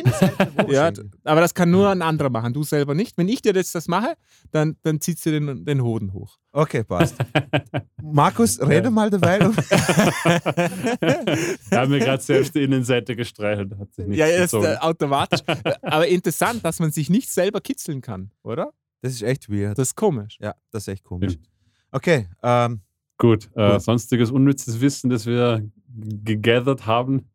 Ja, 0.68 0.90
aber 1.24 1.40
das 1.40 1.52
kann 1.52 1.70
nur 1.70 1.90
ein 1.90 2.00
anderer 2.00 2.30
machen, 2.30 2.54
du 2.54 2.62
selber 2.62 2.94
nicht. 2.94 3.18
Wenn 3.18 3.28
ich 3.28 3.42
dir 3.42 3.52
jetzt 3.54 3.74
das 3.74 3.88
mache, 3.88 4.14
dann, 4.50 4.76
dann 4.82 5.00
zieht 5.00 5.22
du 5.24 5.30
den, 5.30 5.64
den 5.66 5.82
Hoden 5.82 6.12
hoch. 6.14 6.38
Okay, 6.52 6.84
passt. 6.84 7.16
Markus, 8.02 8.60
rede 8.66 8.90
mal 8.90 9.10
dabei. 9.10 9.38
er 9.38 9.52
hat 11.80 11.88
mir 11.88 11.98
gerade 11.98 12.22
selbst 12.22 12.54
die 12.54 12.62
Innenseite 12.62 13.16
gestreichelt. 13.16 13.76
Hat 13.78 13.92
sich 13.92 14.06
nicht 14.06 14.18
Ja, 14.18 14.28
das 14.28 14.52
ist 14.52 14.64
äh, 14.64 14.76
automatisch. 14.76 15.40
aber 15.82 16.06
interessant, 16.06 16.64
dass 16.64 16.78
man 16.78 16.92
sich 16.92 17.10
nicht 17.10 17.30
selber 17.30 17.60
kitzeln 17.60 18.00
kann, 18.00 18.30
oder? 18.42 18.72
Das 19.02 19.12
ist 19.12 19.22
echt 19.22 19.50
weird. 19.50 19.76
Das 19.76 19.88
ist 19.88 19.96
komisch. 19.96 20.38
Ja, 20.40 20.54
das 20.70 20.84
ist 20.84 20.88
echt 20.88 21.04
komisch. 21.04 21.32
Stimmt. 21.32 21.50
Okay, 21.90 22.28
ähm, 22.42 22.80
Gut, 23.18 23.50
äh, 23.54 23.78
sonstiges 23.78 24.30
unnützes 24.30 24.80
Wissen, 24.80 25.10
das 25.10 25.26
wir 25.26 25.68
gegathert 25.86 26.86
haben. 26.86 27.28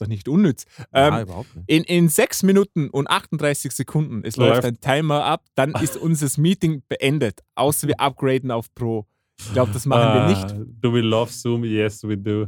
Ist 0.00 0.06
doch 0.06 0.08
nicht 0.08 0.28
unnütz. 0.28 0.64
Ja, 0.94 1.18
Ähm, 1.18 1.22
überhaupt 1.24 1.54
nicht. 1.54 1.68
in, 1.68 1.84
in 1.84 2.08
6 2.08 2.42
Minuten 2.44 2.88
und 2.88 3.08
38 3.10 3.70
Sekunden, 3.72 4.22
es 4.24 4.36
läuft 4.36 4.62
Läuft. 4.62 4.66
ein 4.66 4.80
Timer 4.80 5.24
ab, 5.24 5.44
dann 5.54 5.72
ist 5.72 5.96
unser 5.98 6.40
Meeting 6.40 6.82
beendet. 6.88 7.40
Außer 7.54 7.86
wir 7.86 8.00
upgraden 8.00 8.50
auf 8.50 8.74
Pro. 8.74 9.06
Ich 9.38 9.52
glaube, 9.52 9.72
das 9.72 9.84
machen 9.86 10.14
wir 10.14 10.26
nicht. 10.28 10.52
Ah, 10.52 10.64
Do 10.80 10.92
we 10.94 11.00
love 11.02 11.30
Zoom? 11.30 11.64
Yes, 11.64 12.02
we 12.02 12.16
do. 12.16 12.46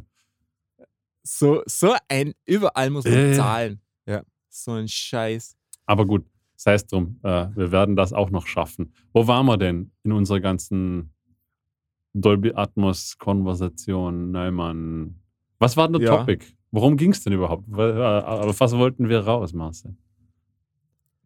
So, 1.23 1.63
so 1.67 1.95
ein, 2.09 2.33
überall 2.47 2.91
muss 2.91 3.05
man 3.05 3.13
ja. 3.31 3.33
zahlen. 3.35 3.81
Ja. 4.07 4.23
So 4.49 4.73
ein 4.73 4.89
Scheiß. 4.89 5.57
Aber 5.87 6.07
gut, 6.07 6.25
sei 6.57 6.75
es 6.75 6.87
drum. 6.87 7.19
Äh, 7.23 7.49
wir 7.55 7.71
werden 7.71 7.97
das 7.97 8.13
auch 8.13 8.31
noch 8.31 8.47
schaffen. 8.47 8.93
Wo 9.13 9.27
waren 9.27 9.47
wir 9.47 9.57
denn 9.59 9.93
in 10.05 10.13
unserer 10.13 10.41
ganzen 10.41 11.13
Dolby 12.15 12.53
Atmos 12.55 13.17
Konversation, 13.19 14.31
Neumann? 14.33 15.21
Was 15.59 15.77
war 15.77 15.89
denn 15.89 16.01
der 16.01 16.11
Ja. 16.11 16.17
Topic? 16.19 16.45
Worum 16.73 16.97
ging 16.97 17.13
es 17.13 17.23
denn 17.23 17.33
überhaupt? 17.35 17.73
Auf 17.73 18.59
was 18.61 18.73
wollten 18.73 19.09
wir 19.09 19.21
raus, 19.21 19.53
Marcel? 19.53 19.95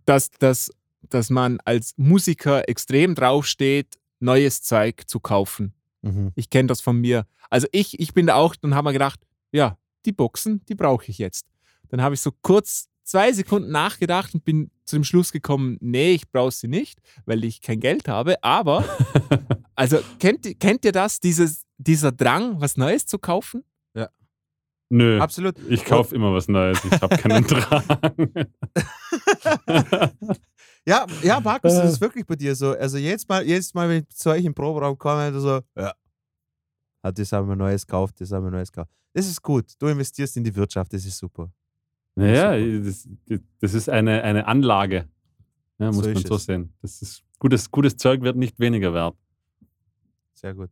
Dass, 0.05 0.31
dass, 0.31 0.71
dass 1.09 1.31
man 1.31 1.59
als 1.65 1.95
Musiker 1.97 2.69
extrem 2.69 3.15
draufsteht, 3.15 3.97
neues 4.21 4.63
Zeug 4.63 5.05
zu 5.07 5.21
kaufen. 5.21 5.73
Mhm. 6.03 6.33
Ich 6.35 6.51
kenne 6.51 6.67
das 6.69 6.81
von 6.81 7.01
mir. 7.01 7.27
Also 7.51 7.67
ich, 7.73 7.99
ich 8.01 8.13
bin 8.13 8.27
da 8.27 8.35
auch, 8.35 8.57
dann 8.57 8.75
haben 8.75 8.85
wir 8.85 8.93
gedacht, 8.93 9.21
ja, 9.53 9.79
die 10.05 10.13
Boxen, 10.13 10.65
die 10.69 10.75
brauche 10.75 11.07
ich 11.11 11.19
jetzt. 11.19 11.47
Dann 11.89 12.03
habe 12.03 12.15
ich 12.15 12.21
so 12.21 12.31
kurz 12.43 12.89
zwei 13.05 13.33
Sekunden 13.33 13.71
nachgedacht 13.71 14.35
und 14.35 14.45
bin 14.45 14.71
zu 14.85 14.97
dem 14.97 15.05
Schluss 15.05 15.31
gekommen, 15.33 15.77
nee, 15.81 16.13
ich 16.15 16.29
brauche 16.31 16.51
sie 16.51 16.67
nicht, 16.69 17.01
weil 17.25 17.45
ich 17.45 17.61
kein 17.61 17.79
Geld 17.79 18.09
habe. 18.09 18.43
Aber, 18.43 18.85
also 19.77 19.99
kennt, 20.19 20.45
ihr- 20.47 20.55
kennt 20.57 20.85
ihr 20.85 20.93
das, 20.93 21.21
dieses, 21.21 21.63
dieser 21.79 22.11
Drang, 22.11 22.61
was 22.61 22.77
Neues 22.77 23.07
zu 23.07 23.19
kaufen? 23.19 23.63
Nö, 24.88 25.18
Absolut. 25.20 25.59
ich 25.68 25.85
kaufe 25.85 26.14
immer 26.14 26.33
was 26.33 26.46
Neues. 26.49 26.79
Ich 26.85 27.03
habe 27.03 27.16
keinen 27.16 27.44
Drang. 27.46 27.83
Ja, 30.87 31.05
ja, 31.22 31.40
Markus, 31.40 31.75
das 31.75 31.85
Äh. 31.85 31.88
ist 31.88 32.01
wirklich 32.01 32.25
bei 32.27 32.37
dir 32.37 32.55
so. 32.55 32.70
Also 32.72 32.96
jedes 32.96 33.27
Mal, 33.27 33.44
jedes 33.44 33.75
Mal, 33.75 33.88
wenn 33.88 34.03
ich 34.03 34.09
zu 34.16 34.31
euch 34.31 34.44
im 34.44 34.55
Proberaum 34.55 34.96
komme, 34.96 35.38
so, 35.40 35.61
ja. 35.77 35.92
Hat 37.03 37.18
das 37.18 37.33
haben 37.33 37.49
wir 37.49 37.57
Neues 37.57 37.87
gekauft, 37.87 38.20
das 38.20 38.31
haben 38.31 38.44
wir 38.44 38.51
Neues 38.53 38.70
gekauft. 38.70 38.90
Das 39.12 39.27
ist 39.27 39.42
gut. 39.42 39.72
Du 39.79 39.87
investierst 39.88 40.37
in 40.37 40.44
die 40.44 40.55
Wirtschaft, 40.55 40.92
das 40.92 41.05
ist 41.05 41.18
super. 41.18 41.51
Naja, 42.14 42.57
das, 42.81 43.09
das 43.61 43.75
ist 43.75 43.88
eine, 43.88 44.22
eine 44.22 44.46
Anlage. 44.46 45.09
Ja, 45.79 45.87
muss 45.92 46.05
So 46.05 46.11
man 46.12 46.22
so 46.25 46.35
es. 46.37 46.44
sehen. 46.44 46.72
Das 46.83 47.03
ist, 47.03 47.22
gutes, 47.38 47.70
gutes 47.70 47.96
Zeug 47.96 48.22
wird 48.22 48.37
nicht 48.37 48.59
weniger 48.61 48.94
wert. 48.94 49.16
Sehr 50.35 50.55
gut. 50.55 50.70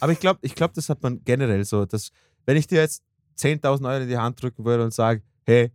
Aber 0.00 0.12
ich 0.12 0.20
glaube, 0.20 0.38
ich 0.42 0.54
glaub, 0.54 0.72
das 0.74 0.88
hat 0.88 1.02
man 1.02 1.22
generell 1.24 1.64
so, 1.64 1.84
dass 1.86 2.10
wenn 2.46 2.56
ich 2.56 2.66
dir 2.66 2.80
jetzt 2.80 3.02
10.000 3.36 3.88
Euro 3.88 4.02
in 4.02 4.08
die 4.08 4.16
Hand 4.18 4.40
drücken 4.42 4.64
würde 4.64 4.84
und 4.84 4.92
sage, 4.94 5.22
hey, 5.44 5.72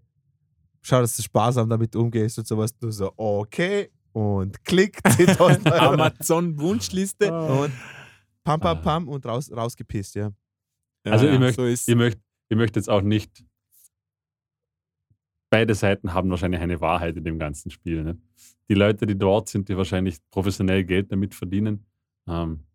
schau, 0.82 1.02
dass 1.02 1.16
du 1.18 1.24
sparsam 1.24 1.70
damit 1.70 1.96
umgehst 1.96 2.38
und 2.40 2.48
sowas, 2.48 2.76
du 2.78 2.92
so, 2.92 3.12
okay, 3.18 3.92
und 4.14 4.64
klick, 4.64 5.00
10.000 5.06 5.72
Euro. 5.72 5.94
Amazon-Wunschliste. 5.94 7.32
und 7.32 7.72
pam, 8.44 8.60
pam, 8.60 8.78
Ah. 8.78 8.82
pam 8.82 9.08
und 9.08 9.26
raus, 9.26 9.52
rausgepisst, 9.52 10.16
ja. 10.16 10.32
Also 11.06 11.26
Ja, 11.26 11.34
ihr, 11.34 11.40
möcht, 11.40 11.56
so 11.56 11.66
ist 11.66 11.88
ihr, 11.88 11.96
möcht, 11.96 12.20
ihr 12.50 12.58
möchtet 12.58 12.78
jetzt 12.78 12.90
auch 12.90 13.02
nicht. 13.02 13.44
Beide 15.50 15.76
Seiten 15.76 16.14
haben 16.14 16.30
wahrscheinlich 16.30 16.60
eine 16.62 16.82
Wahrheit 16.82 17.16
in 17.16 17.24
dem 17.24 17.40
ganzen 17.40 17.72
Spiel. 17.72 18.04
Ne? 18.04 18.18
Die 18.70 18.74
Leute, 18.74 19.06
die 19.06 19.18
dort 19.18 19.48
sind, 19.48 19.70
die 19.70 19.78
wahrscheinlich 19.78 20.18
professionell 20.30 20.84
Geld 20.84 21.12
damit 21.12 21.34
verdienen, 21.34 21.86
ähm, 22.28 22.66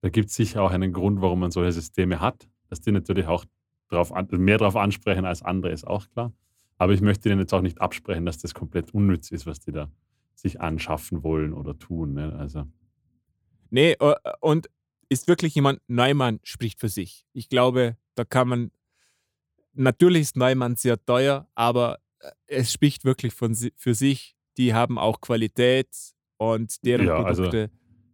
da 0.00 0.08
gibt 0.08 0.30
es 0.30 0.34
sicher 0.34 0.62
auch 0.62 0.70
einen 0.70 0.92
Grund, 0.92 1.20
warum 1.20 1.40
man 1.40 1.50
solche 1.50 1.72
Systeme 1.72 2.20
hat. 2.20 2.48
Dass 2.68 2.80
die 2.80 2.90
natürlich 2.90 3.26
auch 3.26 3.44
drauf 3.92 4.12
an, 4.12 4.28
mehr 4.32 4.58
darauf 4.58 4.76
ansprechen 4.76 5.24
als 5.24 5.42
andere, 5.42 5.72
ist 5.72 5.86
auch 5.86 6.08
klar. 6.10 6.32
Aber 6.78 6.92
ich 6.92 7.00
möchte 7.00 7.28
denen 7.28 7.40
jetzt 7.40 7.52
auch 7.54 7.60
nicht 7.62 7.80
absprechen, 7.80 8.26
dass 8.26 8.38
das 8.38 8.54
komplett 8.54 8.92
unnütz 8.94 9.30
ist, 9.30 9.46
was 9.46 9.60
die 9.60 9.72
da 9.72 9.90
sich 10.34 10.60
anschaffen 10.60 11.22
wollen 11.22 11.52
oder 11.52 11.78
tun. 11.78 12.14
Ne? 12.14 12.34
Also, 12.38 12.66
Nee, 13.70 13.92
äh, 14.00 14.14
und 14.40 14.68
ist 15.08 15.28
wirklich 15.28 15.54
jemand, 15.54 15.80
Neumann 15.88 16.40
spricht 16.42 16.80
für 16.80 16.88
sich. 16.88 17.26
Ich 17.32 17.48
glaube, 17.48 17.96
da 18.14 18.24
kann 18.24 18.48
man, 18.48 18.70
natürlich 19.74 20.22
ist 20.22 20.36
Neumann 20.36 20.76
sehr 20.76 21.02
teuer, 21.04 21.48
aber 21.54 21.98
äh, 22.20 22.30
es 22.46 22.72
spricht 22.72 23.04
wirklich 23.04 23.32
von, 23.34 23.54
für 23.76 23.94
sich. 23.94 24.36
Die 24.58 24.74
haben 24.74 24.98
auch 24.98 25.20
Qualität 25.20 25.88
und 26.36 26.84
deren 26.84 27.06
Ja, 27.06 27.22
also- 27.22 27.44
Produkte 27.44 27.70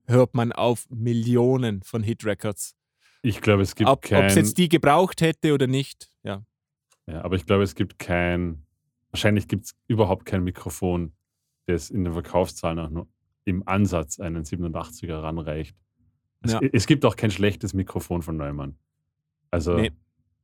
hört 0.07 0.35
man 0.35 0.53
auf 0.53 0.89
Millionen 0.91 1.83
von 1.83 2.03
Hit-Records. 2.03 2.75
Ich 3.23 3.41
glaube, 3.41 3.63
es 3.63 3.75
gibt 3.75 3.89
Ob 3.91 4.03
kein. 4.03 4.25
es 4.27 4.35
jetzt 4.35 4.59
die 4.59 4.69
gebraucht 4.69 5.21
hätte 5.21 5.55
oder 5.55 5.67
nicht, 5.67 6.11
ja. 6.23 6.45
Ja, 7.07 7.23
aber 7.23 7.37
ich 7.37 7.47
glaube, 7.47 7.63
es 7.63 7.75
gibt 7.75 7.99
kein, 7.99 8.65
wahrscheinlich 9.11 9.49
gibt 9.49 9.65
es 9.67 9.77
überhaupt 9.87 10.27
kein 10.27 10.45
Mikrofon, 10.45 11.13
das 11.67 11.91
in 11.91 12.05
den 12.05 12.13
Verkaufszahlen 12.13 12.79
auch 12.79 12.91
nur 12.91 13.09
im 13.45 13.67
Ansatz 13.67 14.21
einen 14.21 14.45
87er 14.45 15.23
ranreicht. 15.23 15.75
Es, 16.43 16.53
Ja. 16.53 16.61
es 16.73 16.87
gibt 16.87 17.05
auch 17.05 17.17
kein 17.17 17.31
schlechtes 17.31 17.73
Mikrofon 17.75 18.21
von 18.23 18.37
Neumann. 18.37 18.77
Also 19.51 19.75
Nee. 19.79 19.91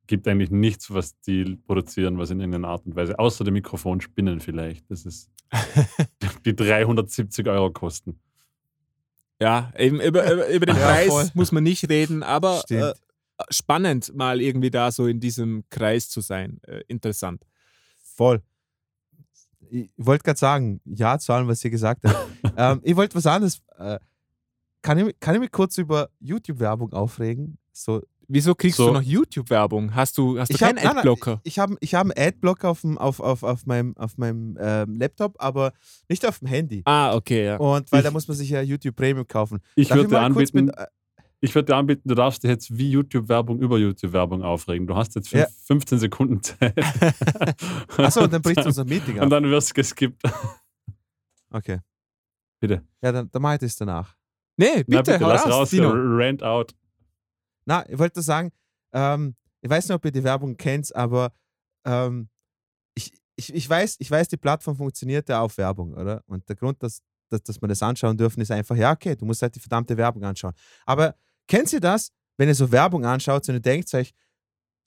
gibt 0.06 0.26
eigentlich 0.26 0.50
nichts, 0.50 0.92
was 0.92 1.18
die 1.20 1.56
produzieren, 1.66 2.16
was 2.18 2.30
in 2.30 2.40
irgendeiner 2.40 2.68
Art 2.68 2.86
und 2.86 2.96
Weise, 2.96 3.18
außer 3.18 3.44
dem 3.44 3.54
Mikrofon 3.54 4.00
spinnen 4.00 4.40
vielleicht. 4.40 4.90
Das 4.90 5.04
ist 5.04 5.30
die 6.46 6.56
370 6.56 7.46
Euro 7.46 7.70
kosten. 7.70 8.18
Ja, 9.40 9.72
eben 9.76 10.00
über, 10.00 10.30
über, 10.32 10.48
über 10.48 10.66
den 10.66 10.76
Ja, 10.76 10.86
Preis 10.86 11.08
voll. 11.08 11.26
muss 11.34 11.52
man 11.52 11.64
nicht 11.64 11.88
reden, 11.88 12.22
aber 12.22 12.62
äh, 12.70 12.92
spannend, 13.50 14.14
mal 14.14 14.40
irgendwie 14.40 14.70
da 14.70 14.90
so 14.92 15.06
in 15.06 15.20
diesem 15.20 15.64
Kreis 15.70 16.08
zu 16.08 16.20
sein. 16.20 16.60
Äh, 16.62 16.82
interessant. 16.88 17.44
Voll. 18.02 18.42
Ich 19.70 19.90
wollte 19.96 20.22
gerade 20.22 20.38
sagen, 20.38 20.80
ja 20.84 21.18
zu 21.18 21.32
allem, 21.32 21.48
was 21.48 21.64
ihr 21.64 21.70
gesagt 21.70 22.02
habt. 22.06 22.28
ähm, 22.56 22.80
ich 22.84 22.94
wollte 22.94 23.16
was 23.16 23.26
anderes. 23.26 23.60
Äh, 23.76 23.98
kann, 24.82 24.98
ich, 24.98 25.04
mich- 25.04 25.20
kann 25.20 25.34
ich 25.34 25.40
mich 25.40 25.50
kurz 25.50 25.78
über 25.78 26.10
YouTube-Werbung 26.20 26.92
aufregen? 26.92 27.58
So, 27.72 28.02
Wieso 28.28 28.54
kriegst 28.54 28.76
So. 28.78 28.86
du 28.88 28.92
noch 28.94 29.02
YouTube-Werbung? 29.02 29.94
Hast 29.94 30.16
du, 30.18 30.38
hast 30.38 30.48
du 30.50 30.54
Ich 30.54 30.62
hab- 30.62 30.68
keinen 30.70 30.76
nein, 30.76 30.84
nein, 30.86 30.96
Adblocker? 30.98 31.40
ich 31.44 31.58
habe 31.58 31.76
ich 31.80 31.94
hab 31.94 32.02
einen 32.02 32.12
Adblocker 32.16 32.70
auf, 32.70 32.80
dem- 32.80 32.96
auf, 32.98 33.20
auf, 33.20 33.42
auf 33.42 33.66
meinem, 33.66 33.96
auf 33.96 34.16
meinem 34.18 34.56
ähm, 34.60 34.96
Laptop, 34.96 35.36
aber 35.38 35.72
nicht 36.08 36.26
auf 36.26 36.38
dem 36.38 36.48
Handy. 36.48 36.82
Ah, 36.86 37.14
okay, 37.14 37.44
ja. 37.44 37.56
Und 37.56 37.90
weil 37.92 38.00
Ich- 38.00 38.04
da 38.04 38.10
muss 38.10 38.26
man 38.28 38.36
sich 38.36 38.48
ja 38.50 38.60
YouTube 38.62 38.96
Premium 38.96 39.26
kaufen. 39.28 39.60
Ich 39.76 39.88
Darf 39.88 39.96
würde 39.98 40.08
dir 40.10 40.20
anbieten, 40.20 40.64
mit, 40.66 40.76
äh, 40.78 40.86
ich 41.40 41.54
würde 41.54 41.66
dir 41.66 41.76
anbieten, 41.76 42.08
du 42.08 42.14
darfst 42.14 42.42
dich 42.42 42.48
jetzt 42.50 42.76
wie 42.78 42.90
YouTube-Werbung 42.90 43.58
über 43.60 43.76
YouTube-Werbung 43.78 44.42
aufregen. 44.42 44.86
Du 44.86 44.94
hast 44.96 45.14
jetzt 45.14 45.28
fünf, 45.28 45.42
Ja. 45.42 45.48
15 45.66 45.98
Sekunden 45.98 46.42
Zeit. 46.42 46.74
Achso, 47.98 48.22
und 48.22 48.32
dann 48.32 48.40
bricht 48.40 48.64
unser 48.64 48.84
Meeting 48.86 49.16
Und 49.16 49.24
ab. 49.24 49.30
dann 49.30 49.44
wirst 49.50 49.70
du 49.70 49.74
geskippt. 49.74 50.22
Okay. 51.50 51.80
Bitte. 52.60 52.82
Ja, 53.02 53.12
dann, 53.12 53.30
dann 53.30 53.42
mache 53.42 53.54
ich 53.56 53.60
das 53.60 53.76
danach. 53.76 54.16
Nee, 54.56 54.84
bitte, 54.84 54.84
Na 54.88 55.02
bitte, 55.02 55.20
hau 55.20 55.28
lass 55.28 55.44
raus, 55.44 55.52
raus. 55.52 55.70
Dino. 55.70 55.90
Rant 55.92 56.42
out. 56.42 56.74
Na, 57.64 57.88
ich 57.88 57.98
wollte 57.98 58.22
sagen, 58.22 58.50
ähm, 58.92 59.36
ich 59.60 59.70
weiß 59.70 59.88
nicht, 59.88 59.94
ob 59.94 60.04
ihr 60.04 60.12
die 60.12 60.24
Werbung 60.24 60.56
kennt, 60.56 60.94
aber 60.94 61.32
ähm, 61.84 62.28
ich, 62.94 63.12
ich, 63.36 63.54
ich, 63.54 63.68
weiß, 63.68 63.96
ich 63.98 64.10
weiß, 64.10 64.28
die 64.28 64.36
Plattform 64.36 64.76
funktioniert 64.76 65.28
ja 65.28 65.40
auf 65.40 65.56
Werbung, 65.58 65.94
oder? 65.94 66.22
Und 66.26 66.48
der 66.48 66.56
Grund, 66.56 66.82
dass, 66.82 67.00
dass, 67.30 67.42
dass 67.42 67.60
wir 67.60 67.68
das 67.68 67.82
anschauen 67.82 68.16
dürfen, 68.16 68.40
ist 68.40 68.50
einfach, 68.50 68.76
ja, 68.76 68.92
okay, 68.92 69.16
du 69.16 69.24
musst 69.24 69.42
halt 69.42 69.54
die 69.54 69.60
verdammte 69.60 69.96
Werbung 69.96 70.24
anschauen. 70.24 70.52
Aber 70.84 71.14
kennt 71.48 71.72
ihr 71.72 71.80
das, 71.80 72.10
wenn 72.36 72.48
ihr 72.48 72.54
so 72.54 72.70
Werbung 72.70 73.04
anschaut 73.04 73.48
und 73.48 73.54
ihr 73.54 73.60
denkt 73.60 73.92
euch, 73.94 74.12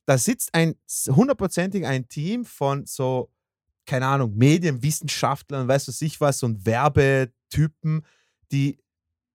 da 0.06 0.18
sitzt 0.18 0.54
ein 0.54 0.76
hundertprozentig 1.08 1.86
ein 1.86 2.08
Team 2.08 2.45
von 2.45 2.86
so, 2.86 3.30
keine 3.86 4.08
Ahnung, 4.08 4.36
Medienwissenschaftlern, 4.36 5.68
weißt 5.68 5.88
du 5.88 5.91
sich 5.91 6.22
was, 6.22 6.43
und 6.43 6.66
Werbetypen, 6.66 8.06
die 8.51 8.80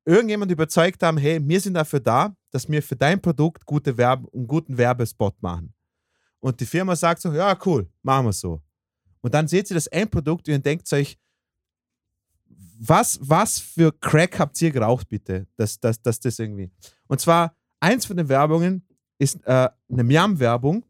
irgendjemand 0.04 0.50
überzeugt 0.50 1.02
haben, 1.02 1.18
hey, 1.18 1.40
wir 1.42 1.60
sind 1.60 1.74
dafür 1.74 2.00
da, 2.00 2.34
dass 2.50 2.68
wir 2.68 2.82
für 2.82 2.96
dein 2.96 3.20
Produkt 3.20 3.64
gute 3.64 3.96
Werbe, 3.96 4.28
einen 4.34 4.46
guten 4.46 4.76
Werbespot 4.76 5.40
machen. 5.40 5.72
Und 6.40 6.58
die 6.60 6.66
Firma 6.66 6.96
sagt 6.96 7.22
so, 7.22 7.32
ja, 7.32 7.56
cool, 7.64 7.88
machen 8.02 8.26
wir 8.26 8.32
so. 8.32 8.60
Und 9.20 9.32
dann 9.32 9.46
seht 9.46 9.70
ihr 9.70 9.74
das 9.74 9.86
Endprodukt 9.86 10.48
und 10.48 10.66
denkt 10.66 10.92
euch, 10.92 11.16
was, 12.84 13.18
was 13.22 13.60
für 13.60 13.92
Crack 13.92 14.38
habt 14.40 14.60
ihr 14.60 14.72
geraucht, 14.72 15.08
bitte, 15.08 15.46
dass, 15.56 15.78
dass, 15.78 16.02
dass 16.02 16.18
das 16.18 16.38
irgendwie. 16.38 16.70
Und 17.06 17.20
zwar, 17.20 17.54
eins 17.78 18.04
von 18.04 18.16
den 18.16 18.28
Werbungen 18.28 18.84
ist 19.18 19.38
äh, 19.46 19.68
eine 19.88 20.02
Miam-Werbung. 20.02 20.84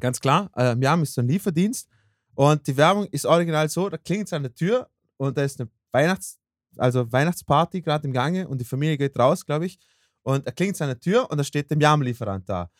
Ganz 0.00 0.18
klar, 0.18 0.50
äh, 0.56 0.74
Miam 0.74 1.02
ist 1.02 1.12
so 1.12 1.20
ein 1.20 1.28
Lieferdienst. 1.28 1.88
Und 2.34 2.66
die 2.66 2.76
Werbung 2.76 3.06
ist 3.08 3.26
original 3.26 3.68
so, 3.68 3.90
da 3.90 3.98
klingelt 3.98 4.28
es 4.28 4.32
an 4.32 4.42
der 4.44 4.54
Tür 4.54 4.88
und 5.18 5.36
da 5.36 5.44
ist 5.44 5.60
eine 5.60 5.68
Weihnachts-, 5.92 6.38
also 6.76 7.10
Weihnachtsparty 7.10 7.82
gerade 7.82 8.06
im 8.06 8.12
Gange 8.12 8.48
und 8.48 8.60
die 8.60 8.64
Familie 8.64 8.96
geht 8.96 9.18
raus, 9.18 9.44
glaube 9.44 9.66
ich. 9.66 9.78
Und 10.22 10.46
er 10.46 10.52
klingelt 10.52 10.80
an 10.80 10.88
der 10.88 11.00
Tür 11.00 11.30
und 11.30 11.38
da 11.38 11.44
steht 11.44 11.70
der 11.70 11.76
Miam-Lieferant 11.76 12.48
da. 12.48 12.70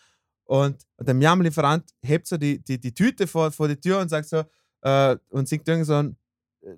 Und 0.44 0.82
der 0.98 1.14
Miam-Lieferant 1.14 1.90
hebt 2.02 2.26
so 2.26 2.36
die, 2.36 2.62
die, 2.62 2.78
die 2.78 2.94
Tüte 2.94 3.26
vor, 3.26 3.50
vor 3.50 3.68
die 3.68 3.80
Tür 3.80 4.00
und 4.00 4.08
sagt 4.08 4.28
so, 4.28 4.44
äh, 4.82 5.16
und 5.30 5.48
singt 5.48 5.66
irgend 5.68 5.86
so 5.86 5.94
ein 5.94 6.16
äh, 6.62 6.74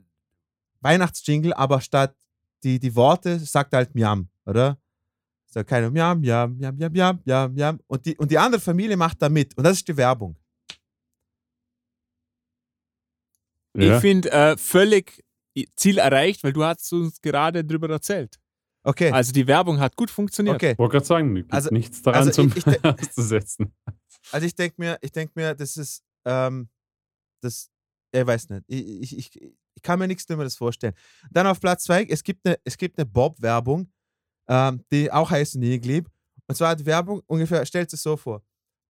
Weihnachtsjingle, 0.81 1.57
aber 1.57 1.81
statt 1.81 2.15
die, 2.63 2.79
die 2.79 2.95
Worte 2.95 3.39
sagt 3.39 3.73
er 3.73 3.79
halt 3.79 3.95
Miam, 3.95 4.29
oder? 4.47 4.79
So 5.47 5.63
keine 5.63 5.91
Miam, 5.91 6.21
Miam, 6.21 6.57
Miam, 6.57 6.77
Miam, 6.77 6.93
Miam, 6.93 7.21
Miam, 7.25 7.55
Miam. 7.55 7.81
Und 7.87 8.07
die, 8.07 8.17
und 8.17 8.31
die 8.31 8.39
andere 8.39 8.61
Familie 8.61 8.97
macht 8.97 9.21
da 9.23 9.29
mit. 9.29 9.57
Und 9.57 9.65
das 9.65 9.79
ist 9.79 9.89
die 9.89 9.97
Werbung. 9.97 10.37
Ich 13.77 13.93
finde 13.95 14.31
äh, 14.31 14.57
völlig 14.57 15.24
Ziel 15.77 15.99
erreicht, 15.99 16.43
weil 16.45 16.53
du 16.53 16.65
hast 16.65 16.93
uns 16.93 17.21
gerade 17.21 17.65
drüber 17.65 17.89
erzählt. 17.91 18.39
Okay. 18.83 19.11
Also 19.11 19.33
die 19.33 19.47
Werbung 19.47 19.81
hat 19.81 19.97
gut 19.97 20.11
funktioniert. 20.11 20.57
okay. 20.57 20.73
Ich 20.73 20.79
wollte 20.79 20.93
gerade 20.93 21.07
sagen, 21.07 21.35
gibt 21.35 21.53
Also- 21.53 21.71
nichts 21.71 22.03
daran 22.03 22.21
also 22.21 22.31
zum 22.31 22.49
ich- 22.55 22.67
ich- 22.67 22.85
auszusetzen. 22.85 23.75
Also 24.33 24.47
ich 24.47 24.55
denke 24.55 24.75
mir, 24.79 24.99
ich 25.01 25.13
denke 25.13 25.33
mir, 25.37 25.55
das 25.55 25.77
ist, 25.77 26.03
ähm, 26.27 26.69
das, 27.43 27.71
ich 28.13 28.27
weiß 28.27 28.49
nicht, 28.51 28.65
ich, 28.69 29.13
ich, 29.13 29.19
ich, 29.19 29.43
ich 29.77 29.83
kann 29.83 29.99
mir 29.99 30.07
nichts 30.09 30.27
Dümmeres 30.27 30.57
vorstellen. 30.57 30.95
Dann 31.31 31.47
auf 31.47 31.61
Platz 31.61 31.85
zwei, 31.85 32.05
es 32.05 32.23
gibt 32.23 32.47
eine, 32.47 32.59
es 32.65 32.77
gibt 32.77 32.99
eine 32.99 33.07
Bob-Werbung, 33.07 33.91
ähm, 34.49 34.83
die 34.93 35.11
auch 35.11 35.31
heißt 35.31 35.57
Nieglieb. 35.57 36.11
Und 36.47 36.55
zwar 36.57 36.77
die 36.77 36.85
Werbung 36.87 37.23
ungefähr, 37.27 37.65
stellt 37.65 37.93
es 37.93 38.03
so 38.03 38.17
vor. 38.17 38.43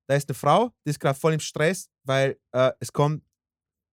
Da 0.09 0.17
ist 0.17 0.29
eine 0.29 0.35
Frau, 0.35 0.73
die 0.85 0.91
ist 0.91 0.99
gerade 1.01 1.19
voll 1.19 1.33
im 1.35 1.41
Stress, 1.41 1.89
weil 2.05 2.37
äh, 2.53 2.73
es 2.81 2.93
kommt 2.93 3.23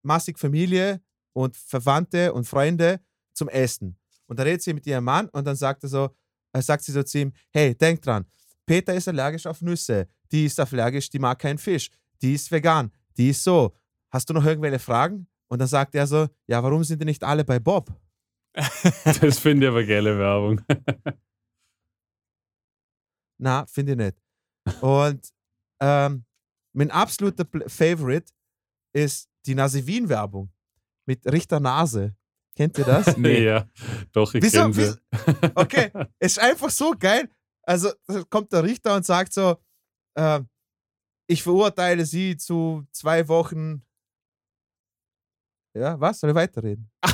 massig 0.04 0.38
Familie 0.40 1.02
und 1.34 1.56
Verwandte 1.56 2.34
und 2.34 2.46
Freunde 2.46 3.00
zum 3.34 3.50
Essen. 3.50 3.98
Und 4.28 4.40
da 4.40 4.44
redet 4.44 4.62
sie 4.62 4.74
mit 4.74 4.86
ihrem 4.88 5.04
Mann 5.04 5.30
und 5.30 5.46
dann 5.46 5.56
sagt 5.56 5.84
er 5.84 5.90
so, 5.90 6.10
äh, 6.54 6.62
sagt 6.62 6.84
sie 6.84 6.92
so 6.92 7.04
zu 7.04 7.20
ihm, 7.20 7.34
hey, 7.52 7.76
denk 7.76 8.02
dran, 8.02 8.26
Peter 8.66 8.94
ist 8.94 9.08
allergisch 9.08 9.46
auf 9.46 9.62
Nüsse, 9.62 10.08
die 10.32 10.46
ist 10.46 10.60
allergisch, 10.60 11.10
die 11.10 11.20
mag 11.20 11.40
keinen 11.40 11.58
Fisch, 11.58 11.90
die 12.22 12.34
ist 12.34 12.52
vegan, 12.52 12.92
die 13.18 13.30
ist 13.30 13.44
so. 13.44 13.76
Hast 14.10 14.30
du 14.30 14.34
noch 14.34 14.46
irgendwelche 14.46 14.80
Fragen? 14.80 15.28
Und 15.48 15.60
dann 15.60 15.68
sagt 15.68 15.96
er 15.96 16.08
so, 16.08 16.28
ja, 16.48 16.64
warum 16.64 16.84
sind 16.84 17.02
die 17.02 17.06
nicht 17.06 17.24
alle 17.24 17.44
bei 17.44 17.60
Bob? 17.60 17.94
Das 19.22 19.40
finde 19.40 19.66
ich 19.66 19.72
aber 19.72 19.84
geile 19.84 20.18
Werbung. 20.18 20.62
Na, 23.38 23.66
finde 23.66 23.94
ich 23.94 23.98
nicht. 23.98 24.18
Und 24.82 25.30
ähm, 25.82 26.26
mein 26.74 26.92
absoluter 26.92 27.46
Favorite 27.68 28.32
ist 28.94 29.30
die 29.46 29.56
Nasivin-Werbung 29.56 30.52
mit 31.06 31.26
Richter 31.32 31.60
Nase. 31.60 32.16
Kennt 32.56 32.78
ihr 32.78 32.86
das? 32.86 33.18
Nee. 33.18 33.44
ja, 33.44 33.68
doch, 34.12 34.34
ich 34.34 34.44
Wieso? 34.44 34.62
kenne 34.62 34.74
sie. 34.74 34.82
Wieso? 34.82 35.52
Okay, 35.56 35.92
es 36.20 36.34
ist 36.34 36.40
einfach 36.40 36.70
so 36.70 36.94
geil. 36.98 37.30
Also 37.64 37.92
da 38.08 38.24
kommt 38.24 38.52
der 38.52 38.64
Richter 38.64 38.96
und 38.96 39.06
sagt 39.06 39.34
so, 39.34 39.58
ähm, 40.18 40.48
ich 41.28 41.44
verurteile 41.44 42.06
Sie 42.06 42.36
zu 42.36 42.86
zwei 42.92 43.28
Wochen. 43.28 43.84
Ja, 45.74 45.98
was? 46.00 46.20
Soll 46.20 46.32
ich 46.32 46.36
weiterreden? 46.36 46.92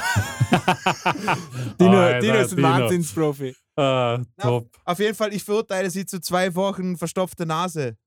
Dino, 1.80 2.00
Alter, 2.00 2.20
Dino 2.20 2.36
ist 2.40 2.52
ein 2.52 2.56
Dino. 2.56 2.68
Wahnsinnsprofi. 2.68 3.56
Ah, 3.76 4.20
top. 4.40 4.76
Auf 4.86 4.98
jeden 5.00 5.14
Fall, 5.14 5.34
ich 5.34 5.44
verurteile 5.44 5.90
Sie 5.92 6.06
zu 6.06 6.20
zwei 6.20 6.56
Wochen 6.56 6.98
verstopfte 6.98 7.46
Nase. 7.46 7.98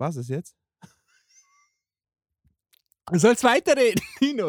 Was 0.00 0.16
ist 0.16 0.28
jetzt? 0.28 0.56
Du 3.12 3.18
sollst 3.18 3.44
weiterreden. 3.44 4.02
Wie 4.20 4.40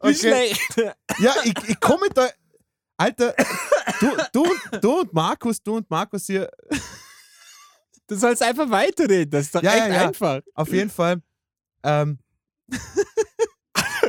Okay. 0.00 0.14
schlecht. 0.14 0.76
Ja, 1.18 1.34
ich, 1.44 1.54
ich 1.68 1.80
komme 1.80 2.08
da. 2.14 2.28
Alter, 2.98 3.34
du, 4.00 4.16
du, 4.32 4.78
du 4.80 5.00
und 5.00 5.12
Markus, 5.12 5.62
du 5.62 5.76
und 5.76 5.90
Markus 5.90 6.26
hier, 6.26 6.50
Du 8.08 8.14
sollst 8.14 8.42
einfach 8.42 8.70
weiterreden. 8.70 9.30
Das 9.30 9.46
ist 9.46 9.54
doch 9.54 9.62
Ja, 9.62 9.74
echt 9.74 9.88
ja, 9.94 10.08
einfach. 10.08 10.40
auf 10.54 10.72
jeden 10.72 10.90
Fall. 10.90 11.20
Ähm, 11.82 12.18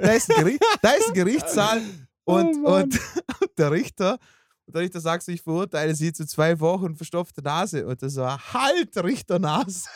da, 0.01 0.11
ist 0.11 0.29
ein 0.29 0.37
Gericht, 0.43 0.63
da 0.81 0.91
ist 0.91 1.07
ein 1.07 1.13
Gerichtssaal 1.13 1.81
und, 2.25 2.57
Oh 2.63 2.75
und, 2.75 2.99
und 3.41 3.57
der 3.57 3.71
Richter. 3.71 4.19
Und 4.67 4.75
der 4.75 4.83
Richter 4.83 4.99
sagt 4.99 5.23
so, 5.23 5.31
ich 5.31 5.41
verurteile 5.41 5.95
sie 5.95 6.13
zu 6.13 6.27
zwei 6.27 6.59
Wochen 6.59 6.95
verstopfte 6.95 7.41
Nase. 7.41 7.87
Und 7.87 8.01
er 8.03 8.09
so, 8.09 8.25
halt, 8.27 8.95
Richter 8.97 9.39
Nase. 9.39 9.87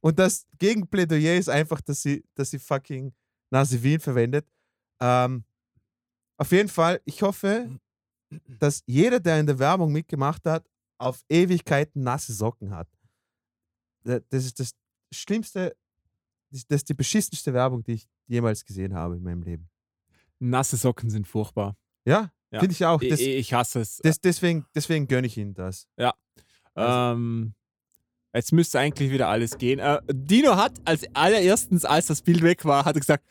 Und 0.00 0.18
das 0.18 0.46
Gegenplädoyer 0.58 1.36
ist 1.36 1.48
einfach, 1.48 1.80
dass 1.80 2.02
sie, 2.02 2.24
dass 2.34 2.50
sie 2.50 2.58
fucking 2.58 3.12
Nasivin 3.50 4.00
verwendet. 4.00 4.46
Ähm, 5.00 5.44
auf 6.38 6.50
jeden 6.52 6.68
Fall, 6.68 7.00
ich 7.04 7.20
hoffe, 7.22 7.68
dass 8.58 8.82
jeder, 8.86 9.20
der 9.20 9.40
in 9.40 9.46
der 9.46 9.58
Werbung 9.58 9.92
mitgemacht 9.92 10.44
hat, 10.46 10.66
auf 10.98 11.22
Ewigkeiten 11.28 12.02
nasse 12.02 12.32
Socken 12.32 12.70
hat. 12.74 12.88
Da- 14.04 14.20
Das 14.30 14.44
ist 14.44 14.58
das 14.60 14.72
Schlimmste, 15.12 15.76
das 16.50 16.64
ist 16.68 16.88
die 16.88 16.94
beschissenste 16.94 17.52
Werbung, 17.52 17.82
die 17.82 17.92
ich 17.94 18.08
jemals 18.26 18.64
gesehen 18.64 18.94
habe 18.94 19.16
in 19.16 19.22
meinem 19.22 19.42
Leben. 19.42 19.68
Nasse 20.38 20.76
Socken 20.76 21.10
sind 21.10 21.26
furchtbar. 21.26 21.76
Ja, 22.06 22.32
Ja. 22.50 22.60
finde 22.60 22.72
ich 22.72 22.84
auch. 22.86 23.02
Ich, 23.02 23.08
Das, 23.10 23.20
ich 23.20 23.52
hasse 23.52 23.80
es. 23.80 23.98
das, 24.02 24.20
deswegen 24.20 24.64
deswegen 24.74 25.06
gönne 25.08 25.26
ich 25.26 25.36
Ihnen 25.36 25.52
das. 25.54 25.86
Ähm, 26.76 27.54
jetzt 28.34 28.52
müsste 28.52 28.78
eigentlich 28.78 29.10
wieder 29.10 29.28
alles 29.28 29.58
gehen. 29.58 29.78
Äh, 29.78 30.00
Dino 30.12 30.56
hat 30.56 30.72
als 30.84 31.02
allererstens, 31.14 31.84
als 31.84 32.06
das 32.06 32.22
Bild 32.22 32.42
weg 32.42 32.64
war, 32.64 32.84
hat 32.84 32.96
er 32.96 33.00
gesagt, 33.00 33.24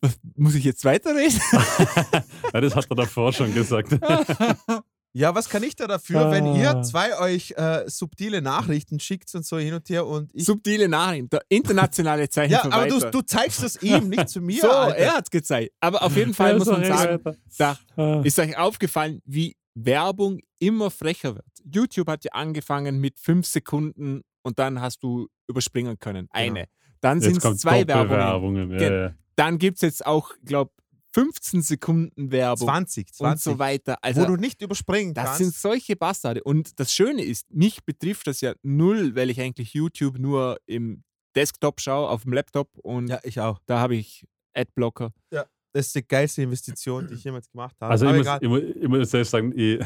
"Was, 0.00 0.12
muss 0.36 0.54
ich 0.54 0.64
jetzt 0.64 0.84
weiterreden? 0.84 1.40
Ja, 2.52 2.60
das 2.60 2.76
hat 2.76 2.86
er 2.88 2.96
davor 2.96 3.32
schon 3.32 3.52
gesagt. 3.54 3.98
Ja, 5.16 5.32
was 5.32 5.48
kann 5.48 5.62
ich 5.62 5.76
da 5.76 5.86
dafür, 5.86 6.32
wenn 6.32 6.44
Ah. 6.44 6.56
ihr 6.56 6.82
zwei 6.82 7.16
euch 7.20 7.52
äh, 7.56 7.84
subtile 7.88 8.42
Nachrichten 8.42 8.98
schickt 8.98 9.32
und 9.36 9.46
so 9.46 9.58
hin 9.58 9.72
und 9.72 9.88
her 9.88 10.04
und 10.08 10.28
ich. 10.34 10.44
Subtile 10.44 10.88
Nachrichten, 10.88 11.28
internationale 11.48 12.28
Zeichen 12.28 12.54
ja, 12.54 12.64
aber 12.64 12.88
du, 12.88 12.98
du 12.98 13.22
zeigst 13.22 13.62
das 13.62 13.80
ihm, 13.80 14.08
nicht 14.08 14.28
zu 14.28 14.40
mir. 14.40 14.60
so, 14.60 14.68
Alter. 14.72 14.96
er 14.96 15.12
hat 15.14 15.26
es 15.26 15.30
gezeigt. 15.30 15.72
Aber 15.78 16.02
auf 16.02 16.16
jeden 16.16 16.34
Fall 16.34 16.58
muss 16.58 16.66
man 16.66 16.84
sagen, 16.84 17.22
da 17.58 17.78
Ah. 17.96 18.22
ist 18.24 18.40
euch 18.40 18.58
aufgefallen, 18.58 19.22
wie 19.24 19.54
Werbung 19.76 20.40
immer 20.58 20.90
frecher 20.90 21.36
wird. 21.36 21.46
YouTube 21.64 22.08
hat 22.08 22.24
ja 22.24 22.32
angefangen 22.32 22.98
mit 22.98 23.20
fünf 23.20 23.46
Sekunden 23.46 24.22
und 24.44 24.58
dann 24.58 24.80
hast 24.80 25.02
du 25.02 25.28
überspringen 25.48 25.98
können. 25.98 26.28
Eine. 26.30 26.68
Dann 27.00 27.20
sind 27.20 27.44
es 27.44 27.58
zwei 27.58 27.86
Werbungen. 27.86 28.70
Ja, 28.70 28.92
ja. 29.06 29.14
Dann 29.36 29.58
gibt 29.58 29.76
es 29.78 29.82
jetzt 29.82 30.06
auch, 30.06 30.30
glaube 30.44 30.70
15 31.14 31.62
Sekunden 31.62 32.32
Werbung 32.32 32.66
20, 32.66 33.06
und 33.06 33.14
20. 33.14 33.44
so 33.44 33.58
weiter. 33.58 33.92
wo 33.92 33.98
Also 34.02 34.26
du 34.26 34.36
nicht 34.36 34.60
überspringen 34.62 35.14
das 35.14 35.24
kannst. 35.26 35.38
sind 35.38 35.54
solche 35.54 35.94
Bastarde. 35.94 36.42
Und 36.42 36.80
das 36.80 36.92
Schöne 36.92 37.22
ist, 37.22 37.48
mich 37.54 37.84
betrifft 37.84 38.26
das 38.26 38.40
ja 38.40 38.54
null, 38.62 39.14
weil 39.14 39.30
ich 39.30 39.40
eigentlich 39.40 39.74
YouTube 39.74 40.18
nur 40.18 40.58
im 40.66 41.04
Desktop 41.36 41.80
schaue, 41.80 42.08
auf 42.08 42.22
dem 42.22 42.32
Laptop 42.32 42.68
und 42.78 43.08
ja, 43.08 43.20
ich 43.22 43.40
auch. 43.40 43.60
da 43.66 43.78
habe 43.78 43.94
ich 43.96 44.26
Adblocker. 44.54 45.12
Das 45.30 45.86
ist 45.86 45.94
die 45.94 46.06
geilste 46.06 46.42
Investition, 46.42 47.06
die 47.08 47.14
ich 47.14 47.24
jemals 47.24 47.50
gemacht 47.50 47.76
habe. 47.80 47.90
Also 47.90 48.08
ich 48.08 48.24
muss, 48.24 48.38
ich, 48.40 48.48
muss, 48.48 48.62
ich 48.62 48.88
muss 48.88 49.10
selbst 49.10 49.30
sagen, 49.30 49.52
ich, 49.56 49.84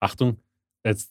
Achtung, 0.00 0.38
jetzt 0.84 1.10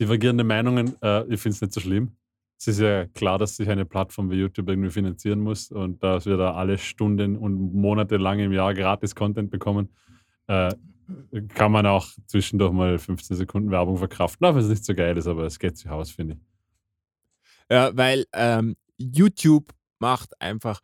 divergierende 0.00 0.44
Meinungen, 0.44 0.94
äh, 1.02 1.24
ich 1.32 1.40
finde 1.40 1.54
es 1.54 1.60
nicht 1.60 1.72
so 1.72 1.80
schlimm. 1.80 2.12
Es 2.58 2.66
ist 2.66 2.80
ja 2.80 3.06
klar, 3.06 3.38
dass 3.38 3.56
sich 3.56 3.68
eine 3.68 3.84
Plattform 3.84 4.30
wie 4.30 4.36
YouTube 4.36 4.68
irgendwie 4.68 4.90
finanzieren 4.90 5.40
muss 5.40 5.70
und 5.70 6.02
dass 6.02 6.26
wir 6.26 6.36
da 6.36 6.54
alle 6.54 6.76
Stunden 6.76 7.36
und 7.36 7.72
Monate 7.72 8.16
lang 8.16 8.40
im 8.40 8.52
Jahr 8.52 8.74
gratis 8.74 9.14
Content 9.14 9.50
bekommen, 9.50 9.88
äh, 10.48 10.74
kann 11.54 11.72
man 11.72 11.86
auch 11.86 12.08
zwischendurch 12.26 12.72
mal 12.72 12.98
15 12.98 13.36
Sekunden 13.36 13.70
Werbung 13.70 13.96
verkraften, 13.96 14.46
auch 14.46 14.54
wenn 14.54 14.62
es 14.62 14.68
nicht 14.68 14.84
so 14.84 14.94
geil 14.94 15.16
ist, 15.16 15.26
aber 15.26 15.44
es 15.44 15.58
geht 15.58 15.78
sich 15.78 15.88
aus, 15.88 16.10
finde 16.10 16.34
ich. 16.34 16.40
Ja, 17.70 17.96
weil 17.96 18.24
ähm, 18.32 18.76
YouTube 18.96 19.72
macht 19.98 20.40
einfach 20.40 20.80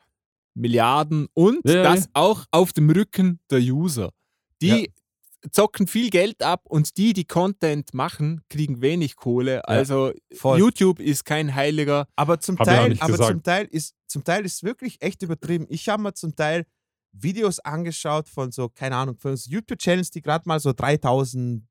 Milliarden 0.54 1.26
und 1.34 1.68
Ja, 1.68 1.82
das 1.82 2.04
ja. 2.04 2.10
auch 2.14 2.44
auf 2.52 2.72
dem 2.72 2.88
Rücken 2.88 3.40
der 3.50 3.58
User. 3.58 4.10
Die 4.62 4.92
zocken 5.50 5.86
viel 5.86 6.10
Geld 6.10 6.42
ab 6.42 6.62
und 6.64 6.96
die, 6.96 7.12
die 7.12 7.24
Content 7.24 7.92
machen, 7.94 8.42
kriegen 8.48 8.80
wenig 8.80 9.16
Kohle. 9.16 9.66
Also 9.68 10.12
Voll. 10.34 10.58
YouTube 10.58 11.00
ist 11.00 11.24
kein 11.24 11.54
heiliger. 11.54 12.06
Aber 12.16 12.40
zum 12.40 12.58
Hab 12.58 12.66
Teil, 12.66 12.96
aber 13.00 13.12
gesagt. 13.12 13.30
zum 13.30 13.42
Teil 13.42 13.66
ist 13.66 13.94
zum 14.06 14.24
Teil 14.24 14.44
ist 14.44 14.62
wirklich 14.62 15.02
echt 15.02 15.22
übertrieben. 15.22 15.66
Ich 15.68 15.88
habe 15.88 16.02
mir 16.02 16.14
zum 16.14 16.36
Teil 16.36 16.66
Videos 17.12 17.60
angeschaut 17.60 18.28
von 18.28 18.52
so 18.52 18.68
keine 18.68 18.96
Ahnung 18.96 19.18
von 19.18 19.36
so 19.36 19.50
YouTube-Channels, 19.50 20.10
die 20.10 20.22
gerade 20.22 20.48
mal 20.48 20.60
so 20.60 20.72
3000 20.72 21.66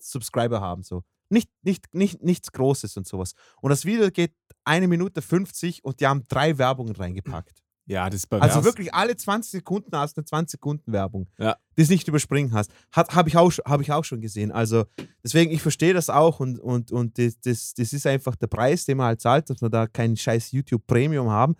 Subscriber 0.00 0.60
haben 0.60 0.82
so. 0.82 1.02
Nicht, 1.30 1.50
nicht, 1.62 1.94
nicht, 1.94 2.22
nichts 2.22 2.52
Großes 2.52 2.96
und 2.96 3.06
sowas. 3.06 3.32
Und 3.60 3.70
das 3.70 3.84
Video 3.84 4.10
geht 4.10 4.34
eine 4.64 4.88
Minute 4.88 5.20
50 5.20 5.84
und 5.84 6.00
die 6.00 6.06
haben 6.06 6.24
drei 6.28 6.56
Werbungen 6.56 6.96
reingepackt. 6.96 7.62
Ja, 7.88 8.10
das 8.10 8.20
ist 8.20 8.26
bei 8.26 8.38
Also 8.40 8.64
wirklich 8.64 8.92
alle 8.94 9.16
20 9.16 9.50
Sekunden 9.50 9.96
hast 9.96 10.16
du 10.16 10.20
eine 10.20 10.26
20 10.26 10.52
Sekunden 10.52 10.92
Werbung, 10.92 11.26
Ja. 11.38 11.56
die 11.76 11.82
es 11.82 11.88
nicht 11.88 12.06
überspringen 12.06 12.52
hast. 12.52 12.70
Habe 12.92 13.28
ich, 13.28 13.36
auch 13.36 13.50
hab 13.64 13.80
ich 13.80 13.90
auch 13.92 14.04
schon 14.04 14.20
gesehen. 14.20 14.52
Also 14.52 14.84
deswegen, 15.24 15.50
ich 15.50 15.62
verstehe 15.62 15.94
das 15.94 16.10
auch 16.10 16.38
und, 16.38 16.58
und, 16.60 16.92
und 16.92 17.16
das, 17.18 17.40
das, 17.40 17.72
das 17.74 17.92
ist 17.94 18.06
einfach 18.06 18.36
der 18.36 18.46
Preis, 18.48 18.84
den 18.84 18.98
man 18.98 19.06
halt 19.06 19.20
zahlt, 19.22 19.48
dass 19.48 19.62
wir 19.62 19.70
da 19.70 19.86
kein 19.86 20.16
scheiß 20.16 20.52
YouTube 20.52 20.86
Premium 20.86 21.30
haben. 21.30 21.54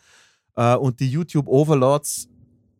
Äh, 0.54 0.76
und 0.76 1.00
die 1.00 1.10
YouTube 1.10 1.48
Overlords, 1.48 2.28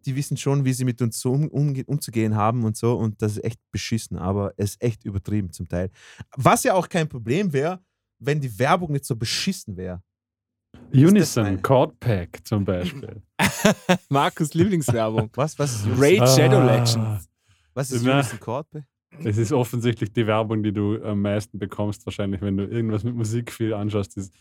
die 0.04 0.14
wissen 0.14 0.36
schon, 0.36 0.64
wie 0.66 0.72
sie 0.74 0.84
mit 0.84 1.00
uns 1.00 1.18
so 1.18 1.32
um, 1.32 1.44
umge- 1.48 1.84
umzugehen 1.86 2.36
haben 2.36 2.64
und 2.64 2.76
so. 2.76 2.96
Und 2.98 3.20
das 3.22 3.32
ist 3.38 3.44
echt 3.44 3.60
beschissen, 3.70 4.18
aber 4.18 4.52
es 4.58 4.72
ist 4.72 4.82
echt 4.82 5.04
übertrieben 5.04 5.52
zum 5.52 5.66
Teil. 5.68 5.90
Was 6.36 6.64
ja 6.64 6.74
auch 6.74 6.88
kein 6.88 7.08
Problem 7.08 7.52
wäre, 7.54 7.80
wenn 8.18 8.40
die 8.40 8.58
Werbung 8.58 8.92
nicht 8.92 9.04
so 9.06 9.16
beschissen 9.16 9.76
wäre. 9.78 10.02
Unison, 10.92 11.60
Chord 11.62 11.98
Pack 12.00 12.40
zum 12.44 12.64
Beispiel. 12.64 13.22
Markus 14.08 14.54
Lieblingswerbung. 14.54 15.30
Was, 15.34 15.58
was 15.58 15.74
ist 15.74 15.84
Unison? 15.86 16.02
Raid 16.02 16.28
Shadow 16.28 16.58
Ah. 16.58 16.76
Legends. 16.76 17.28
Was 17.74 17.90
ist 17.90 18.02
Na. 18.04 18.14
Unison 18.14 18.40
Chord? 18.40 18.66
Es 19.24 19.36
ist 19.38 19.52
offensichtlich 19.52 20.12
die 20.12 20.26
Werbung, 20.26 20.62
die 20.62 20.72
du 20.72 21.02
am 21.02 21.22
meisten 21.22 21.58
bekommst, 21.58 22.04
wahrscheinlich, 22.06 22.40
wenn 22.40 22.56
du 22.56 22.64
irgendwas 22.64 23.04
mit 23.04 23.14
Musik 23.14 23.52
viel 23.52 23.74
anschaust. 23.74 24.16
Ist 24.16 24.32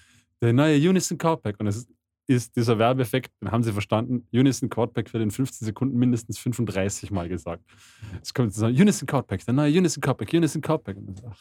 der 0.41 0.53
neue 0.53 0.77
Unison 0.89 1.17
Chord 1.17 1.41
Pack. 1.41 1.59
Und 1.59 1.67
es 1.67 1.77
ist 1.77 1.89
ist 2.27 2.55
dieser 2.55 2.77
Werbeeffekt, 2.77 3.31
den 3.41 3.51
haben 3.51 3.63
sie 3.63 3.71
verstanden. 3.71 4.27
Unison 4.33 4.69
Cordpack 4.69 5.13
wird 5.13 5.23
in 5.23 5.31
15 5.31 5.65
Sekunden 5.65 5.97
mindestens 5.97 6.37
35 6.37 7.09
Mal 7.11 7.29
gesagt. 7.29 7.63
Es 8.21 8.33
kommt 8.33 8.53
so, 8.53 8.65
Unison 8.65 9.07
Cordpack, 9.07 9.45
der 9.45 9.53
neue 9.53 9.77
Unison 9.77 10.01
Cordpack, 10.01 10.33
Unison 10.33 10.61
Cordpack. 10.61 10.97
Ach. 11.25 11.37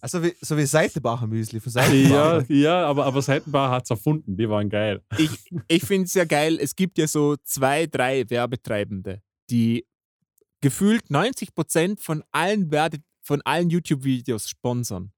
Also 0.00 0.22
wie, 0.22 0.32
so 0.40 0.56
wie 0.56 0.64
Seitenbacher 0.66 1.26
Müsli 1.26 1.58
von 1.60 1.72
Ja, 1.72 1.82
Seitenbacher. 1.82 2.52
ja, 2.52 2.86
aber, 2.86 3.04
aber 3.06 3.20
Seitenbar 3.22 3.70
hat 3.70 3.84
es 3.84 3.90
erfunden, 3.90 4.36
die 4.36 4.48
waren 4.48 4.68
geil. 4.70 5.02
Ich, 5.18 5.30
ich 5.68 5.82
finde 5.84 6.04
es 6.06 6.14
ja 6.14 6.24
geil, 6.24 6.58
es 6.60 6.76
gibt 6.76 6.96
ja 6.98 7.08
so 7.08 7.36
zwei, 7.42 7.86
drei 7.86 8.28
Werbetreibende, 8.30 9.22
die 9.50 9.84
gefühlt 10.60 11.06
90% 11.06 12.00
von 12.00 12.22
allen, 12.30 12.70
von 13.22 13.42
allen 13.42 13.70
YouTube-Videos 13.70 14.48
sponsern. 14.48 15.12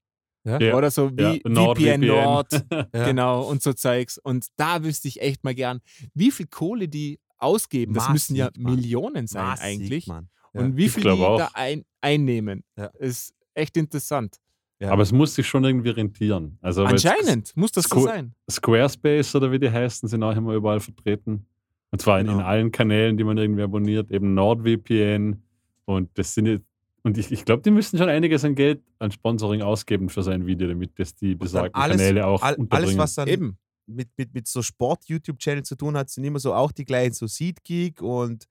Ja. 0.45 0.74
Oder 0.76 0.90
so 0.90 1.11
wie 1.16 1.22
Ja, 1.22 1.32
VPN 1.34 1.53
NordVPN. 1.53 2.01
Nord, 2.07 2.53
Ja. 2.95 3.05
genau, 3.07 3.43
und 3.49 3.62
so 3.62 3.72
Zeugs. 3.72 4.18
Und 4.18 4.47
da 4.57 4.82
wüsste 4.82 5.09
ich 5.09 5.20
echt 5.22 5.45
mal 5.45 5.55
gern, 5.55 5.80
wie 6.14 6.30
viel 6.30 6.47
Kohle 6.47 6.88
die 6.88 7.20
ausgeben. 7.38 7.95
Das 7.95 8.09
müssen 8.11 8.34
ja 8.36 8.51
Mann. 8.57 8.74
Millionen 8.76 9.26
sein 9.26 9.45
Massiv, 9.47 9.64
eigentlich. 9.64 10.09
Und 10.53 10.76
wie 10.76 10.86
Ich 10.86 10.93
viel 10.93 11.03
die 11.05 11.09
auch. 11.11 11.38
da 11.38 11.51
ein, 11.55 11.84
einnehmen. 12.01 12.62
Ja. 12.76 12.86
Ist 12.99 13.34
echt 13.55 13.76
interessant. 13.76 14.36
Ja. 14.80 14.90
Aber 14.90 15.03
es 15.03 15.12
muss 15.12 15.34
sich 15.36 15.47
schon 15.47 15.62
irgendwie 15.64 15.90
rentieren. 15.90 16.59
Also 16.61 16.84
Anscheinend 16.84 17.57
muss 17.57 17.70
das 17.70 17.84
so 17.84 17.97
Squ- 17.99 18.05
sein. 18.05 18.34
Squarespace 18.51 19.34
oder 19.36 19.53
wie 19.53 19.59
die 19.61 19.70
heißen, 19.70 20.09
sind 20.09 20.22
auch 20.24 20.34
immer 20.36 20.55
überall 20.55 20.80
vertreten. 20.80 21.47
Und 21.93 22.01
zwar 22.03 22.18
in, 22.20 22.26
in 22.26 22.32
Genau. 22.32 22.45
allen 22.47 22.72
Kanälen, 22.72 23.16
die 23.16 23.22
man 23.24 23.38
irgendwie 23.38 23.62
abonniert, 23.62 24.11
eben 24.11 24.34
NordVPN. 24.34 25.40
Und 25.84 26.11
das 26.14 26.34
sind 26.34 26.47
jetzt, 26.47 26.66
und 27.03 27.18
ich, 27.18 27.32
ich 27.32 27.44
glaube, 27.44 27.62
die 27.62 27.70
müssen 27.70 27.98
schon 27.98 28.09
einiges 28.09 28.44
an 28.44 28.55
Geld 28.55 28.82
an 28.98 29.11
Sponsoring 29.11 29.62
ausgeben 29.62 30.09
für 30.09 30.22
sein 30.22 30.46
Video, 30.46 30.68
damit 30.68 30.98
das 30.98 31.14
die 31.14 31.34
besagten 31.34 31.80
alles, 31.80 31.96
Kanäle 31.96 32.26
auch 32.26 32.42
all, 32.42 32.55
unterbringen. 32.55 32.88
alles, 32.90 32.98
was 32.98 33.14
dann 33.14 33.28
Eben. 33.28 33.59
mit, 33.86 34.09
mit, 34.16 34.32
mit 34.34 34.46
so 34.46 34.62
Sport-YouTube-Channel 34.62 35.64
zu 35.64 35.76
tun 35.76 35.96
hat, 35.96 36.11
sind 36.11 36.24
immer 36.24 36.38
so 36.38 36.55
auch 36.55 36.72
die 36.72 36.84
gleichen, 36.84 37.14
so 37.14 37.26
SeedGeek 37.26 38.00
und 38.03 38.44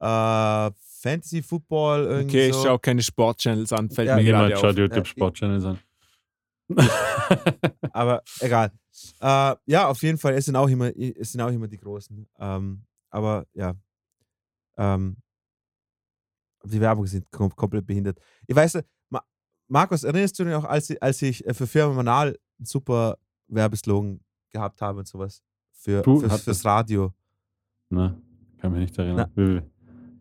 äh, 0.00 0.70
Fantasy 1.02 1.42
Football. 1.42 2.24
Okay, 2.24 2.48
ich 2.48 2.54
so. 2.54 2.64
schaue 2.64 2.78
keine 2.78 3.02
Sportchannels 3.02 3.72
an, 3.72 3.90
fällt 3.90 4.08
Ja, 4.08 4.16
mir 4.16 4.22
Niemand 4.22 4.48
gerade 4.48 4.60
schaut 4.60 4.70
auf. 4.72 4.78
YouTube-Sportchannels 4.78 5.64
an. 5.64 5.78
Aber 7.92 8.22
egal. 8.40 8.70
Äh, 9.20 9.54
ja, 9.66 9.88
auf 9.88 10.02
jeden 10.02 10.18
Fall, 10.18 10.34
es 10.34 10.46
sind 10.46 10.56
auch 10.56 10.68
immer, 10.68 10.90
es 10.96 11.32
sind 11.32 11.40
auch 11.40 11.50
immer 11.50 11.68
die 11.68 11.78
Großen. 11.78 12.26
Ähm, 12.38 12.82
aber 13.10 13.46
ja. 13.54 13.74
Ähm, 14.76 15.16
die 16.64 16.80
Werbung 16.80 17.06
sind 17.06 17.30
kom 17.30 17.54
komplett 17.54 17.86
behindert. 17.86 18.18
Ich 18.46 18.54
weiß, 18.56 18.78
Ma 19.08 19.22
Markus, 19.68 20.04
erinnerst 20.04 20.38
du 20.38 20.44
dich 20.44 20.52
noch, 20.52 20.64
als, 20.64 20.90
ich- 20.90 21.02
als 21.02 21.22
ich 21.22 21.44
für 21.52 21.66
Firma 21.66 21.94
Manal 21.94 22.36
einen 22.58 22.66
super 22.66 23.16
Werbeslogan 23.48 24.20
gehabt 24.50 24.80
habe 24.82 24.98
und 25.00 25.08
sowas? 25.08 25.42
Für, 25.72 26.02
Du 26.02 26.20
für, 26.20 26.26
hattest- 26.26 26.44
fürs 26.44 26.64
Radio. 26.64 27.12
Ne? 27.88 28.20
Kann 28.58 28.72
mich 28.72 28.80
nicht 28.82 28.98
erinnern. 28.98 29.30
Wie- 29.34 29.62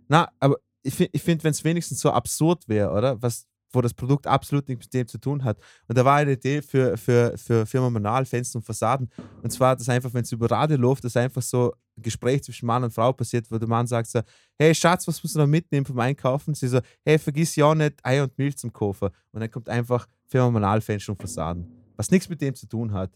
Na, 0.08 0.30
aber 0.40 0.56
ich, 0.82 1.00
ich 1.14 1.22
finde, 1.22 1.44
wenn 1.44 1.52
es 1.52 1.64
wenigstens 1.64 2.00
so 2.00 2.12
absurd 2.12 2.68
wäre, 2.68 2.92
oder? 2.92 3.22
Was, 3.22 3.46
wo 3.72 3.82
das 3.82 3.94
Produkt 3.94 4.28
absolut 4.28 4.68
nichts 4.68 4.86
mit 4.86 4.94
dem 4.94 5.08
zu 5.08 5.18
tun 5.18 5.44
hat. 5.44 5.58
Und 5.88 5.98
da 5.98 6.04
war 6.04 6.18
eine 6.18 6.34
Idee 6.34 6.62
für, 6.62 6.98
für, 6.98 7.38
für 7.38 7.66
Firma 7.66 7.90
Manal, 7.90 8.26
Fenster 8.26 8.58
und 8.58 8.64
Fassaden. 8.64 9.10
Und 9.42 9.52
zwar, 9.52 9.76
dass 9.76 9.90
einfach, 9.90 10.14
wenn 10.14 10.24
es 10.24 10.32
über 10.32 10.50
Radio 10.50 10.78
läuft, 10.78 11.04
dass 11.04 11.16
einfach 11.18 11.42
so 11.42 11.74
ein 11.98 12.04
Gespräch 12.04 12.44
zwischen 12.44 12.66
Mann 12.66 12.84
und 12.84 12.94
Frau 12.94 13.14
passiert, 13.14 13.50
wo 13.52 13.58
der 13.58 13.68
Mann 13.68 13.88
sagt 13.88 14.08
so, 14.08 14.22
hey 14.58 14.74
Schatz, 14.74 15.08
was 15.08 15.22
musst 15.22 15.36
du 15.36 15.40
noch 15.40 15.48
mitnehmen 15.48 15.86
vom 15.86 16.00
Einkaufen? 16.00 16.54
Sie 16.54 16.68
so, 16.68 16.80
hey, 17.06 17.20
vergiss 17.20 17.56
ja 17.56 17.66
auch 17.66 17.76
nicht 17.76 17.96
Ei 18.04 18.22
und 18.24 18.38
Milch 18.38 18.58
zum 18.58 18.74
Kaufen. 18.74 19.10
Und 19.32 19.42
dann 19.42 19.52
kommt 19.52 19.70
einfach 19.70 20.08
Firma 20.28 20.52
Manal, 20.52 20.82
Fenster 20.82 21.12
und 21.12 21.22
Fassaden. 21.22 21.68
Was 21.96 22.12
nichts 22.12 22.30
mit 22.30 22.42
dem 22.42 22.56
zu 22.56 22.68
tun 22.68 22.94
hat. 22.94 23.12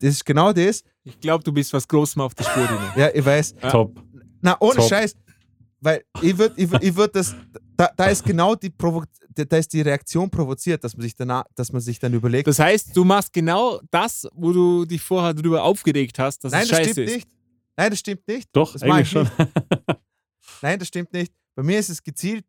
Das 0.00 0.10
ist 0.10 0.24
genau 0.24 0.52
das. 0.52 0.82
Ich 1.04 1.20
glaube, 1.20 1.44
du 1.44 1.52
bist 1.52 1.72
was 1.72 1.86
Großem 1.86 2.22
auf 2.22 2.34
der 2.34 2.44
Spur. 2.44 2.68
Ja, 2.96 3.10
ich 3.12 3.24
weiß. 3.24 3.54
Ja. 3.62 3.70
Top. 3.70 4.02
Na, 4.40 4.56
ohne 4.60 4.76
Top. 4.76 4.88
Scheiß. 4.88 5.14
Weil 5.80 6.04
ich 6.20 6.36
würde 6.36 6.54
ich 6.60 6.70
würd, 6.70 6.82
ich 6.82 6.94
würd 6.94 7.16
das, 7.16 7.34
da, 7.76 7.90
da 7.96 8.06
ist 8.06 8.24
genau 8.24 8.54
die 8.54 8.70
Provo 8.70 9.04
da 9.34 9.56
ist 9.56 9.72
die 9.72 9.80
Reaktion 9.80 10.30
provoziert, 10.30 10.82
dass 10.84 10.96
man 10.96 11.02
sich 11.02 11.14
danach, 11.14 11.44
dass 11.54 11.72
man 11.72 11.80
sich 11.80 11.98
dann 11.98 12.12
überlegt, 12.14 12.46
Das 12.48 12.58
heißt, 12.58 12.96
du 12.96 13.04
machst 13.04 13.32
genau 13.32 13.80
das, 13.90 14.28
wo 14.34 14.52
du 14.52 14.84
dich 14.84 15.00
vorher 15.00 15.34
drüber 15.34 15.62
aufgeregt 15.62 16.18
hast, 16.18 16.42
dass 16.44 16.52
nein, 16.52 16.62
es 16.62 16.68
das 16.68 16.78
scheiße 16.78 16.90
stimmt 16.92 17.08
ist. 17.08 17.14
nicht. 17.16 17.28
Nein, 17.76 17.90
das 17.90 17.98
stimmt 18.00 18.28
nicht. 18.28 18.48
Doch, 18.52 18.72
Das 18.72 18.82
eigentlich 18.82 19.00
ich 19.02 19.10
schon. 19.10 19.22
nicht. 19.22 20.00
Nein, 20.62 20.78
das 20.78 20.88
stimmt 20.88 21.12
nicht. 21.12 21.32
Bei 21.54 21.62
mir 21.62 21.78
ist 21.78 21.88
es 21.90 22.02
gezielt 22.02 22.44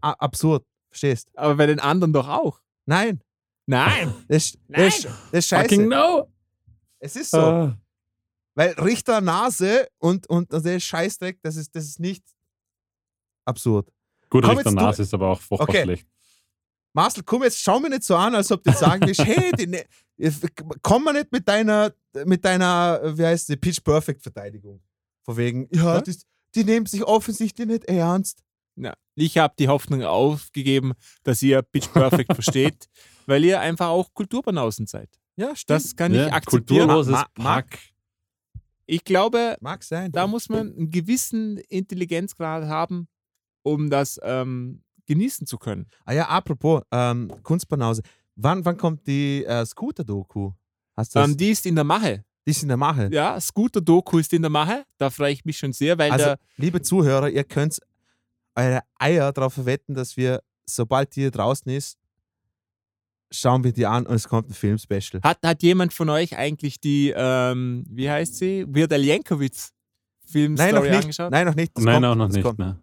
absurd. 0.00 0.64
Verstehst? 0.90 1.28
Aber 1.36 1.54
bei 1.54 1.66
den 1.66 1.78
anderen 1.80 2.12
doch 2.12 2.28
auch. 2.28 2.60
Nein. 2.86 3.22
Nein. 3.66 4.12
Das, 4.28 4.58
Nein. 4.66 4.86
das, 4.90 5.02
das 5.02 5.12
ist 5.32 5.48
scheiße. 5.48 5.68
Fucking 5.68 5.88
no! 5.88 6.28
Es 6.98 7.16
ist 7.16 7.30
so. 7.30 7.38
Ah. 7.38 7.78
Weil 8.54 8.72
Richter 8.72 9.20
Nase 9.20 9.88
und, 9.98 10.26
und, 10.28 10.52
und 10.52 10.64
der 10.64 10.80
Scheißdreck, 10.80 11.38
das 11.42 11.56
ist, 11.56 11.74
das 11.74 11.84
ist 11.84 12.00
nicht 12.00 12.24
absurd. 13.44 13.88
Gut, 14.30 14.44
Komm 14.44 14.56
Richter 14.56 14.70
Nase 14.70 15.02
ist 15.02 15.12
aber 15.12 15.28
auch 15.28 15.40
furchtbar 15.40 15.68
Okay. 15.68 15.82
schlecht. 15.82 16.06
Marcel, 16.92 17.22
komm 17.24 17.42
jetzt, 17.44 17.60
schau 17.60 17.78
mir 17.78 17.90
nicht 17.90 18.02
so 18.04 18.16
an, 18.16 18.34
als 18.34 18.50
ob 18.50 18.62
du 18.64 18.72
sagen 18.72 19.06
willst, 19.06 19.20
hey, 19.24 19.52
die, 19.52 19.66
ne, 19.66 19.84
komm 20.82 21.04
mal 21.04 21.12
nicht 21.12 21.30
mit 21.32 21.46
deiner, 21.48 21.92
mit 22.24 22.44
deiner, 22.44 23.00
wie 23.16 23.24
heißt 23.24 23.48
die, 23.48 23.56
Pitch 23.56 23.80
Perfect 23.82 24.22
Verteidigung. 24.22 24.80
Von 25.24 25.36
wegen, 25.36 25.68
ja, 25.72 25.94
Ja? 25.96 26.00
das, 26.00 26.22
die 26.54 26.64
nehmen 26.64 26.86
sich 26.86 27.04
offensichtlich 27.04 27.66
nicht 27.68 27.84
ernst. 27.84 28.42
Na, 28.76 28.94
ich 29.14 29.36
habe 29.38 29.54
die 29.58 29.68
Hoffnung 29.68 30.02
aufgegeben, 30.02 30.92
dass 31.22 31.42
ihr 31.42 31.62
Pitch 31.62 31.92
Perfect 31.92 32.32
versteht, 32.34 32.88
weil 33.26 33.44
ihr 33.44 33.60
einfach 33.60 33.88
auch 33.88 34.12
Kulturbanausen 34.14 34.86
seid. 34.86 35.08
Ja, 35.36 35.54
stimmt. 35.54 35.84
Das 35.84 35.94
kann 35.96 36.12
ich 36.12 36.18
Ja, 36.18 36.32
akzeptieren. 36.32 36.88
kulturloses 36.88 37.12
Ma- 37.12 37.26
ma- 37.36 37.54
Pack. 37.54 37.78
Ich 38.86 39.04
glaube, 39.04 39.56
mag 39.60 39.84
sein. 39.84 40.10
da 40.10 40.26
muss 40.26 40.48
man 40.48 40.72
einen 40.72 40.90
gewissen 40.90 41.58
Intelligenzgrad 41.68 42.64
haben, 42.64 43.06
um 43.72 43.90
das 43.90 44.18
ähm, 44.22 44.82
genießen 45.06 45.46
zu 45.46 45.58
können. 45.58 45.86
ah 46.04 46.12
ja, 46.12 46.28
apropos 46.28 46.82
ähm, 46.92 47.30
Kunstbanause. 47.42 48.02
Wann, 48.36 48.64
wann 48.64 48.76
kommt 48.76 49.06
die 49.06 49.44
äh, 49.44 49.64
Scooter-Doku? 49.66 50.52
Hast 50.96 51.14
du 51.14 51.18
das? 51.18 51.28
Ähm, 51.30 51.36
die 51.36 51.50
ist 51.50 51.66
in 51.66 51.74
der 51.74 51.84
Mache. 51.84 52.24
die 52.46 52.50
ist 52.52 52.62
in 52.62 52.68
der 52.68 52.76
Mache. 52.76 53.08
Ja, 53.12 53.38
Scooter-Doku 53.40 54.18
ist 54.18 54.32
in 54.32 54.42
der 54.42 54.50
Mache. 54.50 54.84
Da 54.98 55.10
freue 55.10 55.32
ich 55.32 55.44
mich 55.44 55.58
schon 55.58 55.72
sehr, 55.72 55.98
weil 55.98 56.10
Also, 56.12 56.24
der, 56.26 56.38
liebe 56.56 56.80
Zuhörer, 56.80 57.28
ihr 57.28 57.44
könnt 57.44 57.78
eure 58.54 58.80
Eier 58.98 59.32
darauf 59.32 59.54
verwetten, 59.54 59.94
dass 59.94 60.16
wir, 60.16 60.40
sobald 60.64 61.14
die 61.16 61.22
hier 61.22 61.30
draußen 61.30 61.70
ist, 61.72 61.98
schauen 63.32 63.62
wir 63.62 63.72
die 63.72 63.86
an 63.86 64.06
und 64.06 64.14
es 64.16 64.26
kommt 64.28 64.48
ein 64.50 64.54
Film-Special. 64.54 65.22
hat, 65.22 65.38
hat 65.44 65.62
jemand 65.62 65.92
von 65.92 66.08
euch 66.08 66.36
eigentlich 66.36 66.80
die, 66.80 67.12
ähm, 67.16 67.84
wie 67.88 68.10
heißt 68.10 68.36
sie? 68.36 68.64
Weird 68.68 68.92
Al 68.92 69.04
Yankovic 69.04 69.52
Nein, 70.32 70.74
noch 70.74 70.82
nicht. 70.82 70.94
angeschaut? 70.94 71.30
Nein, 71.32 71.46
noch 71.46 71.54
nicht. 71.56 71.76
Das 71.76 71.84
Nein, 71.84 71.94
kommt, 72.02 72.06
auch 72.06 72.14
noch 72.16 72.26
das 72.26 72.34
nicht. 72.36 72.44
Kommt, 72.44 72.58
Ne? 72.60 72.78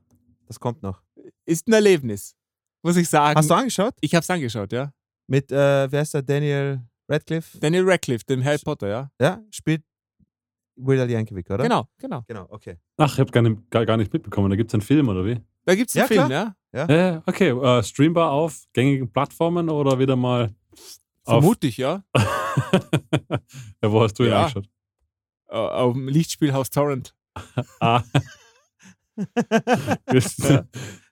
Das 0.48 0.60
kommt 0.60 0.82
noch. 0.84 1.02
Ist 1.46 1.68
ein 1.68 1.74
Erlebnis, 1.74 2.36
muss 2.84 2.96
ich 2.98 3.10
sagen. 3.10 3.38
Hast 3.38 3.50
du 3.50 3.54
angeschaut? 3.54 3.94
ich 4.02 4.14
habe 4.16 4.22
es 4.24 4.30
angeschaut, 4.30 4.72
ja. 4.72 4.92
Mit, 5.28 5.52
äh, 5.52 5.92
wer 5.92 6.02
ist 6.02 6.14
der? 6.14 6.22
Daniel 6.22 6.82
Radcliffe? 7.10 7.58
Daniel 7.60 7.84
Radcliffe, 7.90 8.26
dem 8.26 8.44
Harry 8.44 8.58
Potter, 8.64 8.88
ja. 8.88 9.12
Ja, 9.20 9.42
spielt 9.52 9.84
Will 10.78 11.00
Al 11.00 11.10
Yankovic, 11.10 11.50
oder? 11.50 11.64
Genau, 11.64 11.88
genau. 11.98 12.24
Genau, 12.28 12.46
okay. 12.50 12.78
Ach, 12.98 13.12
ich 13.14 13.20
habe 13.20 13.32
gar, 13.32 13.42
nicht- 13.42 13.70
gar, 13.72 13.86
gar 13.86 13.98
nicht 13.98 14.14
mitbekommen. 14.14 14.50
Da 14.50 14.56
gibt 14.56 14.70
es 14.70 14.74
einen 14.76 14.82
Film, 14.82 15.10
oder 15.10 15.26
wie? 15.26 15.40
Da 15.66 15.76
gibt 15.76 15.90
es 15.90 15.96
einen 15.96 16.04
Ja, 16.04 16.08
Film, 16.08 16.28
klar. 16.28 16.56
ja. 16.74 16.86
Ja, 16.88 16.96
ja, 17.12 17.24
okay. 17.26 17.50
Äh, 17.50 17.84
streambar 17.84 18.32
auf 18.32 18.64
gängigen 18.74 19.12
Plattformen 19.12 19.70
oder 19.70 19.98
wieder 20.00 20.16
mal 20.16 20.54
auf. 21.26 21.42
Vermute 21.42 21.68
ich, 21.68 21.78
ja. 21.78 22.04
ja, 23.82 23.92
wo 23.92 24.02
hast 24.04 24.14
du 24.20 24.24
ihn 24.24 24.30
Ja. 24.30 24.42
angeschaut? 24.42 24.70
Äh, 25.50 25.56
Auf 25.56 25.94
dem 25.94 26.08
Lichtspielhaus 26.08 26.70
Torrent. 26.70 27.14
Ah. 27.80 28.04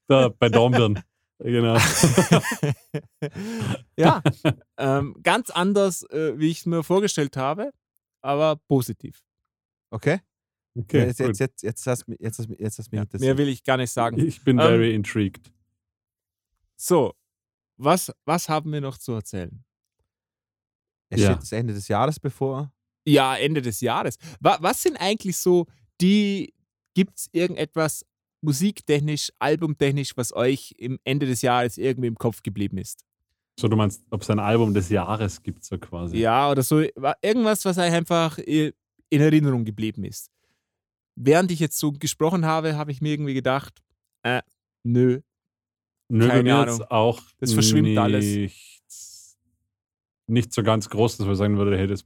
Da 0.07 0.29
bei 0.29 0.49
Dornbirn. 0.49 1.01
Genau. 1.39 1.75
ja, 3.97 4.21
ähm, 4.77 5.15
ganz 5.21 5.49
anders, 5.49 6.03
äh, 6.09 6.37
wie 6.39 6.49
ich 6.49 6.59
es 6.59 6.65
mir 6.65 6.83
vorgestellt 6.83 7.35
habe, 7.35 7.71
aber 8.21 8.55
positiv. 8.67 9.21
Okay? 9.91 10.19
Okay, 10.77 11.07
jetzt, 11.07 11.19
jetzt, 11.19 11.39
jetzt, 11.39 11.63
jetzt 11.63 11.87
hast 11.87 12.03
du 12.05 12.11
mich, 12.11 12.19
jetzt 12.21 12.39
hast, 12.39 12.49
jetzt 12.49 12.79
hast 12.79 12.91
mich 12.91 12.97
Ja, 12.97 13.03
interessiert. 13.03 13.21
mehr 13.21 13.37
will 13.37 13.49
ich 13.51 13.63
gar 13.63 13.77
nicht 13.77 13.91
sagen. 13.91 14.19
Ich 14.19 14.43
bin 14.43 14.57
Ähm, 14.59 14.65
very 14.65 14.93
intrigued. 14.93 15.51
So, 16.77 17.13
was, 17.77 18.11
was 18.25 18.47
haben 18.49 18.71
wir 18.71 18.81
noch 18.81 18.97
zu 18.97 19.13
erzählen? 19.13 19.63
Es 21.09 21.21
Ja. 21.21 21.31
steht 21.31 21.41
das 21.43 21.51
Ende 21.51 21.73
des 21.73 21.87
Jahres 21.87 22.19
bevor. 22.19 22.73
Ja, 23.05 23.35
Ende 23.37 23.61
des 23.61 23.81
Jahres. 23.81 24.17
Wa 24.39 24.57
was 24.61 24.81
sind 24.81 24.97
eigentlich 24.97 25.37
so 25.37 25.67
die, 26.01 26.53
gibt 26.95 27.19
es 27.19 27.27
irgendetwas 27.31 28.03
musiktechnisch, 28.41 29.31
albumtechnisch, 29.39 30.17
was 30.17 30.33
euch 30.33 30.73
im 30.77 30.99
Ende 31.03 31.25
des 31.27 31.41
Jahres 31.43 31.77
irgendwie 31.77 32.07
im 32.07 32.15
Kopf 32.15 32.41
geblieben 32.41 32.77
ist? 32.79 33.03
So, 33.59 33.67
du 33.67 33.75
meinst, 33.75 34.03
ob 34.09 34.21
es 34.21 34.29
ein 34.29 34.39
Album 34.39 34.73
des 34.73 34.89
Jahres 34.89 35.41
gibt, 35.41 35.63
so 35.63 35.77
quasi. 35.77 36.17
Ja, 36.17 36.49
oder 36.51 36.61
so 36.63 36.83
wa- 36.95 37.15
irgendwas, 37.21 37.63
was 37.65 37.77
euch 37.77 37.91
einfach 37.93 38.37
in 38.39 38.73
Erinnerung 39.11 39.63
geblieben 39.63 40.03
ist. 40.03 40.29
Während 41.15 41.51
ich 41.51 41.59
jetzt 41.59 41.77
so 41.77 41.91
gesprochen 41.93 42.45
habe, 42.45 42.75
habe 42.75 42.91
ich 42.91 42.99
mir 43.01 43.13
irgendwie 43.13 43.33
gedacht, 43.33 43.81
äh, 44.23 44.41
nö, 44.83 45.21
Nö, 46.09 46.27
keine 46.27 46.53
Ahnung. 46.55 46.79
jetzt 46.79 46.91
auch 46.91 47.21
Das 47.39 47.53
verschwimmt 47.53 47.83
nichts, 47.87 47.99
alles. 48.01 49.37
Nicht 50.27 50.53
so 50.53 50.61
ganz 50.63 50.89
groß, 50.89 51.17
dass 51.17 51.27
man 51.27 51.35
sagen 51.35 51.57
würde, 51.57 51.77
hey, 51.77 51.87
das 51.87 52.03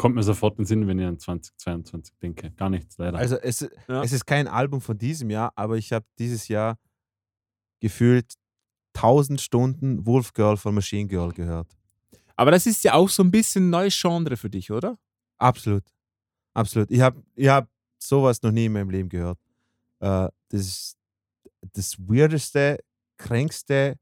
kommt 0.00 0.14
mir 0.14 0.22
sofort 0.22 0.54
in 0.54 0.62
den 0.62 0.66
Sinn, 0.66 0.86
wenn 0.88 0.98
ich 0.98 1.04
an 1.06 1.18
2022 1.18 2.16
denke. 2.22 2.50
Gar 2.52 2.70
nichts, 2.70 2.96
leider. 2.96 3.18
Also 3.18 3.36
es, 3.36 3.68
Ja. 3.86 4.02
es 4.02 4.12
ist 4.12 4.24
kein 4.24 4.48
Album 4.48 4.80
von 4.80 4.96
diesem 4.96 5.28
Jahr, 5.28 5.52
aber 5.56 5.76
ich 5.76 5.92
habe 5.92 6.06
dieses 6.18 6.48
Jahr 6.48 6.78
gefühlt 7.80 8.32
1000 8.94 9.38
Stunden 9.42 10.06
Wolf 10.06 10.32
Girl 10.32 10.56
von 10.56 10.74
Machine 10.74 11.06
Girl 11.06 11.32
gehört. 11.32 11.76
Aber 12.34 12.50
das 12.50 12.64
ist 12.64 12.82
ja 12.82 12.94
auch 12.94 13.10
so 13.10 13.22
ein 13.22 13.30
bisschen 13.30 13.66
ein 13.66 13.70
neues 13.70 14.00
Genre 14.00 14.38
für 14.38 14.48
dich, 14.48 14.70
oder? 14.70 14.96
Absolut. 15.36 15.84
Absolut. 16.54 16.90
Ich 16.90 17.02
habe 17.02 17.22
ich 17.34 17.48
hab 17.48 17.68
sowas 17.98 18.40
noch 18.40 18.52
nie 18.52 18.64
in 18.64 18.72
meinem 18.72 18.88
Leben 18.88 19.10
gehört. 19.10 19.38
Äh, 19.98 20.28
das 20.48 20.60
ist 20.62 20.96
das 21.74 21.98
weirdeste, 21.98 22.78
kränkste, 23.18 23.98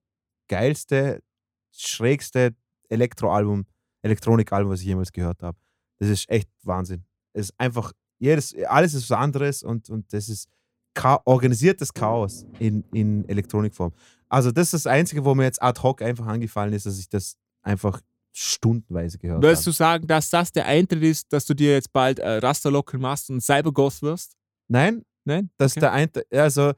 geilste, 0.46 1.24
schrägste 1.72 2.54
Elektroalbum, 2.88 3.66
Elektronikalbum, 4.02 4.70
was 4.70 4.80
ich 4.80 4.86
jemals 4.86 5.10
gehört 5.10 5.42
habe. 5.42 5.58
Das 5.98 6.08
ist 6.08 6.28
echt 6.28 6.48
Wahnsinn. 6.62 7.04
Es 7.32 7.50
ist 7.50 7.54
einfach, 7.58 7.92
jedes, 8.18 8.54
alles 8.64 8.94
ist 8.94 9.08
was 9.10 9.18
anderes 9.18 9.62
und, 9.62 9.90
und 9.90 10.12
das 10.12 10.28
ist 10.28 10.48
Cha 10.96 11.20
organisiertes 11.24 11.92
Chaos 11.94 12.44
in, 12.58 12.82
in 12.92 13.28
Elektronikform. 13.28 13.92
Also, 14.28 14.50
das 14.50 14.68
ist 14.68 14.84
das 14.84 14.86
Einzige, 14.86 15.24
wo 15.24 15.34
mir 15.34 15.44
jetzt 15.44 15.62
ad 15.62 15.80
hoc 15.82 16.02
einfach 16.02 16.26
angefallen 16.26 16.72
ist, 16.72 16.86
dass 16.86 16.98
ich 16.98 17.08
das 17.08 17.36
einfach 17.62 18.00
stundenweise 18.32 19.18
gehört 19.18 19.42
Würdest 19.42 19.62
habe. 19.62 19.70
du 19.70 19.76
sagen, 19.76 20.06
dass 20.06 20.30
das 20.30 20.50
der 20.52 20.66
Eintritt 20.66 21.02
ist, 21.02 21.32
dass 21.32 21.44
du 21.46 21.54
dir 21.54 21.72
jetzt 21.72 21.92
bald 21.92 22.18
äh, 22.18 22.38
Rasterlocken 22.38 23.00
machst 23.00 23.30
und 23.30 23.40
Cyberghost 23.42 24.02
wirst? 24.02 24.36
Nein, 24.68 25.04
Nein? 25.24 25.50
Das 25.56 25.72
Okay. 25.72 25.78
ist 25.78 25.82
der 25.82 25.92
ein, 25.92 26.10
also, 26.32 26.72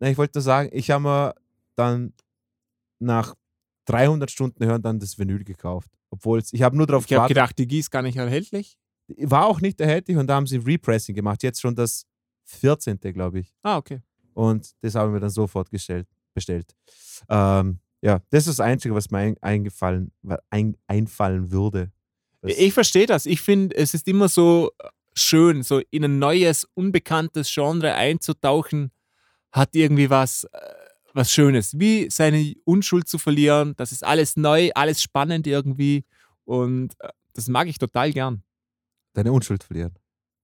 ich 0.00 0.18
wollte 0.18 0.38
nur 0.38 0.42
sagen, 0.42 0.68
ich 0.72 0.90
habe 0.90 1.02
mir 1.02 1.34
dann 1.76 2.12
nach 2.98 3.34
300 3.86 4.30
Stunden 4.30 4.64
hören 4.64 4.82
dann 4.82 4.98
das 4.98 5.18
Vinyl 5.18 5.44
gekauft. 5.44 5.90
Obwohl 6.14 6.38
es, 6.38 6.52
ich 6.52 6.62
habe 6.62 6.76
nur 6.76 6.86
darauf 6.86 7.04
Ich 7.06 7.12
habe 7.12 7.26
gewartet. 7.28 7.36
gedacht, 7.36 7.58
die 7.58 7.66
Gieß 7.66 7.90
gar 7.90 8.02
nicht 8.02 8.16
erhältlich. 8.16 8.78
War 9.18 9.46
auch 9.46 9.60
nicht 9.60 9.80
erhältlich 9.80 10.16
und 10.16 10.28
da 10.28 10.36
haben 10.36 10.46
sie 10.46 10.58
Repressing 10.58 11.14
gemacht. 11.14 11.42
Jetzt 11.42 11.60
schon 11.60 11.74
das 11.74 12.06
14. 12.44 12.98
glaube 13.00 13.40
ich. 13.40 13.52
Ah, 13.62 13.76
okay. 13.76 14.00
Und 14.32 14.70
das 14.80 14.94
habe 14.94 15.08
ich 15.08 15.14
mir 15.14 15.20
dann 15.20 15.30
sofort 15.30 15.70
gestellt, 15.70 16.06
bestellt. 16.32 16.74
Ähm, 17.28 17.80
ja, 18.00 18.20
das 18.30 18.46
ist 18.46 18.58
das 18.58 18.60
Einzige, 18.60 18.94
was 18.94 19.10
mir 19.10 19.18
ein, 19.18 19.36
eingefallen, 19.40 20.12
ein, 20.50 20.76
einfallen 20.86 21.50
würde. 21.50 21.90
Das- 22.42 22.52
Ich 22.56 22.72
verstehe 22.72 23.06
das. 23.06 23.26
Ich 23.26 23.40
finde, 23.40 23.74
es 23.76 23.92
ist 23.94 24.06
immer 24.08 24.28
so 24.28 24.70
schön, 25.14 25.62
so 25.62 25.80
in 25.90 26.04
ein 26.04 26.18
neues, 26.18 26.66
unbekanntes 26.74 27.52
Genre 27.52 27.94
einzutauchen, 27.94 28.90
hat 29.52 29.74
irgendwie 29.74 30.10
was, 30.10 30.44
äh, 30.44 30.58
was 31.14 31.32
Schönes. 31.32 31.78
Wie 31.78 32.08
seine 32.10 32.54
Unschuld 32.64 33.08
zu 33.08 33.18
verlieren. 33.18 33.74
Das 33.76 33.92
ist 33.92 34.04
alles 34.04 34.36
neu, 34.36 34.70
alles 34.74 35.00
spannend 35.02 35.46
irgendwie. 35.46 36.04
Und 36.44 36.92
äh, 37.00 37.08
das 37.32 37.48
mag 37.48 37.68
ich 37.68 37.78
total 37.78 38.12
gern. 38.12 38.42
Deine 39.14 39.32
Unschuld 39.32 39.64
verlieren. 39.64 39.94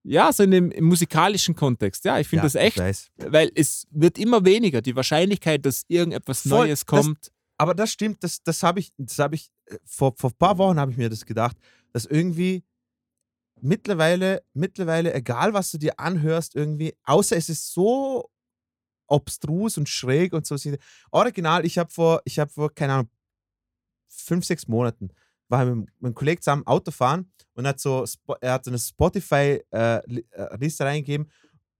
Ja, 0.02 0.32
so 0.32 0.44
in 0.44 0.50
dem 0.52 0.70
im 0.70 0.84
musikalischen 0.86 1.54
Kontext. 1.54 2.04
Ja, 2.06 2.18
ich 2.18 2.26
finde 2.28 2.40
Ja, 2.40 2.44
das 2.44 2.54
echt, 2.54 3.10
weil 3.18 3.50
es 3.54 3.86
wird 3.90 4.18
immer 4.18 4.44
weniger. 4.46 4.80
Die 4.80 4.96
Wahrscheinlichkeit, 4.96 5.66
dass 5.66 5.82
irgendetwas 5.88 6.42
Voll, 6.42 6.50
Neues 6.68 6.80
das- 6.80 6.86
kommt. 6.86 7.30
Aber 7.58 7.74
das 7.74 7.92
stimmt, 7.92 8.24
das, 8.24 8.42
das 8.42 8.62
habe 8.62 8.80
ich, 8.80 8.90
das 8.96 9.18
habe 9.18 9.34
ich, 9.34 9.50
äh, 9.66 9.76
vor, 9.84 10.14
vor 10.16 10.30
ein 10.30 10.36
paar 10.38 10.56
Wochen 10.56 10.78
habe 10.80 10.92
ich 10.92 10.96
mir 10.96 11.10
das 11.10 11.26
gedacht, 11.26 11.58
dass 11.92 12.06
irgendwie 12.06 12.64
mittlerweile, 13.60 14.42
mittlerweile, 14.54 15.12
egal 15.12 15.52
was 15.52 15.70
du 15.70 15.76
dir 15.78 15.98
anhörst, 16.00 16.54
irgendwie, 16.54 16.94
außer 17.04 17.36
es 17.36 17.50
ist 17.50 17.72
so 17.74 18.30
obstrus 19.10 19.76
und 19.76 19.88
schräg 19.88 20.32
und 20.32 20.46
so. 20.46 20.56
Original, 21.10 21.66
ich 21.66 21.78
habe 21.78 21.90
vor, 21.90 22.22
ich 22.24 22.38
habe 22.38 22.50
vor, 22.50 22.74
keine 22.74 22.94
Ahnung, 22.94 23.10
fünf, 24.08 24.44
sechs 24.44 24.68
Monaten, 24.68 25.10
war 25.48 25.64
mit, 25.64 25.76
mit 25.76 26.04
einem 26.04 26.14
Kollegen 26.14 26.40
zusammen 26.40 26.66
Auto 26.66 26.90
fahren 26.90 27.30
und 27.54 27.66
hat 27.66 27.80
so, 27.80 28.04
er 28.40 28.54
hat 28.54 28.64
so 28.64 28.70
eine 28.70 28.78
Spotify-Liste 28.78 30.84
reingegeben 30.84 31.30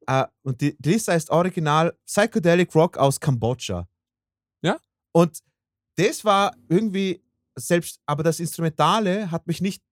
äh, 0.06 0.26
und 0.42 0.60
die, 0.60 0.76
die 0.78 0.90
Liste 0.90 1.12
heißt 1.12 1.30
original 1.30 1.96
Psychedelic 2.06 2.74
Rock 2.74 2.96
aus 2.96 3.20
Kambodscha. 3.20 3.88
Ja. 4.62 4.78
Und 5.12 5.40
das 5.96 6.24
war 6.24 6.56
irgendwie 6.68 7.22
selbst, 7.54 8.00
aber 8.06 8.22
das 8.22 8.40
Instrumentale 8.40 9.30
hat 9.30 9.46
mich 9.46 9.60
nicht 9.60 9.82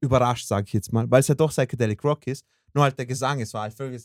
überrascht, 0.00 0.46
sage 0.46 0.66
ich 0.66 0.72
jetzt 0.72 0.92
mal, 0.92 1.10
weil 1.10 1.20
es 1.20 1.28
ja 1.28 1.34
doch 1.34 1.50
Psychedelic 1.50 2.02
Rock 2.04 2.26
ist. 2.26 2.44
Nur 2.74 2.84
halt 2.84 2.98
der 2.98 3.06
Gesang, 3.06 3.40
es 3.40 3.54
war 3.54 3.62
halt 3.62 3.74
völlig 3.74 4.04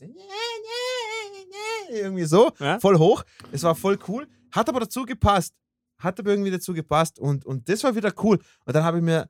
irgendwie 1.99 2.25
so, 2.25 2.51
Ja? 2.59 2.79
voll 2.79 2.97
hoch. 2.97 3.23
Es 3.51 3.63
war 3.63 3.75
voll 3.75 3.97
cool, 4.07 4.27
hat 4.51 4.67
aber 4.69 4.79
dazu 4.81 5.03
gepasst. 5.05 5.53
Hat 5.99 6.19
aber 6.19 6.31
irgendwie 6.31 6.49
dazu 6.51 6.73
gepasst 6.73 7.19
und, 7.19 7.45
und 7.45 7.67
das 7.69 7.83
war 7.83 7.95
wieder 7.95 8.11
cool. 8.23 8.39
Und 8.65 8.75
dann 8.75 8.83
habe 8.83 8.97
ich 8.97 9.03
mir, 9.03 9.29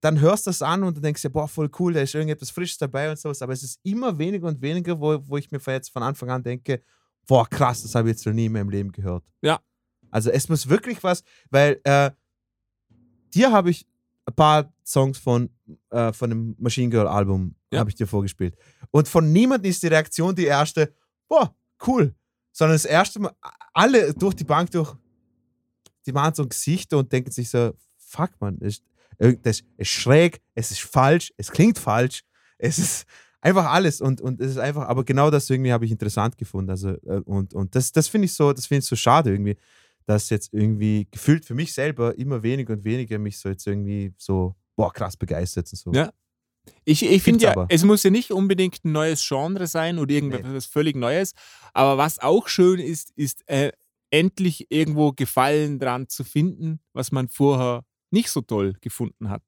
dann 0.00 0.18
hörst 0.20 0.46
du 0.46 0.50
das 0.50 0.60
an 0.62 0.82
und 0.82 0.96
dann 0.96 1.02
denkst 1.04 1.22
du, 1.22 1.30
boah, 1.30 1.46
voll 1.46 1.70
cool, 1.78 1.92
da 1.92 2.00
ist 2.00 2.14
irgendetwas 2.14 2.50
Frisches 2.50 2.78
dabei 2.78 3.10
und 3.10 3.18
sowas. 3.18 3.40
Aber 3.42 3.52
es 3.52 3.62
ist 3.62 3.78
immer 3.84 4.18
weniger 4.18 4.48
und 4.48 4.60
weniger, 4.60 4.98
wo, 5.00 5.18
wo 5.28 5.36
ich 5.36 5.50
mir 5.52 5.60
von 5.60 5.72
jetzt 5.74 5.90
von 5.90 6.02
Anfang 6.02 6.30
an 6.30 6.42
denke, 6.42 6.82
boah, 7.28 7.48
krass, 7.48 7.82
das 7.82 7.94
habe 7.94 8.08
ich 8.08 8.16
jetzt 8.16 8.26
noch 8.26 8.32
nie 8.32 8.46
in 8.46 8.52
meinem 8.52 8.70
Leben 8.70 8.90
gehört. 8.90 9.24
Ja. 9.40 9.60
Also 10.10 10.30
es 10.30 10.48
muss 10.48 10.68
wirklich 10.68 11.00
was, 11.04 11.22
weil 11.50 11.80
äh, 11.84 12.10
dir 13.34 13.52
habe 13.52 13.70
ich 13.70 13.86
ein 14.26 14.34
paar 14.34 14.72
Songs 14.84 15.18
von, 15.18 15.48
äh, 15.90 16.12
von 16.12 16.30
dem 16.30 16.56
Machine 16.58 16.90
Girl 16.90 17.06
Album 17.06 17.54
Ja. 17.72 17.78
habe 17.80 17.90
ich 17.90 17.96
dir 17.96 18.06
vorgespielt. 18.08 18.56
Und 18.90 19.06
von 19.06 19.30
niemandem 19.32 19.70
ist 19.70 19.82
die 19.82 19.86
Reaktion 19.88 20.34
die 20.34 20.46
erste, 20.46 20.92
boah, 21.28 21.54
cool. 21.86 22.14
Sondern 22.52 22.74
das 22.74 22.84
erste 22.84 23.20
Mal, 23.20 23.32
alle 23.72 24.12
durch 24.14 24.34
die 24.34 24.44
Bank 24.44 24.70
durch, 24.70 24.94
die 26.06 26.12
machen 26.12 26.34
so 26.34 26.42
ein 26.42 26.48
Gesicht 26.48 26.92
und 26.94 27.12
denken 27.12 27.30
sich 27.30 27.48
so, 27.50 27.72
fuck 27.98 28.30
man, 28.40 28.58
das, 28.58 28.80
ist- 29.44 29.64
schräg, 29.82 30.40
es 30.54 30.70
ist 30.70 30.80
falsch, 30.80 31.32
es 31.36 31.50
klingt 31.50 31.78
falsch, 31.78 32.22
es 32.58 32.78
ist 32.78 33.06
einfach 33.40 33.66
alles 33.66 34.00
und, 34.00 34.20
und 34.20 34.40
es 34.40 34.52
ist 34.52 34.58
einfach, 34.58 34.88
aber 34.88 35.04
genau 35.04 35.30
das 35.30 35.48
irgendwie 35.48 35.72
habe 35.72 35.84
ich 35.84 35.90
interessant 35.92 36.36
gefunden. 36.36 36.70
Also, 36.70 36.90
äh, 36.90 37.20
und, 37.24 37.54
und 37.54 37.74
das, 37.74 37.92
das 37.92 38.08
finde 38.08 38.26
ich 38.26 38.34
so, 38.34 38.52
das 38.52 38.66
finde 38.66 38.80
ich 38.80 38.86
so 38.86 38.96
schade 38.96 39.30
irgendwie, 39.30 39.56
dass 40.06 40.30
jetzt 40.30 40.52
irgendwie 40.52 41.06
gefühlt 41.10 41.44
für 41.44 41.54
mich 41.54 41.72
selber 41.72 42.18
immer 42.18 42.42
weniger 42.42 42.72
und 42.72 42.84
weniger 42.84 43.18
mich 43.18 43.38
so 43.38 43.48
jetzt 43.48 43.66
irgendwie 43.66 44.12
so, 44.18 44.56
boah, 44.76 44.92
krass 44.92 45.16
begeistert 45.16 45.68
und 45.72 45.78
so. 45.78 45.92
Ja. 45.92 46.10
Ich, 46.84 47.04
ich 47.04 47.22
finde 47.22 47.44
ja, 47.44 47.50
aber. 47.52 47.66
es 47.68 47.84
muss 47.84 48.02
ja 48.02 48.10
nicht 48.10 48.30
unbedingt 48.32 48.84
ein 48.84 48.92
neues 48.92 49.26
Genre 49.26 49.66
sein 49.66 49.98
oder 49.98 50.12
irgendwas 50.12 50.66
völlig 50.66 50.96
Neues. 50.96 51.32
Aber 51.72 51.98
was 51.98 52.18
auch 52.18 52.48
schön 52.48 52.80
ist, 52.80 53.10
ist 53.16 53.48
äh, 53.48 53.72
endlich 54.10 54.66
irgendwo 54.70 55.12
Gefallen 55.12 55.78
dran 55.78 56.08
zu 56.08 56.24
finden, 56.24 56.80
was 56.92 57.12
man 57.12 57.28
vorher 57.28 57.84
nicht 58.10 58.30
so 58.30 58.40
toll 58.40 58.74
gefunden 58.80 59.30
hat. 59.30 59.42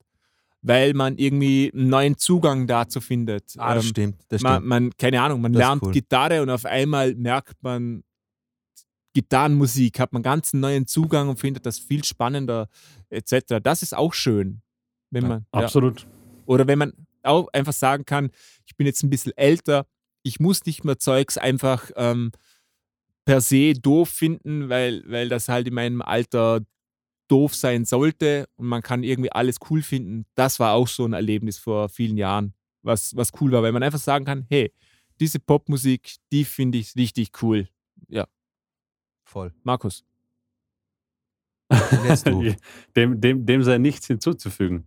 Weil 0.64 0.94
man 0.94 1.16
irgendwie 1.18 1.72
einen 1.74 1.88
neuen 1.88 2.16
Zugang 2.16 2.68
dazu 2.68 3.00
findet. 3.00 3.54
Ah, 3.58 3.74
das 3.74 3.84
Ähm, 3.84 3.90
stimmt, 3.90 4.22
das 4.28 4.42
man, 4.42 4.54
stimmt. 4.54 4.68
man, 4.68 4.90
keine 4.96 5.20
Ahnung, 5.20 5.40
man 5.40 5.52
Das 5.52 5.58
lernt 5.58 5.82
cool. 5.82 5.92
Gitarre 5.92 6.40
und 6.42 6.50
auf 6.50 6.64
einmal 6.64 7.14
merkt 7.16 7.60
man, 7.62 8.04
Gitarrenmusik 9.14 9.98
hat 9.98 10.12
man 10.12 10.22
ganz 10.22 10.54
einen 10.54 10.60
neuen 10.60 10.86
Zugang 10.86 11.28
und 11.28 11.38
findet 11.38 11.66
das 11.66 11.78
viel 11.78 12.04
spannender, 12.04 12.68
etc. 13.10 13.58
Das 13.62 13.82
ist 13.82 13.94
auch 13.94 14.14
schön. 14.14 14.62
Wenn 15.10 15.26
man, 15.26 15.46
ja. 15.54 15.62
Absolut. 15.62 16.06
Oder 16.46 16.66
wenn 16.66 16.78
man 16.78 16.92
auch 17.22 17.48
einfach 17.52 17.72
sagen 17.72 18.04
kann, 18.04 18.30
ich 18.66 18.76
bin 18.76 18.86
jetzt 18.86 19.02
ein 19.02 19.10
bisschen 19.10 19.36
älter, 19.36 19.86
ich 20.22 20.40
muss 20.40 20.64
nicht 20.64 20.84
mehr 20.84 20.98
Zeugs 20.98 21.38
einfach 21.38 21.90
ähm, 21.96 22.32
per 23.24 23.40
se 23.40 23.74
doof 23.74 24.08
finden, 24.08 24.68
weil, 24.68 25.02
weil 25.06 25.28
das 25.28 25.48
halt 25.48 25.68
in 25.68 25.74
meinem 25.74 26.02
Alter 26.02 26.60
doof 27.28 27.54
sein 27.54 27.84
sollte 27.84 28.48
und 28.56 28.66
man 28.66 28.82
kann 28.82 29.02
irgendwie 29.02 29.32
alles 29.32 29.56
cool 29.70 29.82
finden. 29.82 30.26
Das 30.34 30.60
war 30.60 30.74
auch 30.74 30.88
so 30.88 31.04
ein 31.04 31.12
Erlebnis 31.12 31.58
vor 31.58 31.88
vielen 31.88 32.16
Jahren, 32.16 32.54
was, 32.82 33.16
was 33.16 33.30
cool 33.40 33.52
war, 33.52 33.62
weil 33.62 33.72
man 33.72 33.82
einfach 33.82 33.98
sagen 33.98 34.24
kann, 34.24 34.46
hey, 34.48 34.72
diese 35.20 35.38
Popmusik, 35.38 36.16
die 36.32 36.44
finde 36.44 36.78
ich 36.78 36.96
richtig 36.96 37.30
cool. 37.42 37.68
Voll. 39.32 39.54
Markus. 39.62 40.04
Dem, 42.94 43.18
dem, 43.18 43.46
dem 43.46 43.62
sei 43.62 43.78
nichts 43.78 44.06
hinzuzufügen. 44.06 44.86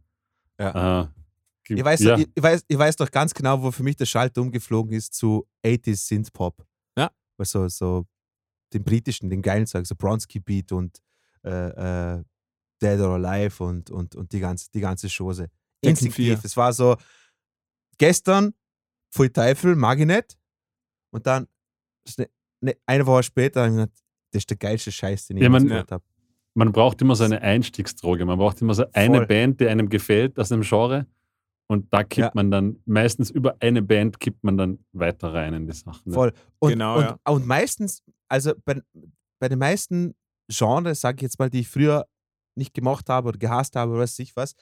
Ja. 0.59 1.01
Äh, 1.01 1.07
Ich 1.69 1.83
weiß, 1.83 1.99
ja. 2.01 2.17
ich, 2.17 2.27
ich, 2.33 2.43
weiß, 2.43 2.65
ich 2.67 2.77
weiß 2.77 2.95
doch 2.97 3.09
ganz 3.09 3.33
genau, 3.33 3.61
wo 3.61 3.71
für 3.71 3.83
mich 3.83 3.95
der 3.95 4.05
Schalter 4.05 4.41
umgeflogen 4.41 4.93
ist 4.93 5.13
zu 5.13 5.47
80s 5.65 6.07
Synth-Pop. 6.07 6.65
Ja. 6.97 7.11
Also 7.37 7.67
so 7.67 8.05
den 8.73 8.83
britischen, 8.83 9.29
den 9.29 9.41
geilen 9.41 9.65
Song, 9.67 9.85
so 9.85 9.95
Bronski 9.95 10.39
Beat 10.39 10.71
und 10.71 11.01
äh, 11.43 12.17
äh, 12.17 12.23
Dead 12.81 12.99
or 12.99 13.15
Alive 13.15 13.63
und, 13.63 13.89
und, 13.89 14.15
und 14.15 14.31
die 14.31 14.39
ganze, 14.39 14.69
die 14.73 14.81
ganze 14.81 15.07
Chose. 15.07 15.47
Instinktiv. 15.81 16.25
4. 16.25 16.39
Es 16.43 16.57
war 16.57 16.73
so, 16.73 16.95
gestern, 17.97 18.53
Pfui 19.13 19.29
Teufel, 19.29 19.75
mag 19.75 19.99
ich 19.99 20.05
nicht. 20.05 20.37
Und 21.11 21.25
dann, 21.25 21.47
ne, 22.17 22.29
ne, 22.61 22.77
eine 22.85 23.05
Woche 23.05 23.23
später, 23.23 23.61
habe 23.61 23.69
ich 23.71 23.75
gedacht, 23.77 24.03
das 24.31 24.41
ist 24.41 24.49
der 24.49 24.57
geilste 24.57 24.91
Scheiß, 24.91 25.27
den 25.27 25.37
ich 25.37 25.43
Ja, 25.43 25.49
man- 25.49 25.67
gehört 25.67 25.91
habe. 25.91 26.03
Man 26.57 26.71
braucht 26.71 27.01
immer 27.01 27.17
so 27.17 27.25
eine 27.25 27.41
Einstiegsdroge. 27.41 28.25
Man 28.25 28.37
braucht 28.37 28.61
immer 28.61 28.73
so 28.73 28.85
eine 28.93 29.17
Voll. 29.17 29.27
Band, 29.27 29.59
die 29.59 29.67
einem 29.67 29.89
gefällt 29.89 30.39
aus 30.39 30.53
einem 30.53 30.61
Genre. 30.61 31.05
Und 31.67 31.91
da 31.91 32.03
kippt 32.03 32.27
Ja. 32.27 32.31
man 32.35 32.51
dann, 32.51 32.79
meistens 32.85 33.31
über 33.31 33.55
eine 33.59 33.81
Band 33.81 34.19
kippt 34.19 34.43
man 34.43 34.57
dann 34.57 34.79
weiter 34.93 35.33
rein 35.33 35.53
in 35.53 35.65
die 35.67 35.73
Sachen. 35.73 36.13
Voll. 36.13 36.31
Und, 36.59 36.71
Genau, 36.71 36.97
und, 36.97 37.03
ja. 37.03 37.17
und 37.25 37.47
meistens, 37.47 38.03
also 38.27 38.53
bei, 38.65 38.81
bei 39.39 39.49
den 39.49 39.59
meisten 39.59 40.13
Genres, 40.47 41.01
sage 41.01 41.17
ich 41.17 41.21
jetzt 41.23 41.39
mal, 41.39 41.49
die 41.49 41.61
ich 41.61 41.67
früher 41.67 42.05
nicht 42.55 42.73
gemacht 42.73 43.09
habe 43.09 43.29
oder 43.29 43.37
gehasst 43.39 43.75
habe 43.75 43.91
oder 43.91 44.01
weiß 44.01 44.19
ich 44.19 44.35
was, 44.35 44.53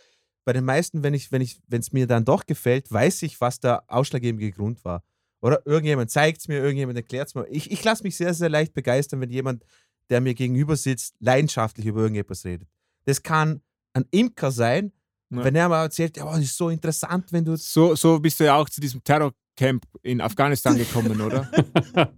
bei 0.45 0.53
den 0.53 0.65
meisten, 0.65 1.03
wenn 1.03 1.13
ich, 1.13 1.31
wenn 1.31 1.41
ich, 1.41 1.59
wenn 1.67 1.81
es 1.81 1.91
mir 1.91 2.07
dann 2.07 2.25
doch 2.25 2.45
gefällt, 2.45 2.91
weiß 2.91 3.23
ich, 3.23 3.39
was 3.41 3.59
der 3.59 3.83
ausschlaggebende 3.87 4.51
Grund 4.51 4.83
war. 4.85 5.03
Oder 5.41 5.61
irgendjemand 5.65 6.09
zeigt 6.09 6.39
es 6.39 6.47
mir, 6.47 6.59
irgendjemand 6.59 6.97
erklärt 6.97 7.27
es 7.27 7.35
mir. 7.35 7.45
Ich, 7.49 7.69
ich 7.69 7.83
lasse 7.83 8.03
mich 8.03 8.15
sehr, 8.15 8.33
sehr 8.33 8.49
leicht 8.49 8.73
begeistern, 8.73 9.19
wenn 9.21 9.29
jemand, 9.29 9.63
der 10.09 10.21
mir 10.21 10.33
gegenüber 10.33 10.75
sitzt, 10.77 11.15
leidenschaftlich 11.19 11.85
über 11.85 12.01
irgendetwas 12.01 12.45
redet. 12.45 12.67
Das 13.05 13.23
kann 13.23 13.61
ein 13.93 14.05
Imker 14.11 14.51
sein, 14.51 14.91
Ja. 15.33 15.43
wenn 15.43 15.55
er 15.55 15.69
mal 15.69 15.83
erzählt, 15.83 16.17
ja, 16.17 16.25
das 16.25 16.39
ist 16.39 16.57
so 16.57 16.69
interessant, 16.69 17.31
wenn 17.31 17.45
du 17.45 17.55
So, 17.55 17.95
so 17.95 18.19
bist 18.19 18.39
du 18.39 18.45
ja 18.45 18.55
auch 18.55 18.69
zu 18.69 18.79
diesem 18.79 19.03
Terrorcamp 19.03 19.85
in 20.01 20.21
Afghanistan 20.21 20.77
gekommen, 20.77 21.19
oder? 21.21 21.49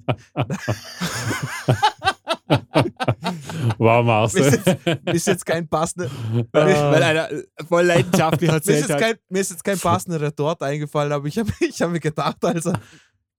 wow, 3.78 4.28
ist 4.28 4.36
Marcel. 4.36 4.43
jetzt, 4.43 4.68
ist 5.13 5.28
jetzt 5.28 5.45
kein 5.45 5.68
passender, 5.68 6.09
weil, 6.51 6.76
weil 6.76 7.03
einer 7.03 7.32
äh, 7.32 7.43
voll 7.68 7.86
leidenschaftlich 7.86 8.51
mir, 8.51 8.57
ist 8.57 8.68
erzählt 8.68 8.89
hat. 8.91 8.99
kein, 8.99 9.16
mir 9.30 9.41
ist 9.41 9.51
jetzt 9.51 9.63
kein 9.63 9.80
passender 9.80 10.22
Retort 10.22 10.61
eingefallen, 10.61 11.11
aber 11.11 11.28
ich 11.28 11.38
habe 11.38 11.51
ich 11.59 11.82
hab 11.82 11.91
mir 11.91 11.99
gedacht, 11.99 12.43
also, 12.43 12.74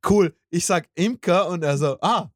cool, 0.09 0.35
ich 0.51 0.65
sag 0.65 0.89
Imker 0.95 1.49
und 1.49 1.63
er 1.63 1.77
so, 1.77 1.97
ah, 2.01 2.29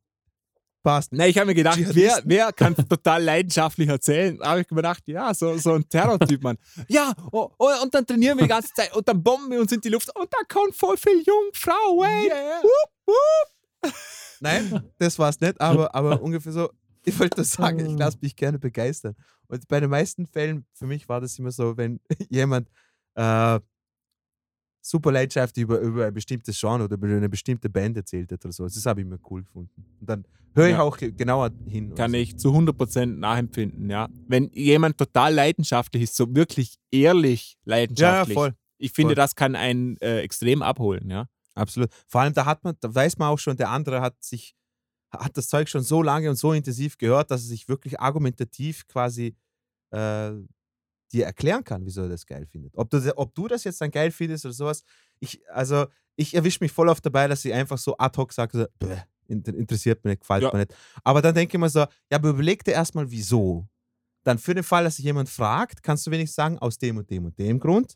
passt. 0.82 1.12
Nein, 1.12 1.30
ich 1.30 1.36
habe 1.36 1.46
mir 1.46 1.54
gedacht, 1.54 1.78
wer, 1.92 2.20
wer 2.24 2.52
kann 2.52 2.74
total 2.74 3.22
leidenschaftlich 3.22 3.88
erzählen? 3.88 4.38
Da 4.38 4.50
habe 4.50 4.60
ich 4.60 4.70
mir 4.70 4.76
gedacht, 4.76 5.02
ja, 5.06 5.32
so, 5.34 5.56
so 5.58 5.74
ein 5.74 5.88
Terrortyp, 5.88 6.42
Mann. 6.42 6.58
Ja, 6.88 7.12
oh, 7.32 7.50
oh, 7.58 7.70
und 7.82 7.94
dann 7.94 8.06
trainieren 8.06 8.38
wir 8.38 8.44
die 8.44 8.48
ganze 8.48 8.72
Zeit 8.72 8.94
und 8.94 9.06
dann 9.06 9.22
bomben 9.22 9.50
wir 9.50 9.60
uns 9.60 9.72
in 9.72 9.80
die 9.80 9.88
Luft 9.88 10.14
und 10.16 10.32
da 10.32 10.38
kommt 10.48 10.74
voll 10.74 10.96
viel 10.96 11.22
Jungfrauen. 11.24 12.24
Yeah. 12.24 12.62
Wupp, 12.62 12.90
wupp. 13.06 13.94
Nein, 14.40 14.90
das 14.98 15.18
war's 15.18 15.40
nicht, 15.40 15.60
aber, 15.60 15.94
aber 15.94 16.20
ungefähr 16.22 16.52
so. 16.52 16.70
Ich 17.04 17.18
wollte 17.18 17.38
nur 17.38 17.46
sagen, 17.46 17.78
ich 17.80 17.98
lasse 17.98 18.18
mich 18.20 18.36
gerne 18.36 18.58
begeistern. 18.58 19.14
Und 19.48 19.66
bei 19.68 19.80
den 19.80 19.88
meisten 19.88 20.26
Fällen, 20.26 20.66
für 20.74 20.86
mich 20.86 21.08
war 21.08 21.20
das 21.20 21.38
immer 21.38 21.50
so, 21.50 21.76
wenn 21.76 21.98
jemand 22.28 22.68
äh, 23.14 23.58
super 24.82 25.12
leidenschaftlich 25.12 25.62
über, 25.64 25.78
über 25.80 26.06
ein 26.06 26.14
bestimmtes 26.14 26.58
Genre 26.58 26.84
oder 26.84 26.94
über 26.94 27.06
eine 27.08 27.28
bestimmte 27.28 27.68
Band 27.68 27.96
erzählt 27.96 28.32
hat 28.32 28.44
oder 28.44 28.52
so. 28.52 28.64
Das 28.64 28.84
habe 28.86 29.00
ich 29.00 29.06
immer 29.06 29.18
cool 29.30 29.42
gefunden. 29.42 29.84
Und 30.00 30.08
dann 30.08 30.24
höre 30.54 30.66
ich 30.66 30.72
Ja. 30.72 30.82
auch 30.82 30.96
ge- 30.96 31.12
genauer 31.12 31.50
hin. 31.66 31.94
Kann 31.94 32.12
so. 32.12 32.16
ich 32.16 32.36
zu 32.38 32.52
100% 32.52 33.18
nachempfinden, 33.18 33.90
ja. 33.90 34.08
Wenn 34.26 34.50
jemand 34.52 34.96
total 34.98 35.34
leidenschaftlich 35.34 36.04
ist, 36.04 36.16
so 36.16 36.34
wirklich 36.34 36.76
ehrlich 36.90 37.52
Ja, 37.52 37.58
ja, 37.74 37.76
leidenschaftlich. 37.80 38.34
voll. 38.34 38.54
Ich 38.78 38.92
finde, 38.92 39.10
voll. 39.10 39.16
das 39.16 39.34
kann 39.34 39.54
einen 39.54 39.96
äh, 39.98 40.20
extrem 40.20 40.62
abholen, 40.62 41.10
ja. 41.10 41.26
Absolut. 41.54 41.90
Vor 42.08 42.22
allem, 42.22 42.32
da 42.32 42.46
hat 42.46 42.64
man, 42.64 42.74
da 42.80 42.94
weiß 42.94 43.18
man 43.18 43.28
auch 43.28 43.38
schon, 43.38 43.56
der 43.56 43.68
andere 43.70 44.00
hat 44.00 44.22
sich, 44.22 44.54
hat 45.12 45.36
das 45.36 45.48
Zeug 45.48 45.68
schon 45.68 45.82
so 45.82 46.02
lange 46.02 46.30
und 46.30 46.36
so 46.36 46.52
intensiv 46.52 46.96
gehört, 46.96 47.30
dass 47.30 47.42
er 47.42 47.48
sich 47.48 47.68
wirklich 47.68 48.00
argumentativ 48.00 48.86
quasi 48.86 49.34
äh, 49.90 50.30
dir 51.12 51.26
erklären 51.26 51.64
kann, 51.64 51.84
wieso 51.86 52.02
er 52.02 52.08
das 52.08 52.26
geil 52.26 52.46
findet. 52.46 52.76
Ob 52.76 52.90
du, 52.90 53.16
ob 53.16 53.34
du 53.34 53.48
das 53.48 53.64
jetzt 53.64 53.80
dann 53.80 53.90
geil 53.90 54.10
findest 54.10 54.44
oder 54.44 54.54
sowas, 54.54 54.82
ich, 55.20 55.40
also 55.50 55.86
ich 56.16 56.34
erwische 56.34 56.58
mich 56.62 56.72
voll 56.72 56.88
oft 56.88 57.04
dabei, 57.04 57.28
dass 57.28 57.44
ich 57.44 57.52
einfach 57.52 57.78
so 57.78 57.96
ad 57.98 58.16
hoc 58.18 58.32
sage, 58.32 58.58
so, 58.58 58.66
"Bäh, 58.78 58.98
inter- 59.28 59.54
interessiert 59.54 60.04
mich 60.04 60.12
nicht, 60.12 60.20
gefällt 60.20 60.42
Ja. 60.42 60.50
mir 60.52 60.58
nicht. 60.60 60.74
Aber 61.04 61.22
dann 61.22 61.34
denke 61.34 61.56
ich 61.56 61.60
mir 61.60 61.68
so, 61.70 61.80
ja, 61.80 61.86
aber 62.12 62.30
überleg 62.30 62.64
dir 62.64 62.72
erstmal, 62.72 63.10
wieso. 63.10 63.66
Dann 64.24 64.38
für 64.38 64.54
den 64.54 64.64
Fall, 64.64 64.84
dass 64.84 64.96
sich 64.96 65.04
jemand 65.06 65.28
fragt, 65.30 65.82
kannst 65.82 66.06
du 66.06 66.10
wenigstens 66.10 66.36
sagen, 66.36 66.58
aus 66.58 66.78
dem 66.78 66.98
und 66.98 67.10
dem 67.10 67.24
und 67.26 67.38
dem 67.38 67.58
Grund. 67.58 67.94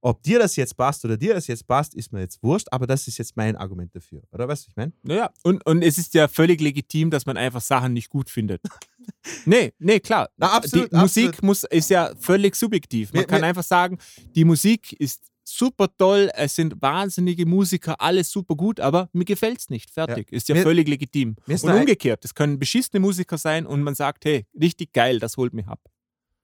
Ob 0.00 0.22
dir 0.22 0.38
das 0.38 0.56
jetzt 0.56 0.76
passt 0.76 1.04
oder 1.04 1.16
dir 1.16 1.34
das 1.34 1.46
jetzt 1.46 1.66
passt, 1.66 1.94
ist 1.94 2.12
mir 2.12 2.20
jetzt 2.20 2.42
wurscht, 2.42 2.68
aber 2.70 2.86
das 2.86 3.08
ist 3.08 3.18
jetzt 3.18 3.36
mein 3.36 3.56
Argument 3.56 3.94
dafür. 3.94 4.22
Oder 4.32 4.46
weißt 4.48 4.64
du, 4.64 4.66
was 4.66 4.72
ich 4.72 4.76
meine? 4.76 4.92
Naja, 5.02 5.30
und, 5.42 5.64
und 5.66 5.82
es 5.82 5.98
ist 5.98 6.14
ja 6.14 6.28
völlig 6.28 6.60
legitim, 6.60 7.10
dass 7.10 7.26
man 7.26 7.36
einfach 7.36 7.60
Sachen 7.60 7.92
nicht 7.92 8.08
gut 8.10 8.30
findet. 8.30 8.60
nee, 9.44 9.72
nee, 9.78 10.00
klar. 10.00 10.28
Na, 10.36 10.52
absolut, 10.52 10.92
die 10.92 10.96
Musik 10.96 11.28
absolut. 11.28 11.42
muss, 11.44 11.64
ist 11.64 11.90
ja 11.90 12.12
völlig 12.18 12.56
subjektiv. 12.56 13.12
Man 13.12 13.22
Mir- 13.22 13.26
kann 13.26 13.40
mir- 13.40 13.46
einfach 13.48 13.64
sagen, 13.64 13.98
die 14.34 14.44
Musik 14.44 14.92
ist 14.92 15.30
super 15.48 15.88
toll, 15.96 16.30
es 16.34 16.56
sind 16.56 16.80
wahnsinnige 16.82 17.46
Musiker, 17.46 18.00
alles 18.00 18.30
super 18.30 18.56
gut, 18.56 18.80
aber 18.80 19.08
mir 19.12 19.24
gefällt 19.24 19.58
es 19.60 19.70
nicht. 19.70 19.90
Fertig. 19.90 20.30
Ist 20.32 20.48
ja 20.48 20.56
Mir- 20.56 20.62
völlig 20.62 20.88
legitim. 20.88 21.36
Und 21.46 21.64
umgekehrt, 21.64 22.24
es 22.24 22.34
können 22.34 22.58
beschissene 22.58 23.00
Musiker 23.00 23.38
sein 23.38 23.64
und 23.66 23.82
man 23.82 23.94
sagt, 23.94 24.24
hey, 24.24 24.46
richtig 24.60 24.92
geil, 24.92 25.18
das 25.20 25.36
holt 25.36 25.54
mich 25.54 25.66
ab. 25.66 25.80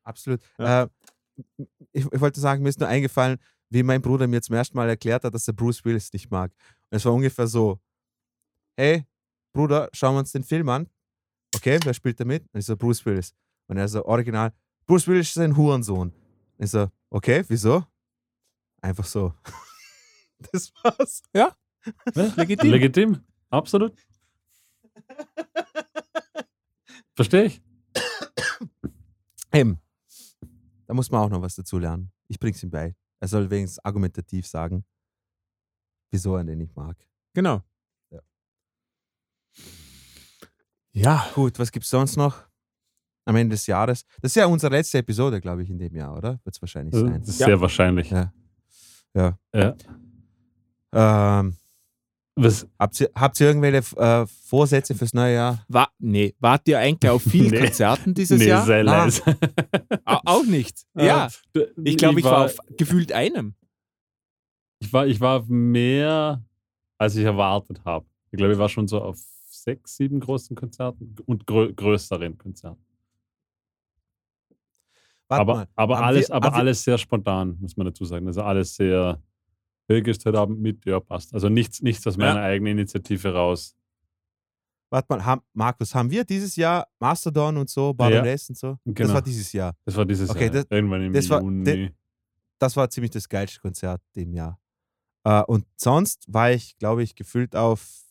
Absolut. 0.04 0.40
Ja. 0.58 0.84
Äh, 0.84 0.88
ich, 1.92 2.06
ich 2.10 2.20
wollte 2.20 2.40
sagen, 2.40 2.62
mir 2.62 2.68
ist 2.68 2.80
nur 2.80 2.88
eingefallen, 2.88 3.38
wie 3.70 3.82
mein 3.82 4.02
Bruder 4.02 4.26
mir 4.26 4.42
zum 4.42 4.56
ersten 4.56 4.76
Mal 4.76 4.88
erklärt 4.88 5.24
hat, 5.24 5.34
dass 5.34 5.48
er 5.48 5.54
Bruce 5.54 5.84
Willis 5.84 6.12
nicht 6.12 6.30
mag. 6.30 6.52
Und 6.90 6.96
es 6.96 7.04
war 7.04 7.12
ungefähr 7.12 7.46
so: 7.46 7.80
Hey, 8.76 9.06
Bruder, 9.52 9.88
schauen 9.92 10.14
wir 10.14 10.20
uns 10.20 10.32
den 10.32 10.44
Film 10.44 10.68
an. 10.68 10.88
Okay, 11.54 11.78
wer 11.84 11.94
spielt 11.94 12.18
da 12.18 12.24
mit? 12.24 12.42
Und 12.52 12.60
ich 12.60 12.66
so, 12.66 12.76
Bruce 12.76 13.04
Willis. 13.04 13.34
Und 13.68 13.76
er 13.76 13.88
so, 13.88 14.04
original, 14.04 14.52
Bruce 14.86 15.06
Willis 15.06 15.30
ist 15.30 15.38
ein 15.38 15.56
Hurensohn. 15.56 16.10
Und 16.10 16.64
ich 16.64 16.70
so, 16.70 16.88
okay, 17.10 17.44
wieso? 17.48 17.84
Einfach 18.80 19.04
so. 19.04 19.34
das 20.52 20.72
war's. 20.82 21.22
Legitim. 22.36 22.70
Legitim, 22.70 23.24
absolut. 23.50 23.94
Verstehe 27.14 27.44
ich. 27.44 27.62
Eben. 29.52 29.78
Da 30.92 30.94
muss 30.94 31.10
man 31.10 31.22
auch 31.22 31.30
noch 31.30 31.40
was 31.40 31.54
dazu 31.54 31.78
lernen. 31.78 32.12
Ich 32.28 32.38
bring's 32.38 32.62
ihm 32.62 32.68
bei. 32.70 32.94
Er 33.18 33.26
soll 33.26 33.48
wenigstens 33.48 33.82
argumentativ 33.82 34.46
sagen, 34.46 34.84
wieso 36.10 36.36
er 36.36 36.44
den 36.44 36.58
nicht 36.58 36.76
mag. 36.76 36.98
genau. 37.32 37.62
Ja. 38.10 38.20
Ja, 40.92 41.30
Gut, 41.34 41.58
was 41.58 41.72
gibt's 41.72 41.88
sonst 41.88 42.16
noch? 42.18 42.44
Am 43.24 43.36
Ende 43.36 43.54
des 43.54 43.66
Jahres. 43.66 44.04
Das 44.20 44.32
ist 44.32 44.34
ja 44.34 44.44
unsere 44.44 44.70
letzte 44.76 44.98
Episode, 44.98 45.40
glaube 45.40 45.62
ich, 45.62 45.70
in 45.70 45.78
dem 45.78 45.96
Jahr, 45.96 46.14
oder? 46.14 46.38
Wird 46.44 46.56
es 46.56 46.60
wahrscheinlich 46.60 46.94
sein. 46.94 47.20
Das 47.20 47.28
ist 47.30 47.40
Ja. 47.40 47.46
sehr 47.46 47.60
wahrscheinlich. 47.62 48.10
Ja. 48.10 48.34
Ja. 49.14 49.38
Ja. 49.54 49.74
Ähm, 51.40 51.56
Was, 52.34 52.66
habt, 52.78 52.98
ihr, 53.00 53.10
habt 53.14 53.38
ihr 53.40 53.46
irgendwelche 53.48 53.96
äh, 53.98 54.26
Vorsätze 54.26 54.94
fürs 54.94 55.12
neue 55.12 55.34
Jahr? 55.34 55.64
war, 55.68 55.92
nee, 55.98 56.34
wart 56.40 56.66
ihr 56.66 56.78
eigentlich 56.78 57.10
auf 57.10 57.22
vielen 57.22 57.50
Nee. 57.50 57.58
Konzerten 57.60 58.14
dieses 58.14 58.38
nee, 58.38 58.48
Jahr? 58.48 58.64
sehr 58.64 58.78
Ah. 58.78 59.04
leise. 59.04 59.22
Au- 60.06 60.20
Auch 60.24 60.44
nicht. 60.44 60.86
Ja, 60.94 61.28
ich 61.84 61.96
glaube, 61.98 62.20
ich 62.20 62.24
war 62.24 62.46
auf 62.46 62.56
gefühlt 62.78 63.12
einem. 63.12 63.54
Ich 64.78 64.92
war, 64.92 65.06
ich 65.06 65.20
war 65.20 65.40
auf 65.40 65.48
mehr, 65.48 66.42
als 66.98 67.16
ich 67.16 67.24
erwartet 67.24 67.84
habe. 67.84 68.06
Ich 68.30 68.38
glaube, 68.38 68.54
ich 68.54 68.58
war 68.58 68.68
schon 68.70 68.88
so 68.88 69.02
auf 69.02 69.18
sechs, 69.50 69.96
sieben 69.96 70.18
großen 70.18 70.56
Konzerten 70.56 71.14
und 71.26 71.46
grö 71.46 71.70
größeren 71.72 72.38
Konzerten. 72.38 72.82
Warte 75.28 75.40
aber 75.42 75.54
mal. 75.54 75.68
aber, 75.76 75.96
Haben 75.98 76.04
alles, 76.04 76.28
wir- 76.28 76.34
aber 76.34 76.54
alles 76.54 76.82
sehr 76.82 76.96
spontan, 76.98 77.56
muss 77.60 77.76
man 77.76 77.86
dazu 77.86 78.04
sagen. 78.06 78.26
Also 78.26 78.42
alles 78.42 78.74
sehr, 78.74 79.20
gehst 79.88 80.24
heute 80.24 80.38
Abend 80.38 80.60
mit, 80.60 80.84
ja, 80.86 81.00
passt. 81.00 81.34
Also 81.34 81.48
nichts, 81.48 81.82
nichts 81.82 82.06
aus 82.06 82.16
meiner 82.16 82.40
eigenen 82.40 82.78
Initiative 82.78 83.32
raus. 83.34 83.74
Warte 84.90 85.06
mal, 85.10 85.24
haben, 85.24 85.42
Markus, 85.54 85.94
haben 85.94 86.10
wir 86.10 86.24
dieses 86.24 86.54
Jahr 86.56 86.86
Mastodon 86.98 87.56
und 87.56 87.70
so, 87.70 87.94
Baroness 87.94 88.48
und 88.50 88.58
so? 88.58 88.76
Das 88.84 88.94
Genau. 88.94 89.14
war 89.14 89.22
dieses 89.22 89.52
Jahr. 89.52 89.74
Das 89.84 89.96
war 89.96 90.04
dieses 90.04 90.28
Okay, 90.30 90.44
Jahr. 90.44 90.50
das- 90.50 90.66
irgendwann 90.70 91.02
im 91.02 91.12
das 91.12 91.28
war- 91.30 91.40
Juni. 91.40 91.64
de- 91.64 91.90
Das 92.58 92.76
war 92.76 92.88
ziemlich 92.90 93.10
das 93.10 93.28
geilste 93.28 93.60
Konzert 93.60 94.00
dem 94.14 94.32
Jahr. 94.34 94.60
Äh, 95.24 95.42
und 95.44 95.66
sonst 95.76 96.24
war 96.32 96.52
ich, 96.52 96.76
glaube 96.78 97.02
ich, 97.02 97.14
gefühlt 97.14 97.56
auf 97.56 98.02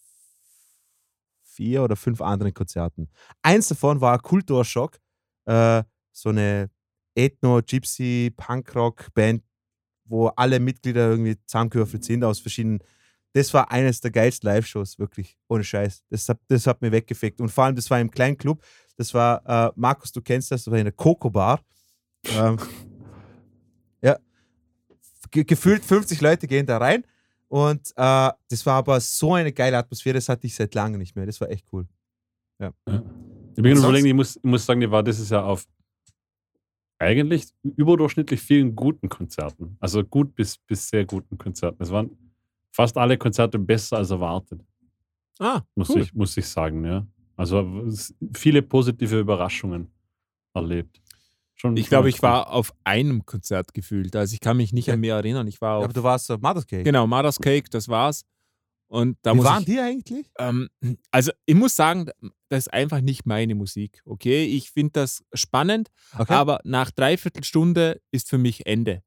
vier 1.43 1.84
oder 1.84 1.95
fünf 1.95 2.22
anderen 2.22 2.53
Konzerten. 2.53 3.09
Eins 3.41 3.67
davon 3.69 4.01
war 4.01 4.19
Kulturschock, 4.19 4.99
äh, 5.45 5.84
so 6.11 6.30
eine 6.30 6.69
Ethno-Gypsy-Punkrock-Band, 7.15 9.43
wo 10.12 10.28
alle 10.28 10.59
Mitglieder 10.59 11.09
irgendwie 11.09 11.38
zusammengewürfelt 11.45 12.03
sind 12.03 12.24
aus 12.24 12.39
verschiedenen. 12.39 12.80
Das 13.34 13.53
war 13.53 13.72
eines 13.72 14.01
der 14.01 14.12
geilsten 14.12 14.49
Live-Shows, 14.49 14.99
wirklich, 14.99 15.38
ohne 15.47 15.64
Scheiß. 15.64 16.03
Das 16.09 16.28
hat, 16.28 16.39
das 16.49 16.68
hat 16.68 16.82
mir 16.82 16.91
weggefegt. 16.91 17.39
Und 17.39 17.49
vor 17.49 17.64
allem, 17.64 17.76
das 17.78 17.89
war 17.89 17.99
im 17.99 18.12
kleinen 18.12 18.38
Club. 18.38 18.62
Das 18.97 19.14
war, 19.14 19.41
äh, 19.47 19.72
Markus, 19.76 20.12
du 20.12 20.22
kennst 20.22 20.51
das, 20.51 20.66
das 20.66 20.72
war 20.72 20.78
in 20.78 20.84
der 20.86 20.91
Coco 20.91 21.30
Bar. 21.30 21.62
Ähm, 22.26 22.57
ja. 24.01 24.18
Ge 25.32 25.45
gefühlt 25.45 25.86
50 25.86 26.20
Leute 26.20 26.45
gehen 26.45 26.66
da 26.66 26.78
rein. 26.78 27.05
Und 27.47 27.91
äh, 27.95 28.30
das 28.49 28.66
war 28.66 28.76
aber 28.76 28.99
so 28.99 29.34
eine 29.34 29.53
geile 29.53 29.78
Atmosphäre, 29.78 30.16
das 30.16 30.28
hatte 30.28 30.45
ich 30.45 30.55
seit 30.55 30.76
langem 30.76 30.99
nicht 30.99 31.16
mehr. 31.16 31.26
Das 31.26 31.39
war 31.39 31.49
echt 31.49 31.66
cool. 31.72 31.88
Ich 32.59 32.68
bin 32.68 32.72
Und 32.86 33.55
gerade 33.55 33.76
sonst- 33.76 33.84
überlegen, 33.86 34.07
ich 34.07 34.14
muss, 34.14 34.36
ich 34.36 34.43
muss 34.43 34.66
sagen, 34.66 34.82
ich 34.82 34.91
war 34.91 35.03
dieses 35.03 35.30
Jahr 35.30 35.45
auf 35.45 35.66
eigentlich 37.01 37.47
überdurchschnittlich 37.63 38.39
vielen 38.41 38.75
guten 38.75 39.09
Konzerten. 39.09 39.75
Also 39.79 40.03
gut 40.03 40.35
bis, 40.35 40.57
bis 40.57 40.87
sehr 40.89 41.05
guten 41.05 41.37
Konzerten. 41.37 41.81
Es 41.83 41.91
waren 41.91 42.11
fast 42.71 42.97
alle 42.97 43.17
Konzerte 43.17 43.59
besser 43.59 43.97
als 43.97 44.11
erwartet, 44.11 44.61
Ah, 45.39 45.61
muss, 45.75 45.89
cool. 45.89 46.01
ich, 46.01 46.13
muss 46.13 46.37
ich 46.37 46.47
sagen. 46.47 46.85
Ja. 46.85 47.05
Also 47.35 47.67
viele 48.35 48.61
positive 48.61 49.19
Überraschungen 49.19 49.91
erlebt. 50.53 51.01
Schon, 51.55 51.75
Ich 51.77 51.85
schon 51.85 51.89
glaube, 51.89 52.09
ich 52.09 52.21
war 52.21 52.51
auf 52.51 52.71
einem 52.83 53.25
Konzert 53.25 53.73
gefühlt. 53.73 54.15
Also 54.15 54.33
ich 54.35 54.39
kann 54.39 54.57
mich 54.57 54.71
nicht 54.73 54.87
Ja. 54.87 54.93
an 54.93 54.99
mehr 54.99 55.15
erinnern. 55.15 55.47
Ich 55.47 55.59
war 55.61 55.73
Ja, 55.73 55.77
auf, 55.79 55.83
aber 55.85 55.93
du 55.93 56.03
warst 56.03 56.29
auf 56.31 56.41
Mother's 56.41 56.67
Cake. 56.67 56.83
genau, 56.83 57.07
Mother's 57.07 57.39
Cake, 57.39 57.69
das 57.71 57.87
war's. 57.87 58.23
Und 58.91 59.17
da 59.21 59.31
Wie 59.31 59.37
muss 59.37 59.45
waren 59.45 59.59
ich, 59.61 59.65
die 59.67 59.79
eigentlich? 59.79 60.29
Ähm, 60.37 60.67
also 61.11 61.31
ich 61.45 61.55
muss 61.55 61.77
sagen, 61.77 62.07
das 62.49 62.65
ist 62.65 62.73
einfach 62.73 62.99
nicht 62.99 63.25
meine 63.25 63.55
Musik. 63.55 64.01
Okay, 64.03 64.43
ich 64.43 64.69
finde 64.71 64.91
das 64.93 65.23
spannend, 65.33 65.87
Okay. 66.17 66.33
aber 66.33 66.59
nach 66.65 66.91
dreiviertel 66.91 67.45
Stunde 67.45 68.01
ist 68.11 68.29
für 68.29 68.37
mich 68.37 68.65
Ende. 68.65 69.01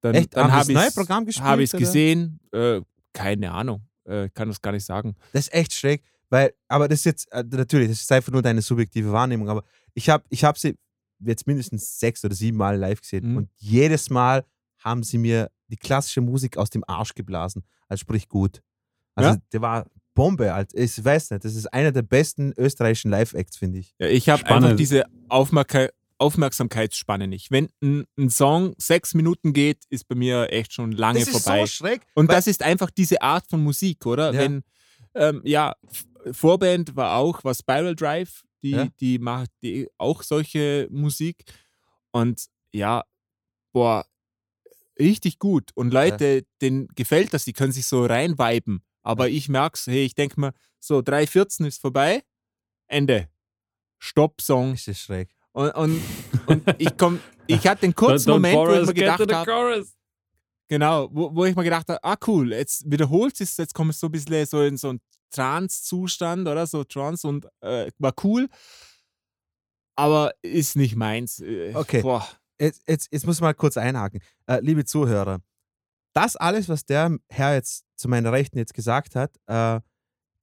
dann, 0.00 0.16
Echt? 0.16 0.34
dann 0.36 0.50
habe 0.50 0.66
das 0.66 0.74
neue 0.74 0.88
ich 0.88 0.94
Programm 0.96 1.24
gespielt, 1.24 1.46
habe 1.46 1.62
ich 1.62 1.72
es 1.72 1.78
gesehen. 1.78 2.40
Äh, 2.50 2.80
keine 3.12 3.52
Ahnung, 3.52 3.86
äh, 4.06 4.28
kann 4.30 4.48
das 4.48 4.60
gar 4.60 4.72
nicht 4.72 4.84
sagen. 4.84 5.14
Das 5.32 5.46
ist 5.46 5.54
echt 5.54 5.72
schräg, 5.72 6.02
weil, 6.28 6.52
aber 6.66 6.88
das 6.88 6.98
ist 6.98 7.04
jetzt, 7.04 7.32
äh, 7.32 7.44
natürlich, 7.48 7.90
das 7.90 8.00
ist 8.00 8.10
einfach 8.10 8.32
nur 8.32 8.42
deine 8.42 8.60
subjektive 8.60 9.12
Wahrnehmung, 9.12 9.48
aber 9.48 9.62
ich 9.94 10.08
habe 10.10 10.24
ich 10.30 10.42
hab 10.42 10.58
sie 10.58 10.76
jetzt 11.20 11.46
mindestens 11.46 12.00
sechs 12.00 12.24
oder 12.24 12.34
sieben 12.34 12.56
Mal 12.56 12.76
live 12.76 13.00
gesehen 13.00 13.30
Mhm. 13.30 13.36
und 13.36 13.50
jedes 13.58 14.10
Mal 14.10 14.44
haben 14.78 15.04
sie 15.04 15.18
mir 15.18 15.48
die 15.68 15.76
klassische 15.76 16.20
Musik 16.22 16.56
aus 16.56 16.70
dem 16.70 16.82
Arsch 16.88 17.14
geblasen, 17.14 17.62
also 17.86 18.00
sprich 18.00 18.28
gut. 18.28 18.60
Also 19.14 19.30
Ja? 19.30 19.36
der 19.52 19.60
war 19.60 19.86
Bombe, 20.14 20.66
ich 20.74 21.02
weiß 21.04 21.30
nicht, 21.30 21.44
das 21.44 21.54
ist 21.54 21.72
einer 21.72 21.90
der 21.90 22.02
besten 22.02 22.52
österreichischen 22.58 23.10
Live-Acts, 23.10 23.56
finde 23.56 23.78
ich. 23.78 23.94
Ja, 23.98 24.08
ich 24.08 24.28
habe 24.28 24.44
einfach 24.46 24.76
diese 24.76 25.04
Aufmerka 25.28 25.88
Aufmerksamkeitsspanne 26.18 27.26
nicht. 27.26 27.50
Wenn 27.50 27.68
ein, 27.82 28.04
ein 28.16 28.30
Song 28.30 28.74
sechs 28.78 29.12
Minuten 29.14 29.52
geht, 29.52 29.78
ist 29.88 30.06
bei 30.06 30.14
mir 30.14 30.52
echt 30.52 30.72
schon 30.72 30.92
lange 30.92 31.18
das 31.18 31.28
ist 31.28 31.42
vorbei. 31.42 31.60
so 31.62 31.66
schräg. 31.66 32.02
Und 32.14 32.30
das 32.30 32.46
ist 32.46 32.62
einfach 32.62 32.90
diese 32.90 33.20
Art 33.22 33.44
von 33.50 33.60
Musik, 33.62 34.06
oder? 34.06 34.32
Ja. 34.32 34.40
Wenn, 34.40 34.62
ähm, 35.14 35.40
ja, 35.44 35.74
Vorband 36.30 36.94
war 36.94 37.16
auch, 37.16 37.42
war 37.42 37.54
Spiral 37.54 37.96
Drive, 37.96 38.42
die, 38.62 38.70
Ja. 38.70 38.88
die 39.00 39.18
macht 39.18 39.50
die 39.62 39.88
auch 39.98 40.22
solche 40.22 40.86
Musik. 40.92 41.44
Und 42.12 42.46
ja, 42.72 43.02
boah, 43.72 44.06
richtig 45.00 45.40
gut. 45.40 45.70
Und 45.74 45.92
Leute, 45.92 46.44
denen 46.60 46.86
gefällt 46.94 47.34
das, 47.34 47.44
die 47.44 47.52
können 47.52 47.72
sich 47.72 47.86
so 47.86 48.04
reinviben. 48.06 48.82
Aber 49.02 49.28
ich 49.28 49.48
merk's, 49.48 49.86
hey, 49.86 50.04
ich 50.04 50.14
denke 50.14 50.40
mir, 50.40 50.52
so 50.78 50.98
3.14 50.98 51.66
ist 51.66 51.80
vorbei, 51.80 52.22
Ende. 52.86 53.28
Stopp-Song. 53.98 54.72
Das 54.72 54.88
ist 54.88 55.00
schräg. 55.00 55.30
Und, 55.52 55.70
und, 55.74 56.02
und 56.46 56.74
ich 56.78 56.96
komm, 56.96 57.20
ich 57.46 57.66
hatte 57.66 57.82
den 57.82 57.94
kurzen 57.94 58.30
Don't 58.30 58.34
Moment, 58.34 58.56
wo 58.56 58.72
ich 58.72 58.86
mir 58.86 58.94
gedacht 58.94 59.32
habe. 59.32 59.86
Genau, 60.68 61.08
wo, 61.12 61.34
wo 61.34 61.44
ich 61.44 61.54
mir 61.54 61.64
gedacht 61.64 61.88
habe, 61.88 62.02
ah 62.02 62.16
cool, 62.26 62.52
jetzt 62.52 62.90
wiederholt 62.90 63.38
es, 63.40 63.56
jetzt 63.58 63.74
komme 63.74 63.90
ich 63.90 63.98
so 63.98 64.06
ein 64.06 64.12
bisschen 64.12 64.46
so 64.46 64.62
in 64.62 64.78
so 64.78 64.88
einen 64.88 65.00
Trance-Zustand 65.30 66.48
oder 66.48 66.66
so 66.66 66.84
Trance 66.84 67.28
und 67.28 67.46
äh, 67.60 67.90
war 67.98 68.14
cool, 68.24 68.48
aber 69.96 70.32
ist 70.40 70.76
nicht 70.76 70.96
meins. 70.96 71.40
Äh, 71.40 71.72
Okay. 71.74 72.00
Boah. 72.02 72.26
Jetzt, 72.58 72.82
jetzt, 72.86 73.08
jetzt 73.10 73.26
muss 73.26 73.36
ich 73.36 73.42
mal 73.42 73.54
kurz 73.54 73.76
einhaken. 73.76 74.20
Äh, 74.46 74.60
liebe 74.60 74.84
Zuhörer, 74.84 75.40
das 76.14 76.36
alles, 76.36 76.68
was 76.68 76.84
der 76.84 77.18
Herr 77.28 77.54
jetzt 77.54 77.84
zu 78.02 78.08
meiner 78.08 78.32
Rechten 78.32 78.58
jetzt 78.58 78.74
gesagt 78.74 79.14
hat, 79.14 79.34
äh, 79.46 79.80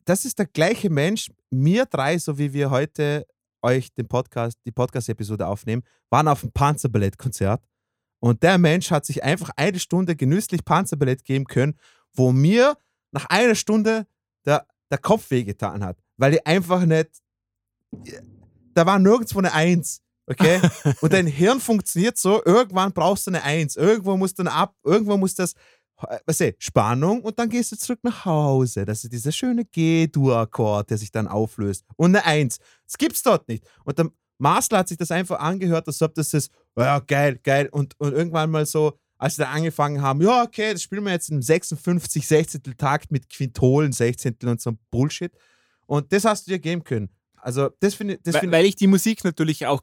das 0.05 0.25
ist 0.25 0.39
der 0.39 0.47
gleiche 0.47 0.89
Mensch. 0.89 1.29
Wir 1.51 1.85
drei, 1.85 2.17
so 2.17 2.37
wie 2.39 2.53
wir 2.53 2.71
heute 2.71 3.27
euch 3.61 3.93
den 3.93 4.07
Podcast, 4.07 4.57
die 4.65 4.71
Podcast-Episode 4.71 5.45
aufnehmen, 5.45 5.83
waren 6.09 6.27
auf 6.27 6.41
dem 6.41 6.51
Panzerballett-Konzert. 6.51 7.61
Und 8.19 8.41
der 8.41 8.57
Mensch 8.57 8.91
hat 8.91 9.05
sich 9.05 9.23
einfach 9.23 9.51
eine 9.55 9.79
Stunde 9.79 10.15
genüsslich 10.15 10.65
Panzerballett 10.65 11.23
geben 11.23 11.45
können, 11.45 11.77
wo 12.13 12.31
mir 12.31 12.77
nach 13.11 13.25
einer 13.25 13.55
Stunde 13.55 14.07
der, 14.45 14.65
der 14.89 14.97
Kopf 14.97 15.29
wehgetan 15.29 15.83
hat. 15.83 15.97
Weil 16.17 16.35
ich 16.35 16.47
einfach 16.47 16.85
nicht. 16.85 17.09
Da 18.73 18.85
war 18.85 18.99
nirgendwo 18.99 19.39
eine 19.39 19.53
Eins. 19.53 20.01
Okay? 20.27 20.61
Und 21.01 21.13
dein 21.13 21.27
Hirn 21.27 21.59
funktioniert 21.59 22.17
so, 22.17 22.43
irgendwann 22.45 22.93
brauchst 22.93 23.27
du 23.27 23.31
eine 23.31 23.43
Eins. 23.43 23.75
Irgendwo 23.75 24.15
musst 24.15 24.37
du 24.39 24.43
eine 24.43 24.53
Ab, 24.53 24.75
irgendwo 24.83 25.17
muss 25.17 25.35
das, 25.35 25.53
weißt 26.25 26.41
du, 26.41 26.55
Spannung 26.57 27.21
und 27.21 27.37
dann 27.39 27.49
gehst 27.49 27.71
du 27.71 27.77
zurück 27.77 27.99
nach 28.03 28.25
Hause. 28.25 28.85
Das 28.85 29.03
ist 29.03 29.11
dieser 29.11 29.31
schöne 29.31 29.65
G-Dur-Akkord, 29.65 30.89
der 30.89 30.97
sich 30.97 31.11
dann 31.11 31.27
auflöst. 31.27 31.85
Und 31.95 32.15
eine 32.15 32.25
Eins. 32.25 32.59
Das 32.85 32.97
gibt's 32.97 33.23
dort 33.23 33.47
nicht. 33.47 33.65
Und 33.83 33.97
der 33.99 34.09
Masler 34.37 34.79
hat 34.79 34.87
sich 34.87 34.97
das 34.97 35.11
einfach 35.11 35.39
angehört, 35.39 35.87
als 35.87 36.01
ob 36.01 36.13
das 36.15 36.33
ist, 36.33 36.51
oh 36.75 36.81
ja, 36.81 36.99
geil, 36.99 37.39
geil. 37.43 37.69
Und, 37.71 37.99
und 37.99 38.13
irgendwann 38.13 38.49
mal 38.49 38.65
so, 38.65 38.97
als 39.17 39.35
sie 39.35 39.41
da 39.41 39.49
angefangen 39.51 40.01
haben, 40.01 40.21
ja, 40.21 40.43
okay, 40.43 40.71
das 40.71 40.81
spielen 40.81 41.03
wir 41.03 41.11
jetzt 41.11 41.29
im 41.29 41.41
56 41.41 42.25
16 42.25 42.61
Takt 42.77 43.11
mit 43.11 43.29
Quintolen 43.29 43.91
16 43.91 44.37
und 44.45 44.61
so 44.61 44.73
Bullshit. 44.91 45.33
Und 45.85 46.13
das 46.13 46.23
hast 46.23 46.47
du 46.47 46.51
dir 46.51 46.59
geben 46.59 46.83
können. 46.83 47.09
Also, 47.35 47.69
das 47.79 47.95
finde 47.95 48.15
ich. 48.15 48.21
Das 48.23 48.35
Weil, 48.35 48.41
find, 48.41 48.53
weil 48.53 48.65
ich 48.65 48.75
die 48.75 48.87
Musik 48.87 49.23
natürlich 49.23 49.65
auch 49.65 49.81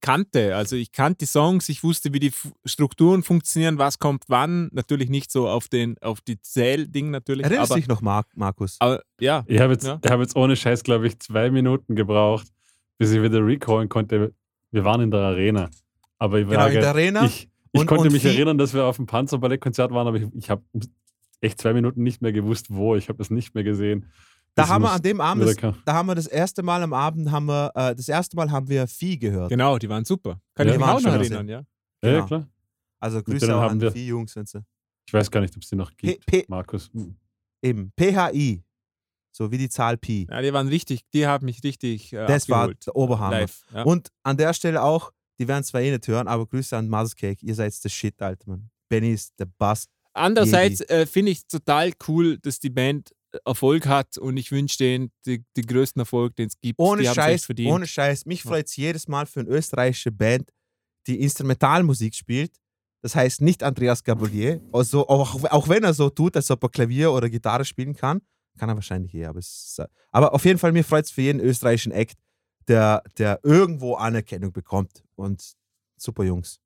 kannte. 0.00 0.54
Also 0.56 0.76
ich 0.76 0.92
kannte 0.92 1.18
die 1.20 1.26
Songs, 1.26 1.68
ich 1.68 1.82
wusste, 1.82 2.12
wie 2.12 2.20
die 2.20 2.28
F 2.28 2.48
Strukturen 2.64 3.22
funktionieren, 3.22 3.78
was 3.78 3.98
kommt 3.98 4.24
wann. 4.28 4.68
Natürlich 4.72 5.08
nicht 5.10 5.30
so 5.30 5.48
auf, 5.48 5.68
den, 5.68 5.96
auf 6.00 6.20
die 6.20 6.40
Zähl-Ding 6.40 7.10
natürlich. 7.10 7.44
erinnerst 7.46 7.74
dich 7.76 7.88
noch, 7.88 8.00
Mar 8.00 8.24
Markus? 8.34 8.76
aber 8.80 9.02
ja, 9.20 9.44
Ich 9.46 9.60
habe 9.60 9.72
jetzt, 9.72 9.86
Ja. 9.86 9.98
ich 10.04 10.10
hab 10.10 10.20
jetzt 10.20 10.36
ohne 10.36 10.56
Scheiß, 10.56 10.82
glaube 10.82 11.06
ich, 11.06 11.18
zwei 11.18 11.50
Minuten 11.50 11.94
gebraucht, 11.96 12.46
bis 12.98 13.10
ich 13.12 13.22
wieder 13.22 13.44
recallen 13.44 13.88
konnte. 13.88 14.32
Wir 14.70 14.84
waren 14.84 15.00
in 15.00 15.10
der 15.10 15.20
Arena. 15.20 15.70
Aber 16.18 16.38
ich, 16.40 16.46
war 16.48 16.54
Genau, 16.54 16.66
in 16.66 16.74
der 16.80 16.88
Arena. 16.90 17.24
ich, 17.24 17.48
ich 17.72 17.80
Und- 17.80 17.86
konnte 17.86 18.04
und 18.04 18.12
mich 18.12 18.22
viel- 18.22 18.32
erinnern, 18.32 18.58
dass 18.58 18.74
wir 18.74 18.84
auf 18.84 18.96
dem 18.96 19.06
Panzerballettkonzert 19.06 19.90
waren, 19.92 20.06
aber 20.08 20.16
ich, 20.18 20.26
ich 20.34 20.50
habe 20.50 20.62
echt 21.40 21.60
zwei 21.60 21.72
Minuten 21.72 22.02
nicht 22.02 22.20
mehr 22.22 22.32
gewusst, 22.32 22.66
wo. 22.70 22.96
Ich 22.96 23.08
habe 23.08 23.22
es 23.22 23.30
nicht 23.30 23.54
mehr 23.54 23.62
gesehen. 23.64 24.10
Da 24.54 24.62
Das 24.62 24.70
haben 24.70 24.82
wir 24.82 24.90
an 24.90 25.02
dem 25.02 25.20
Abend, 25.20 25.44
das, 25.44 25.56
da 25.84 25.92
haben 25.94 26.06
wir 26.08 26.14
das 26.16 26.26
erste 26.26 26.62
Mal 26.64 26.82
am 26.82 26.92
Abend, 26.92 27.30
haben 27.30 27.46
wir, 27.46 27.70
äh, 27.76 27.94
das 27.94 28.08
erste 28.08 28.36
Mal 28.36 28.50
haben 28.50 28.68
wir 28.68 28.86
Vieh 28.88 29.16
gehört. 29.18 29.50
genau, 29.50 29.78
die 29.78 29.88
waren 29.88 30.04
super. 30.04 30.40
Kann 30.54 30.66
Ja, 30.66 30.72
ich 30.74 30.78
mich 30.80 30.88
auch 30.88 31.00
noch 31.00 31.12
erinnern, 31.12 31.48
ja. 31.48 31.62
Ja, 32.02 32.10
genau. 32.12 32.26
klar. 32.26 32.48
Also 33.00 33.22
Grüße 33.22 33.54
auch 33.54 33.60
haben 33.62 33.72
an 33.72 33.78
die 33.80 33.90
Vieh-Jungs. 33.92 34.34
wenn 34.34 34.46
sie- 34.46 34.64
Ich 35.06 35.12
weiß 35.14 35.30
gar 35.30 35.40
nicht, 35.40 35.54
ob 35.56 35.62
es 35.62 35.68
die 35.68 35.76
noch 35.76 35.90
P, 35.96 36.06
gibt. 36.14 36.26
P, 36.26 36.44
Markus. 36.48 36.90
Hm. 36.92 37.16
eben, 37.62 37.92
PHI. 37.98 38.62
So 39.30 39.52
wie 39.52 39.58
die 39.58 39.68
Zahl 39.68 39.96
Pi. 39.96 40.26
Ja, 40.28 40.42
die 40.42 40.52
waren 40.52 40.66
richtig, 40.66 41.02
die 41.14 41.24
haben 41.26 41.44
mich 41.46 41.62
richtig 41.62 42.12
äh, 42.12 42.26
Das 42.26 42.48
war 42.48 42.62
abgeholt. 42.62 42.86
der 42.86 42.96
Oberhammer. 42.96 43.40
Live. 43.40 43.64
Ja. 43.72 43.82
Und 43.84 44.08
an 44.24 44.36
der 44.36 44.52
Stelle 44.52 44.82
auch, 44.82 45.12
die 45.38 45.46
werden 45.46 45.62
zwar 45.62 45.80
eh 45.80 45.92
nicht 45.92 46.08
hören, 46.08 46.26
aber 46.26 46.44
Grüße 46.46 46.76
an 46.76 46.88
Muzzcake. 46.88 47.40
Ihr 47.42 47.54
seid 47.54 47.72
der 47.84 47.88
Shit, 47.88 48.20
Alter, 48.20 48.50
Mann. 48.50 48.68
Benny 48.88 49.12
ist 49.12 49.38
der 49.38 49.46
Bass. 49.46 49.86
Andererseits 50.12 50.80
äh, 50.80 51.06
finde 51.06 51.30
ich 51.30 51.46
total 51.46 51.92
cool, 52.08 52.38
dass 52.38 52.58
die 52.58 52.70
Band 52.70 53.12
Erfolg 53.44 53.86
hat 53.86 54.16
und 54.18 54.36
ich 54.36 54.50
wünsche 54.50 54.78
denen 54.78 55.12
die, 55.26 55.44
die 55.56 55.62
größten 55.62 56.00
Erfolg, 56.00 56.36
den 56.36 56.48
es 56.48 56.58
gibt. 56.60 56.78
Ohne 56.78 57.02
die 57.02 57.08
Scheiß, 57.08 57.44
verdient. 57.44 57.72
ohne 57.72 57.86
Scheiß. 57.86 58.26
Mich 58.26 58.42
freut 58.42 58.66
es 58.66 58.76
jedes 58.76 59.08
Mal 59.08 59.26
für 59.26 59.40
eine 59.40 59.50
österreichische 59.50 60.10
Band, 60.10 60.50
die 61.06 61.20
Instrumentalmusik 61.20 62.14
spielt. 62.14 62.52
Das 63.02 63.14
heißt 63.14 63.42
nicht 63.42 63.62
Andreas 63.62 64.02
Gabalier. 64.02 64.60
Also 64.72 65.06
auch, 65.08 65.44
auch 65.44 65.68
wenn 65.68 65.84
er 65.84 65.94
so 65.94 66.10
tut, 66.10 66.36
als 66.36 66.50
ob 66.50 66.62
er 66.64 66.68
Klavier 66.68 67.12
oder 67.12 67.28
Gitarre 67.28 67.64
spielen 67.64 67.94
kann. 67.94 68.20
Kann 68.58 68.68
er 68.68 68.74
wahrscheinlich 68.74 69.14
eh, 69.14 69.26
aber, 69.26 69.38
ist, 69.38 69.78
äh, 69.78 69.86
aber 70.10 70.34
auf 70.34 70.44
jeden 70.44 70.58
Fall, 70.58 70.72
mir 70.72 70.82
freut 70.82 71.04
es 71.04 71.12
für 71.12 71.22
jeden 71.22 71.38
österreichischen 71.38 71.92
Act, 71.92 72.18
der, 72.66 73.04
der 73.16 73.38
irgendwo 73.44 73.94
Anerkennung 73.94 74.52
bekommt. 74.52 75.04
Und 75.14 75.52
super 75.96 76.24
Jungs. 76.24 76.60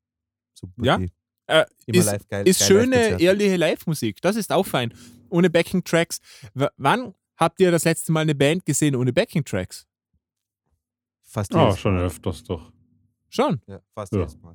Super. 0.54 0.84
Ja. 0.84 1.00
Äh, 1.48 1.66
Immer 1.86 1.98
ist, 1.98 2.06
live 2.06 2.28
geil. 2.28 2.48
ist 2.48 2.60
geil 2.60 2.68
schöne, 2.68 2.96
Live-Konzerte. 2.96 3.24
ehrliche 3.24 3.56
Live-Musik. 3.56 4.22
Das 4.22 4.36
ist 4.36 4.52
auch 4.52 4.66
fein. 4.66 4.94
Ohne 5.32 5.50
Backing-Tracks. 5.50 6.20
W 6.54 6.66
wann 6.76 7.14
habt 7.36 7.60
ihr 7.60 7.70
das 7.70 7.84
letzte 7.84 8.12
Mal 8.12 8.20
eine 8.20 8.34
Band 8.34 8.64
gesehen 8.64 8.94
ohne 8.94 9.12
Backing-Tracks? 9.12 9.86
Fast 11.22 11.54
Oh, 11.54 11.64
jedes 11.64 11.78
schon 11.80 11.94
Mal. 11.94 12.04
öfters 12.04 12.44
doch. 12.44 12.70
Schon. 13.28 13.60
Ja, 13.66 13.80
fast 13.94 14.12
Ja. 14.12 14.20
jedes 14.20 14.38
Mal. 14.40 14.54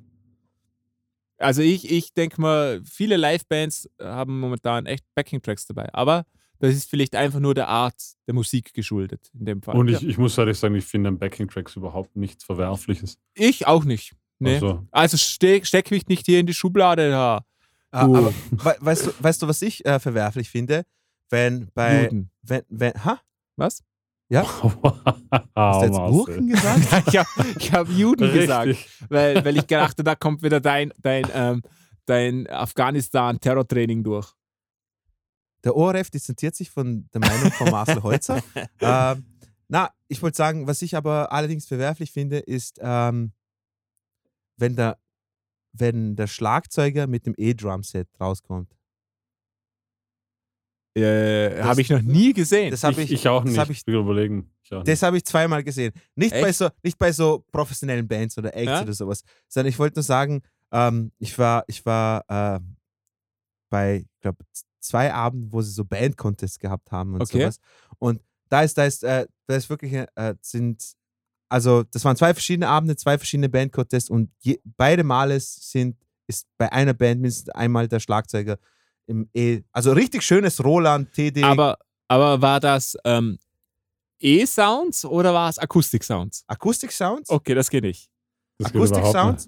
Also 1.39 1.61
ich, 1.61 1.91
ich 1.91 2.13
denke 2.13 2.39
mal, 2.41 2.81
viele 2.83 3.15
Live-Bands 3.17 3.89
haben 4.01 4.39
momentan 4.39 4.85
echt 4.85 5.03
Backing-Tracks 5.15 5.67
dabei. 5.67 5.93
Aber 5.93 6.25
das 6.59 6.73
ist 6.75 6.89
vielleicht 6.89 7.15
einfach 7.15 7.39
nur 7.39 7.53
der 7.53 7.67
Art 7.67 7.95
der 8.25 8.33
Musik 8.33 8.73
geschuldet 8.73 9.29
in 9.37 9.45
dem 9.45 9.61
Fall. 9.61 9.75
Und 9.75 9.87
ja. 9.89 9.97
ich, 9.97 10.07
ich 10.07 10.17
muss 10.17 10.37
ehrlich 10.37 10.57
sagen, 10.57 10.73
ich 10.75 10.85
finde 10.85 11.09
an 11.09 11.19
Backing-Tracks 11.19 11.75
überhaupt 11.75 12.15
nichts 12.15 12.43
Verwerfliches. 12.43 13.19
ich 13.35 13.67
auch 13.67 13.83
nicht. 13.83 14.13
Nee. 14.39 14.55
Also, 14.55 14.87
Also, 14.91 15.17
ste 15.17 15.63
steck 15.65 15.89
mich 15.91 16.07
nicht 16.07 16.25
hier 16.25 16.39
in 16.39 16.45
die 16.45 16.53
Schublade 16.53 17.09
da. 17.09 17.43
Ah, 17.97 18.03
aber 18.03 18.33
we 18.51 18.75
weißt, 18.79 19.07
du, 19.07 19.11
weißt 19.19 19.41
du, 19.41 19.47
was 19.47 19.61
ich 19.61 19.85
äh, 19.85 19.99
verwerflich 19.99 20.49
finde? 20.49 20.85
Wenn 21.29 21.69
bei. 21.73 22.03
Juden. 22.03 22.31
Wenn, 22.41 22.63
wenn, 22.69 22.93
ha? 23.03 23.19
Was? 23.55 23.83
Hast 25.55 25.81
du 25.81 25.85
jetzt 25.85 25.97
Gurken 25.97 26.49
gesagt? 26.49 27.07
ich 27.07 27.17
habe 27.17 27.89
hab 27.89 27.89
Juden 27.89 28.33
gesagt. 28.33 28.67
Richtig. 28.67 29.09
weil, 29.09 29.43
weil 29.43 29.55
ich 29.55 29.67
gedacht 29.67 29.93
habe, 29.93 30.03
da 30.03 30.15
kommt 30.15 30.43
wieder 30.43 30.59
dein, 30.59 30.91
dein, 31.01 31.25
ähm, 31.33 31.61
dein 32.05 32.47
Afghanistan-Terrortraining 32.49 34.03
durch. 34.03 34.33
Der 35.63 35.75
ORF 35.75 36.09
distanziert 36.09 36.55
sich 36.55 36.69
von 36.69 37.07
der 37.13 37.21
Meinung 37.21 37.51
von 37.51 37.69
Marcel 37.71 38.03
Holzer. 38.03 38.41
ähm, 38.81 39.25
na, 39.69 39.91
ich 40.07 40.21
wollte 40.21 40.37
sagen, 40.37 40.67
was 40.67 40.81
ich 40.81 40.95
aber 40.95 41.31
allerdings 41.31 41.65
verwerflich 41.65 42.11
finde, 42.11 42.39
ist, 42.39 42.79
ähm, 42.81 43.31
wenn, 44.57 44.75
der, 44.75 44.97
wenn 45.79 46.15
der 46.15 46.27
Schlagzeuger 46.27 47.07
mit 47.07 47.25
dem 47.25 47.33
E-Drum-Set 47.37 48.07
rauskommt. 48.19 48.73
Äh, 50.95 51.61
habe 51.61 51.81
ich 51.81 51.89
noch 51.89 52.01
nie 52.01 52.33
gesehen. 52.33 52.71
Das 52.71 52.83
habe 52.83 52.93
Ich, 53.03 53.11
ich, 53.11 53.19
ich 53.21 53.27
auch 53.27 53.43
nicht. 53.43 53.57
hab 53.57 53.69
ich- 53.69 53.85
will 53.85 53.95
überlegen. 53.95 54.51
Ich. 54.63 54.69
Das 54.69 55.03
habe 55.03 55.17
ich 55.17 55.23
zweimal 55.25 55.63
gesehen. 55.63 55.93
Nicht 56.15 56.31
bei, 56.33 56.51
so, 56.51 56.69
nicht 56.81 56.97
bei 56.97 57.11
so 57.11 57.45
professionellen 57.51 58.07
Bands 58.07 58.37
oder 58.37 58.53
Acts 58.55 58.65
Ja? 58.65 58.81
oder 58.81 58.93
sowas, 58.93 59.21
sondern 59.47 59.69
ich 59.69 59.77
wollte 59.79 59.97
nur 59.99 60.03
sagen, 60.03 60.41
ähm, 60.71 61.11
ich 61.19 61.37
war, 61.37 61.63
ich 61.67 61.85
war 61.85 62.23
äh, 62.27 62.59
bei, 63.69 63.97
ich 64.11 64.19
glaube, 64.21 64.39
zwei 64.79 65.13
Abenden, 65.13 65.51
wo 65.53 65.61
sie 65.61 65.71
so 65.71 65.85
Band-Contests 65.85 66.57
gehabt 66.59 66.91
haben 66.91 67.13
und 67.13 67.21
Okay. 67.21 67.41
sowas. 67.43 67.59
Und 67.99 68.21
da 68.49 68.63
ist, 68.63 68.77
da 68.77 68.85
ist, 68.85 69.03
äh, 69.03 69.27
da 69.45 69.55
ist 69.55 69.69
wirklich, 69.69 69.93
äh, 69.93 70.35
sind, 70.41 70.93
also 71.49 71.83
das 71.83 72.03
waren 72.05 72.15
zwei 72.15 72.33
verschiedene 72.33 72.67
Abende, 72.67 72.95
zwei 72.95 73.17
verschiedene 73.17 73.49
Band-Contests 73.49 74.09
und 74.09 74.31
je, 74.39 74.59
beide 74.63 75.03
Male 75.03 75.39
sind 75.39 75.95
ist 76.27 76.47
bei 76.57 76.71
einer 76.71 76.93
Band 76.93 77.21
mindestens 77.21 77.49
einmal 77.49 77.87
der 77.87 77.99
Schlagzeuger 77.99 78.57
im 79.07 79.29
E. 79.33 79.61
Also 79.71 79.93
richtig 79.93 80.23
schönes 80.23 80.63
Roland 80.63 81.11
TD. 81.13 81.43
Aber, 81.43 81.77
aber 82.09 82.41
war 82.41 82.59
das 82.59 82.97
ähm, 83.05 83.39
E-Sounds 84.19 85.05
oder 85.05 85.33
war 85.33 85.49
es 85.49 85.57
Akustik-Sounds? 85.57 86.43
Akustik-Sounds? 86.47 87.29
Okay, 87.29 87.55
das 87.55 87.69
geht 87.69 87.83
nicht. 87.83 88.09
Akustik-Sounds? 88.61 89.47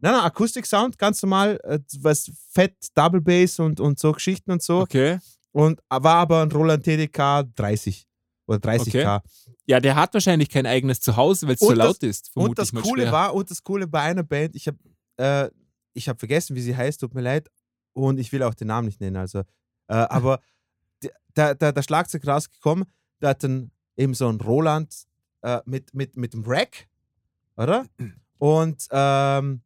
Nein, 0.00 0.12
nein, 0.12 0.22
Akustik-Sound, 0.22 0.98
ganz 0.98 1.22
normal, 1.22 1.58
äh, 1.64 1.80
was 2.00 2.30
Fett, 2.52 2.76
Double 2.94 3.20
Bass 3.20 3.58
und, 3.58 3.80
und 3.80 3.98
so 3.98 4.12
Geschichten 4.12 4.52
und 4.52 4.62
so. 4.62 4.80
Okay. 4.80 5.18
Und 5.50 5.80
war 5.88 6.16
aber 6.16 6.42
ein 6.42 6.52
Roland 6.52 6.84
TDK 6.84 7.48
30 7.56 8.06
oder 8.46 8.58
30k. 8.58 9.22
Ja, 9.68 9.80
der 9.80 9.96
hat 9.96 10.14
wahrscheinlich 10.14 10.48
kein 10.48 10.64
eigenes 10.64 11.00
Zuhause, 11.00 11.46
weil 11.46 11.54
es 11.54 11.60
so 11.60 11.68
das- 11.68 11.78
laut 11.78 12.02
ist. 12.02 12.30
Und 12.34 12.58
das 12.58 12.72
Coole 12.72 13.02
schwer. 13.02 13.12
war, 13.12 13.34
und 13.34 13.50
das 13.50 13.62
Coole 13.62 13.86
bei 13.86 14.00
einer 14.00 14.22
Band, 14.22 14.56
ich 14.56 14.66
habe 14.66 14.78
äh, 15.18 15.50
ich 15.92 16.08
hab 16.08 16.18
vergessen, 16.18 16.56
wie 16.56 16.60
sie 16.60 16.76
heißt, 16.76 17.00
tut 17.00 17.14
mir 17.14 17.20
leid. 17.20 17.50
Und 17.92 18.18
ich 18.18 18.32
will 18.32 18.42
auch 18.42 18.54
den 18.54 18.68
Namen 18.68 18.86
nicht 18.86 19.00
nennen. 19.00 19.16
Also, 19.16 19.40
äh, 19.40 19.44
aber 19.88 20.40
der, 21.36 21.54
der, 21.54 21.72
der, 21.72 21.82
Schlagzeug 21.82 22.26
rausgekommen, 22.26 22.84
der 23.20 23.30
hat 23.30 23.44
dann 23.44 23.70
eben 23.96 24.14
so 24.14 24.28
ein 24.28 24.40
Roland 24.40 24.94
äh, 25.42 25.60
mit, 25.66 25.92
mit, 25.94 26.16
mit 26.16 26.32
dem 26.32 26.44
Rack, 26.46 26.88
oder? 27.56 27.84
Und 28.38 28.86
ähm, 28.92 29.62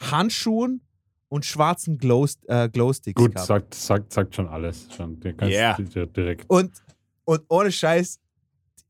Handschuhen 0.00 0.82
und 1.28 1.46
schwarzen 1.46 1.96
Glow, 1.96 2.28
äh, 2.48 2.68
Glowsticks. 2.68 3.20
Gut, 3.20 3.32
gehabt. 3.32 3.48
sagt, 3.48 3.74
sagt, 3.74 4.12
sagt 4.12 4.34
schon 4.34 4.46
alles. 4.46 4.86
Schon. 4.94 5.18
Yeah. 5.40 5.74
direkt. 5.78 6.48
Und, 6.50 6.82
und 7.24 7.42
ohne 7.48 7.72
Scheiß, 7.72 8.20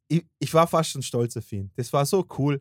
ich, 0.09 0.25
ich 0.39 0.53
war 0.55 0.67
fast 0.67 0.91
schon 0.91 1.03
stolz 1.03 1.37
auf 1.37 1.51
ihn. 1.53 1.71
Das 1.77 1.93
war 1.93 2.05
so 2.07 2.27
cool. 2.39 2.61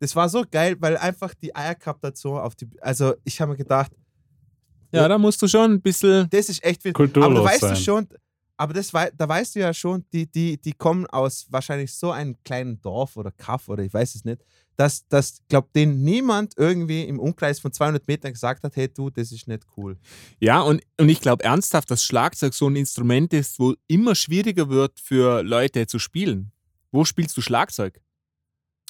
Das 0.00 0.14
war 0.16 0.28
so 0.28 0.44
geil, 0.50 0.76
weil 0.80 0.96
einfach 0.96 1.34
die 1.34 1.54
Eier 1.54 1.74
gehabt 1.74 2.04
hat 2.04 2.16
so 2.16 2.38
auf 2.38 2.54
die. 2.54 2.68
Also 2.80 3.14
ich 3.24 3.40
habe 3.40 3.52
mir 3.52 3.56
gedacht, 3.58 3.92
Ja, 4.92 5.08
da 5.08 5.18
musst 5.18 5.40
du 5.42 5.48
schon 5.48 5.72
ein 5.72 5.82
bisschen. 5.82 6.28
das 6.30 6.48
ist 6.48 6.62
echt 6.64 6.82
viel. 6.82 6.92
Kulturlos 6.92 7.30
aber 7.30 7.38
da 7.40 7.44
weißt 7.44 7.60
sein. 7.60 7.74
du 7.74 7.80
schon, 7.80 8.08
aber 8.56 8.72
das 8.74 8.90
da 8.90 9.28
weißt 9.28 9.56
du 9.56 9.60
ja 9.60 9.72
schon, 9.74 10.04
die, 10.12 10.30
die, 10.30 10.60
die 10.60 10.72
kommen 10.72 11.06
aus 11.06 11.46
wahrscheinlich 11.50 11.92
so 11.94 12.10
einem 12.10 12.36
kleinen 12.44 12.80
Dorf 12.80 13.16
oder 13.16 13.30
Kaff 13.32 13.68
oder 13.68 13.82
ich 13.82 13.92
weiß 13.92 14.14
es 14.14 14.24
nicht, 14.24 14.42
dass, 14.76 15.06
dass 15.08 15.40
glaubt, 15.48 15.74
denen 15.74 16.02
niemand 16.02 16.54
irgendwie 16.56 17.02
im 17.04 17.18
Umkreis 17.20 17.60
von 17.60 17.72
200 17.72 18.06
Metern 18.06 18.32
gesagt 18.32 18.62
hat, 18.64 18.76
hey 18.76 18.88
du, 18.92 19.10
das 19.10 19.32
ist 19.32 19.46
nicht 19.48 19.64
cool. 19.76 19.96
Ja, 20.40 20.60
und, 20.60 20.82
und 21.00 21.08
ich 21.08 21.20
glaube 21.20 21.44
ernsthaft, 21.44 21.90
dass 21.90 22.04
Schlagzeug 22.04 22.54
so 22.54 22.68
ein 22.68 22.76
Instrument 22.76 23.32
ist, 23.32 23.58
wo 23.58 23.74
immer 23.86 24.14
schwieriger 24.14 24.68
wird 24.68 24.98
für 25.00 25.42
Leute 25.42 25.86
zu 25.86 25.98
spielen. 25.98 26.50
Wo 26.94 27.04
spielst 27.04 27.36
du 27.36 27.40
Schlagzeug? 27.40 28.00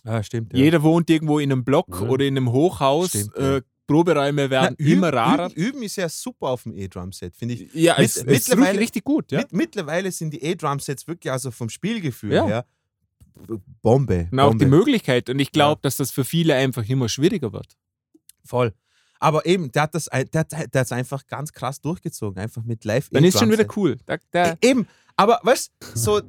Ja, 0.05 0.23
stimmt. 0.23 0.53
Jeder 0.55 0.83
wohnt 0.83 1.09
irgendwo 1.09 1.39
in 1.39 1.51
einem 1.51 1.65
Block 1.65 1.87
Ja. 1.91 2.09
oder 2.09 2.25
in 2.27 2.37
einem 2.37 2.53
Hochhaus. 2.53 3.09
Stimmt, 3.09 3.33
ja. 3.39 3.57
äh, 3.57 3.63
Proberäume 3.87 4.49
werden 4.51 4.77
üben, 4.79 4.93
immer 4.93 5.13
rarer. 5.13 5.47
Üben, 5.51 5.57
üben 5.69 5.83
ist 5.83 5.97
ja 5.97 6.09
super 6.09 6.49
auf 6.49 6.63
dem 6.65 6.75
E-Drum-Set, 6.75 7.35
finde 7.37 7.55
ich. 7.55 7.73
Ja, 7.75 7.95
Mit- 7.99 8.07
es, 8.07 8.17
es 8.19 8.25
mittlerweile- 8.27 8.79
richtig 8.81 9.05
gut. 9.05 9.31
Ja? 9.33 9.39
Mit, 9.41 9.53
mittlerweile 9.53 10.11
sind 10.13 10.33
die 10.33 10.43
E-Drum-Sets 10.43 11.07
wirklich 11.07 11.31
also 11.33 11.51
vom 11.51 11.69
Spielgefühl 11.71 12.33
Ja. 12.33 12.47
her 12.47 12.67
Bombe. 13.83 14.29
Und 14.31 14.39
auch 14.41 14.53
die 14.53 14.59
Bombe. 14.59 14.77
Möglichkeit. 14.77 15.29
Und 15.29 15.39
ich 15.39 15.51
glaube, 15.53 15.81
dass 15.83 15.97
das 15.97 16.11
für 16.11 16.25
viele 16.25 16.55
einfach 16.55 16.89
immer 16.89 17.09
schwieriger 17.09 17.53
wird. 17.53 17.77
Voll. 18.45 18.73
Aber 19.19 19.45
eben, 19.47 19.73
der 19.73 19.83
hat 19.83 19.95
das 19.95 20.05
der, 20.07 20.27
der 20.27 20.69
hat's 20.81 20.93
einfach 20.93 21.27
ganz 21.27 21.53
krass 21.53 21.81
durchgezogen, 21.81 22.39
einfach 22.41 22.63
mit 22.65 22.85
live 22.85 23.09
Dann 23.11 23.25
ist 23.25 23.39
schon 23.39 23.51
wieder 23.51 23.67
cool. 23.77 23.97
Da, 24.07 24.19
da, 24.31 24.53
E- 24.53 24.57
Eben, 24.71 24.87
aber 25.17 25.41
weißt 25.43 25.73
so, 25.95 26.21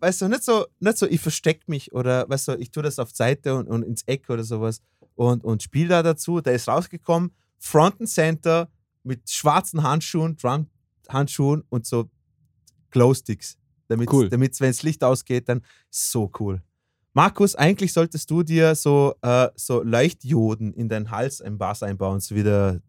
weißt 0.00 0.22
du, 0.22 0.28
nicht 0.28 0.44
so, 0.44 0.66
nicht 0.80 0.98
so, 0.98 1.06
ich 1.06 1.20
versteck 1.20 1.68
mich 1.68 1.92
oder 1.92 2.28
weißt 2.28 2.48
du, 2.48 2.52
ich 2.58 2.70
tue 2.70 2.82
das 2.82 2.98
auf 2.98 3.10
die 3.10 3.16
Seite 3.16 3.54
und, 3.54 3.68
und 3.68 3.82
ins 3.82 4.02
Eck 4.06 4.28
oder 4.30 4.44
sowas 4.44 4.80
und, 5.14 5.44
und 5.44 5.62
spiele 5.62 5.88
da 5.88 6.02
dazu. 6.02 6.40
Der 6.40 6.54
ist 6.54 6.68
rausgekommen, 6.68 7.32
Front 7.58 8.00
and 8.00 8.08
Center 8.08 8.68
mit 9.02 9.28
schwarzen 9.30 9.82
Handschuhen, 9.82 10.36
Drum-Handschuhen 10.36 11.64
und 11.68 11.86
so 11.86 12.10
Glowsticks. 12.90 13.56
Damit, 13.88 14.12
Cool. 14.12 14.28
damit 14.28 14.58
wenn 14.60 14.70
das 14.70 14.82
Licht 14.82 15.04
ausgeht, 15.04 15.48
dann 15.48 15.62
so 15.90 16.30
cool. 16.40 16.60
Markus, 17.12 17.54
eigentlich 17.54 17.92
solltest 17.92 18.30
du 18.30 18.42
dir 18.42 18.74
so, 18.74 19.14
äh, 19.22 19.48
so 19.54 19.82
Leuchtdioden 19.82 20.74
in 20.74 20.88
deinen 20.88 21.10
Hals 21.10 21.40
im 21.40 21.56
Bass 21.56 21.82
einbauen, 21.82 22.20
so 22.20 22.34
wie 22.34 22.42
der. 22.42 22.82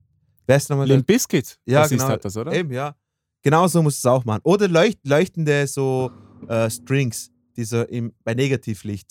Wer 0.45 0.57
ist 0.57 0.69
nochmal? 0.69 0.87
Limp 0.87 1.05
Bizkit. 1.05 1.59
Ja, 1.65 1.81
das 1.81 1.89
genau. 1.91 2.03
ist 2.03 2.09
halt 2.09 2.25
das, 2.25 2.35
oder? 2.35 2.51
Eben, 2.51 2.71
ja. 2.71 2.95
Genau 3.41 3.67
so 3.67 3.81
musst 3.81 4.03
du 4.03 4.07
es 4.09 4.11
auch 4.11 4.25
machen. 4.25 4.41
Oder 4.43 4.67
leucht, 4.67 4.99
leuchtende 5.05 5.67
so 5.67 6.11
äh, 6.47 6.69
Strings, 6.69 7.31
die 7.55 7.63
so 7.63 7.81
im, 7.83 8.13
bei 8.23 8.33
Negativlicht. 8.33 9.07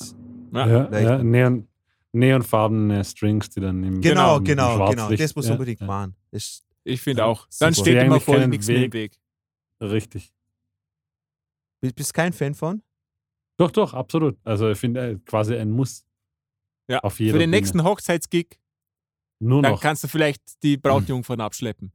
Ja. 0.53 0.91
Ja, 1.01 1.23
Neon, 1.23 1.69
neonfarbene 2.13 3.05
Strings, 3.05 3.51
die 3.51 3.61
dann 3.61 3.83
im 3.85 4.01
Genau, 4.01 4.39
im 4.39 4.45
genau, 4.45 4.75
genau. 4.75 4.77
Schwarzlicht- 4.93 5.23
Das 5.23 5.35
muss 5.37 5.47
ja, 5.47 5.53
unbedingt 5.53 5.81
ja. 5.81 5.87
machen. 5.87 6.17
Das, 6.31 6.65
Ich 6.85 7.01
finde 7.03 7.25
auch. 7.25 7.47
Dann 7.59 7.73
super. 7.75 7.91
steht 7.91 8.03
immer 8.05 8.21
voll 8.21 8.47
nichts 8.49 8.67
mehr 8.69 8.77
im 8.77 8.83
Weg- 8.93 8.95
Weg. 8.95 9.19
Richtig. 9.91 10.33
bist 11.95 12.15
kein 12.15 12.33
Fan 12.33 12.55
von? 12.55 12.83
Doch, 13.59 13.71
doch, 13.71 13.95
absolut. 13.95 14.37
Also 14.45 14.71
ich 14.71 14.79
finde 14.79 15.11
äh, 15.13 15.19
quasi 15.25 15.55
ein 15.57 15.71
Muss. 15.71 16.05
Ja, 16.89 17.01
Auf 17.01 17.19
jeder 17.21 17.33
Für 17.33 17.39
den 17.39 17.51
Bühne. 17.51 17.57
nächsten 17.61 17.83
Hochzeitsgig, 17.85 18.61
Nur 19.41 19.61
dann 19.63 19.73
noch. 19.73 19.81
kannst 19.81 20.05
du 20.05 20.09
vielleicht 20.09 20.63
die 20.63 20.77
Brautjungfern 20.77 21.41
abschleppen. 21.41 21.93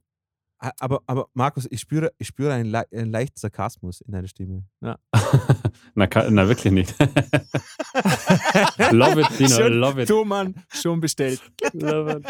Aber, 0.78 1.00
aber 1.06 1.26
Markus, 1.34 1.66
ich 1.70 1.80
spüre, 1.80 2.12
ich 2.18 2.28
spüre 2.28 2.52
einen, 2.52 2.70
le 2.70 2.84
einen 2.92 3.10
leichten 3.10 3.36
Sarkasmus 3.40 4.00
in 4.02 4.12
deiner 4.12 4.28
Stimme. 4.28 4.64
na, 5.94 6.06
kann, 6.06 6.32
na, 6.34 6.46
wirklich 6.46 6.72
nicht. 6.72 6.94
love 8.92 9.20
it, 9.20 9.26
Dino, 9.38 9.48
Schon- 9.48 9.72
love 9.72 10.02
it. 10.02 10.08
Thomann, 10.08 10.54
schon 10.68 11.00
bestellt. 11.00 11.40
Love 11.72 12.18
it. 12.20 12.24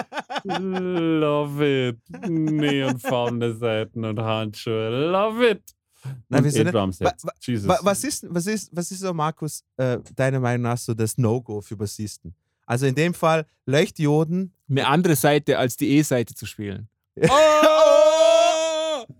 Love 0.62 1.88
it. 1.88 1.98
Neonfarbene 2.28 3.54
Seiten 3.54 4.02
und 4.04 4.18
Handschuhe. 4.18 5.10
Love 5.10 5.50
it. 5.50 5.62
Nein, 6.28 6.44
wir 6.44 6.50
sind- 6.50 6.72
wa- 6.72 7.14
Jesus. 7.40 7.68
Wa- 7.68 7.80
Was 7.82 8.02
ist, 8.02 8.26
was 8.30 8.46
ist, 8.46 8.70
was 8.74 8.90
ist 8.90 9.00
so, 9.00 9.12
Markus, 9.12 9.62
äh, 9.76 9.98
deiner 10.16 10.40
Meinung 10.40 10.62
nach 10.62 10.78
so 10.78 10.94
das 10.94 11.18
No-Go 11.18 11.60
für 11.60 11.76
Bassisten? 11.76 12.34
Also 12.64 12.86
in 12.86 12.94
dem 12.94 13.12
Fall 13.12 13.44
Leuchtdioden. 13.66 14.54
Eine 14.70 14.86
andere 14.86 15.16
Seite 15.16 15.58
als 15.58 15.76
die 15.76 15.90
E-Seite 15.98 16.34
zu 16.34 16.46
spielen. 16.46 16.88
Nee, 17.14 17.28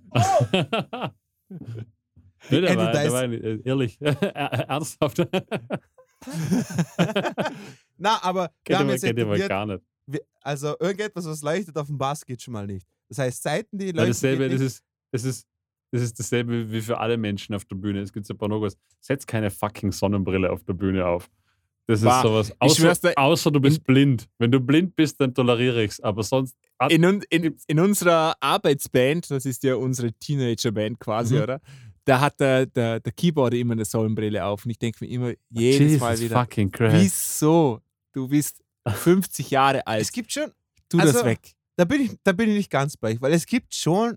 der 2.51 2.70
Andrew 2.70 2.76
war, 2.76 2.93
der 2.93 3.03
Dice. 3.05 3.12
war 3.12 3.24
äh, 3.24 3.61
ehrlich, 3.64 4.01
ernsthaft. 4.01 5.18
Na, 7.99 8.22
aber 8.22 8.43
wir 8.43 8.51
Kennt 8.64 8.78
haben 8.78 8.86
man, 8.86 8.97
jetzt 8.97 9.16
man 9.16 9.49
gar 9.49 9.66
nicht. 9.66 9.82
also 10.40 10.74
irgendetwas, 10.80 11.26
was 11.26 11.43
leuchtet 11.43 11.76
auf 11.76 11.86
dem 11.86 11.99
Bass, 11.99 12.24
geht 12.24 12.40
schon 12.43 12.53
mal 12.53 12.66
nicht. 12.66 12.86
Das 13.09 13.18
heißt, 13.18 13.43
Seiten, 13.43 13.78
die 13.78 13.86
leuchten. 13.86 14.09
dasselbe, 14.09 14.49
das 14.49 14.61
ist, 14.61 14.82
das, 15.11 15.24
ist, 15.24 15.47
das 15.90 16.03
ist 16.03 16.18
dasselbe 16.18 16.70
wie 16.70 16.80
für 16.80 16.99
alle 16.99 17.16
Menschen 17.16 17.55
auf 17.55 17.64
der 17.64 17.76
Bühne. 17.76 18.01
Es 18.01 18.12
gibt 18.12 18.26
so 18.26 18.34
Bonogos. 18.34 18.76
Setz 19.01 19.26
keine 19.26 19.51
fucking 19.51 19.93
Sonnenbrille 19.93 20.51
auf 20.51 20.64
der 20.64 20.74
Bühne 20.74 21.07
auf. 21.07 21.30
Das 21.89 21.99
ist 22.01 22.05
Wahr. 22.05 22.22
sowas. 22.22 22.53
Außer, 22.61 22.95
dir, 22.95 23.18
außer 23.18 23.51
du 23.51 23.61
bist 23.61 23.83
blind. 23.85 24.28
Wenn 24.39 24.53
du 24.53 24.61
blind 24.61 24.95
bist, 24.95 25.20
dann 25.20 25.35
toleriere 25.35 25.83
ich 25.83 25.93
es. 25.93 26.01
Aber 26.01 26.22
sonst. 26.22 26.57
In, 26.89 27.03
in, 27.30 27.57
in 27.66 27.80
unserer 27.80 28.35
Arbeitsband, 28.41 29.30
das 29.30 29.45
ist 29.47 29.62
ja 29.64 29.74
unsere 29.74 30.12
Teenagerband 30.12 30.99
quasi, 31.01 31.35
Mhm. 31.37 31.43
oder? 31.43 31.61
Da 32.05 32.20
hat 32.20 32.41
der, 32.41 32.66
der, 32.66 33.01
der 33.01 33.12
Keyboarder 33.12 33.57
immer 33.57 33.72
eine 33.72 33.85
Sonnenbrille 33.85 34.45
auf. 34.45 34.64
Und 34.64 34.70
ich 34.72 34.78
denke 34.78 35.05
mir 35.05 35.11
immer 35.11 35.33
jedes 35.51 35.78
Jesus 35.80 36.01
Mal 36.01 36.18
wieder, 36.20 36.41
fucking 36.41 36.70
Christ. 36.70 36.97
wieso? 37.01 37.80
Du 38.12 38.28
bist 38.28 38.62
50 38.89 39.51
Jahre 39.51 39.87
alt. 39.87 40.03
Es 40.03 40.11
gibt 40.12 40.33
schon, 40.33 40.51
Tu 40.89 40.99
das 40.99 41.14
also- 41.14 41.24
weg. 41.24 41.53
da 41.76 41.85
bin, 41.85 42.01
ich, 42.03 42.11
da 42.24 42.33
bin 42.33 42.49
ich 42.51 42.57
nicht 42.57 42.70
ganz 42.70 42.97
bei 42.97 43.12
euch, 43.12 43.20
weil 43.20 43.33
es 43.33 43.47
gibt 43.47 43.74
schon 43.74 44.16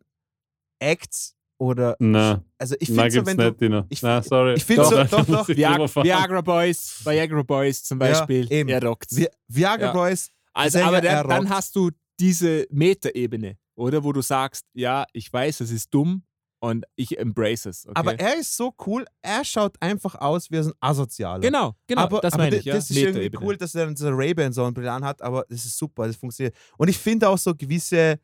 Acts 0.80 1.36
oder. 1.58 1.96
Na, 2.00 2.44
Also 2.58 2.76
ich 2.80 2.88
finde 2.90 3.12
so, 3.12 3.26
wenn 3.26 3.38
du. 3.38 3.44
nicht, 3.46 3.62
Dino. 3.62 3.86
ich 3.90 4.02
na, 4.02 4.22
sorry. 4.22 4.54
ich 4.56 4.66
find 4.66 4.84
so- 4.86 5.04
doch, 5.04 5.26
doch. 5.26 5.48
Viag 5.50 5.80
Viagra 6.04 6.42
Boys, 6.42 7.02
Viagra 7.06 7.44
Boys 7.44 7.84
zum 7.84 8.00
Ja, 8.02 8.08
Beispiel, 8.10 8.52
eben. 8.52 8.70
er 8.70 8.84
rockt's. 8.84 9.16
Vi 9.16 9.28
Viagra 9.48 9.86
Ja. 9.88 9.92
Boys, 9.94 10.30
Also, 10.54 10.78
Sänger, 10.78 10.88
aber 10.90 11.02
der, 11.02 11.12
er 11.12 11.24
dann 11.24 11.40
rockt. 11.44 11.50
hast 11.50 11.76
du 11.76 11.92
diese 12.20 12.66
Metaebene, 12.72 13.58
oder? 13.76 14.04
Wo 14.04 14.12
du 14.14 14.22
sagst, 14.22 14.66
ja, 14.74 15.06
ich 15.14 15.32
weiß, 15.32 15.60
es 15.62 15.72
ist 15.72 15.94
dumm 15.94 16.24
und 16.60 16.86
ich 16.96 17.18
embrace 17.20 17.66
es. 17.68 17.86
Okay? 17.86 17.94
aber 17.96 18.20
er 18.20 18.38
ist 18.40 18.56
so 18.56 18.74
cool, 18.88 19.06
er 19.22 19.44
schaut 19.46 19.76
einfach 19.82 20.16
aus 20.16 20.50
wie 20.50 20.58
ein 20.60 20.72
Asozialer. 20.80 21.40
genau, 21.42 21.76
genau, 21.88 22.02
aber, 22.04 22.22
das 22.22 22.34
aber 22.34 22.52
ich, 22.52 22.64
ja. 22.66 22.74
Das 22.76 22.90
ist 22.90 22.96
irgendwie 22.98 23.20
Metaebene. 23.26 23.46
cool, 23.46 23.58
dass 23.58 23.76
er 23.76 23.86
dann 23.86 23.96
so 23.98 24.08
eine 24.08 24.18
Ray-Ban 24.18 24.54
Sonnenbrille 24.54 24.92
anhat, 24.92 25.22
aber 25.22 25.46
das 25.50 25.66
ist 25.66 25.78
super, 25.78 26.08
das 26.08 26.16
funktioniert. 26.16 26.56
Und 26.78 26.88
ich 26.90 26.98
finde 26.98 27.28
auch 27.30 27.38
so 27.38 27.54
gewisse 27.54 28.18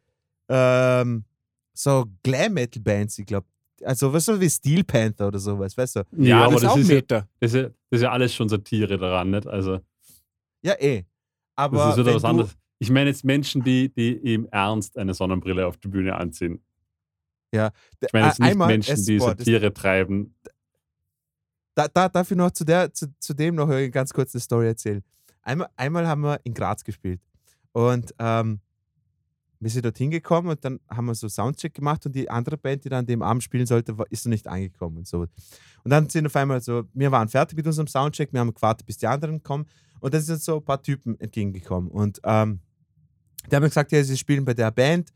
ähm, 0.49 1.25
so 1.73 2.05
Glam-Metal-Bands, 2.23 3.19
ich 3.19 3.25
glaube, 3.25 3.47
also 3.83 4.11
was 4.13 4.25
so 4.25 4.39
wie 4.39 4.49
Steel 4.49 4.83
Panther 4.83 5.27
oder 5.27 5.39
sowas, 5.39 5.75
weißt 5.77 5.95
du? 5.97 5.99
Ja, 6.17 6.23
Ja, 6.23 6.37
das 6.39 6.47
aber 6.47 6.59
das 6.61 6.71
auch 6.71 6.77
ist, 6.77 6.89
ja, 6.89 6.95
Meta. 6.95 7.27
das, 7.39 7.53
ist 7.53 7.55
ja, 7.61 7.63
das 7.63 7.73
ist 7.89 8.01
ja 8.01 8.11
alles 8.11 8.33
schon 8.33 8.49
Satire 8.49 8.97
daran, 8.97 9.31
nicht? 9.31 9.47
Also, 9.47 9.79
Ja, 10.63 10.73
eh. 10.79 11.03
Aber 11.55 11.77
das 11.77 11.97
ist 11.97 12.05
wieder 12.05 12.15
was 12.15 12.23
anderes. 12.23 12.55
Ich 12.79 12.89
meine 12.89 13.09
jetzt 13.09 13.23
Menschen, 13.23 13.63
die, 13.63 13.89
die 13.93 14.13
im 14.33 14.47
Ernst 14.51 14.97
eine 14.97 15.13
Sonnenbrille 15.13 15.65
auf 15.67 15.77
die 15.77 15.87
Bühne 15.87 16.15
anziehen. 16.15 16.63
Ja, 17.53 17.71
Ich 17.99 18.11
meine 18.13 18.27
jetzt 18.27 18.39
nicht 18.39 18.49
einmal- 18.51 18.67
Menschen, 18.69 18.93
es- 18.93 19.05
die 19.05 19.17
boah, 19.17 19.35
das- 19.35 19.45
Satire 19.45 19.73
treiben. 19.73 20.35
da, 21.75 21.87
da 21.87 22.09
darf 22.09 22.29
ich 22.31 22.37
noch 22.37 22.51
zu, 22.51 22.63
der, 22.65 22.93
zu, 22.93 23.07
zu 23.19 23.33
dem 23.33 23.55
noch 23.55 23.67
eine 23.69 23.89
ganz 23.89 24.13
kurze 24.13 24.39
Story 24.39 24.67
erzählen. 24.67 25.03
Einmal, 25.41 25.69
einmal 25.75 26.07
haben 26.07 26.21
wir 26.21 26.39
in 26.43 26.53
Graz 26.53 26.83
gespielt 26.83 27.19
und 27.71 28.13
ähm, 28.19 28.59
wir 29.61 29.69
sind 29.69 29.85
dort 29.85 29.97
hingekommen 29.97 30.51
und 30.51 30.65
dann 30.65 30.79
haben 30.89 31.05
wir 31.05 31.13
so 31.13 31.29
Soundcheck 31.29 31.73
gemacht 31.73 32.05
und 32.05 32.15
die 32.15 32.29
andere 32.29 32.57
Band, 32.57 32.83
die 32.83 32.89
dann 32.89 33.05
dem 33.05 33.21
Abend 33.21 33.43
spielen 33.43 33.67
sollte, 33.67 33.95
ist 34.09 34.25
noch 34.25 34.31
nicht 34.31 34.47
angekommen 34.47 34.97
und 34.97 35.07
so. 35.07 35.19
Und 35.19 35.29
dann 35.85 36.09
sind 36.09 36.25
auf 36.25 36.35
einmal 36.35 36.61
so, 36.61 36.83
wir 36.93 37.11
waren 37.11 37.29
fertig 37.29 37.55
mit 37.55 37.67
unserem 37.67 37.87
Soundcheck, 37.87 38.33
wir 38.33 38.39
haben 38.39 38.53
gewartet, 38.53 38.87
bis 38.87 38.97
die 38.97 39.07
anderen 39.07 39.41
kommen 39.43 39.65
und 39.99 40.13
dann 40.13 40.21
sind 40.21 40.41
so 40.41 40.57
ein 40.57 40.65
paar 40.65 40.81
Typen 40.81 41.19
entgegengekommen 41.19 41.91
und 41.91 42.19
ähm, 42.23 42.59
die 43.49 43.55
haben 43.55 43.63
gesagt, 43.63 43.91
ja, 43.91 44.03
sie 44.03 44.17
spielen 44.17 44.43
bei 44.43 44.55
der 44.55 44.71
Band 44.71 45.13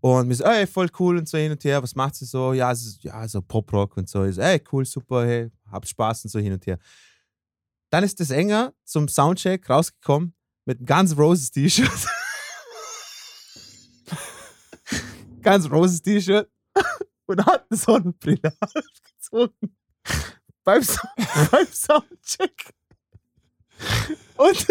und 0.00 0.28
wir 0.28 0.36
so, 0.36 0.44
ey, 0.44 0.66
voll 0.66 0.88
cool 0.98 1.18
und 1.18 1.28
so 1.28 1.36
hin 1.36 1.52
und 1.52 1.62
her, 1.64 1.82
was 1.82 1.94
macht 1.94 2.14
sie 2.14 2.24
so? 2.24 2.52
Ja, 2.52 2.70
ist, 2.70 3.02
ja, 3.02 3.26
so 3.28 3.42
Pop-Rock 3.42 3.96
und 3.96 4.08
so. 4.08 4.24
Ich 4.24 4.36
so, 4.36 4.40
ey, 4.40 4.62
cool, 4.72 4.84
super, 4.84 5.26
hey, 5.26 5.50
habt 5.70 5.88
Spaß 5.88 6.24
und 6.24 6.30
so 6.30 6.38
hin 6.38 6.52
und 6.52 6.66
her. 6.66 6.78
Dann 7.90 8.04
ist 8.04 8.18
das 8.20 8.30
Enger 8.30 8.72
zum 8.84 9.08
Soundcheck 9.08 9.68
rausgekommen 9.68 10.32
mit 10.64 10.78
einem 10.78 10.86
Guns 10.86 11.18
Roses 11.18 11.50
T-Shirt. 11.50 11.90
Guns 15.42 15.70
Roses 15.70 16.02
T-Shirt 16.02 16.48
und 17.26 17.44
hat 17.46 17.66
eine 17.70 17.78
Sonnenbrille 17.78 18.52
aufgezogen. 18.60 19.76
Beim, 20.64 20.82
so 20.82 20.98
beim 21.50 21.66
Soundcheck. 21.66 22.74
Und 24.36 24.66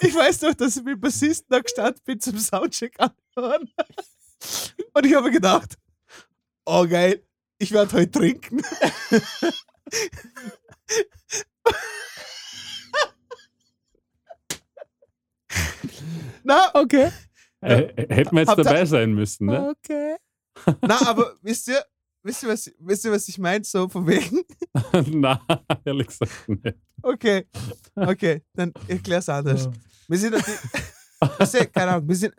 ich 0.00 0.14
weiß 0.14 0.42
noch, 0.42 0.54
dass 0.54 0.76
ich 0.76 0.84
mit 0.84 0.94
dem 0.94 1.00
Bassisten 1.00 1.48
da 1.48 1.60
gestanden 1.60 2.02
bin 2.04 2.20
zum 2.20 2.38
Soundcheck 2.38 2.96
anhören. 2.98 3.70
Und 4.92 5.06
ich 5.06 5.14
habe 5.14 5.30
gedacht, 5.30 5.76
oh 6.66 6.86
geil, 6.86 7.22
ich 7.58 7.72
werde 7.72 7.92
heute 7.92 8.10
trinken. 8.10 8.62
Na, 16.44 16.70
okay. 16.74 17.10
Hätten 17.60 18.32
wir 18.32 18.40
jetzt 18.40 18.48
Habt 18.48 18.64
dabei 18.64 18.84
sein 18.84 19.12
müssen, 19.12 19.46
ne? 19.46 19.74
Okay. 19.76 20.16
Na, 20.82 21.08
aber 21.08 21.34
wisst 21.42 21.68
ihr, 21.68 21.82
wisst 22.22 22.42
ihr, 22.42 22.48
was, 22.48 22.70
wisst 22.78 23.04
ihr, 23.04 23.12
was 23.12 23.28
ich 23.28 23.38
meine? 23.38 23.64
So 23.64 23.88
von 23.88 24.06
wegen. 24.06 24.42
Na, 25.20 25.40
ehrlich 25.84 26.06
gesagt 26.06 26.48
nicht. 26.48 26.76
Okay. 27.02 27.46
Okay, 27.94 28.42
dann 28.54 28.72
erklär's 28.88 29.28
anders. 29.28 29.68
Wir 30.08 30.18
sind 30.18 30.34
dort, 30.34 30.44
Wisst 31.38 31.54
ihr, 31.54 31.66
keine 31.66 31.92
Ahnung, 31.92 32.08
wir 32.08 32.16
sind, 32.16 32.34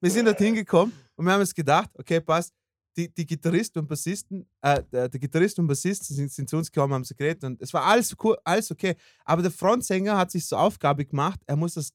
wir 0.00 0.10
sind 0.10 0.26
dort 0.26 0.38
hingekommen 0.38 0.94
und 1.16 1.24
wir 1.24 1.32
haben 1.32 1.40
uns 1.40 1.54
gedacht, 1.54 1.90
okay, 1.94 2.20
passt, 2.20 2.52
die, 2.96 3.12
die 3.12 3.26
Gitarristen 3.26 3.80
und 3.80 3.88
Bassisten, 3.88 4.46
äh, 4.62 4.82
der, 4.90 5.08
der 5.08 5.20
Gitarrist 5.20 5.58
und 5.58 5.66
Bassist 5.66 6.04
sind, 6.04 6.30
sind 6.32 6.48
zu 6.48 6.56
uns 6.56 6.70
gekommen, 6.70 6.94
haben 6.94 7.04
so 7.04 7.14
geredet 7.14 7.44
und 7.44 7.60
es 7.60 7.72
war 7.72 7.84
alles 7.84 8.14
cool, 8.22 8.36
alles 8.44 8.70
okay. 8.70 8.96
Aber 9.24 9.42
der 9.42 9.50
Frontsänger 9.50 10.16
hat 10.16 10.30
sich 10.30 10.46
zur 10.46 10.60
Aufgabe 10.60 11.04
gemacht, 11.04 11.40
er 11.46 11.56
muss 11.56 11.74
das, 11.74 11.92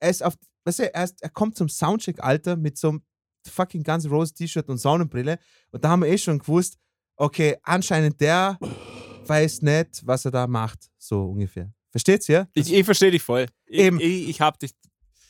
er 0.00 0.10
ist 0.10 0.22
auf, 0.22 0.34
weißt 0.64 0.80
du, 0.80 0.94
er, 0.94 1.04
ist, 1.04 1.22
er 1.22 1.30
kommt 1.30 1.56
zum 1.56 1.68
Soundcheck, 1.68 2.22
Alter, 2.22 2.56
mit 2.56 2.78
so 2.78 2.90
einem 2.90 3.02
fucking 3.46 3.82
Guns 3.82 4.04
N' 4.04 4.10
Roses 4.10 4.34
T-Shirt 4.34 4.68
und 4.68 4.78
Sonnenbrille 4.78 5.38
und 5.70 5.84
da 5.84 5.90
haben 5.90 6.02
wir 6.02 6.08
eh 6.08 6.18
schon 6.18 6.38
gewusst, 6.38 6.78
okay, 7.16 7.56
anscheinend 7.62 8.20
der 8.20 8.58
weiß 9.26 9.62
nicht, 9.62 10.06
was 10.06 10.24
er 10.24 10.30
da 10.30 10.46
macht, 10.46 10.90
so 10.98 11.24
ungefähr. 11.30 11.72
Versteht's, 11.90 12.28
ja? 12.28 12.46
Ich, 12.54 12.72
ich 12.72 12.84
verstehe 12.84 13.10
dich 13.10 13.22
voll. 13.22 13.46
Ich, 13.66 13.78
Eben. 13.80 13.98
Ich, 14.00 14.28
ich 14.28 14.40
hab 14.40 14.58
dich. 14.58 14.72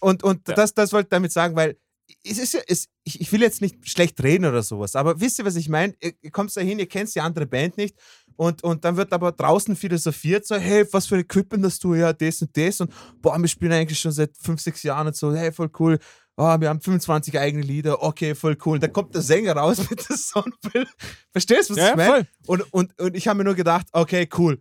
Und, 0.01 0.23
und 0.23 0.47
Ja. 0.49 0.55
das, 0.55 0.75
das 0.75 0.93
wollte 0.93 1.07
ich 1.07 1.11
damit 1.11 1.33
sagen, 1.33 1.55
weil 1.57 1.79
es 2.25 2.39
ist 2.39 2.55
ja, 2.55 2.61
es, 2.67 2.89
ich, 3.05 3.31
will 3.33 3.43
jetzt 3.43 3.61
nicht 3.61 3.87
schlecht 3.89 4.23
reden 4.23 4.47
oder 4.47 4.63
sowas, 4.63 4.97
aber 4.97 5.21
wisst 5.21 5.39
ihr, 5.39 5.45
was 5.45 5.57
ich 5.57 5.69
meine? 5.69 5.95
Ihr, 6.01 6.13
ihr 6.21 6.31
kommt 6.31 6.57
da 6.57 6.61
hin, 6.61 6.79
ihr 6.79 6.89
kennt 6.89 7.15
die 7.15 7.21
andere 7.21 7.47
Band 7.47 7.77
nicht 7.77 7.97
und, 8.39 8.63
und 8.63 8.85
dann 8.85 8.97
wird 8.97 9.13
aber 9.13 9.33
draußen 9.33 9.75
philosophiert, 9.75 10.47
so, 10.47 10.55
hey, 10.57 10.87
was 10.93 11.07
für 11.07 11.17
ein 11.17 11.23
Equipment 11.23 11.65
hast 11.65 11.83
du, 11.83 11.95
ja, 11.95 12.13
das 12.13 12.41
und 12.41 12.57
das 12.57 12.81
und 12.81 12.93
boah, 13.21 13.37
wir 13.39 13.49
spielen 13.49 13.73
eigentlich 13.73 13.99
schon 13.99 14.13
seit 14.13 14.37
fünf, 14.39 14.61
sechs 14.61 14.83
Jahren 14.85 15.09
und 15.09 15.17
so, 15.17 15.35
hey, 15.35 15.51
voll 15.51 15.71
cool, 15.81 15.99
oh, 16.37 16.61
wir 16.61 16.69
haben 16.69 16.81
25 16.81 17.37
eigene 17.39 17.65
Lieder, 17.65 18.01
okay, 18.03 18.37
voll 18.37 18.57
cool. 18.65 18.75
Und 18.75 18.83
dann 18.85 18.93
kommt 18.93 19.13
der 19.13 19.23
Sänger 19.23 19.55
raus 19.57 19.79
mit 19.91 20.09
der 20.09 20.17
Sonnenbrille. 20.17 20.87
Verstehst 21.33 21.71
du, 21.71 21.75
was 21.75 21.83
Ja, 21.83 21.91
ich 21.91 21.97
meine? 21.97 22.11
voll. 22.11 22.27
Und, 22.47 22.73
und, 22.73 23.01
und 23.01 23.17
ich 23.17 23.27
habe 23.27 23.39
mir 23.39 23.45
nur 23.45 23.57
gedacht, 23.57 23.89
okay, 23.93 24.29
cool, 24.39 24.61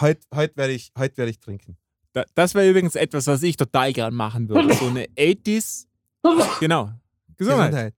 heute 0.00 0.20
heut 0.34 0.56
werde 0.56 0.72
ich, 0.72 0.90
heut 0.98 1.16
werd 1.16 1.30
ich 1.30 1.38
trinken. 1.38 1.76
Da, 2.14 2.24
das 2.34 2.54
wäre 2.54 2.68
übrigens 2.68 2.96
etwas, 2.96 3.28
was 3.28 3.42
ich 3.44 3.56
total 3.56 3.92
gern 3.92 4.12
machen 4.14 4.48
würde. 4.48 4.74
So 4.74 4.86
eine 4.86 5.06
80s. 5.06 5.84
Genau. 6.58 6.90
Gesundheit. 7.36 7.94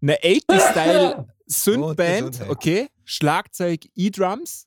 Eine 0.00 0.16
80s-Style 0.16 1.26
Synthband, 1.46 2.30
Gesundheit. 2.30 2.48
okay. 2.48 2.88
Schlagzeug, 3.08 3.86
E-Drums. 3.94 4.66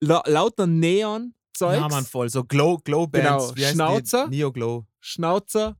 La 0.00 0.22
lauter 0.26 0.66
Neon-Zeugs. 0.66 1.76
Ja, 1.80 1.88
Mann, 1.88 2.04
voll. 2.04 2.28
So 2.28 2.44
Glow, 2.44 2.78
Glow 2.78 3.06
Bands. 3.08 3.26
Genau, 3.48 3.56
Wie 3.56 3.64
heißen 3.64 3.72
die? 3.72 3.74
Schnauzer. 3.74 4.28
Neo 4.28 4.52
Glow. 4.52 4.86
Schnauzer, 5.00 5.76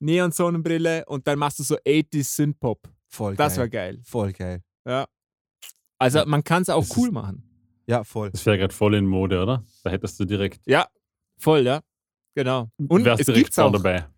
Neon-Sonnenbrille 0.00 1.04
und 1.06 1.26
dann 1.26 1.38
machst 1.38 1.58
du 1.58 1.62
so 1.62 1.76
80s 1.76 2.34
Synth-Pop. 2.36 2.88
Voll 3.08 3.36
Das 3.36 3.52
geil. 3.54 3.58
wäre 3.58 3.70
geil. 3.70 4.00
Voll 4.04 4.32
geil. 4.32 4.62
Ja. 4.84 5.06
Also 5.98 6.24
man 6.26 6.42
kann 6.42 6.62
es 6.62 6.68
auch 6.70 6.86
Das 6.86 6.96
cool 6.96 7.08
ist- 7.08 7.14
machen. 7.14 7.42
Ja, 7.86 8.02
voll. 8.02 8.30
Das 8.30 8.44
wäre 8.44 8.58
gerade 8.58 8.74
voll 8.74 8.94
in 8.96 9.06
Mode, 9.06 9.40
oder? 9.40 9.64
Da 9.84 9.90
hättest 9.90 10.18
du 10.18 10.24
direkt, 10.24 10.60
Ja, 10.66 10.88
voll, 11.38 11.60
ja. 11.64 11.82
Genau. 12.34 12.68
Und 12.78 13.04
wärst 13.04 13.20
es 13.20 13.26
direkt 13.26 13.56
auch, 13.60 13.70
dabei. 13.70 14.08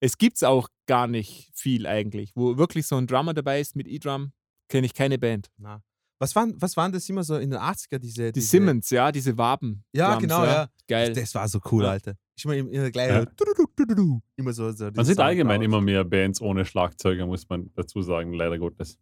es 0.00 0.18
gibt's 0.18 0.42
auch 0.42 0.68
gar 0.86 1.06
nicht 1.06 1.50
viel 1.54 1.86
eigentlich. 1.86 2.32
Wo 2.34 2.58
wirklich 2.58 2.86
so 2.86 2.96
ein 2.96 3.06
Drummer 3.06 3.32
dabei 3.32 3.60
ist 3.60 3.76
mit 3.76 3.86
E-Drum, 3.86 4.32
kenne 4.68 4.86
ich 4.86 4.92
keine 4.94 5.18
Band. 5.18 5.50
Na. 5.56 5.82
Was 6.22 6.36
waren, 6.36 6.54
was 6.56 6.76
waren 6.76 6.92
das 6.92 7.08
immer 7.08 7.24
so 7.24 7.34
in 7.36 7.50
den 7.50 7.58
80er, 7.58 7.98
diese. 7.98 8.26
Die 8.26 8.34
diese, 8.34 8.46
Simmons, 8.46 8.90
ja, 8.90 9.10
diese 9.10 9.36
Waben. 9.36 9.82
Ja, 9.92 10.14
genau, 10.20 10.44
ja. 10.44 10.68
Geil. 10.86 11.12
Das 11.14 11.34
war 11.34 11.48
so 11.48 11.58
cool. 11.72 11.84
Alter. 11.84 12.14
Ich 12.36 12.44
immer 12.44 12.54
in 12.54 12.70
der 12.70 12.92
gleichen. 12.92 13.26
Ja. 13.26 14.20
Immer 14.36 14.52
so. 14.52 14.70
so 14.70 14.88
Man 14.94 15.04
sieht 15.04 15.18
allgemein 15.18 15.56
Soundclouds. 15.56 15.64
immer 15.64 15.80
mehr 15.80 16.04
Bands 16.04 16.40
ohne 16.40 16.64
Schlagzeuger, 16.64 17.26
muss 17.26 17.48
man 17.48 17.72
dazu 17.74 18.02
sagen, 18.02 18.34
leider 18.34 18.56
Gottes. 18.56 19.00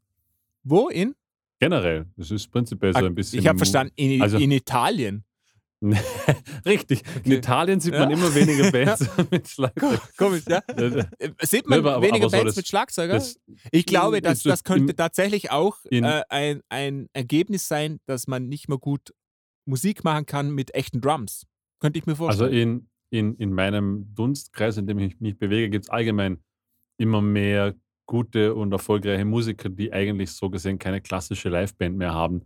Wo 0.62 0.88
in? 0.88 1.14
Generell, 1.58 2.06
das 2.16 2.30
ist 2.30 2.50
prinzipiell 2.50 2.94
so 2.94 3.04
ein 3.04 3.14
bisschen. 3.14 3.40
Ah, 3.40 3.42
ich 3.42 3.48
habe 3.48 3.58
verstanden, 3.58 3.92
in, 3.96 4.22
also- 4.22 4.38
in 4.38 4.50
Italien. 4.50 5.22
Richtig. 6.66 7.02
In 7.16 7.20
Okay. 7.32 7.34
Italien 7.36 7.80
sieht 7.80 7.94
Ja. 7.94 8.00
man 8.00 8.10
immer 8.10 8.34
weniger 8.34 8.70
Bands 8.72 9.08
mit 9.30 9.48
Schlagzeug. 9.48 10.00
Komisch, 10.16 10.42
ja. 10.48 10.62
Sieht 11.42 11.68
man 11.68 11.78
aber- 11.80 11.96
aber 11.96 12.06
weniger 12.06 12.28
so 12.28 12.36
Bands 12.36 12.46
das- 12.50 12.56
mit 12.56 12.68
Schlagzeuger? 12.68 13.22
ich 13.72 13.86
glaube, 13.86 14.18
in- 14.18 14.22
dass 14.24 14.44
in- 14.44 14.50
das 14.50 14.64
könnte 14.64 14.94
tatsächlich 14.94 15.50
auch 15.50 15.78
in- 15.90 16.04
äh, 16.04 16.22
ein, 16.28 16.60
ein 16.68 17.08
Ergebnis 17.12 17.66
sein, 17.68 17.98
dass 18.06 18.26
man 18.26 18.48
nicht 18.48 18.68
mehr 18.68 18.78
gut 18.78 19.14
Musik 19.64 20.04
machen 20.04 20.26
kann 20.26 20.50
mit 20.50 20.74
echten 20.74 21.00
Drums. 21.00 21.46
Könnte 21.78 21.98
ich 21.98 22.06
mir 22.06 22.12
Also 22.12 22.24
vorstellen. 22.24 22.52
in, 23.10 23.28
in, 23.30 23.34
in 23.36 23.52
meinem 23.52 24.12
Dunstkreis, 24.14 24.76
in 24.76 24.86
dem 24.86 24.98
ich 24.98 25.18
mich 25.20 25.38
bewege, 25.38 25.70
gibt 25.70 25.86
es 25.86 25.90
allgemein 25.90 26.38
immer 26.98 27.22
mehr 27.22 27.74
gute 28.06 28.54
und 28.54 28.72
erfolgreiche 28.72 29.24
Musiker, 29.24 29.68
die 29.68 29.92
eigentlich 29.92 30.32
so 30.32 30.50
gesehen 30.50 30.78
keine 30.78 31.00
klassische 31.00 31.48
Liveband 31.48 31.96
mehr 31.96 32.12
haben. 32.12 32.42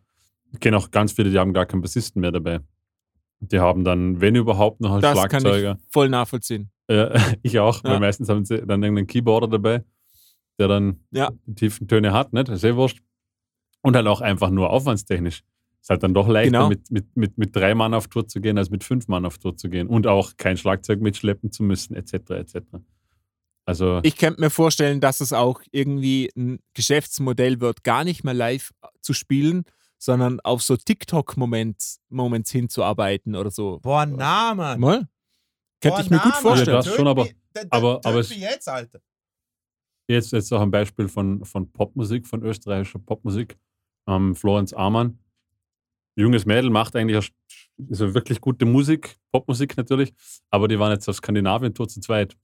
Ich 0.53 0.61
kenne 0.61 0.77
auch 0.77 0.91
ganz 0.91 1.13
viele, 1.13 1.31
die 1.31 1.39
haben 1.39 1.53
gar 1.53 1.67
keinen 1.67 1.81
Bassisten 1.81 2.21
mehr 2.21 2.31
dabei. 2.31 2.61
Die 3.53 3.59
haben 3.61 3.85
dann, 3.85 4.21
wenn 4.21 4.35
überhaupt, 4.35 4.81
noch 4.81 4.93
als 4.93 5.03
das 5.03 5.15
kann 5.29 5.41
Schlagzeuger. 5.41 5.79
ich 5.81 5.93
voll 5.93 6.09
nachvollziehen. 6.09 6.71
Äh, 6.89 7.19
ich 7.43 7.59
auch, 7.59 7.83
Ja. 7.85 7.91
weil 7.91 8.01
meistens 8.01 8.29
haben 8.29 8.45
sie 8.45 8.59
dann 8.67 8.83
irgendeinen 8.83 9.07
Keyboarder 9.07 9.49
dabei, 9.49 9.85
der 10.59 10.69
dann 10.69 11.01
Ja. 11.11 11.31
die 11.47 11.55
tiefen 11.55 11.89
Töne 11.89 12.13
hat, 12.13 12.33
nicht? 12.33 12.49
Das 12.49 12.57
ist 12.57 12.65
eh 12.65 12.75
wurscht. 12.77 13.01
Und 13.83 13.97
halt 13.97 14.07
auch 14.07 14.21
einfach 14.21 14.51
nur 14.51 14.71
aufwandstechnisch. 14.71 15.43
Ist 15.81 15.91
halt 15.91 16.03
dann 16.03 16.15
doch 16.15 16.27
leichter, 16.29 16.51
Genau. 16.53 16.69
mit, 16.71 16.91
mit, 16.91 17.15
mit, 17.17 17.37
mit 17.39 17.55
drei 17.55 17.75
Mann 17.75 17.93
auf 17.93 18.09
Tour 18.09 18.27
zu 18.27 18.41
gehen, 18.41 18.57
als 18.57 18.71
mit 18.71 18.83
fünf 18.85 19.07
Mann 19.09 19.27
auf 19.27 19.37
Tour 19.37 19.55
zu 19.57 19.69
gehen. 19.69 19.87
Und 19.89 20.07
auch 20.07 20.33
kein 20.39 20.57
Schlagzeug 20.57 21.01
mitschleppen 21.03 21.53
zu 21.53 21.63
müssen, 21.63 21.95
etc. 21.95 22.15
etc. 22.31 22.57
Also, 23.67 24.01
Ich 24.03 24.17
könnte 24.17 24.41
mir 24.41 24.51
vorstellen, 24.51 25.01
dass 25.01 25.21
es 25.21 25.33
auch 25.35 25.61
irgendwie 25.71 26.31
ein 26.37 26.61
Geschäftsmodell 26.75 27.61
wird, 27.61 27.83
gar 27.85 28.05
nicht 28.05 28.25
mehr 28.25 28.35
live 28.35 28.73
zu 29.03 29.13
spielen, 29.13 29.65
sondern 30.05 30.39
auf 30.41 30.63
so 30.63 30.77
TikTok-Moments 30.77 32.01
Moments 32.11 32.51
hinzuarbeiten 32.51 33.35
oder 33.35 33.51
so. 33.51 33.79
Boah, 33.81 34.05
na, 34.07 34.55
Mann. 34.55 34.79
Mal? 34.81 35.09
Könnte 35.81 36.03
ich 36.03 36.11
mir 36.11 36.19
gut 36.19 36.35
vorstellen. 36.35 36.77
Ja, 36.77 36.83
das 36.83 36.95
schon, 36.95 37.07
aber- 37.09 37.29
aber- 37.71 38.01
aber 38.05 38.19
es- 38.21 38.35
jetzt, 38.37 38.69
Alter. 38.69 39.01
jetzt, 40.09 40.33
jetzt 40.33 40.53
auch 40.53 40.61
ein 40.61 40.71
Beispiel 40.71 41.09
von, 41.09 41.45
von 41.45 41.71
Popmusik, 41.73 42.27
von 42.27 42.43
österreichischer 42.43 42.99
Popmusik. 42.99 43.57
Ähm, 44.07 44.35
Florenz 44.37 44.73
Amann. 44.75 45.19
Junges 46.17 46.45
Mädel 46.47 46.71
macht 46.71 46.95
eigentlich 46.95 47.33
also 47.91 48.15
wirklich 48.15 48.41
gute 48.41 48.67
Musik, 48.67 49.17
Popmusik 49.33 49.77
natürlich, 49.77 50.13
aber 50.51 50.69
die 50.69 50.79
waren 50.79 50.93
jetzt 50.93 51.09
auf 51.09 51.17
Skandinavien-Tour 51.17 51.89
zu 51.89 52.01
zweit. 52.01 52.37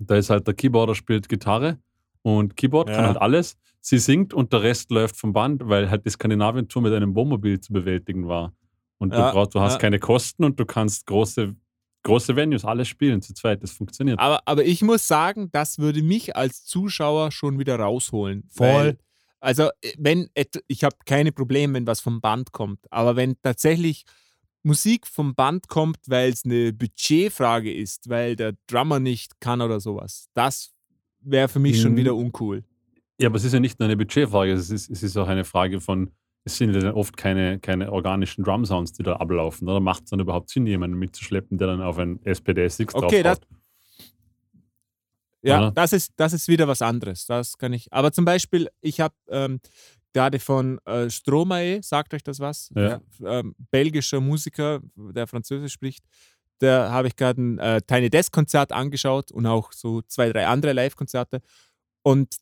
Da 0.00 0.16
ist 0.16 0.30
halt 0.30 0.46
der 0.46 0.54
Keyboarder 0.54 0.94
spielt 0.94 1.28
Gitarre 1.28 1.78
und 2.22 2.56
Keyboard 2.56 2.88
kann 2.88 3.00
Ja. 3.00 3.06
halt 3.08 3.16
alles. 3.20 3.56
Sie 3.80 3.98
singt 3.98 4.34
und 4.34 4.52
der 4.52 4.62
Rest 4.62 4.90
läuft 4.90 5.16
vom 5.16 5.32
Band, 5.32 5.62
weil 5.64 5.90
halt 5.90 6.04
die 6.04 6.10
Skandinavien-Tour 6.10 6.82
mit 6.82 6.92
einem 6.92 7.14
Wohnmobil 7.14 7.60
zu 7.60 7.72
bewältigen 7.72 8.28
war. 8.28 8.52
Und 8.98 9.12
Ja, 9.14 9.28
du, 9.28 9.34
brauchst, 9.34 9.54
du 9.54 9.60
hast 9.60 9.74
ja. 9.74 9.78
keine 9.78 9.98
Kosten 9.98 10.44
und 10.44 10.60
du 10.60 10.66
kannst 10.66 11.06
große, 11.06 11.56
große 12.02 12.36
Venues 12.36 12.64
alles 12.66 12.88
spielen 12.88 13.22
zu 13.22 13.32
zweit. 13.32 13.62
Das 13.62 13.72
funktioniert. 13.72 14.18
Aber, 14.18 14.40
aber 14.44 14.64
ich 14.64 14.82
muss 14.82 15.06
sagen, 15.08 15.48
das 15.52 15.78
würde 15.78 16.02
mich 16.02 16.36
als 16.36 16.64
Zuschauer 16.64 17.32
schon 17.32 17.58
wieder 17.58 17.76
rausholen. 17.78 18.44
Voll. 18.50 18.66
Weil, 18.66 18.98
also, 19.40 19.70
äh, 19.80 19.92
wenn 19.98 20.28
ich 20.68 20.84
habe 20.84 20.96
keine 21.06 21.32
Probleme, 21.32 21.72
wenn 21.74 21.86
was 21.86 22.00
vom 22.00 22.20
Band 22.20 22.52
kommt, 22.52 22.80
aber 22.90 23.16
wenn 23.16 23.36
tatsächlich 23.42 24.04
Musik 24.62 25.06
vom 25.06 25.34
Band 25.34 25.68
kommt, 25.68 25.96
weil 26.06 26.30
es 26.30 26.44
eine 26.44 26.74
Budgetfrage 26.74 27.72
ist, 27.72 28.10
weil 28.10 28.36
der 28.36 28.52
Drummer 28.66 29.00
nicht 29.00 29.40
kann 29.40 29.62
oder 29.62 29.80
sowas, 29.80 30.28
das 30.34 30.72
wäre 31.20 31.48
für 31.48 31.58
mich 31.58 31.80
schon 31.80 31.92
Mhm. 31.92 31.96
wieder 31.96 32.14
uncool. 32.14 32.64
Ja, 33.20 33.28
aber 33.28 33.36
es 33.36 33.44
ist 33.44 33.52
ja 33.52 33.60
nicht 33.60 33.78
nur 33.78 33.86
eine 33.86 33.96
Budgetfrage, 33.96 34.52
es 34.52 34.70
ist, 34.70 34.90
es 34.90 35.02
ist 35.02 35.16
auch 35.16 35.28
eine 35.28 35.44
Frage 35.44 35.80
von, 35.80 36.10
es 36.44 36.56
sind 36.56 36.72
ja 36.74 36.80
dann 36.80 36.94
oft 36.94 37.16
keine, 37.18 37.58
keine 37.60 37.92
organischen 37.92 38.44
Drum-Sounds, 38.44 38.92
die 38.92 39.02
da 39.02 39.16
ablaufen. 39.16 39.68
Oder 39.68 39.80
macht 39.80 40.04
es 40.04 40.10
dann 40.10 40.20
überhaupt 40.20 40.48
Sinn, 40.48 40.66
jemanden 40.66 40.98
mitzuschleppen, 40.98 41.58
der 41.58 41.66
dann 41.68 41.82
auf 41.82 41.98
ein 41.98 42.18
SPD-6 42.24 42.94
Okay, 42.94 43.22
draufhaut? 43.22 43.46
Ja, 45.42 45.58
Oder? 45.58 45.72
das 45.72 45.92
ist, 45.92 46.12
das 46.16 46.32
ist 46.32 46.48
wieder 46.48 46.68
was 46.68 46.82
anderes. 46.82 47.26
Das 47.26 47.56
kann 47.56 47.72
ich. 47.72 47.90
Aber 47.92 48.12
zum 48.12 48.24
Beispiel, 48.24 48.68
ich 48.82 49.00
habe 49.00 49.14
ähm, 49.28 49.60
gerade 50.12 50.38
von 50.38 50.78
äh, 50.84 51.08
Stromae, 51.08 51.80
sagt 51.82 52.12
euch 52.12 52.22
das 52.22 52.40
was? 52.40 52.70
Ja. 52.74 53.00
Ähm, 53.24 53.54
belgischer 53.70 54.20
Musiker, 54.20 54.80
der 54.96 55.26
Französisch 55.26 55.72
spricht. 55.72 56.04
Da 56.60 56.90
habe 56.90 57.08
ich 57.08 57.16
gerade 57.16 57.40
ein 57.40 57.58
äh, 57.58 57.80
Tiny 57.82 58.10
Desk 58.10 58.32
Konzert 58.32 58.70
angeschaut 58.72 59.32
und 59.32 59.46
auch 59.46 59.72
so 59.72 60.02
zwei, 60.02 60.30
drei 60.30 60.46
andere 60.46 60.72
Live-Konzerte. 60.72 61.40
Und 62.02 62.36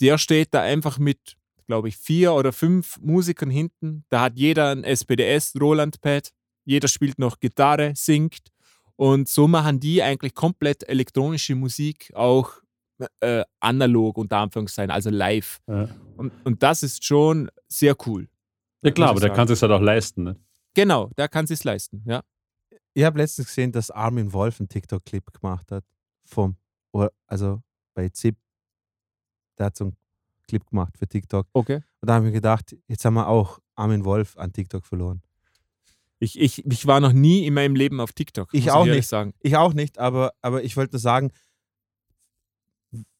der 0.00 0.18
steht 0.18 0.54
da 0.54 0.62
einfach 0.62 0.98
mit, 0.98 1.36
glaube 1.66 1.88
ich, 1.88 1.96
vier 1.96 2.32
oder 2.32 2.52
fünf 2.52 2.98
Musikern 3.00 3.50
hinten. 3.50 4.04
Da 4.08 4.22
hat 4.22 4.36
jeder 4.36 4.70
ein 4.70 4.84
SPDS, 4.84 5.54
Roland 5.60 6.00
Pad. 6.00 6.30
Jeder 6.64 6.88
spielt 6.88 7.18
noch 7.18 7.40
Gitarre, 7.40 7.92
singt. 7.94 8.48
Und 8.96 9.28
so 9.28 9.46
machen 9.46 9.80
die 9.80 10.02
eigentlich 10.02 10.34
komplett 10.34 10.88
elektronische 10.88 11.54
Musik 11.54 12.10
auch 12.14 12.54
äh, 13.20 13.44
analog, 13.60 14.18
unter 14.18 14.38
Anführungszeichen, 14.38 14.90
also 14.90 15.10
live. 15.10 15.60
Ja. 15.66 15.88
Und, 16.16 16.32
und 16.44 16.62
das 16.62 16.82
ist 16.82 17.04
schon 17.04 17.50
sehr 17.68 17.96
cool. 18.06 18.28
Ja 18.82 18.90
klar, 18.90 19.10
aber 19.10 19.20
der 19.20 19.30
kann 19.30 19.48
es 19.48 19.62
halt 19.62 19.72
auch 19.72 19.80
leisten. 19.80 20.24
Ne? 20.24 20.36
Genau, 20.74 21.10
der 21.16 21.28
kann 21.28 21.44
es 21.48 21.64
leisten, 21.64 22.02
ja. 22.06 22.22
Ich 22.98 23.04
habe 23.04 23.16
letztens 23.16 23.46
gesehen, 23.46 23.70
dass 23.70 23.92
Armin 23.92 24.32
Wolf 24.32 24.58
einen 24.58 24.68
TikTok-Clip 24.68 25.32
gemacht 25.32 25.70
hat. 25.70 25.84
Vom, 26.24 26.56
also 27.28 27.62
bei 27.94 28.08
ZIP. 28.08 28.36
Der 29.56 29.66
hat 29.66 29.76
so 29.76 29.84
einen 29.84 29.96
Clip 30.48 30.66
gemacht 30.66 30.98
für 30.98 31.06
TikTok. 31.06 31.46
Okay. 31.52 31.76
Und 32.00 32.08
da 32.08 32.14
habe 32.14 32.24
ich 32.24 32.30
mir 32.30 32.34
gedacht, 32.34 32.76
jetzt 32.88 33.04
haben 33.04 33.14
wir 33.14 33.28
auch 33.28 33.60
Armin 33.76 34.04
Wolf 34.04 34.36
an 34.36 34.52
TikTok 34.52 34.84
verloren. 34.84 35.22
Ich, 36.18 36.40
ich, 36.40 36.66
ich 36.66 36.86
war 36.88 36.98
noch 36.98 37.12
nie 37.12 37.46
in 37.46 37.54
meinem 37.54 37.76
Leben 37.76 38.00
auf 38.00 38.12
TikTok. 38.12 38.48
Ich 38.52 38.72
auch 38.72 38.84
ehrlich 38.84 39.02
nicht. 39.02 39.08
sagen. 39.08 39.32
Ich 39.38 39.56
auch 39.56 39.74
nicht, 39.74 40.00
aber, 40.00 40.32
aber 40.42 40.64
ich 40.64 40.76
wollte 40.76 40.96
nur 40.96 41.00
sagen, 41.00 41.30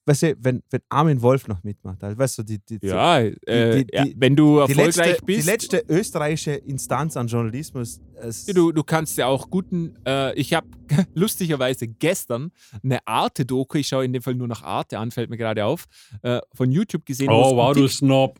weißt 0.09 0.22
du, 0.24 0.35
wenn, 0.40 0.62
wenn 0.70 0.80
Armin 0.89 1.22
Wolf 1.22 1.47
noch 1.47 1.62
mitmacht, 1.62 2.02
also, 2.02 2.18
weißt 2.18 2.39
du, 2.39 2.43
die, 2.43 2.59
die, 2.59 2.78
Ja, 2.86 3.20
äh, 3.20 3.85
die- 3.85 3.86
ja, 3.94 4.05
wenn 4.16 4.35
du 4.35 4.55
die, 4.66 4.72
erfolgreich 4.72 4.97
letzte, 5.12 5.24
bist. 5.24 5.43
die 5.47 5.51
letzte 5.51 5.85
österreichische 5.89 6.52
Instanz 6.52 7.16
an 7.16 7.28
Journalismus. 7.28 8.01
Du, 8.48 8.72
du 8.72 8.82
kannst 8.82 9.16
ja 9.18 9.26
auch 9.26 9.48
guten. 9.51 9.94
Äh, 10.05 10.35
ich 10.35 10.55
habe 10.55 10.66
lustigerweise 11.14 11.86
gestern 11.86 12.51
eine 12.82 13.06
Arte-Doku, 13.06 13.78
ich 13.78 13.89
schaue 13.89 14.05
in 14.05 14.12
dem 14.12 14.22
Fall 14.22 14.35
nur 14.35 14.48
nach 14.48 14.62
Arte 14.62 14.98
an, 14.98 15.10
fällt 15.12 15.30
mir 15.30 15.36
gerade 15.36 15.64
auf, 15.64 15.85
äh, 16.22 16.40
von 16.55 16.72
YouTube 16.72 17.05
gesehen. 17.06 17.28
Oh, 17.30 17.55
wow, 17.56 17.74
du 17.76 17.86
Snob. 17.86 18.39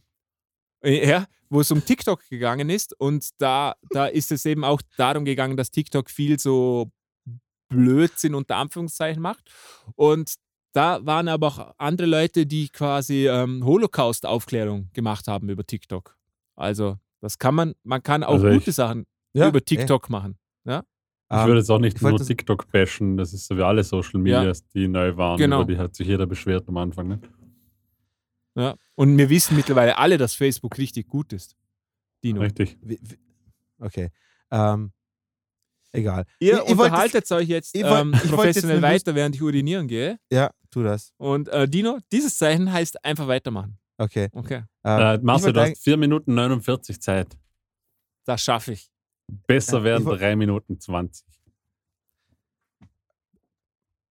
Äh, 0.82 1.08
Ja, 1.08 1.26
wo 1.50 1.60
es 1.60 1.70
um 1.70 1.84
TikTok 1.84 2.28
gegangen 2.28 2.68
ist 2.70 2.98
und 3.00 3.28
da, 3.38 3.74
da 3.90 4.06
ist 4.06 4.32
es 4.32 4.44
eben 4.46 4.64
auch 4.64 4.82
darum 4.96 5.24
gegangen, 5.24 5.56
dass 5.56 5.70
TikTok 5.70 6.10
viel 6.10 6.38
so 6.38 6.90
Blödsinn 7.68 8.34
unter 8.34 8.56
Anführungszeichen 8.56 9.20
macht. 9.22 9.50
Und 9.94 10.34
da 10.72 11.04
waren 11.06 11.28
aber 11.28 11.46
auch 11.48 11.74
andere 11.78 12.06
Leute, 12.06 12.46
die 12.46 12.68
quasi 12.68 13.26
ähm, 13.28 13.64
Holocaust-Aufklärung 13.64 14.90
gemacht 14.92 15.26
haben 15.28 15.48
über 15.48 15.64
TikTok. 15.66 16.16
Also 16.56 16.98
das 17.20 17.38
kann 17.38 17.54
man, 17.54 17.74
man 17.82 18.02
kann 18.02 18.22
auch 18.22 18.34
Also 18.34 18.48
ich- 18.48 18.58
gute 18.58 18.72
Sachen 18.72 19.06
Ja, 19.32 19.48
über 19.48 19.58
eh. 19.58 19.62
TikTok 19.62 20.08
machen. 20.10 20.38
Ich 21.30 21.36
Ähm, 21.36 21.46
würde 21.46 21.58
jetzt 21.60 21.70
auch 21.70 21.78
nicht 21.78 21.96
ich 21.96 22.02
nur 22.02 22.16
TikTok 22.18 22.72
bashen, 22.72 23.18
das 23.18 23.34
ist 23.34 23.46
so 23.46 23.56
wie 23.58 23.62
alle 23.62 23.84
Social 23.84 24.14
Ja. 24.26 24.38
Medias, 24.40 24.66
die 24.68 24.88
neu 24.88 25.14
waren. 25.18 25.36
Genau. 25.36 25.60
Über 25.62 25.72
die 25.74 25.78
hat 25.78 25.94
sich 25.94 26.06
jeder 26.06 26.26
beschwert 26.26 26.66
am 26.68 26.78
Anfang. 26.78 27.06
Ne? 27.08 27.20
Ja. 28.54 28.74
Und 28.94 29.18
wir 29.18 29.28
wissen 29.28 29.54
mittlerweile 29.56 29.98
alle, 29.98 30.16
dass 30.16 30.34
Facebook 30.34 30.78
richtig 30.78 31.06
gut 31.06 31.34
ist. 31.34 31.54
Dino. 32.24 32.40
Richtig. 32.40 32.78
Okay. 33.78 34.08
Ähm, 34.50 34.92
egal. 35.92 36.24
Ihr 36.40 36.54
Ich- 36.62 36.64
ich 36.64 36.70
unterhaltet 36.70 37.30
euch 37.30 37.48
jetzt 37.48 37.74
ich 37.74 37.84
ähm, 37.84 38.12
ich 38.14 38.22
jetzt 38.22 38.32
professionell 38.32 38.80
Lust- 38.80 38.90
weiter, 38.90 39.14
während 39.14 39.34
ich 39.34 39.42
urinieren 39.42 39.86
gehe. 39.86 40.18
Ja, 40.32 40.50
tu 40.70 40.82
das. 40.82 41.12
Und 41.16 41.48
äh, 41.48 41.68
Dino, 41.68 41.98
dieses 42.12 42.36
Zeichen 42.36 42.72
heißt 42.72 43.04
einfach 43.04 43.26
weitermachen. 43.28 43.78
Okay. 43.98 44.28
Okay, 44.32 44.62
Ähm, 44.84 45.00
Äh, 45.00 45.18
Marcel, 45.18 45.52
du 45.52 45.60
hast 45.60 45.82
4 45.82 45.96
Minuten 45.96 46.34
49 46.34 47.00
Zeit. 47.00 47.36
das 48.24 48.42
schaffe 48.42 48.72
ich. 48.72 48.90
Besser 49.46 49.84
ich 49.84 50.04
woll- 50.04 50.18
3 50.18 50.36
Minuten 50.36 50.78
20. 50.80 51.26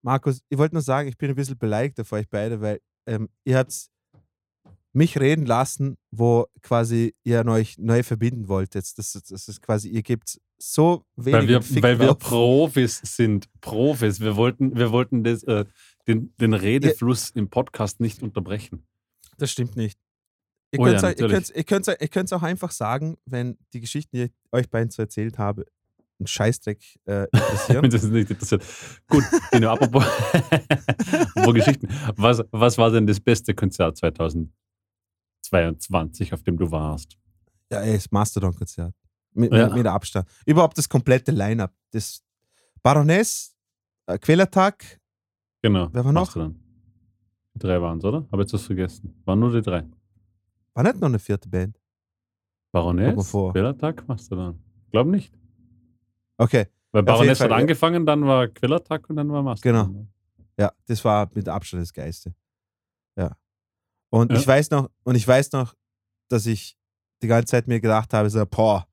Markus, 0.04 0.42
ich 0.50 0.58
wollte 0.58 0.76
nur 0.76 0.82
sagen, 0.82 1.10
ich 1.10 1.18
bin 1.18 1.30
ein 1.30 1.36
bisschen 1.36 1.58
beleidigt 1.58 2.00
auf 2.00 2.12
euch 2.12 2.30
beide, 2.30 2.62
weil 2.62 2.80
ähm, 3.08 3.30
ihr 3.46 3.58
habt 3.58 3.74
mich 4.94 5.20
reden 5.20 5.46
lassen, 5.46 5.98
wo 6.12 6.48
quasi 6.62 7.14
ihr 7.24 7.46
euch 7.46 7.78
neu 7.78 8.04
verbinden 8.04 8.48
wolltet. 8.48 8.98
Das, 8.98 9.12
das, 9.12 9.24
das 9.24 9.48
ist 9.48 9.62
quasi, 9.62 9.90
ihr 9.90 10.02
gebt 10.04 10.40
so 10.58 11.04
wenig 11.16 11.34
Weil 11.42 11.48
wir, 11.48 11.84
weil 11.84 12.00
wir. 12.00 12.14
Profis 12.16 13.00
sind. 13.04 13.48
Profis. 13.62 14.20
Wir 14.20 14.36
wollten, 14.36 14.76
wir 14.76 14.92
wollten 14.92 15.24
das, 15.24 15.44
äh, 15.44 15.66
den, 16.08 16.34
den 16.38 16.54
Redefluss 16.54 17.30
im 17.32 17.50
Podcast 17.50 18.00
nicht 18.00 18.24
unterbrechen. 18.24 18.86
Das 19.38 19.52
stimmt 19.52 19.76
nicht. 19.76 20.00
Ihr 20.72 20.80
Oh 20.80 20.84
könnt 20.84 21.02
ja, 21.02 21.10
es 22.00 22.10
könnt's 22.12 22.34
auch 22.34 22.44
einfach 22.44 22.72
sagen, 22.72 23.18
wenn 23.26 23.58
die 23.74 23.80
Geschichten, 23.80 24.18
die 24.18 24.24
ich 24.24 24.32
euch 24.52 24.70
beiden 24.70 24.92
so 24.92 25.02
erzählt 25.02 25.38
habe, 25.38 25.66
einen 26.20 26.28
Scheißdreck 26.28 26.82
äh, 27.06 27.24
interessieren. 27.32 27.90
Das 27.90 28.04
nicht 28.04 28.30
interessiert. 28.32 28.64
Gut, 29.08 29.24
Dino, 29.54 29.70
apropos, 29.70 30.04
apropos 30.34 31.54
Geschichten. 31.54 31.88
Was, 32.16 32.42
was 32.52 32.78
war 32.78 32.92
denn 32.92 33.08
das 33.08 33.20
beste 33.20 33.54
Konzert 33.54 33.98
2022, 33.98 36.34
auf 36.34 36.44
dem 36.44 36.58
du 36.58 36.72
warst? 36.72 37.18
ja, 37.72 37.82
ey, 37.82 37.94
das 37.94 38.12
Mastodon-Konzert. 38.12 38.94
Mit, 39.34 39.54
Ja. 39.54 39.70
mit, 39.70 39.86
Abstand. 39.86 40.28
Überhaupt 40.46 40.78
das 40.78 40.90
komplette 40.90 41.32
Line-Up. 41.32 41.74
Das 41.92 42.24
Baroness, 42.82 43.56
äh, 44.08 44.18
Quellattack, 44.18 45.00
Genau. 45.68 45.90
Wer 45.92 46.06
war 46.06 46.14
noch? 46.14 46.22
Mastodon. 46.22 46.56
Die 47.54 47.60
drei 47.60 47.82
waren 47.82 47.98
es, 47.98 48.06
oder? 48.06 48.26
Habe 48.32 48.44
jetzt 48.44 48.54
was 48.54 48.64
vergessen. 48.64 49.14
Waren 49.26 49.40
nur 49.40 49.52
die 49.52 49.62
drei. 49.62 49.84
war 50.74 50.84
nicht 50.84 50.96
noch 51.02 51.08
eine 51.10 51.20
vierte 51.20 51.50
Band. 51.50 51.78
Baroness, 52.72 53.30
vor. 53.30 53.52
Quellattack, 53.54 54.08
Mastodon. 54.08 54.60
Glaub 54.92 55.08
nicht. 55.08 55.34
Okay, 56.38 56.68
Weil 56.92 57.04
Baroness 57.04 57.42
hat 57.42 57.52
angefangen, 57.52 58.06
dann 58.06 58.26
war 58.26 58.48
Quellattack 58.48 59.10
und 59.10 59.16
dann 59.18 59.30
war 59.30 59.42
Mastodon. 59.44 59.88
Genau. 59.94 60.08
ja, 60.58 60.72
das 60.86 61.04
war 61.04 61.30
mit 61.34 61.50
Abstand 61.50 61.82
das 61.82 61.92
Geiste. 61.92 62.34
Ja. 63.18 63.36
Und 64.10 64.32
Ja. 64.32 64.38
ich 64.38 64.48
weiß 64.48 64.70
noch, 64.70 64.90
und 65.04 65.16
ich 65.16 65.28
weiß 65.28 65.52
noch, 65.52 65.74
dass 66.30 66.46
ich 66.46 66.78
die 67.22 67.28
ganze 67.28 67.48
Zeit 67.52 67.68
mir 67.68 67.82
gedacht 67.82 68.14
habe, 68.14 68.30
so, 68.30 68.46
boah, 68.46 68.88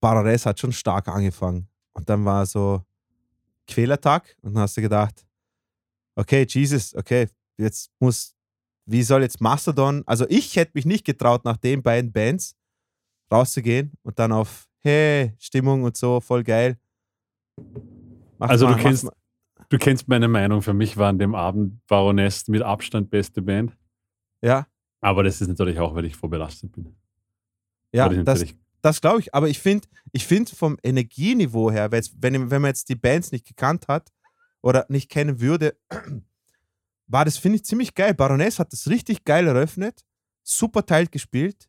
Baroness 0.00 0.44
hat 0.44 0.58
schon 0.60 0.72
stark 0.72 1.08
angefangen. 1.08 1.68
Und 1.94 2.08
dann 2.10 2.24
war 2.26 2.44
so 2.44 2.82
Quälertag 3.68 4.36
und 4.42 4.54
dann 4.54 4.62
hast 4.64 4.76
du 4.76 4.82
gedacht, 4.82 5.24
okay, 6.16 6.46
Jesus, 6.48 6.94
okay, 6.94 7.28
jetzt 7.58 7.90
muss, 8.00 8.34
wie 8.86 9.02
soll 9.02 9.22
jetzt 9.22 9.40
Mastodon, 9.40 10.02
also 10.06 10.26
ich 10.28 10.56
hätte 10.56 10.72
mich 10.74 10.86
nicht 10.86 11.04
getraut, 11.04 11.44
nach 11.44 11.56
den 11.56 11.82
beiden 11.82 12.12
Bands 12.12 12.56
rauszugehen 13.32 13.92
und 14.02 14.18
dann 14.18 14.32
auf, 14.32 14.66
hey, 14.80 15.34
Stimmung 15.38 15.82
und 15.82 15.96
so, 15.96 16.20
voll 16.20 16.42
geil. 16.42 16.78
Mach 18.38 18.48
Also 18.48 18.66
mal, 18.66 18.76
du 18.76 18.82
kennst, 18.82 19.08
du 19.68 19.78
kennst 19.78 20.08
meine 20.08 20.28
Meinung. 20.28 20.62
Für 20.62 20.74
mich 20.74 20.96
war 20.96 21.08
an 21.08 21.18
dem 21.18 21.34
Abend 21.34 21.84
Baroness 21.86 22.48
mit 22.48 22.62
Abstand 22.62 23.10
beste 23.10 23.42
Band. 23.42 23.76
Ja, 24.42 24.66
Aber 25.00 25.22
das 25.22 25.40
ist 25.40 25.48
natürlich 25.48 25.78
auch, 25.78 25.94
weil 25.94 26.04
ich 26.04 26.16
vorbelastet 26.16 26.72
bin. 26.72 26.94
ja, 27.92 28.08
das, 28.08 28.44
Das 28.82 29.00
glaube 29.00 29.20
ich, 29.20 29.34
aber 29.34 29.48
ich 29.48 29.58
finde 29.58 29.88
ich 30.12 30.26
find 30.26 30.48
vom 30.50 30.78
Energieniveau 30.82 31.70
her, 31.70 31.90
wenn, 31.90 32.50
wenn 32.50 32.62
man 32.62 32.68
jetzt 32.68 32.88
die 32.88 32.94
Bands 32.94 33.32
nicht 33.32 33.46
gekannt 33.46 33.88
hat 33.88 34.12
oder 34.66 34.84
nicht 34.88 35.08
kennen 35.08 35.40
würde, 35.40 35.76
war 37.06 37.24
das, 37.24 37.38
finde 37.38 37.56
ich, 37.56 37.64
ziemlich 37.64 37.94
geil. 37.94 38.14
Baroness 38.14 38.58
hat 38.58 38.72
das 38.72 38.88
richtig 38.88 39.24
geil 39.24 39.46
eröffnet, 39.46 40.04
super 40.42 40.84
Teil 40.84 41.06
gespielt, 41.06 41.68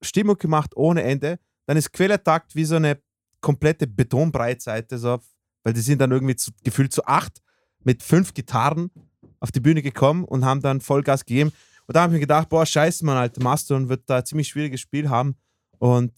Stimmung 0.00 0.38
gemacht 0.38 0.74
ohne 0.74 1.02
Ende. 1.02 1.38
Dann 1.66 1.76
ist 1.76 1.92
Quellertakt 1.92 2.56
wie 2.56 2.64
so 2.64 2.76
eine 2.76 3.02
komplette 3.42 3.86
Betonbreitseite, 3.86 4.96
so, 4.96 5.20
weil 5.62 5.74
die 5.74 5.82
sind 5.82 6.00
dann 6.00 6.10
irgendwie 6.10 6.34
zu, 6.34 6.52
gefühlt 6.64 6.94
zu 6.94 7.04
acht 7.04 7.42
mit 7.84 8.02
fünf 8.02 8.32
Gitarren 8.32 8.90
auf 9.38 9.52
die 9.52 9.60
Bühne 9.60 9.82
gekommen 9.82 10.24
und 10.24 10.42
haben 10.42 10.62
dann 10.62 10.80
Vollgas 10.80 11.26
gegeben. 11.26 11.52
Und 11.86 11.96
da 11.96 12.00
habe 12.00 12.12
ich 12.12 12.14
mir 12.14 12.20
gedacht, 12.20 12.48
boah, 12.48 12.64
scheiße, 12.64 13.04
Mann, 13.04 13.18
Alter, 13.18 13.42
Mastodon 13.42 13.90
wird 13.90 14.08
da 14.08 14.18
ein 14.18 14.24
ziemlich 14.24 14.48
schwieriges 14.48 14.80
Spiel 14.80 15.10
haben. 15.10 15.36
Und 15.78 16.14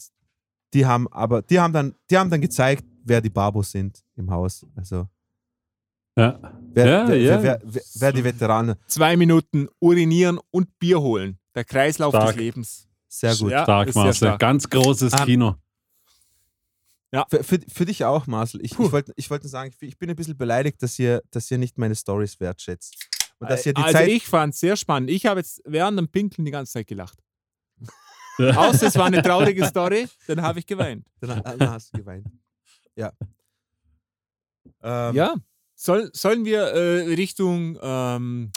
die 0.74 0.86
haben 0.86 1.08
aber, 1.08 1.42
die 1.42 1.58
haben 1.58 1.72
dann, 1.72 1.96
die 2.08 2.16
haben 2.16 2.30
dann 2.30 2.40
gezeigt, 2.40 2.84
wer 3.02 3.20
die 3.20 3.30
Babos 3.30 3.72
sind 3.72 4.04
im 4.14 4.30
Haus. 4.30 4.64
Also 4.76 5.08
Ja. 6.16 6.38
wer, 6.72 6.86
Ja, 6.86 7.08
wer, 7.08 7.16
ja. 7.16 7.42
Wer, 7.42 7.60
wer, 7.64 7.82
wer 7.94 8.12
die 8.12 8.24
Veteranen. 8.24 8.76
Zwei 8.86 9.16
Minuten 9.16 9.68
urinieren 9.80 10.38
und 10.50 10.78
Bier 10.78 11.00
holen. 11.00 11.38
Der 11.54 11.64
Kreislauf 11.64 12.14
Stark. 12.14 12.28
des 12.28 12.36
Lebens. 12.36 12.88
Sehr 13.08 13.36
gut. 13.36 13.50
Ja, 13.50 13.62
Stark, 13.62 13.94
Marcel. 13.94 14.14
stark. 14.28 14.40
Ganz 14.40 14.68
großes 14.68 15.12
Ähm, 15.12 15.24
Kino. 15.24 15.54
Für, 17.30 17.44
für, 17.44 17.60
für 17.72 17.84
dich 17.84 18.04
auch, 18.04 18.26
Marcel. 18.26 18.60
Ich, 18.64 18.72
ich 18.72 18.92
wollte 18.92 19.12
ich 19.14 19.30
wollte 19.30 19.44
nur 19.44 19.50
sagen, 19.50 19.70
ich, 19.72 19.88
ich 19.88 19.98
bin 19.98 20.10
ein 20.10 20.16
bisschen 20.16 20.36
beleidigt, 20.36 20.82
dass 20.82 20.98
ihr, 20.98 21.22
dass 21.30 21.48
ihr 21.48 21.58
nicht 21.58 21.78
meine 21.78 21.94
Stories 21.94 22.40
wertschätzt. 22.40 23.08
Und 23.38 23.50
dass 23.50 23.64
ihr 23.66 23.72
die 23.72 23.82
also 23.82 23.98
Zeit. 23.98 24.08
ich 24.08 24.26
fand 24.26 24.54
es 24.54 24.60
sehr 24.60 24.74
spannend. 24.76 25.10
Ich 25.10 25.26
habe 25.26 25.38
jetzt 25.38 25.62
während 25.64 25.96
dem 25.96 26.08
Pinkeln 26.08 26.44
die 26.44 26.50
ganze 26.50 26.72
Zeit 26.72 26.88
gelacht. 26.88 27.16
Außer 28.38 28.88
es 28.88 28.96
war 28.96 29.06
eine 29.06 29.22
traurige 29.22 29.64
Story, 29.64 30.08
dann 30.26 30.42
habe 30.42 30.58
ich 30.58 30.66
geweint. 30.66 31.06
dann, 31.20 31.40
dann 31.40 31.70
hast 31.70 31.94
du 31.94 31.98
geweint. 31.98 32.26
Ja. 32.96 33.12
Ähm, 34.82 35.14
Ja. 35.14 35.34
Soll, 35.74 36.10
sollen 36.14 36.44
wir 36.44 36.60
äh, 36.60 37.14
Richtung 37.14 37.78
ähm, 37.82 38.52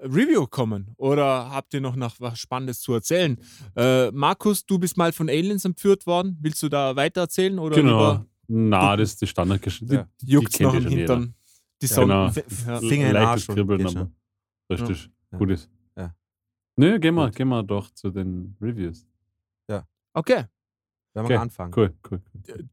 Review 0.00 0.46
kommen? 0.46 0.92
Oder 0.96 1.50
habt 1.50 1.72
ihr 1.74 1.80
noch 1.80 1.94
nach 1.96 2.16
was 2.20 2.38
Spannendes 2.38 2.80
zu 2.80 2.92
erzählen? 2.94 3.38
Äh, 3.76 4.10
Markus, 4.10 4.66
du 4.66 4.78
bist 4.78 4.96
mal 4.96 5.12
von 5.12 5.28
Aliens 5.28 5.64
entführt 5.64 6.06
worden. 6.06 6.36
Willst 6.40 6.62
du 6.62 6.68
da 6.68 6.96
weiter 6.96 7.22
erzählen? 7.22 7.58
Oder 7.58 7.76
Genau. 7.76 8.24
Na, 8.48 8.96
das 8.96 9.10
ist 9.10 9.22
die 9.22 9.26
Standardgeschichte. 9.28 9.94
Ja. 9.94 10.08
juckt 10.24 10.60
noch 10.60 10.74
eh 10.74 10.78
im 10.78 10.82
jeder. 10.88 10.96
Hintern? 10.98 11.34
Die 11.80 11.86
Ja, 11.86 11.94
Sonne. 11.94 12.32
genau. 12.34 12.72
Ja. 12.72 12.80
Finger 12.80 12.90
in 12.90 13.00
den 13.00 13.12
Leichtes 13.12 13.48
Arsch. 13.48 13.56
Kribbeln, 13.56 13.86
aber 13.86 14.10
richtig 14.68 15.10
Ja. 15.32 15.38
gut 15.38 15.50
ist. 15.50 15.70
Ja. 15.96 16.14
Nö, 16.76 16.98
gehen 16.98 17.14
wir, 17.14 17.30
gehen 17.30 17.48
wir 17.48 17.62
doch 17.62 17.90
zu 17.92 18.10
den 18.10 18.56
Reviews. 18.60 19.06
Okay. 20.14 20.44
Wenn 21.14 21.24
wir 21.24 21.26
Okay, 21.26 21.34
mal 21.36 21.42
anfangen. 21.42 21.72
Cool, 21.76 21.94
cool. 22.10 22.20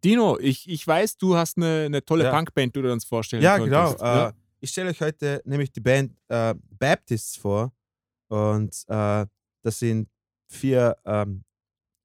Dino, 0.04 0.38
ich, 0.40 0.70
ich 0.70 0.86
weiß, 0.86 1.18
du 1.18 1.36
hast 1.36 1.58
eine, 1.58 1.84
eine 1.86 2.04
tolle 2.06 2.24
Ja. 2.26 2.32
Punkband, 2.36 2.76
die 2.76 2.82
du 2.82 2.92
uns 2.92 3.04
vorstellen 3.06 3.44
Ja, 3.44 3.58
genau. 3.58 3.94
könntest. 3.94 4.04
Äh, 4.04 4.32
ich 4.62 4.70
stelle 4.72 4.90
euch 4.90 5.02
heute 5.02 5.42
nämlich 5.46 5.72
die 5.72 5.80
Band 5.82 6.14
äh, 6.30 6.56
Baptists 6.78 7.36
vor. 7.36 7.72
Und 8.28 8.74
äh, 8.88 9.26
das 9.62 9.80
sind 9.80 10.08
vier 10.48 10.96
ähm, 11.06 11.44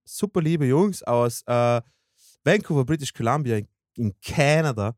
super 0.05 0.40
liebe 0.43 0.66
Jungs 0.66 1.02
aus 1.02 1.43
äh, 1.47 1.81
Vancouver, 2.44 2.85
British 2.85 3.12
Columbia 3.12 3.59
in, 3.59 3.69
in 3.97 4.15
Kanada, 4.20 4.94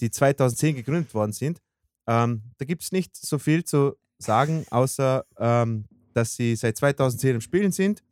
die 0.00 0.10
2010 0.10 0.76
gegründet 0.76 1.12
worden 1.14 1.32
sind. 1.32 1.60
Ähm, 2.06 2.42
da 2.58 2.64
gibt 2.64 2.82
es 2.82 2.92
nicht 2.92 3.16
so 3.16 3.38
viel 3.38 3.64
zu 3.64 3.96
sagen, 4.18 4.64
außer 4.70 5.24
ähm, 5.38 5.84
dass 6.14 6.36
sie 6.36 6.54
seit 6.56 6.76
2010 6.76 7.36
im 7.36 7.40
Spielen 7.40 7.72
sind. 7.72 8.02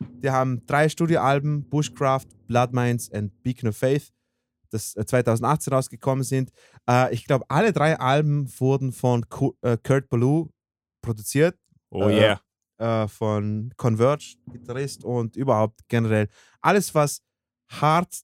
Die 0.00 0.30
haben 0.30 0.64
drei 0.66 0.88
Studioalben, 0.88 1.68
Bushcraft, 1.68 2.26
Blood 2.46 2.72
Mines 2.72 3.08
und 3.08 3.42
Beacon 3.42 3.68
of 3.70 3.76
Faith, 3.76 4.10
das 4.70 4.94
äh, 4.96 5.04
2018 5.04 5.72
rausgekommen 5.72 6.24
sind. 6.24 6.50
Äh, 6.88 7.12
ich 7.14 7.24
glaube, 7.24 7.44
alle 7.48 7.72
drei 7.72 7.98
Alben 7.98 8.48
wurden 8.60 8.92
von 8.92 9.28
Ku- 9.28 9.54
äh, 9.62 9.76
Kurt 9.82 10.08
Ballou 10.08 10.50
produziert, 11.02 11.58
Oh 11.90 12.08
Äh, 12.08 12.36
yeah. 12.78 13.04
äh, 13.04 13.08
von 13.08 13.72
Converge, 13.76 14.36
Gitarrist 14.52 15.04
und 15.04 15.36
überhaupt 15.36 15.80
generell 15.88 16.28
alles, 16.60 16.94
was 16.94 17.22
hart, 17.70 18.20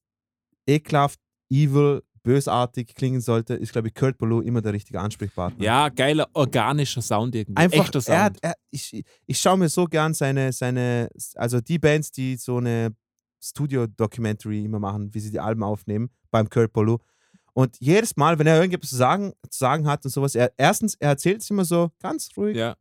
ekelhaft, 0.69 1.19
evil, 1.51 2.03
bösartig 2.25 2.95
klingen 2.97 3.21
sollte, 3.21 3.55
ist, 3.55 3.71
glaube 3.73 3.89
ich, 3.89 3.95
Kurt 3.95 4.19
Ballou 4.19 4.41
immer 4.41 4.61
der 4.63 4.73
richtige 4.73 4.99
Ansprechpartner. 5.01 5.63
Ja, 5.63 5.89
geiler 5.91 6.29
organischer 6.33 7.03
Sound 7.03 7.35
irgendwie. 7.37 7.57
Einfach, 7.63 7.85
Echter 7.85 7.99
er, 7.99 8.03
Sound. 8.03 8.19
hat- 8.19 8.39
er, 8.43 8.55
ich, 8.71 9.05
ich 9.27 9.39
schaue 9.39 9.59
mir 9.59 9.69
so 9.69 9.85
gern 9.85 10.13
seine, 10.15 10.53
seine, 10.53 11.09
also 11.37 11.61
die 11.61 11.79
Bands, 11.79 12.11
die 12.11 12.37
so 12.37 12.57
eine 12.57 12.91
Studio-Documentary 13.43 14.65
immer 14.65 14.79
machen, 14.79 15.13
wie 15.15 15.21
sie 15.21 15.31
die 15.31 15.41
Alben 15.41 15.63
aufnehmen, 15.63 16.11
beim 16.31 16.49
Kurt 16.49 16.73
Ballou. 16.73 16.99
Und 17.53 17.77
jedes 17.79 18.17
Mal, 18.17 18.39
wenn 18.39 18.47
er 18.47 18.57
irgendetwas 18.57 18.91
zu 18.91 18.97
sagen, 18.97 19.33
zu 19.49 19.59
sagen 19.59 19.87
hat 19.87 20.05
und 20.05 20.11
sowas, 20.11 20.35
er, 20.35 20.53
erstens, 20.57 20.95
er 20.97 21.11
erzählt 21.11 21.41
es 21.43 21.51
immer 21.51 21.65
so 21.65 21.91
ganz 22.01 22.29
ruhig 22.37 22.57
ja. 22.57 22.75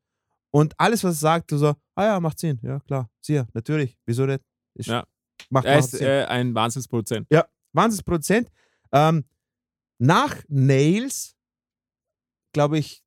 und 0.52 0.74
alles, 0.80 1.03
was 1.03 1.15
er 1.15 1.20
sagt, 1.20 1.52
du 1.52 1.57
so, 1.57 1.76
ah 1.95 2.03
ja, 2.06 2.20
macht 2.20 2.40
Sinn, 2.40 2.60
ja 2.64 2.80
klar, 2.80 3.10
sicher, 3.22 3.48
natürlich, 3.53 3.98
wieso 4.06 4.26
nicht? 4.26 4.44
Ist, 4.74 4.88
Ja. 4.88 5.06
Macht, 5.49 5.65
Er 5.65 5.76
macht 5.76 5.94
ist 5.94 6.02
äh, 6.02 6.26
ein 6.26 6.56
Wahnsinnsproduzent. 6.56 7.28
Wahnsinnsproduzent. 7.74 8.49
Ähm, 8.91 9.26
nach 10.03 10.35
Nails, 10.49 11.38
glaube 12.51 12.77
ich, 12.77 13.03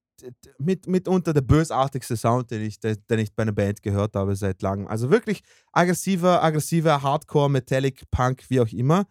mit, 0.59 0.87
mitunter 0.87 1.35
der 1.35 1.43
bösartigste 1.43 2.17
Sound, 2.17 2.51
den 2.51 2.63
ich, 2.63 2.81
den 2.81 3.19
ich 3.19 3.35
bei 3.35 3.43
einer 3.43 3.53
Band 3.53 3.83
gehört 3.83 4.17
habe 4.17 4.35
seit 4.35 4.63
langem. 4.63 4.87
Also 4.87 5.11
wirklich 5.11 5.43
aggressiver, 5.73 6.43
aggressiver 6.43 7.03
Hardcore, 7.03 7.51
Metallic, 7.51 8.11
Punk, 8.11 8.47
wie 8.49 8.61
auch 8.61 8.73
immer. 8.73 9.07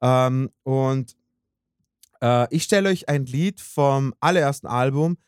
Ähm, 0.00 0.50
und 0.62 1.14
äh, 2.22 2.46
ich 2.54 2.62
stelle 2.62 2.88
euch 2.88 3.06
ein 3.10 3.26
Lied 3.26 3.60
vom 3.60 4.14
allerersten 4.20 4.66
Album 4.66 5.18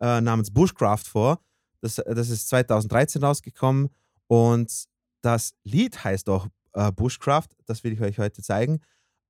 äh, 0.00 0.20
namens 0.20 0.52
Bushcraft 0.52 1.06
vor. 1.06 1.40
Das, 1.80 1.94
das 1.94 2.28
ist 2.28 2.48
2013 2.50 3.24
rausgekommen 3.24 3.88
und 4.26 4.84
das 5.22 5.54
Lied 5.62 6.04
heißt 6.04 6.28
auch 6.28 6.46
äh, 6.74 6.92
Bushcraft. 6.92 7.48
Das 7.64 7.84
will 7.84 7.94
ich 7.94 8.02
euch 8.02 8.18
heute 8.18 8.42
zeigen. 8.42 8.82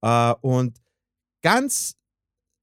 Äh, 0.02 0.34
und 0.40 0.80
ganz, 1.42 1.96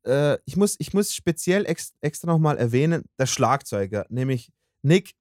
äh, 0.05 0.37
ich, 0.45 0.55
muss, 0.55 0.75
ich 0.79 0.93
muss 0.93 1.13
speziell 1.13 1.65
ex, 1.65 1.93
extra 2.01 2.31
nochmal 2.31 2.57
erwähnen, 2.57 3.03
der 3.17 3.25
Schlagzeuger, 3.25 4.05
nämlich 4.09 4.51
Nick 4.81 5.13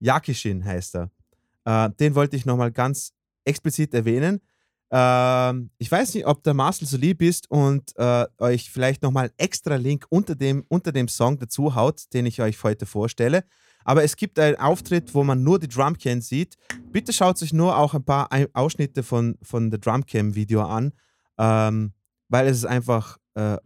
Yakishin 0.00 0.64
heißt 0.64 0.96
er. 0.96 1.10
Äh, 1.64 1.90
den 1.98 2.14
wollte 2.14 2.36
ich 2.36 2.46
nochmal 2.46 2.72
ganz 2.72 3.12
explizit 3.44 3.94
erwähnen. 3.94 4.40
Ähm, 4.90 5.70
ich 5.78 5.90
weiß 5.90 6.14
nicht, 6.14 6.26
ob 6.26 6.42
der 6.44 6.54
Marcel 6.54 6.86
so 6.86 6.96
lieb 6.96 7.20
ist 7.20 7.50
und 7.50 7.92
äh, 7.96 8.26
euch 8.38 8.70
vielleicht 8.70 9.02
nochmal 9.02 9.32
extra 9.36 9.76
Link 9.76 10.06
unter 10.10 10.34
dem, 10.34 10.64
unter 10.68 10.92
dem 10.92 11.08
Song 11.08 11.38
dazu 11.38 11.74
haut, 11.74 12.04
den 12.12 12.26
ich 12.26 12.40
euch 12.40 12.62
heute 12.62 12.86
vorstelle. 12.86 13.44
Aber 13.84 14.04
es 14.04 14.16
gibt 14.16 14.38
einen 14.38 14.56
Auftritt, 14.56 15.14
wo 15.14 15.24
man 15.24 15.42
nur 15.42 15.58
die 15.58 15.68
Drumcam 15.68 16.20
sieht. 16.20 16.56
Bitte 16.90 17.12
schaut 17.12 17.42
euch 17.42 17.52
nur 17.52 17.76
auch 17.76 17.94
ein 17.94 18.04
paar 18.04 18.28
Ausschnitte 18.52 19.02
von, 19.02 19.38
von 19.42 19.70
der 19.70 19.78
Drumcam-Video 19.78 20.62
an, 20.62 20.92
ähm, 21.38 21.92
weil 22.28 22.48
es 22.48 22.58
ist 22.58 22.64
einfach 22.64 23.18
äh, 23.34 23.58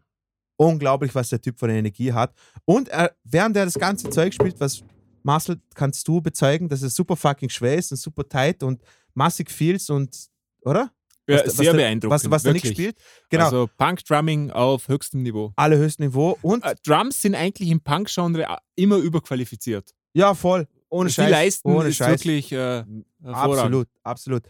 unglaublich, 0.60 1.14
was 1.14 1.30
der 1.30 1.40
Typ 1.40 1.62
eine 1.62 1.78
Energie 1.78 2.12
hat. 2.12 2.34
Und 2.66 2.88
er, 2.88 3.12
während 3.24 3.56
er 3.56 3.64
das 3.64 3.74
ganze 3.74 4.10
Zeug 4.10 4.34
spielt, 4.34 4.60
was 4.60 4.82
Marcel, 5.22 5.60
kannst 5.74 6.06
du 6.06 6.20
bezeugen, 6.20 6.68
dass 6.68 6.82
es 6.82 6.94
super 6.94 7.16
fucking 7.16 7.48
schwer 7.48 7.76
ist 7.76 7.90
und 7.92 7.96
super 7.98 8.28
tight 8.28 8.62
und 8.62 8.82
massig 9.14 9.50
feels 9.50 9.88
und, 9.90 10.14
oder? 10.62 10.90
Ja, 11.26 11.36
Was 11.38 11.46
was 11.46 11.56
sehr 11.56 11.72
der- 11.72 11.78
beeindruckend. 11.78 12.24
Was, 12.24 12.30
was 12.30 12.44
wirklich. 12.44 12.72
spielt. 12.74 12.96
Genau, 13.30 13.44
Also 13.44 13.70
Punk-Drumming 13.78 14.50
auf 14.50 14.88
höchstem 14.88 15.22
Niveau. 15.22 15.52
allerhöchstem 15.56 16.06
Niveau. 16.08 16.36
Und 16.42 16.64
Äh, 16.64 16.74
Drums 16.84 17.22
sind 17.22 17.34
eigentlich 17.34 17.70
im 17.70 17.80
Punk-Genre 17.80 18.44
immer 18.76 18.96
überqualifiziert. 18.96 19.94
ja, 20.12 20.34
voll. 20.34 20.66
Ohne 20.92 21.06
Was 21.06 21.14
Scheiß. 21.14 21.26
die 21.26 21.30
leisten, 21.30 21.68
ohne 21.70 21.88
ist 21.90 21.96
Scheiß. 21.96 22.20
wirklich 22.24 22.50
äh. 22.52 22.82
Absolut, 23.22 23.86
absolut. 24.02 24.42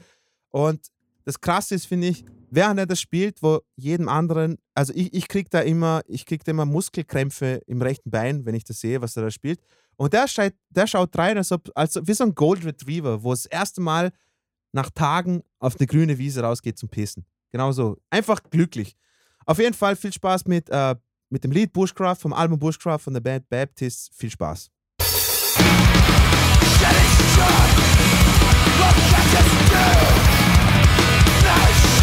Und 0.51 0.81
das 1.27 1.39
Krasse 1.41 1.75
ist, 1.75 1.85
finde 1.87 2.09
ich, 2.09 2.25
während 2.51 2.79
er 2.79 2.87
das 2.87 3.01
spielt, 3.01 3.43
wo 3.43 3.61
jedem 3.77 4.09
anderen, 4.09 4.59
also 4.75 4.93
ich, 4.95 5.15
ich 5.15 5.29
krieg 5.29 5.51
da 5.51 5.61
immer, 5.61 6.03
ich 6.07 6.27
krieg 6.27 6.45
da 6.45 6.51
immer 6.51 6.67
Muskelkrämpfe 6.67 7.63
im 7.67 7.81
rechten 7.81 8.11
Bein, 8.11 8.45
wenn 8.45 8.55
ich 8.55 8.65
das 8.65 8.81
sehe, 8.81 9.01
was 9.01 9.17
er 9.17 9.25
da 9.25 9.31
spielt. 9.31 9.61
Und 9.97 10.13
der, 10.13 10.29
schaut, 10.29 10.55
der 10.71 10.87
schaut 10.87 11.17
rein, 11.17 11.37
als 11.37 11.53
ob, 11.53 11.71
als, 11.75 11.99
wie 12.07 12.15
so 12.15 12.25
ein 12.25 12.35
Gold 12.35 12.65
Retriever, 12.65 13.23
wo 13.23 13.33
es 13.33 13.43
das 13.43 13.53
erste 13.53 13.81
Mal 13.81 14.13
nach 14.73 14.91
Tagen 14.91 15.43
auf 15.59 15.77
eine 15.79 15.87
grüne 15.87 16.19
Wiese 16.19 16.43
rausgeht 16.43 16.79
zum 16.79 16.89
Pissen. 16.89 17.25
Genauso. 17.51 17.99
Einfach 18.11 18.43
glücklich. 18.51 18.97
Auf 19.47 19.59
jeden 19.59 19.75
Fall 19.75 19.97
viel 19.97 20.13
Spaß 20.13 20.47
mit, 20.47 20.71
äh, 20.71 20.95
mit 21.29 21.45
dem 21.45 21.51
Lied 21.51 21.73
Bushcraft, 21.73 22.17
vom 22.17 22.33
Album 22.33 22.59
Bushcraft 22.59 23.01
von 23.01 23.15
der 23.15 23.21
Band 23.21 23.49
Baptists. 23.49 24.11
Viel 24.15 24.31
Spaß. 24.31 24.71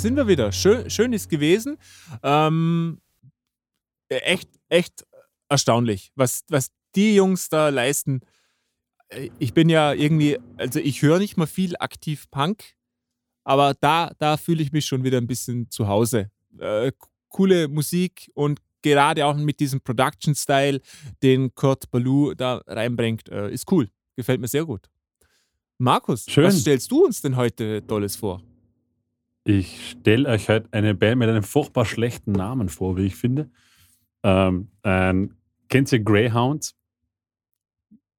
sind 0.00 0.16
wir 0.16 0.26
wieder. 0.26 0.50
Schön, 0.50 0.88
schön 0.88 1.12
ist 1.12 1.28
gewesen. 1.28 1.76
Ähm, 2.22 3.00
echt, 4.08 4.48
echt 4.68 5.06
erstaunlich, 5.48 6.12
was, 6.14 6.44
was 6.48 6.70
die 6.94 7.14
Jungs 7.14 7.48
da 7.48 7.68
leisten. 7.68 8.20
Äh, 9.08 9.30
ich 9.38 9.52
bin 9.52 9.68
ja 9.68 9.92
irgendwie, 9.92 10.38
also 10.56 10.80
ich 10.80 11.02
höre 11.02 11.18
nicht 11.18 11.36
mal 11.36 11.46
viel 11.46 11.74
aktiv 11.78 12.30
Punk, 12.30 12.74
aber 13.44 13.74
da, 13.80 14.12
da 14.18 14.36
fühle 14.36 14.62
ich 14.62 14.72
mich 14.72 14.86
schon 14.86 15.04
wieder 15.04 15.18
ein 15.18 15.26
bisschen 15.26 15.70
zu 15.70 15.86
Hause. 15.86 16.30
Äh, 16.58 16.92
coole 17.28 17.68
Musik 17.68 18.30
und 18.34 18.60
gerade 18.82 19.26
auch 19.26 19.36
mit 19.36 19.60
diesem 19.60 19.80
Production-Style, 19.82 20.80
den 21.22 21.54
Kurt 21.54 21.90
Baloo 21.90 22.32
da 22.34 22.62
reinbringt, 22.66 23.28
äh, 23.28 23.50
ist 23.50 23.70
cool. 23.70 23.90
Gefällt 24.16 24.40
mir 24.40 24.48
sehr 24.48 24.64
gut. 24.64 24.88
Markus, 25.76 26.24
Schön. 26.26 26.44
was 26.44 26.60
stellst 26.60 26.90
du 26.90 27.04
uns 27.04 27.20
denn 27.20 27.36
heute 27.36 27.86
Tolles 27.86 28.16
vor? 28.16 28.42
Ich 29.50 29.90
stelle 29.90 30.28
euch 30.28 30.48
heute 30.48 30.68
eine 30.70 30.94
Band 30.94 31.18
mit 31.18 31.28
einem 31.28 31.42
furchtbar 31.42 31.84
schlechten 31.84 32.30
Namen 32.30 32.68
vor, 32.68 32.96
wie 32.96 33.06
ich 33.06 33.16
finde. 33.16 33.50
Ähm, 34.22 34.68
ein, 34.84 35.34
kennt 35.68 35.90
ihr 35.90 35.98
Greyhounds? 35.98 36.76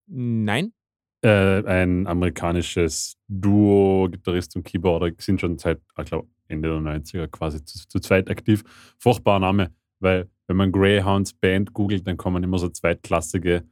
Nein. 0.07 0.73
Äh, 1.21 1.63
ein 1.65 2.05
amerikanisches 2.05 3.15
Duo, 3.29 4.09
Gitarrist 4.11 4.57
und 4.57 4.63
Keyboarder, 4.63 5.11
sind 5.19 5.39
schon 5.39 5.57
seit, 5.57 5.79
ich 5.97 6.05
glaube, 6.05 6.27
Ende 6.49 6.67
der 6.67 6.79
90er 6.79 7.27
quasi 7.29 7.63
zu, 7.63 7.87
zu 7.87 7.99
zweit 8.01 8.29
aktiv. 8.29 8.65
Furchtbarer 8.97 9.39
Name, 9.39 9.73
weil 10.01 10.29
wenn 10.47 10.57
man 10.57 10.73
Greyhounds 10.73 11.31
Band 11.31 11.71
googelt, 11.71 12.05
dann 12.05 12.17
kommen 12.17 12.43
immer 12.43 12.59
so 12.59 12.67
zweitklassige, 12.67 13.63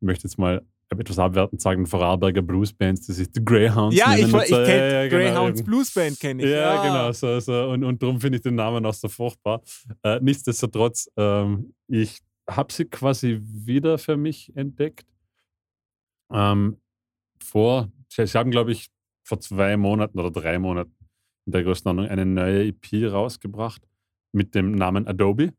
ich 0.00 0.02
möchte 0.04 0.26
jetzt 0.26 0.36
mal 0.36 0.66
etwas 0.90 1.18
abwertend 1.18 1.60
sagen, 1.60 1.86
Vorarlberger 1.86 2.42
Bluesbands, 2.42 3.06
das 3.06 3.18
ist 3.18 3.34
die 3.36 3.44
Greyhounds. 3.44 3.96
Ja, 3.96 4.14
ich, 4.14 4.26
ich 4.26 4.30
kenne 4.30 4.66
ja, 4.66 5.02
ja, 5.02 5.08
genau, 5.08 5.24
Greyhounds 5.24 5.60
eben. 5.60 5.66
Bluesband, 5.66 6.20
kenne 6.20 6.42
ich. 6.42 6.50
Ja, 6.50 6.56
ja, 6.56 6.82
genau. 6.82 7.12
So, 7.12 7.40
so. 7.40 7.70
Und, 7.70 7.84
und 7.84 8.02
darum 8.02 8.20
finde 8.20 8.36
ich 8.36 8.42
den 8.42 8.54
Namen 8.54 8.84
auch 8.86 8.94
so 8.94 9.08
furchtbar. 9.08 9.62
Äh, 10.02 10.20
nichtsdestotrotz, 10.20 11.10
ähm, 11.16 11.74
ich 11.88 12.20
habe 12.48 12.72
sie 12.72 12.84
quasi 12.84 13.40
wieder 13.42 13.98
für 13.98 14.16
mich 14.16 14.54
entdeckt. 14.56 15.06
Ähm, 16.32 16.78
vor, 17.42 17.90
sie 18.08 18.24
haben, 18.26 18.50
glaube 18.50 18.72
ich, 18.72 18.88
vor 19.24 19.40
zwei 19.40 19.76
Monaten 19.76 20.18
oder 20.18 20.30
drei 20.30 20.58
Monaten 20.58 20.94
in 21.46 21.52
der 21.52 21.62
Größenordnung 21.62 22.06
eine 22.06 22.26
neue 22.26 22.66
EP 22.66 23.10
rausgebracht 23.10 23.82
mit 24.32 24.54
dem 24.54 24.72
Namen 24.72 25.06
Adobe. 25.06 25.52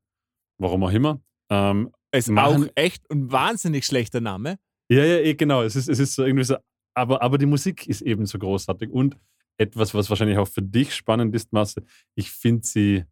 Warum 0.57 0.83
auch 0.83 0.91
immer. 0.91 1.21
Ähm, 1.49 1.91
ist 2.11 2.31
auch 2.31 2.65
echt 2.75 3.09
ein 3.11 3.31
wahnsinnig 3.31 3.85
schlechter 3.85 4.21
Name. 4.21 4.57
Ja, 4.89 5.03
ja, 5.03 5.17
eh, 5.17 5.33
genau. 5.33 5.63
Es 5.63 5.75
ist, 5.75 5.89
es 5.89 5.99
ist 5.99 6.15
so 6.15 6.23
irgendwie 6.23 6.43
so, 6.43 6.57
aber, 6.93 7.21
aber 7.21 7.37
die 7.37 7.45
Musik 7.45 7.87
ist 7.87 8.01
eben 8.01 8.25
so 8.25 8.37
großartig 8.37 8.89
und 8.91 9.17
etwas, 9.57 9.93
was 9.93 10.09
wahrscheinlich 10.09 10.37
auch 10.37 10.47
für 10.47 10.61
dich 10.61 10.93
spannend 10.93 11.33
ist, 11.35 11.53
Marcel. 11.53 11.85
Ich 12.15 12.31
finde 12.31 12.65
sie 12.65 13.05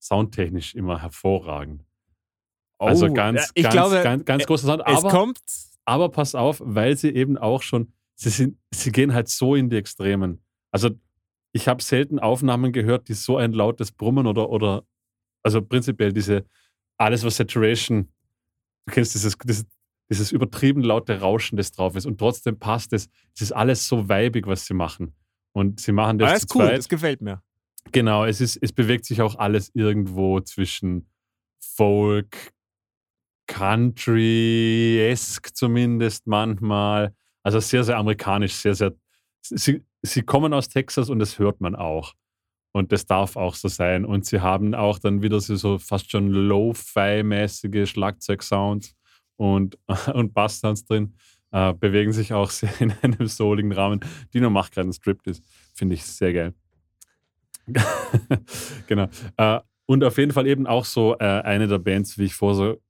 soundtechnisch 0.00 0.74
immer 0.74 1.00
hervorragend. 1.00 1.84
Also 2.78 3.04
oh, 3.04 3.08
also 3.08 3.14
ganz, 3.14 3.54
ganz, 3.54 3.68
glaube, 3.70 4.02
ganz, 4.02 4.24
ganz 4.24 4.46
großer 4.46 4.66
Sound. 4.66 4.86
Aber, 4.86 5.08
es 5.08 5.14
kommt. 5.14 5.40
aber 5.84 6.08
pass 6.08 6.34
auf, 6.34 6.60
weil 6.64 6.96
sie 6.96 7.10
eben 7.10 7.36
auch 7.38 7.62
schon, 7.62 7.92
sie, 8.16 8.30
sind, 8.30 8.58
sie 8.72 8.90
gehen 8.90 9.14
halt 9.14 9.28
so 9.28 9.54
in 9.54 9.70
die 9.70 9.76
Extremen. 9.76 10.42
Also 10.72 10.90
ich 11.52 11.68
habe 11.68 11.82
selten 11.82 12.18
Aufnahmen 12.18 12.72
gehört, 12.72 13.08
die 13.08 13.14
so 13.14 13.36
ein 13.36 13.52
lautes 13.52 13.92
Brummen 13.92 14.26
oder, 14.26 14.50
oder 14.50 14.84
also 15.44 15.62
prinzipiell 15.62 16.12
diese, 16.12 16.44
alles 16.96 17.24
was 17.24 17.36
Saturation, 17.36 18.08
du 18.86 18.94
kennst 18.94 19.14
dieses, 19.14 19.36
dieses 19.38 19.66
dieses 20.12 20.30
übertrieben 20.30 20.82
laute 20.82 21.20
Rauschen, 21.20 21.56
das 21.56 21.72
drauf 21.72 21.96
ist. 21.96 22.04
Und 22.04 22.18
trotzdem 22.18 22.58
passt 22.58 22.92
es. 22.92 23.08
Es 23.34 23.40
ist 23.40 23.52
alles 23.52 23.88
so 23.88 24.10
weibig, 24.10 24.46
was 24.46 24.66
sie 24.66 24.74
machen. 24.74 25.14
Und 25.52 25.80
sie 25.80 25.92
machen 25.92 26.18
das. 26.18 26.30
Alles 26.30 26.46
cool, 26.54 26.66
zweit. 26.66 26.78
das 26.78 26.90
gefällt 26.90 27.22
mir. 27.22 27.42
Genau, 27.92 28.26
es, 28.26 28.42
ist, 28.42 28.58
es 28.60 28.74
bewegt 28.74 29.06
sich 29.06 29.22
auch 29.22 29.36
alles 29.36 29.70
irgendwo 29.74 30.40
zwischen 30.40 31.08
Folk, 31.60 32.52
Country-esque 33.46 35.54
zumindest 35.54 36.26
manchmal. 36.26 37.14
Also 37.42 37.60
sehr, 37.60 37.82
sehr 37.82 37.96
amerikanisch, 37.96 38.52
sehr, 38.54 38.74
sehr. 38.74 38.92
Sie, 39.40 39.82
sie 40.02 40.22
kommen 40.22 40.52
aus 40.52 40.68
Texas 40.68 41.08
und 41.08 41.20
das 41.20 41.38
hört 41.38 41.62
man 41.62 41.74
auch. 41.74 42.12
Und 42.72 42.92
das 42.92 43.06
darf 43.06 43.36
auch 43.36 43.54
so 43.54 43.68
sein. 43.68 44.04
Und 44.04 44.26
sie 44.26 44.40
haben 44.40 44.74
auch 44.74 44.98
dann 44.98 45.22
wieder 45.22 45.40
so, 45.40 45.56
so 45.56 45.78
fast 45.78 46.10
schon 46.10 46.28
Lo-Fi-mäßige 46.28 47.88
Schlagzeugsounds 47.88 48.94
und, 49.36 49.78
und 50.14 50.34
Bassdance 50.34 50.84
drin. 50.84 51.14
Äh, 51.50 51.74
bewegen 51.74 52.12
sich 52.12 52.32
auch 52.32 52.50
sehr 52.50 52.72
in 52.80 52.92
einem 53.02 53.26
souligen 53.26 53.72
Rahmen. 53.72 54.00
Dino 54.32 54.48
macht 54.48 54.72
gerade 54.72 54.86
einen 54.86 54.94
Striptease. 54.94 55.42
Finde 55.74 55.94
ich 55.94 56.04
sehr 56.04 56.32
geil. 56.32 56.54
genau. 58.86 59.08
Äh, 59.36 59.60
und 59.84 60.02
auf 60.02 60.16
jeden 60.16 60.32
Fall 60.32 60.46
eben 60.46 60.66
auch 60.66 60.86
so 60.86 61.14
äh, 61.18 61.24
eine 61.24 61.68
der 61.68 61.78
Bands, 61.78 62.16
wie 62.16 62.24
ich 62.24 62.34
vorher 62.34 62.56
so 62.56 62.80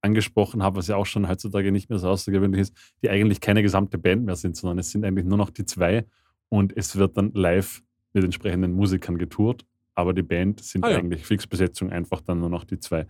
angesprochen 0.00 0.62
habe, 0.62 0.76
was 0.76 0.86
ja 0.86 0.96
auch 0.96 1.06
schon 1.06 1.28
heutzutage 1.28 1.72
nicht 1.72 1.88
mehr 1.88 1.98
so 1.98 2.08
außergewöhnlich 2.08 2.60
ist, 2.60 2.76
die 3.02 3.10
eigentlich 3.10 3.40
keine 3.40 3.62
gesamte 3.62 3.98
Band 3.98 4.24
mehr 4.24 4.36
sind, 4.36 4.56
sondern 4.56 4.78
es 4.78 4.90
sind 4.90 5.04
eigentlich 5.04 5.24
nur 5.24 5.38
noch 5.38 5.50
die 5.50 5.64
zwei 5.64 6.04
und 6.50 6.76
es 6.76 6.94
wird 6.96 7.16
dann 7.16 7.32
live 7.32 7.82
mit 8.12 8.22
entsprechenden 8.22 8.72
Musikern 8.74 9.18
getourt, 9.18 9.64
aber 9.94 10.12
die 10.12 10.22
Band 10.22 10.62
sind 10.62 10.84
ah, 10.84 10.90
ja. 10.90 10.98
eigentlich 10.98 11.24
Fixbesetzung, 11.24 11.90
einfach 11.90 12.20
dann 12.20 12.38
nur 12.40 12.50
noch 12.50 12.64
die 12.64 12.78
zwei. 12.78 13.06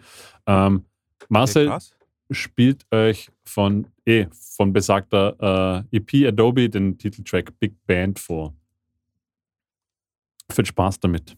Ähm, 0.47 0.85
Marcel, 1.29 1.69
okay, 1.69 1.85
spielt 2.31 2.87
euch 2.93 3.31
von, 3.45 3.87
eh, 4.05 4.27
von 4.33 4.73
besagter 4.73 5.85
äh, 5.93 5.97
EP 5.97 6.29
Adobe 6.29 6.69
den 6.69 6.99
Titeltrack 6.99 7.59
Big 7.59 7.75
Band 7.87 8.19
vor. 8.19 8.55
Viel 10.51 10.67
Spaß 10.67 11.01
damit. 11.01 11.37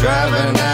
Driving 0.00 0.69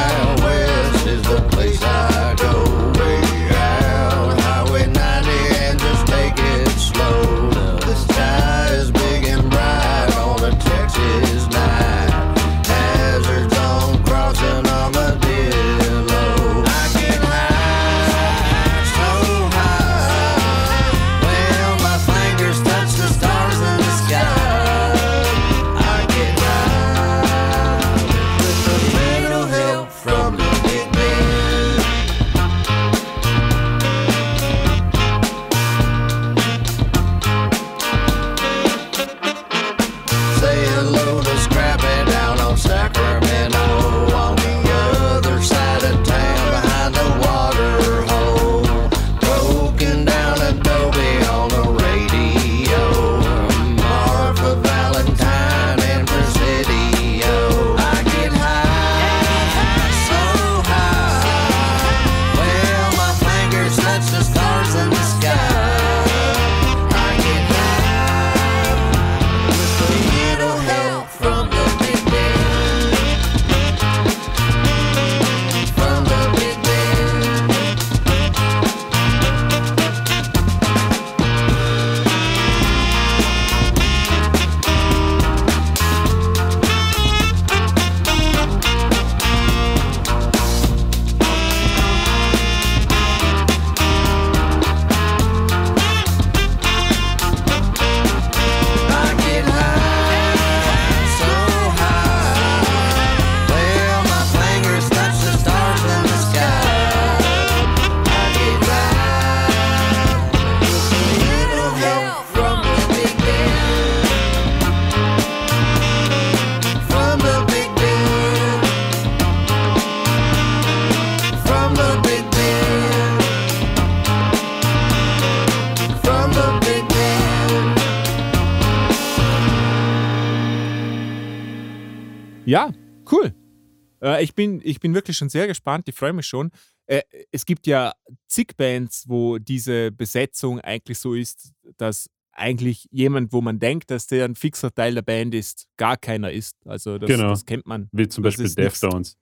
bin, 134.37 134.61
ich 134.63 134.79
bin 134.79 134.95
wirklich 134.95 135.17
schon 135.17 135.29
sehr 135.29 135.49
gespannt. 135.49 135.89
Ich 135.89 135.95
freue 135.97 136.13
mich 136.13 136.27
schon. 136.27 136.53
Äh, 136.87 137.03
es 137.33 137.45
gibt 137.45 137.67
ja 137.67 137.93
zig 138.29 138.57
Bands, 138.57 139.09
wo 139.09 139.39
diese 139.39 139.91
Besetzung 139.91 140.61
eigentlich 140.61 141.01
so 141.01 141.15
ist, 141.15 141.51
dass 141.79 142.09
eigentlich 142.31 142.87
jemand, 142.93 143.33
wo 143.33 143.41
man 143.41 143.59
denkt, 143.59 143.91
dass 143.91 144.07
der 144.07 144.27
ein 144.27 144.35
fixer 144.37 144.73
Teil 144.73 144.95
der 144.95 145.03
Band 145.03 145.35
ist, 145.35 145.67
gar 145.77 145.97
keiner 145.97 146.31
ist. 146.31 146.55
Also 146.67 146.99
das, 146.99 147.09
Genau. 147.11 147.31
das 147.31 147.45
kennt 147.45 147.67
man. 147.67 147.89
Wie 147.93 148.07
zum 148.07 148.23
Das 148.23 148.37
Beispiel. 148.37 148.55
Deftones. 148.55 149.17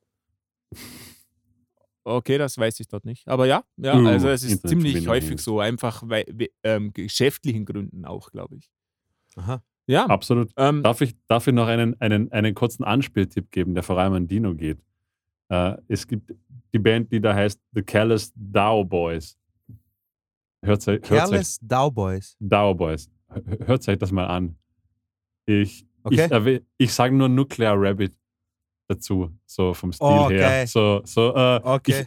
Okay, 2.06 2.36
das 2.36 2.58
weiß 2.58 2.80
ich 2.80 2.88
dort 2.88 3.04
nicht. 3.06 3.26
Aber 3.26 3.46
ja, 3.46 3.64
ja 3.78 3.96
Uh, 3.98 4.06
also 4.08 4.28
es 4.28 4.42
ist 4.42 4.68
ziemlich 4.68 5.08
häufig 5.08 5.40
so, 5.40 5.60
einfach 5.60 6.02
bei 6.06 6.26
we- 6.30 6.50
ähm, 6.62 6.92
geschäftlichen 6.92 7.64
Gründen 7.64 8.04
auch, 8.04 8.30
glaube 8.30 8.56
ich. 8.56 8.70
Aha. 9.36 9.62
Ja, 9.86 10.06
Absolut. 10.06 10.50
ähm, 10.56 10.82
Darf 10.82 11.00
ich, 11.00 11.14
darf 11.28 11.46
ich 11.46 11.54
noch 11.54 11.66
einen, 11.66 11.98
einen, 12.00 12.30
einen 12.32 12.54
kurzen 12.54 12.84
Anspieltipp 12.84 13.50
geben, 13.50 13.74
der 13.74 13.82
vor 13.82 13.98
allem 13.98 14.12
an 14.14 14.26
Dino 14.28 14.54
geht? 14.54 14.78
Äh, 15.48 15.76
es 15.88 16.06
gibt 16.06 16.32
die 16.72 16.78
Band, 16.78 17.10
die 17.12 17.20
da 17.20 17.34
heißt 17.34 17.60
The 17.72 17.82
Careless 17.82 18.32
Dow 18.34 18.84
Boys. 18.84 19.36
Hört 20.64 20.80
euch, 20.80 20.86
hört 20.86 21.02
euch, 21.02 21.08
Careless 21.08 21.58
Dowboys. 21.60 22.36
Dow 22.40 22.74
Boys. 22.74 23.10
Hört 23.66 23.86
euch 23.88 23.98
das 23.98 24.10
mal 24.12 24.26
an. 24.26 24.56
Ich, 25.46 25.86
Okay. 26.06 26.56
ich, 26.56 26.62
ich 26.76 26.92
sage 26.92 27.14
nur 27.14 27.28
Nuclear 27.30 27.74
Rabbit 27.78 28.14
dazu, 28.88 29.30
so 29.46 29.72
vom 29.72 29.90
Stil 29.92 30.06
Oh, 30.06 30.28
her. 30.30 30.46
okay. 30.46 30.66
So, 30.66 31.00
so, 31.04 31.34
äh, 31.34 31.60
Okay. 31.62 32.06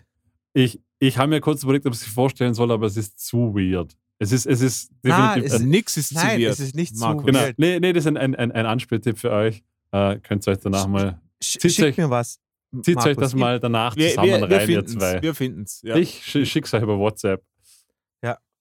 Ich, 0.54 0.76
ich, 0.76 0.82
ich 1.00 1.18
habe 1.18 1.30
mir 1.30 1.42
kurz 1.42 1.64
überlegt, 1.64 1.86
ob 1.88 1.94
ich 1.94 2.02
es 2.02 2.08
vorstellen 2.08 2.54
soll, 2.54 2.72
aber 2.72 2.86
es 2.86 2.96
ist 2.98 3.20
zu 3.20 3.56
weird. 3.56 3.96
Es 4.20 4.32
ist, 4.32 4.46
es 4.48 4.62
ist 4.62 4.92
definitiv. 5.04 5.52
es 5.52 5.62
äh, 5.62 5.66
nix 5.66 5.98
ist 5.98 6.14
Nein, 6.14 6.38
zu 6.38 6.42
weird, 6.44 6.54
es 6.54 6.60
ist 6.60 6.76
nicht 6.76 6.96
zu 6.96 7.04
Markus. 7.04 7.26
Genau. 7.26 7.40
weird. 7.40 7.60
Nee, 7.60 7.80
nee, 7.80 7.94
das 7.94 8.04
ist 8.04 8.08
ein, 8.08 8.18
ein, 8.18 8.36
ein 8.36 8.52
ein 8.52 8.66
Anspieltipp 8.66 9.18
für 9.18 9.32
euch. 9.32 9.64
Äh, 9.92 10.20
könnt 10.20 10.48
ihr 10.48 10.52
euch 10.52 10.60
danach 10.60 10.88
mal, 10.88 11.20
Sch 11.42 11.58
Zieht 11.60 11.72
schick 11.74 11.86
euch- 11.86 11.98
mir 11.98 12.10
was. 12.10 12.40
Zieht 12.84 12.98
euch 12.98 13.18
das 13.18 13.36
mal 13.36 13.60
danach 13.60 13.96
Wir, 13.96 14.10
zusammen 14.10 14.28
wir, 14.28 14.50
wir 14.50 14.58
rein, 14.58 14.70
ihr 14.70 14.76
finden 14.84 15.00
zwei. 15.00 15.16
es. 15.16 15.22
Wir 15.22 15.36
finden's. 15.36 15.82
Ja. 15.84 15.96
Ich 15.96 16.24
schick's 16.24 16.74
euch 16.74 16.84
über 16.84 16.98
WhatsApp. 16.98 17.44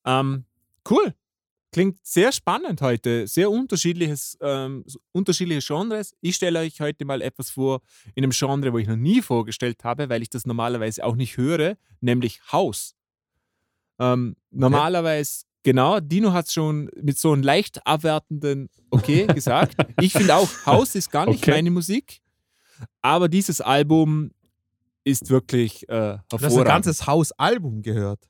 Ähm, 0.07 0.45
cool. 0.89 1.15
Klingt 1.73 1.99
sehr 2.07 2.33
spannend 2.33 2.81
heute. 2.81 3.27
Sehr 3.27 3.51
unterschiedliches, 3.51 4.39
ähm, 4.41 4.85
unterschiedliche 5.13 5.67
Genres. 5.67 6.15
Ich 6.23 6.37
stelle 6.37 6.61
euch 6.61 6.81
heute 6.81 7.05
mal 7.05 7.21
etwas 7.21 7.51
vor 7.51 7.83
in 8.15 8.25
einem 8.25 8.31
Genre, 8.31 8.73
wo 8.73 8.79
ich 8.79 8.87
noch 8.87 8.97
nie 8.97 9.21
vorgestellt 9.21 9.85
habe, 9.85 10.09
weil 10.09 10.23
ich 10.23 10.31
das 10.31 10.47
normalerweise 10.47 11.05
auch 11.05 11.17
nicht 11.17 11.37
höre, 11.37 11.77
nämlich 12.01 12.41
House. 12.51 12.95
Ähm, 13.99 14.37
normalerweise, 14.51 15.45
genau, 15.65 16.01
Dino 16.01 16.33
hat 16.33 16.47
es 16.47 16.55
schon 16.55 16.89
mit 17.03 17.19
so 17.19 17.33
einem 17.33 17.43
leicht 17.43 17.85
abwertenden 17.87 18.71
Okay 18.91 19.27
gesagt. 19.27 19.75
ich 20.01 20.13
finde 20.13 20.37
auch, 20.37 20.49
House 20.65 20.95
ist 20.95 21.11
gar 21.11 21.27
nicht 21.27 21.43
Okay. 21.43 21.51
meine 21.51 21.71
Musik, 21.71 22.21
aber 23.03 23.29
dieses 23.29 23.61
Album 23.61 24.31
ist 25.05 25.31
wirklich 25.31 25.89
äh, 25.89 25.93
Du 25.93 25.95
hast 25.95 26.33
ein 26.33 26.39
hervorragend. 26.41 26.69
ganzes 26.69 27.07
Hausalbum 27.07 27.83
gehört. 27.83 28.29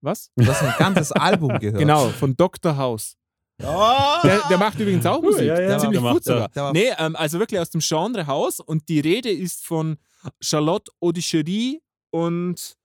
Was? 0.00 0.30
Du 0.36 0.46
hast 0.46 0.62
ein 0.62 0.74
ganzes 0.78 1.12
Album 1.12 1.58
gehört. 1.58 1.78
Genau, 1.78 2.08
von 2.08 2.36
Dr. 2.36 2.76
House. 2.76 3.16
Oh! 3.62 4.16
Der, 4.24 4.40
der 4.48 4.58
macht 4.58 4.78
übrigens 4.80 5.06
auch 5.06 5.22
Musik. 5.22 5.44
ja, 5.46 5.60
ja, 5.60 5.78
Ziemlich 5.78 6.00
der 6.00 6.02
macht, 6.02 6.14
gut 6.14 6.24
sogar. 6.24 6.40
ja. 6.42 6.48
Der 6.48 6.72
Nee, 6.72 6.92
ähm, 6.98 7.14
also 7.16 7.38
wirklich 7.38 7.60
aus 7.60 7.70
dem 7.70 7.80
Genre 7.80 8.26
Haus. 8.26 8.58
Und 8.60 8.88
die 8.88 8.98
Rede 9.00 9.30
ist 9.30 9.64
von 9.64 9.96
Charlotte 10.40 10.90
Audicherie 11.00 11.80
und 12.10 12.76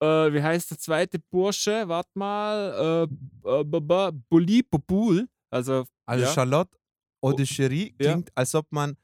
äh, 0.00 0.06
wie 0.32 0.42
heißt 0.42 0.70
der 0.70 0.78
zweite 0.78 1.18
Bursche? 1.18 1.84
Warte 1.88 2.10
mal. 2.14 3.08
Äh, 3.44 3.50
äh, 3.60 3.64
b- 3.64 3.80
b- 3.80 4.10
Bulli 4.28 4.62
Popul. 4.62 5.26
Also, 5.50 5.84
Also 6.06 6.24
ja. 6.24 6.32
Charlotte 6.32 6.76
Audicherie 7.22 7.94
Ja. 8.00 8.12
klingt, 8.12 8.30
als 8.34 8.54
ob 8.54 8.66
man 8.70 8.96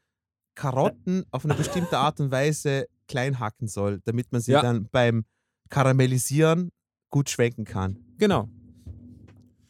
Karotten 0.57 1.25
auf 1.31 1.45
eine 1.45 1.55
bestimmte 1.55 1.97
Art 1.99 2.19
und 2.19 2.33
Weise 2.33 2.89
klein 3.07 3.39
hacken 3.39 3.69
soll, 3.69 4.01
damit 4.05 4.33
man 4.33 4.41
sie 4.41 4.51
Ja. 4.53 4.63
dann 4.63 4.89
beim 4.91 5.25
Karamellisieren 5.71 6.73
gut 7.11 7.31
schwenken 7.31 7.65
kann. 7.65 7.99
genau. 8.19 8.49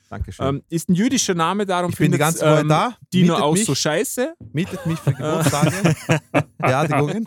Dankeschön. 0.08 0.46
Ähm, 0.46 0.62
ist 0.68 0.88
ein 0.88 0.94
jüdischer 0.94 1.34
Name, 1.34 1.66
darum 1.66 1.90
ich 1.90 1.98
bin 1.98 2.12
die 2.12 2.18
ganze 2.18 2.42
Woche 2.46 2.60
ähm, 2.60 2.68
da. 2.68 2.96
Dino 3.12 3.32
mietet 3.32 3.42
auch 3.42 3.52
mich, 3.54 3.64
so 3.64 3.74
scheiße. 3.74 4.34
Mietet 4.52 4.86
mich 4.86 5.00
für 5.00 5.12
Geburtstage, 5.12 5.96
Beerdigungen. 6.58 7.24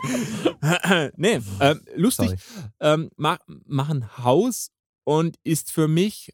nee, 1.16 1.40
ähm, 1.60 1.80
lustig. 1.94 2.40
Ähm, 2.80 3.10
ma 3.16 3.38
machen 3.66 4.16
Haus 4.16 4.70
und 5.04 5.36
ist 5.44 5.70
für 5.70 5.88
mich 5.88 6.32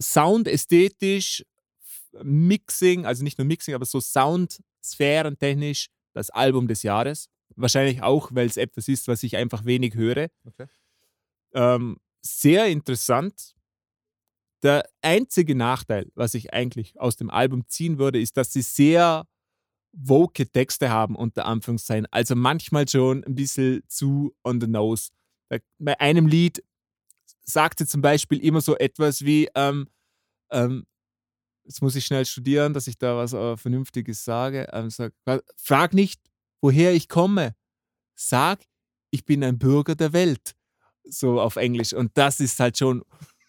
soundästhetisch, 0.00 1.44
Mixing, 2.22 3.04
also 3.04 3.24
nicht 3.24 3.36
nur 3.38 3.46
Mixing, 3.46 3.74
aber 3.74 3.86
so 3.86 3.98
Soundsphärentechnisch 4.80 5.88
das 6.12 6.30
Album 6.30 6.68
des 6.68 6.82
Jahres. 6.82 7.28
Wahrscheinlich 7.56 8.02
auch, 8.02 8.30
weil 8.32 8.46
es 8.46 8.56
etwas 8.56 8.88
ist, 8.88 9.08
was 9.08 9.22
ich 9.22 9.36
einfach 9.36 9.64
wenig 9.64 9.94
höre. 9.94 10.28
Okay. 10.44 10.66
Ähm, 11.52 11.98
sehr 12.22 12.66
interessant. 12.66 13.54
Der 14.62 14.88
einzige 15.02 15.54
Nachteil, 15.54 16.10
was 16.14 16.34
ich 16.34 16.52
eigentlich 16.52 16.98
aus 17.00 17.16
dem 17.16 17.30
Album 17.30 17.66
ziehen 17.66 17.98
würde, 17.98 18.20
ist, 18.20 18.36
dass 18.36 18.52
sie 18.52 18.62
sehr 18.62 19.26
woke 19.92 20.46
Texte 20.50 20.90
haben, 20.90 21.16
unter 21.16 21.46
Anführungszeichen. 21.46 22.06
Also 22.10 22.36
manchmal 22.36 22.88
schon 22.88 23.24
ein 23.24 23.34
bisschen 23.34 23.82
zu 23.88 24.34
on 24.44 24.60
the 24.60 24.66
nose. 24.66 25.10
Bei 25.78 25.98
einem 25.98 26.26
Lied 26.26 26.62
sagt 27.42 27.80
sie 27.80 27.86
zum 27.86 28.00
Beispiel 28.00 28.38
immer 28.38 28.60
so 28.60 28.76
etwas 28.76 29.24
wie, 29.24 29.48
ähm, 29.54 29.88
ähm, 30.52 30.86
jetzt 31.64 31.82
muss 31.82 31.94
ich 31.96 32.04
schnell 32.04 32.24
studieren, 32.26 32.72
dass 32.74 32.86
ich 32.86 32.98
da 32.98 33.16
was 33.16 33.32
äh, 33.32 33.56
Vernünftiges 33.56 34.24
sage. 34.24 34.68
Ähm, 34.72 34.90
sag, 34.90 35.12
frag 35.56 35.94
nicht, 35.94 36.20
woher 36.60 36.92
ich 36.92 37.08
komme. 37.08 37.54
Sag, 38.14 38.60
ich 39.10 39.24
bin 39.24 39.42
ein 39.44 39.58
Bürger 39.58 39.94
der 39.94 40.12
Welt. 40.12 40.54
So 41.04 41.40
auf 41.40 41.56
Englisch. 41.56 41.92
Und 41.92 42.10
das 42.16 42.40
ist 42.40 42.58
halt 42.60 42.78
schon. 42.78 43.02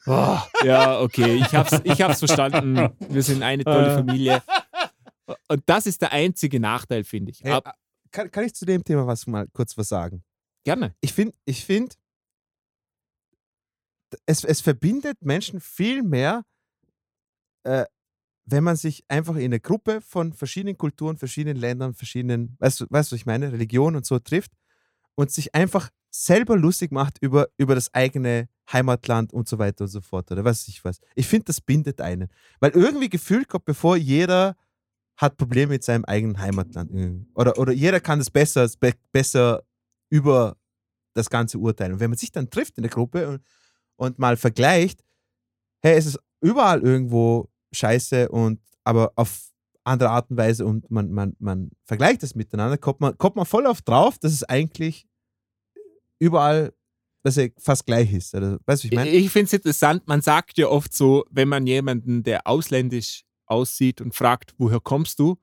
Oh, 0.07 0.39
ja, 0.63 0.99
okay, 0.99 1.35
ich 1.35 1.53
hab's, 1.53 1.79
ich 1.83 2.01
hab's 2.01 2.19
verstanden. 2.19 2.89
Wir 3.09 3.21
sind 3.21 3.43
eine 3.43 3.63
tolle 3.63 3.91
Äh. 3.91 3.95
Familie. 3.95 4.43
Und 5.47 5.61
das 5.67 5.85
ist 5.85 6.01
der 6.01 6.11
einzige 6.11 6.59
Nachteil, 6.59 7.03
finde 7.03 7.31
ich. 7.31 7.43
Hey, 7.43 7.51
Ab, 7.53 7.75
kann, 8.11 8.31
kann 8.31 8.43
ich 8.43 8.55
zu 8.55 8.65
dem 8.65 8.83
Thema 8.83 9.05
was 9.05 9.27
mal 9.27 9.47
kurz 9.53 9.77
was 9.77 9.87
sagen? 9.89 10.23
gerne. 10.63 10.95
Ich 11.01 11.13
finde, 11.13 11.35
ich 11.45 11.65
find, 11.65 11.97
es, 14.25 14.43
es 14.43 14.61
verbindet 14.61 15.21
Menschen 15.21 15.59
viel 15.59 16.03
mehr, 16.03 16.43
äh, 17.63 17.85
wenn 18.45 18.63
man 18.63 18.75
sich 18.75 19.03
einfach 19.07 19.35
in 19.35 19.45
eine 19.45 19.59
Gruppe 19.59 20.01
von 20.01 20.33
verschiedenen 20.33 20.77
Kulturen, 20.77 21.17
verschiedenen 21.17 21.57
Ländern, 21.57 21.93
verschiedenen, 21.93 22.55
weißt 22.59 22.81
du, 22.81 22.85
weißt 22.89 23.11
du, 23.11 23.13
was 23.13 23.19
ich 23.19 23.25
meine, 23.25 23.51
Religionen 23.51 23.97
und 23.97 24.05
so 24.05 24.19
trifft 24.19 24.51
und 25.15 25.31
sich 25.31 25.53
einfach 25.55 25.89
selber 26.09 26.57
lustig 26.57 26.91
macht 26.91 27.17
über, 27.21 27.47
über 27.57 27.75
das 27.75 27.93
eigene 27.93 28.49
Heimatland 28.71 29.33
und 29.33 29.47
so 29.47 29.59
weiter 29.59 29.85
und 29.85 29.89
so 29.89 30.01
fort. 30.01 30.31
Oder 30.31 30.43
was 30.43 30.67
ich 30.67 30.83
was. 30.83 30.99
Ich 31.15 31.27
finde, 31.27 31.45
das 31.45 31.61
bindet 31.61 32.01
einen. 32.01 32.29
Weil 32.59 32.71
irgendwie 32.71 33.09
gefühlt 33.09 33.47
kommt, 33.47 33.65
bevor 33.65 33.95
jeder 33.95 34.55
hat 35.17 35.37
Probleme 35.37 35.73
mit 35.73 35.83
seinem 35.83 36.05
eigenen 36.05 36.39
Heimatland. 36.39 36.91
Oder, 37.35 37.57
oder 37.57 37.71
jeder 37.71 37.99
kann 37.99 38.19
es 38.19 38.29
besser, 38.29 38.69
be 38.79 38.93
besser 39.11 39.63
über 40.09 40.57
das 41.13 41.29
Ganze 41.29 41.59
urteilen. 41.59 41.93
Und 41.93 41.99
wenn 41.99 42.09
man 42.09 42.17
sich 42.17 42.31
dann 42.31 42.49
trifft 42.49 42.77
in 42.77 42.83
der 42.83 42.91
Gruppe 42.91 43.27
und, 43.27 43.41
und 43.97 44.19
mal 44.19 44.37
vergleicht, 44.37 45.03
hey, 45.81 45.95
es 45.97 46.05
ist 46.05 46.19
überall 46.41 46.81
irgendwo 46.81 47.50
scheiße 47.71 48.29
und 48.29 48.59
aber 48.83 49.13
auf 49.15 49.51
andere 49.83 50.09
Art 50.09 50.29
und 50.29 50.37
Weise 50.37 50.65
und 50.65 50.89
man, 50.91 51.11
man, 51.11 51.35
man 51.39 51.71
vergleicht 51.85 52.23
das 52.23 52.35
miteinander, 52.35 52.77
kommt 52.77 52.99
man, 52.99 53.17
kommt 53.17 53.35
man 53.35 53.45
voll 53.45 53.65
auf 53.65 53.81
drauf, 53.81 54.17
dass 54.19 54.31
es 54.31 54.43
eigentlich 54.43 55.07
überall 56.19 56.73
dass 57.23 57.37
er 57.37 57.49
fast 57.57 57.85
gleich 57.85 58.11
ist. 58.13 58.33
Oder, 58.33 58.59
weißt 58.65 58.83
du, 58.83 58.87
ich? 58.87 59.13
Ich 59.13 59.29
finde 59.29 59.45
es 59.45 59.53
interessant, 59.53 60.07
man 60.07 60.21
sagt 60.21 60.57
ja 60.57 60.67
oft 60.67 60.93
so, 60.93 61.25
wenn 61.29 61.47
man 61.47 61.67
jemanden, 61.67 62.23
der 62.23 62.47
ausländisch 62.47 63.23
aussieht 63.45 64.01
und 64.01 64.15
fragt, 64.15 64.53
woher 64.57 64.79
kommst 64.79 65.19
du? 65.19 65.37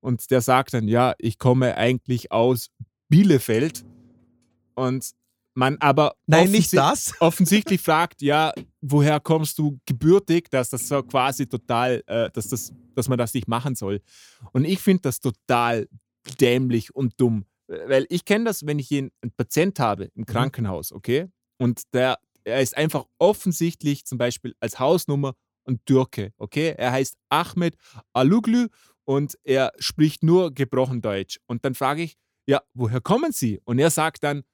Und 0.00 0.30
der 0.30 0.40
sagt 0.40 0.74
dann, 0.74 0.88
ja, 0.88 1.14
ich 1.18 1.38
komme 1.38 1.76
eigentlich 1.76 2.30
aus 2.32 2.70
Bielefeld. 3.08 3.84
Und 4.74 5.10
man 5.58 5.76
aber 5.80 6.14
Nein, 6.26 6.52
nicht 6.52 6.72
das. 6.72 7.12
offensichtlich 7.20 7.80
fragt, 7.80 8.22
ja, 8.22 8.52
woher 8.80 9.18
kommst 9.18 9.58
du 9.58 9.78
gebürtig, 9.84 10.48
dass 10.50 10.70
das 10.70 10.86
so 10.86 11.02
quasi 11.02 11.46
total, 11.46 12.02
äh, 12.06 12.30
dass, 12.30 12.48
das, 12.48 12.72
dass 12.94 13.08
man 13.08 13.18
das 13.18 13.34
nicht 13.34 13.48
machen 13.48 13.74
soll. 13.74 14.00
Und 14.52 14.64
ich 14.64 14.78
finde 14.78 15.02
das 15.02 15.20
total 15.20 15.88
dämlich 16.40 16.94
und 16.94 17.20
dumm. 17.20 17.44
Weil 17.66 18.06
ich 18.08 18.24
kenne 18.24 18.44
das, 18.44 18.64
wenn 18.64 18.78
ich 18.78 18.90
einen 18.92 19.10
einen 19.20 19.32
Patient 19.36 19.78
habe 19.80 20.10
im 20.14 20.24
Krankenhaus, 20.24 20.92
okay? 20.92 21.26
Und 21.58 21.82
der, 21.92 22.18
er 22.44 22.62
ist 22.62 22.76
einfach 22.76 23.04
offensichtlich 23.18 24.06
zum 24.06 24.16
Beispiel 24.16 24.54
als 24.60 24.78
Hausnummer 24.78 25.34
ein 25.66 25.80
Türke, 25.84 26.32
okay? 26.38 26.74
Er 26.78 26.92
heißt 26.92 27.16
Ahmed 27.28 27.76
Aluglu 28.12 28.68
und 29.04 29.36
er 29.42 29.72
spricht 29.78 30.22
nur 30.22 30.54
gebrochen 30.54 31.02
Deutsch. 31.02 31.40
Und 31.46 31.64
dann 31.64 31.74
frage 31.74 32.02
ich, 32.02 32.16
ja, 32.46 32.62
woher 32.74 33.00
kommen 33.00 33.32
Sie? 33.32 33.60
Und 33.64 33.78
er 33.80 33.90
sagt 33.90 34.22
dann, 34.22 34.44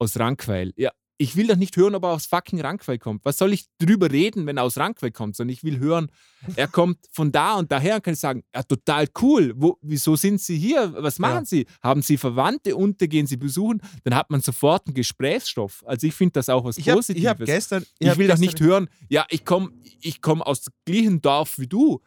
aus 0.00 0.18
Rankweil. 0.18 0.72
Ja, 0.76 0.90
ich 1.22 1.36
will 1.36 1.46
doch 1.48 1.56
nicht 1.56 1.76
hören, 1.76 1.94
ob 1.94 2.04
er 2.04 2.12
aus 2.12 2.24
fucking 2.24 2.62
Rankwell 2.62 2.98
kommt. 2.98 3.26
Was 3.26 3.36
soll 3.36 3.52
ich 3.52 3.66
drüber 3.78 4.10
reden, 4.10 4.46
wenn 4.46 4.56
er 4.56 4.62
aus 4.62 4.78
Rankwell 4.78 5.10
kommt? 5.10 5.36
Sondern 5.36 5.52
ich 5.52 5.62
will 5.62 5.78
hören, 5.78 6.10
er 6.56 6.66
kommt 6.78 6.96
von 7.12 7.30
da 7.30 7.56
und 7.56 7.70
daher 7.70 7.96
und 7.96 8.02
kann 8.02 8.14
ich 8.14 8.20
sagen, 8.20 8.42
ja, 8.54 8.62
total 8.62 9.06
cool. 9.20 9.52
Wo, 9.54 9.76
wieso 9.82 10.16
sind 10.16 10.40
Sie 10.40 10.56
hier? 10.56 10.94
Was 10.96 11.18
machen 11.18 11.40
Ja. 11.40 11.44
Sie? 11.44 11.66
Haben 11.82 12.00
Sie 12.00 12.16
Verwandte 12.16 12.74
unter, 12.74 13.06
gehen 13.06 13.26
Sie 13.26 13.36
besuchen? 13.36 13.82
Dann 14.04 14.14
hat 14.14 14.30
man 14.30 14.40
sofort 14.40 14.86
einen 14.86 14.94
Gesprächsstoff. 14.94 15.84
Also 15.86 16.06
ich 16.06 16.14
finde 16.14 16.32
das 16.32 16.48
auch 16.48 16.64
was 16.64 16.78
Ich 16.78 16.88
habe 16.88 16.96
Positives. 16.96 17.28
hab 17.28 17.38
gestern. 17.44 17.84
ich 17.98 18.08
hab 18.08 18.16
will 18.16 18.28
doch 18.28 18.38
nicht 18.38 18.58
hören, 18.60 18.88
ja, 19.10 19.26
ich 19.28 19.44
komme 19.44 19.72
ich 20.00 20.22
komm 20.22 20.40
aus 20.40 20.64
gleichen 20.86 21.20
Dorf 21.20 21.58
wie 21.58 21.66
du. 21.66 22.00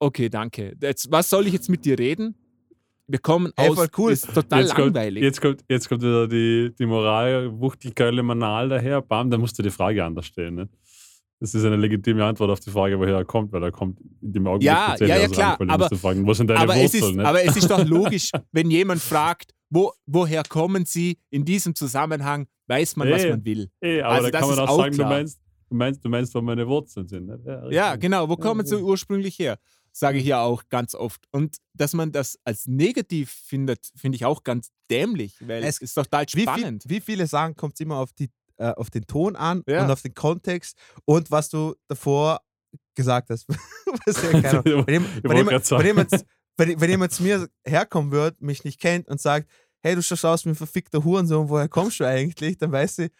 Okay, 0.00 0.28
danke. 0.28 0.76
Jetzt, 0.82 1.12
was 1.12 1.30
soll 1.30 1.46
ich 1.46 1.52
jetzt 1.52 1.68
mit 1.68 1.84
dir 1.84 1.96
reden? 1.96 2.34
Wir 3.06 3.18
kommen 3.18 3.52
Ey, 3.56 3.68
aus. 3.68 3.88
cool. 3.98 4.12
Ist 4.12 4.32
total 4.32 4.62
Jetzt 4.62 4.74
kommt, 4.74 4.94
langweilig. 4.94 5.22
jetzt, 5.22 5.40
kommt, 5.40 5.60
jetzt 5.68 5.88
kommt 5.88 6.02
wieder 6.02 6.26
die, 6.26 6.72
die 6.78 6.86
Moral, 6.86 7.50
Wuchtelkeule 7.60 8.22
Manal 8.22 8.68
daher, 8.70 9.02
bam, 9.02 9.30
da 9.30 9.36
musst 9.36 9.58
du 9.58 9.62
die 9.62 9.70
Frage 9.70 10.02
anders 10.04 10.26
stellen. 10.26 10.54
Ne? 10.54 10.68
Das 11.40 11.54
ist 11.54 11.64
eine 11.64 11.76
legitime 11.76 12.24
Antwort 12.24 12.50
auf 12.50 12.60
die 12.60 12.70
Frage, 12.70 12.98
woher 12.98 13.16
er 13.16 13.24
kommt, 13.26 13.52
weil 13.52 13.62
er 13.62 13.72
kommt 13.72 14.00
in 14.22 14.32
dem 14.32 14.46
Augenblick 14.46 14.66
Ja, 14.68 14.96
ja, 14.98 15.18
ja, 15.18 15.28
klar. 15.28 15.58
Da 15.58 15.74
aber- 15.74 15.88
du 15.90 15.96
fragen, 15.96 16.26
wo 16.26 16.32
sind 16.32 16.48
deine 16.48 16.60
aber, 16.60 16.76
es 16.76 16.94
Wurzeln? 16.94 17.10
ist, 17.10 17.16
ne? 17.16 17.26
aber 17.28 17.44
es 17.44 17.56
ist 17.56 17.70
doch 17.70 17.84
logisch, 17.86 18.30
wenn 18.52 18.70
jemand 18.70 19.02
fragt, 19.02 19.52
wo, 19.68 19.92
woher 20.06 20.42
kommen 20.48 20.86
Sie 20.86 21.18
in 21.30 21.44
diesem 21.44 21.74
Zusammenhang, 21.74 22.46
weiß 22.68 22.96
man, 22.96 23.10
was 23.10 23.24
Ey, 23.24 23.30
man 23.30 23.44
will. 23.44 23.68
Ey, 23.80 24.00
aber 24.00 24.14
also 24.14 24.30
da 24.30 24.30
das 24.30 24.40
kann 24.48 24.56
man 24.56 24.68
auch 24.68 24.76
sagen, 24.78 24.90
du 24.92 24.96
klar. 24.98 25.10
meinst, 25.10 25.40
du 25.68 25.74
meinst, 25.76 26.04
du 26.04 26.08
meinst, 26.08 26.34
wo 26.34 26.40
meine 26.40 26.66
Wurzeln 26.66 27.06
sind. 27.08 27.26
Ne? 27.26 27.38
Ja, 27.44 27.70
Ja, 27.70 27.96
genau. 27.96 28.26
Wo 28.28 28.36
kommen 28.36 28.64
Sie 28.64 28.76
ja. 28.76 28.80
ursprünglich 28.80 29.38
her? 29.38 29.58
Sage 29.96 30.18
ich 30.18 30.26
ja 30.26 30.42
auch 30.42 30.64
ganz 30.70 30.94
oft. 30.96 31.24
Und 31.30 31.58
dass 31.72 31.92
man 31.92 32.10
das 32.10 32.36
als 32.44 32.66
negativ 32.66 33.30
findet, 33.30 33.90
finde 33.94 34.16
ich 34.16 34.24
auch 34.24 34.42
ganz 34.42 34.70
dämlich, 34.90 35.36
weil 35.40 35.62
es 35.62 35.78
ist 35.78 35.94
total 35.94 36.26
Wie, 36.26 36.30
viel, 36.32 36.42
spannend. 36.42 36.82
wie 36.88 37.00
viele 37.00 37.26
sagen, 37.28 37.54
kommt 37.54 37.74
es 37.74 37.80
immer 37.80 37.98
auf, 37.98 38.12
die, 38.12 38.30
äh, 38.56 38.70
auf 38.72 38.90
den 38.90 39.06
Ton 39.06 39.36
an 39.36 39.62
Ja. 39.68 39.84
und 39.84 39.90
auf 39.92 40.02
den 40.02 40.12
Kontext 40.14 40.76
und 41.04 41.30
was 41.30 41.48
du 41.48 41.74
davor 41.88 42.40
gesagt 42.96 43.30
hast. 43.30 43.46
Was 44.06 44.20
ja 44.22 44.32
wenn, 44.32 44.42
jemand- 44.42 44.66
Ich 44.66 44.92
wenn, 44.94 45.04
wollte 45.24 45.36
jemand- 45.36 45.48
grad 45.50 45.66
sagen. 45.66 45.80
wenn, 45.82 45.86
jemand, 45.86 46.24
wenn, 46.56 46.80
wenn 46.80 46.90
jemand 46.90 47.12
zu 47.12 47.22
mir 47.22 47.48
herkommen 47.64 48.10
wird, 48.10 48.40
mich 48.42 48.64
nicht 48.64 48.80
kennt 48.80 49.06
und 49.08 49.20
sagt, 49.20 49.48
hey, 49.84 49.94
du 49.94 50.02
schaust 50.02 50.24
aus 50.24 50.44
wie 50.44 50.48
ein 50.50 50.54
verfickter 50.56 51.04
Hurensohn, 51.04 51.48
woher 51.48 51.68
kommst 51.68 52.00
du 52.00 52.04
eigentlich? 52.04 52.58
Dann 52.58 52.72
weiß 52.72 52.98
ich, 53.00 53.12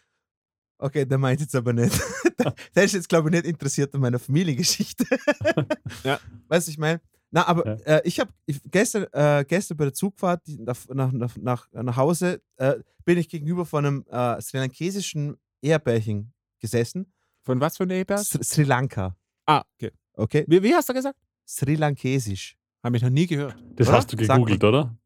okay, 0.85 1.05
der 1.07 1.19
meint 1.19 1.41
jetzt 1.41 1.55
aber 1.55 1.73
nicht. 1.73 1.99
der, 2.77 2.85
ist 2.85 2.93
jetzt, 2.95 3.09
glaube 3.09 3.29
ich, 3.29 3.33
nicht 3.35 3.47
interessiert 3.47 3.95
an 3.95 4.01
meiner 4.01 4.19
Familiengeschichte. 4.19 5.05
Ja. 6.05 6.19
Weißt 6.49 6.67
du, 6.67 6.71
ich 6.73 6.79
meine? 6.79 7.01
Na, 7.31 7.47
aber 7.47 7.67
Ja. 7.67 7.97
äh, 7.97 8.03
ich 8.05 8.21
habe 8.21 8.31
gestern, 8.71 9.07
äh, 9.13 9.45
gestern 9.49 9.77
bei 9.77 9.85
der 9.85 9.95
Zugfahrt 9.95 10.43
nach, 10.47 10.77
nach, 10.89 11.13
nach, 11.13 11.37
nach, 11.37 11.67
nach 11.73 11.97
Hause 11.97 12.43
äh, 12.57 12.75
bin 13.05 13.19
ich 13.19 13.29
gegenüber 13.29 13.65
von 13.65 13.85
einem 13.87 14.05
äh, 14.11 14.41
sri 14.41 14.59
lankesischen 14.59 15.37
Ehepärchen 15.63 16.33
gesessen. 16.61 17.13
Von 17.43 17.61
was 17.61 17.77
für 17.77 17.85
einem? 17.85 18.05
S 18.09 18.31
Sri 18.43 18.65
Lanka. 18.65 19.17
Ah, 19.47 19.63
okay. 19.77 19.91
Okay? 20.15 20.45
Wie, 20.47 20.63
wie 20.63 20.75
hast 20.75 20.89
du 20.89 20.95
gesagt? 20.95 21.19
Sri 21.47 21.75
Lankesisch. 21.77 22.57
Habe 22.83 22.97
ich 22.99 23.03
noch 23.03 23.11
nie 23.11 23.27
gehört. 23.27 23.57
Das 23.77 23.89
Oder? 23.89 23.97
hast 23.97 24.13
du 24.13 24.17
gegoogelt, 24.17 24.63
oder? 24.63 24.97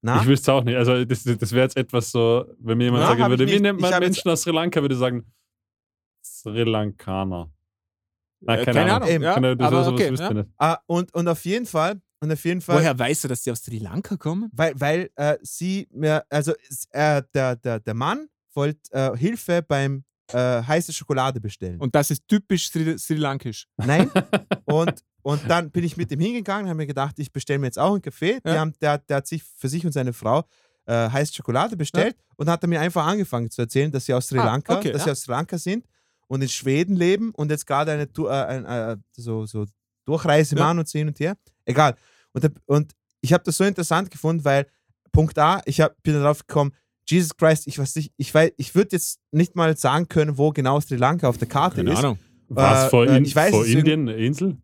Na? 0.00 0.20
Ich 0.20 0.26
wüsste 0.28 0.52
es 0.52 0.56
auch 0.56 0.64
nicht. 0.64 0.76
Also, 0.76 1.04
das, 1.04 1.24
das 1.24 1.52
wäre 1.52 1.64
jetzt 1.64 1.76
etwas 1.76 2.10
so, 2.10 2.44
wenn 2.60 2.78
mir 2.78 2.84
jemand 2.84 3.02
Ja, 3.02 3.08
sagen 3.16 3.28
würde, 3.30 3.46
wie 3.46 3.58
nennt 3.60 3.80
man 3.80 3.98
Menschen 3.98 4.30
aus 4.30 4.42
Sri 4.42 4.52
Lanka, 4.52 4.80
würde 4.80 4.94
ich 4.94 4.98
sagen, 5.00 5.26
Sri 6.24 6.62
Lankaner. 6.62 7.50
Nein, 8.40 8.58
Äh, 8.60 8.64
keine, 8.64 8.78
keine 8.78 8.92
Ahnung. 8.94 9.08
Ahnung, 9.08 9.22
ja, 9.22 9.34
Keine, 9.34 9.56
das 9.56 9.66
aber 9.72 9.88
okay, 9.92 10.10
wüsste 10.12 10.24
ja. 10.24 10.30
ich 10.30 10.36
nicht. 10.36 10.48
Ah, 10.58 10.78
und, 10.86 11.12
und 11.14 11.26
auf 11.28 11.44
jeden 11.44 11.66
Fall, 11.66 12.00
und 12.20 12.30
auf 12.32 12.44
jeden 12.44 12.60
Fall, 12.60 12.76
Woher 12.78 12.96
weißt 12.96 13.24
du, 13.24 13.28
dass 13.28 13.42
die 13.42 13.50
aus 13.50 13.60
Sri 13.64 13.78
Lanka 13.78 14.16
kommen? 14.16 14.48
weil, 14.52 14.74
weil 14.80 15.10
äh, 15.16 15.36
sie 15.42 15.88
mir, 15.90 16.24
also 16.30 16.52
äh, 16.90 17.22
der, 17.34 17.56
der, 17.56 17.80
der 17.80 17.94
Mann 17.94 18.28
wollte 18.54 18.80
äh, 18.92 19.16
Hilfe 19.16 19.62
beim 19.66 20.04
äh, 20.32 20.62
heiße 20.62 20.92
Schokolade 20.92 21.40
bestellen. 21.40 21.80
Und 21.80 21.94
das 21.94 22.10
ist 22.10 22.26
typisch 22.28 22.70
Sri, 22.70 22.98
Sri 22.98 23.14
Lankisch. 23.14 23.66
Nein. 23.76 24.10
und, 24.64 25.02
und 25.22 25.40
dann 25.48 25.70
bin 25.70 25.84
ich 25.84 25.96
mit 25.96 26.10
ihm 26.10 26.20
hingegangen, 26.20 26.66
habe 26.68 26.76
mir 26.76 26.86
gedacht, 26.86 27.18
ich 27.18 27.32
bestelle 27.32 27.58
mir 27.58 27.66
jetzt 27.66 27.78
auch 27.78 27.92
einen 27.92 28.02
Kaffee. 28.02 28.38
Ja. 28.44 28.58
haben, 28.58 28.72
der, 28.80 28.98
der 28.98 29.18
hat 29.18 29.26
sich 29.26 29.42
für 29.42 29.68
sich 29.68 29.84
und 29.86 29.92
seine 29.92 30.12
Frau 30.12 30.44
äh, 30.86 31.10
heiße 31.10 31.34
Schokolade 31.34 31.76
bestellt 31.76 32.16
und 32.36 32.48
hat 32.48 32.62
er 32.62 32.68
mir 32.68 32.80
einfach 32.80 33.06
angefangen 33.06 33.50
zu 33.50 33.62
erzählen, 33.62 33.90
dass 33.90 34.06
sie 34.06 34.14
aus 34.14 34.28
Sri 34.28 34.38
Ah, 34.38 34.44
Lanka, 34.44 34.76
okay, 34.78 34.92
dass 34.92 35.02
ja. 35.02 35.06
sie 35.06 35.10
aus 35.12 35.20
Sri 35.22 35.32
Lanka 35.32 35.58
sind 35.58 35.86
und 36.28 36.42
in 36.42 36.48
Schweden 36.48 36.96
leben 36.96 37.30
und 37.32 37.50
jetzt 37.50 37.66
gerade 37.66 37.92
eine 37.92 38.02
äh, 38.04 38.28
ein, 38.28 38.64
äh, 38.64 38.96
so, 39.12 39.46
so 39.46 39.66
Durchreise 40.04 40.56
Ja. 40.56 40.64
machen 40.64 40.78
und 40.80 40.88
so 40.88 40.98
hin 40.98 41.08
und 41.08 41.20
her. 41.20 41.36
Egal. 41.66 41.94
Und, 42.32 42.50
und 42.66 42.92
ich 43.20 43.32
habe 43.32 43.44
das 43.44 43.56
so 43.56 43.64
interessant 43.64 44.10
gefunden, 44.10 44.44
weil 44.44 44.66
Punkt 45.12 45.38
A, 45.38 45.60
ich 45.66 45.80
hab, 45.80 46.00
bin 46.02 46.14
darauf 46.14 46.46
gekommen, 46.46 46.72
Jesus 47.10 47.36
Christ, 47.36 47.66
ich 47.66 47.78
weiß 47.78 47.96
nicht, 47.96 48.12
ich 48.16 48.32
weiß, 48.34 48.52
ich 48.56 48.74
würde 48.74 48.96
jetzt 48.96 49.20
nicht 49.30 49.56
mal 49.56 49.76
sagen 49.76 50.08
können, 50.08 50.36
wo 50.36 50.50
genau 50.50 50.80
Sri 50.80 50.96
Lanka 50.96 51.28
auf 51.28 51.38
der 51.38 51.48
Karte 51.48 51.76
Keine 51.76 51.92
ist. 51.92 51.98
Ahnung. 51.98 52.18
Was, 52.48 52.86
Äh, 52.86 52.90
vor, 52.90 53.06
äh, 53.06 53.16
in, 53.16 53.24
ich 53.24 53.34
weiß 53.34 53.50
vor 53.50 53.62
es 53.62 53.68
Indien, 53.68 54.08
eine 54.08 54.14
Insel? 54.18 54.58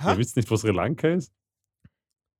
Ha? 0.00 0.12
Ihr 0.12 0.18
wisst 0.18 0.36
nicht, 0.36 0.50
wo 0.50 0.56
Sri 0.56 0.70
Lanka 0.70 1.08
ist? 1.08 1.32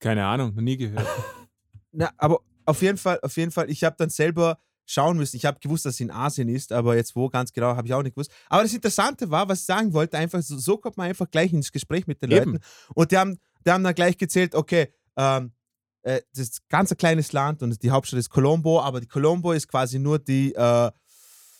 Keine 0.00 0.24
Ahnung, 0.26 0.54
noch 0.54 0.62
nie 0.62 0.76
gehört. 0.76 1.06
Na, 1.92 2.10
aber 2.16 2.40
auf 2.64 2.82
jeden 2.82 2.98
Fall, 2.98 3.18
auf 3.22 3.36
jeden 3.36 3.50
Fall, 3.52 3.70
ich 3.70 3.84
habe 3.84 3.96
dann 3.98 4.10
selber 4.10 4.58
schauen 4.86 5.16
müssen. 5.16 5.36
Ich 5.36 5.44
habe 5.46 5.58
gewusst, 5.60 5.86
dass 5.86 5.94
es 5.94 6.00
in 6.00 6.10
Asien 6.10 6.48
ist, 6.48 6.72
aber 6.72 6.96
jetzt 6.96 7.16
wo 7.16 7.28
ganz 7.28 7.52
genau, 7.52 7.76
habe 7.76 7.86
ich 7.86 7.94
auch 7.94 8.02
nicht 8.02 8.14
gewusst. 8.14 8.32
Aber 8.48 8.62
das 8.62 8.74
Interessante 8.74 9.30
war, 9.30 9.48
was 9.48 9.60
ich 9.60 9.66
sagen 9.66 9.92
wollte, 9.92 10.18
einfach 10.18 10.42
so, 10.42 10.58
so 10.58 10.76
kommt 10.76 10.96
man 10.96 11.08
einfach 11.08 11.30
gleich 11.30 11.52
ins 11.52 11.72
Gespräch 11.72 12.06
mit 12.06 12.20
den 12.22 12.30
Eben. 12.30 12.52
Leuten. 12.52 12.64
Und 12.94 13.10
die 13.10 13.16
haben, 13.16 13.38
die 13.64 13.70
haben 13.70 13.84
dann 13.84 13.94
gleich 13.94 14.18
gezählt, 14.18 14.54
okay, 14.54 14.92
ähm, 15.16 15.52
äh, 16.04 16.20
das 16.34 16.48
ist 16.48 16.60
ein 16.60 16.64
ganz 16.68 16.90
ein 16.92 16.96
kleines 16.98 17.32
Land 17.32 17.62
und 17.62 17.82
die 17.82 17.90
Hauptstadt 17.90 18.20
ist 18.20 18.30
Colombo, 18.30 18.80
aber 18.80 19.00
die 19.00 19.06
Colombo 19.06 19.52
ist 19.52 19.66
quasi 19.68 19.98
nur 19.98 20.18
die 20.18 20.54
äh, 20.54 20.90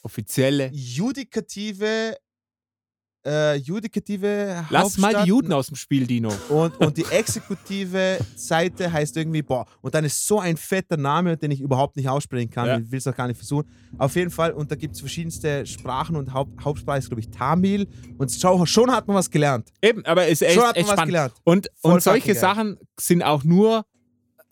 Offizielle. 0.02 0.70
judikative, 0.70 2.14
äh, 3.26 3.56
judikative 3.56 4.66
Lass 4.68 4.98
mal 4.98 5.06
Hauptstadt. 5.08 5.24
die 5.24 5.28
Juden 5.30 5.52
aus 5.54 5.68
dem 5.68 5.76
Spiel, 5.76 6.06
Dino. 6.06 6.30
Und, 6.50 6.76
und 6.78 6.98
die 6.98 7.06
exekutive 7.06 8.18
Seite 8.36 8.92
heißt 8.92 9.16
irgendwie, 9.16 9.40
boah, 9.40 9.64
und 9.80 9.94
dann 9.94 10.04
ist 10.04 10.26
so 10.26 10.40
ein 10.40 10.58
fetter 10.58 10.98
Name, 10.98 11.38
den 11.38 11.50
ich 11.50 11.62
überhaupt 11.62 11.96
nicht 11.96 12.10
aussprechen 12.10 12.50
kann. 12.50 12.66
Ja. 12.66 12.78
Ich 12.78 12.90
will 12.90 12.98
es 12.98 13.06
auch 13.06 13.16
gar 13.16 13.28
nicht 13.28 13.38
versuchen. 13.38 13.66
Auf 13.96 14.14
jeden 14.14 14.30
Fall, 14.30 14.52
und 14.52 14.70
da 14.70 14.74
gibt 14.74 14.94
es 14.94 15.00
verschiedenste 15.00 15.64
Sprachen 15.64 16.16
und 16.16 16.34
Haupt, 16.34 16.62
Hauptsprache 16.62 16.98
ist, 16.98 17.08
glaube 17.08 17.20
ich, 17.20 17.30
Tamil. 17.30 17.88
Und 18.18 18.30
schon, 18.30 18.66
schon 18.66 18.92
hat 18.92 19.08
man 19.08 19.16
was 19.16 19.30
gelernt. 19.30 19.72
Eben, 19.80 20.04
aber 20.04 20.26
es 20.26 20.42
ist 20.42 20.42
echt, 20.42 20.54
schon 20.56 20.64
hat 20.64 20.76
man 20.76 20.80
echt 20.80 20.88
was 20.88 20.92
spannend. 20.92 21.08
gelernt. 21.08 21.34
Und, 21.44 21.70
Voll 21.76 21.92
und 21.94 22.02
solche. 22.02 22.34
Sachen 22.34 22.76
sind 23.00 23.22
auch 23.22 23.42
nur 23.42 23.86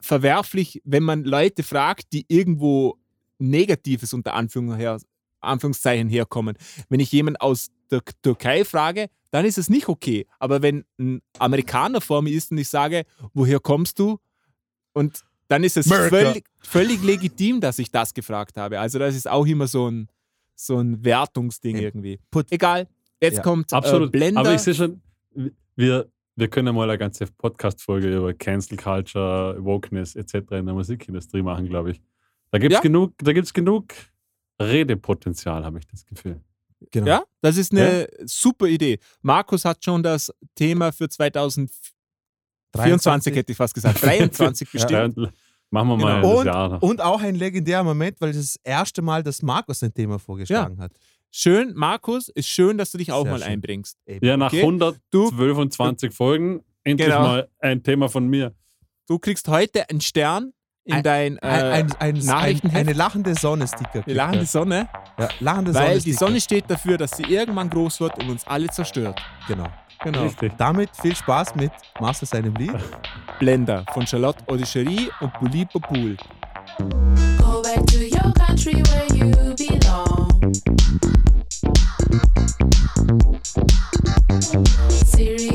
verwerflich, 0.03 0.83
wenn 0.85 1.03
man 1.03 1.25
Leute 1.25 1.63
fragt, 1.63 2.13
die 2.13 2.25
irgendwo 2.29 2.99
Negatives 3.39 4.13
unter 4.13 4.35
her, 4.35 4.99
Anführungszeichen 5.41 6.09
herkommen. 6.09 6.57
Wenn 6.89 7.01
ich 7.01 7.11
jemanden 7.13 7.41
aus 7.41 7.71
der 7.91 8.03
Türkei 8.23 8.65
frage, 8.65 9.09
dann 9.31 9.45
ist 9.45 9.59
es 9.59 9.71
nicht 9.71 9.89
okay. 9.89 10.27
Aber 10.39 10.63
wenn 10.63 10.85
ein 10.99 11.23
Amerikaner 11.39 12.01
vor 12.01 12.23
mir 12.23 12.33
ist 12.33 12.51
und 12.51 12.59
ich 12.59 12.69
sage, 12.69 13.05
woher 13.33 13.61
kommst 13.61 13.99
du? 13.99 14.19
Und 14.93 15.23
dann 15.49 15.65
ist 15.65 15.77
es 15.77 15.89
völlig, 15.89 16.45
völlig 16.61 17.03
legitim, 17.03 17.61
dass 17.61 17.79
ich 17.79 17.91
das 17.91 18.15
gefragt 18.15 18.57
habe. 18.57 18.79
Also 18.81 18.99
das 18.99 19.15
ist 19.17 19.29
auch 19.29 19.47
immer 19.47 19.67
so 19.67 19.91
ein, 19.91 20.09
so 20.55 20.79
ein 20.79 21.05
Wertungsding 21.05 21.77
irgendwie. 21.77 22.21
Egal, 22.51 22.89
jetzt 23.21 23.37
Ja. 23.37 23.43
kommt 23.43 23.73
Absolut. 23.73 24.09
Äh, 24.09 24.19
Blender. 24.19 24.41
Aber 24.41 24.55
ich 24.55 24.61
sehe 24.61 24.75
schon, 24.75 25.01
wir, 25.77 26.12
wir 26.37 26.49
können 26.49 26.75
mal 26.75 26.89
eine 26.89 26.99
ganze 26.99 27.27
Podcast-Folge 27.27 28.17
über 28.17 28.33
Cancel 28.35 28.77
Culture, 28.79 29.57
Wokeness 29.63 30.15
etc. 30.17 30.35
in 30.53 30.67
der 30.67 30.75
Musikindustrie 30.75 31.43
machen, 31.43 31.69
glaube 31.69 31.91
ich. 31.93 32.01
Da 32.51 32.59
gibt 32.59 32.73
es 32.73 32.79
Ja. 32.79 32.83
genug, 32.83 33.13
da 33.19 33.33
gibt's 33.33 33.53
genug 33.53 33.93
Redepotenzial, 34.61 35.65
habe 35.65 35.79
ich 35.79 35.87
das 35.87 36.05
Gefühl. 36.07 36.41
Genau. 36.91 37.07
Ja, 37.07 37.23
das 37.41 37.57
ist 37.57 37.73
eine 37.73 38.09
super 38.25 38.67
Idee. 38.67 38.99
Markus 39.23 39.65
hat 39.65 39.85
schon 39.85 40.03
das 40.03 40.33
Thema 40.55 40.93
für 40.93 41.09
2024, 41.09 43.35
hätte 43.37 43.53
ich 43.53 43.59
fast 43.59 43.75
gesagt, 43.75 44.03
23 44.03 44.71
bestimmt. 44.71 45.17
Ja, 45.17 45.29
machen 45.71 45.89
wir 45.89 45.97
mal 45.97 46.21
Genau. 46.21 46.37
das 46.37 46.45
Jahr 46.47 46.69
noch. 46.71 46.83
Und 46.83 47.01
auch 47.01 47.21
ein 47.23 47.35
legendärer 47.35 47.85
Moment, 47.85 48.21
weil 48.21 48.33
das 48.33 48.39
ist 48.43 48.57
das 48.57 48.63
erste 48.65 49.03
Mal, 49.03 49.23
dass 49.23 49.43
Markus 49.43 49.83
ein 49.83 49.93
Thema 49.95 50.19
vorgeschlagen 50.19 50.79
hat. 50.81 50.93
Schön, 51.35 51.73
Markus, 51.75 52.29
ist 52.29 52.47
schön, 52.49 52.77
dass 52.77 52.93
du 52.93 52.99
dich 52.99 53.11
auch 53.11 53.23
Sehr 53.23 53.33
mal 53.33 53.39
schön. 53.41 53.49
einbringst. 53.49 53.97
Ja, 54.21 54.37
nach 54.37 54.49
Okay. 54.53 54.61
122 54.63 56.13
Folgen 56.13 56.63
endlich 56.85 57.09
Genau. 57.09 57.23
mal 57.23 57.49
ein 57.59 57.83
Thema 57.83 58.09
von 58.11 58.29
mir. 58.29 58.53
Du 59.09 59.19
kriegst 59.19 59.49
heute 59.49 59.89
einen 59.89 60.03
Stern 60.03 60.53
in 60.85 60.95
Ein- 60.95 61.03
dein 61.03 61.37
äh, 61.39 61.47
Ein, 61.47 61.93
ein, 62.01 62.19
Nachrichtenheft. 62.19 62.77
eine 62.79 62.93
lachende 62.93 63.35
Sonne-Sticker. 63.35 64.03
die 64.07 64.13
lachende 64.13 64.45
Sonne, 64.45 64.89
Ja, 65.19 65.29
lachende 65.41 65.73
weil 65.75 65.87
Sonne 65.93 66.01
die 66.03 66.13
Sonne 66.13 66.41
steht 66.41 66.65
dafür, 66.69 66.99
dass 66.99 67.13
sie 67.13 67.23
irgendwann 67.23 67.71
groß 67.71 68.01
wird 68.01 68.19
und 68.23 68.29
uns 68.29 68.47
alle 68.47 68.67
zerstört. 68.69 69.19
Genau. 69.49 69.69
Genau. 70.05 70.25
Richtig. 70.25 70.53
Damit 70.59 70.91
viel 71.01 71.17
Spaß 71.17 71.55
mit 71.55 71.71
Master 72.01 72.27
seinem 72.27 72.55
Lied. 72.57 72.75
Blender 73.39 73.87
von 73.95 74.07
Charlotte 74.07 74.43
Audicherie 74.49 75.09
und 75.21 75.33
Bully 75.41 75.65
Popul. 75.65 76.17
Go 77.39 77.63
back 77.63 77.87
to 77.87 77.99
your 78.01 78.33
country 78.35 78.75
where 78.75 79.07
you 79.15 79.52
Siri, 84.89 85.51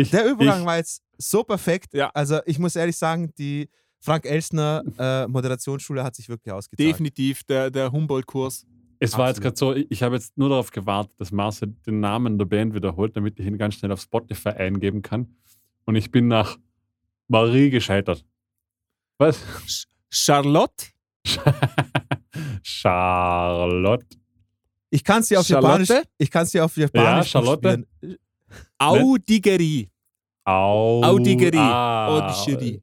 Ich, 0.00 0.10
der 0.10 0.26
Übergang 0.26 0.60
ich, 0.60 0.66
war 0.66 0.76
jetzt 0.76 1.02
so 1.18 1.42
perfekt. 1.44 1.94
Ja. 1.94 2.10
Also 2.14 2.40
ich 2.46 2.58
muss 2.58 2.76
ehrlich 2.76 2.96
sagen, 2.96 3.32
die 3.38 3.68
Frank 4.00 4.24
Elsner 4.24 4.82
äh, 4.98 5.26
Moderationsschule 5.26 6.02
hat 6.02 6.14
sich 6.14 6.28
wirklich 6.28 6.52
ausgezahlt. 6.52 6.88
Definitiv 6.88 7.44
der, 7.44 7.70
der 7.70 7.92
Humboldt-Kurs. 7.92 8.66
es 8.98 9.16
war 9.18 9.28
jetzt 9.28 9.44
absolut. 9.44 9.58
gerade 9.58 9.80
so, 9.80 9.86
ich, 9.90 10.02
habe 10.02 10.16
jetzt 10.16 10.36
nur 10.38 10.48
darauf 10.48 10.70
gewartet, 10.70 11.12
dass 11.18 11.32
Marcel 11.32 11.74
den 11.86 12.00
Namen 12.00 12.38
der 12.38 12.46
Band 12.46 12.74
wiederholt, 12.74 13.14
damit 13.16 13.38
ich 13.38 13.46
ihn 13.46 13.58
ganz 13.58 13.74
schnell 13.74 13.92
auf 13.92 14.00
Spotify 14.00 14.50
eingeben 14.50 15.02
kann. 15.02 15.36
Und 15.84 15.96
ich 15.96 16.10
bin 16.10 16.28
nach 16.28 16.56
Marie 17.28 17.70
gescheitert. 17.70 18.24
Was? 19.18 19.86
Charlotte? 20.08 20.86
Charlotte. 22.62 24.06
Ich 24.88 25.04
kann 25.04 25.22
sie 25.22 25.36
auf 25.36 25.46
Charlotte? 25.46 25.82
Japanisch. 25.84 26.08
Ich 26.18 26.30
kann 26.30 26.46
sie 26.46 26.60
auf 26.60 26.76
Japanisch. 26.76 27.30
Charlotte. 27.30 27.84
spielen. 28.00 28.18
Audigerie. 28.78 29.90
Au, 30.44 31.02
Audigerie. 31.04 31.58
Ah, 31.58 32.06
Audigerie. 32.08 32.82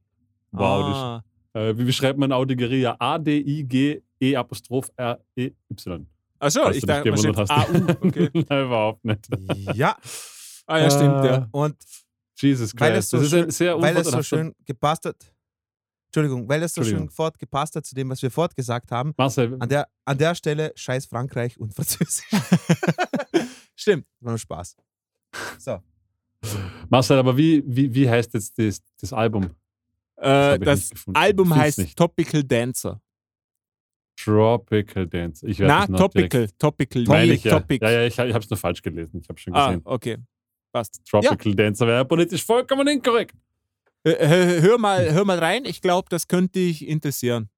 Wow, 0.51 0.83
Ah. 0.85 1.23
das, 1.53 1.61
äh, 1.61 1.77
wie 1.77 1.83
beschreibt 1.85 2.17
man 2.19 2.31
Audigerie? 2.31 2.81
Ja, 2.81 2.95
A-D-I-G-E 2.99 4.35
Apostroph 4.35 4.89
R-E-Y. 4.95 6.07
Achso, 6.39 6.69
ich 6.69 6.83
dachte, 6.83 7.09
man 7.09 7.17
schreibt. 7.19 7.49
AU. 7.49 8.07
Okay. 8.07 8.29
Nein, 8.49 8.65
überhaupt 8.65 9.03
nicht. 9.05 9.27
Ja, 9.73 9.97
Ah 10.69 10.79
ja, 10.79 10.91
stimmt, 10.91 11.23
Äh, 11.23 11.27
ja. 11.27 11.47
und 11.51 11.75
Jesus 12.39 12.73
weil 12.77 12.91
Christ. 12.93 13.05
es 13.05 13.09
so 13.09 13.17
das 13.17 13.25
ist 13.25 13.31
schön, 13.31 13.43
ein 13.45 13.51
sehr 13.51 13.81
weil 13.81 13.97
es 13.97 14.07
so 14.11 14.21
schön 14.21 14.53
gepasst 14.65 15.05
hat. 15.05 15.15
Entschuldigung, 16.09 16.47
weil 16.47 16.61
es 16.63 16.73
so 16.73 16.83
schön 16.83 17.09
fortgepasst 17.09 17.75
hat 17.75 17.85
zu 17.85 17.95
dem, 17.95 18.09
was 18.09 18.21
wir 18.21 18.29
fortgesagt 18.31 18.91
haben. 18.91 19.13
Marcel, 19.17 19.55
An 19.59 19.67
der, 19.69 19.87
an 20.05 20.17
der 20.17 20.35
Stelle 20.35 20.71
scheiß 20.75 21.05
Frankreich 21.05 21.59
und 21.59 21.73
Französisch. 21.73 22.25
Stimmt. 23.75 24.05
War 24.19 24.31
nur 24.31 24.37
Spaß. 24.39 24.75
So. 25.59 25.79
Marcel, 26.89 27.17
aber 27.17 27.35
wie, 27.37 27.63
wie, 27.65 27.93
wie 27.93 28.09
heißt 28.09 28.33
jetzt 28.33 28.57
das, 28.59 28.81
das 29.01 29.11
Album? 29.13 29.49
Äh, 30.17 30.57
das. 30.59 30.91
Album 31.13 31.53
heißt 31.55 31.79
nicht. 31.79 31.97
Topical 31.97 32.43
Dancer. 32.43 33.01
Tropical 34.15 35.05
Dance. 35.07 35.45
Ich 35.47 35.59
Na, 35.59 35.85
Topical. 35.85 36.47
Topical. 36.57 37.03
Meine 37.03 37.33
ich, 37.33 37.43
ja. 37.43 37.59
Topic. 37.59 37.83
ja, 37.85 37.91
ja, 37.91 38.01
ich, 38.05 38.13
ich 38.17 38.19
habe 38.33 38.39
es 38.43 38.49
nur 38.49 38.57
falsch 38.57 38.81
gelesen. 38.81 39.19
Ich 39.21 39.29
habe 39.29 39.39
schon 39.39 39.53
Ah, 39.53 39.67
gesehen. 39.67 39.81
okay. 39.85 40.17
Passt. 40.71 41.01
Tropical 41.07 41.53
Dancer 41.55 41.87
wäre 41.87 42.03
politisch 42.05 42.43
vollkommen 42.43 42.87
inkorrekt. 42.87 43.35
Äh, 44.03 44.27
hör, 44.27 44.61
hör, 44.61 44.77
mal, 44.79 45.11
hör 45.13 45.23
mal 45.25 45.37
rein. 45.37 45.65
Ich 45.65 45.81
glaube, 45.81 46.07
das 46.09 46.27
könnte 46.27 46.59
dich 46.59 46.87
interessieren. 46.87 47.49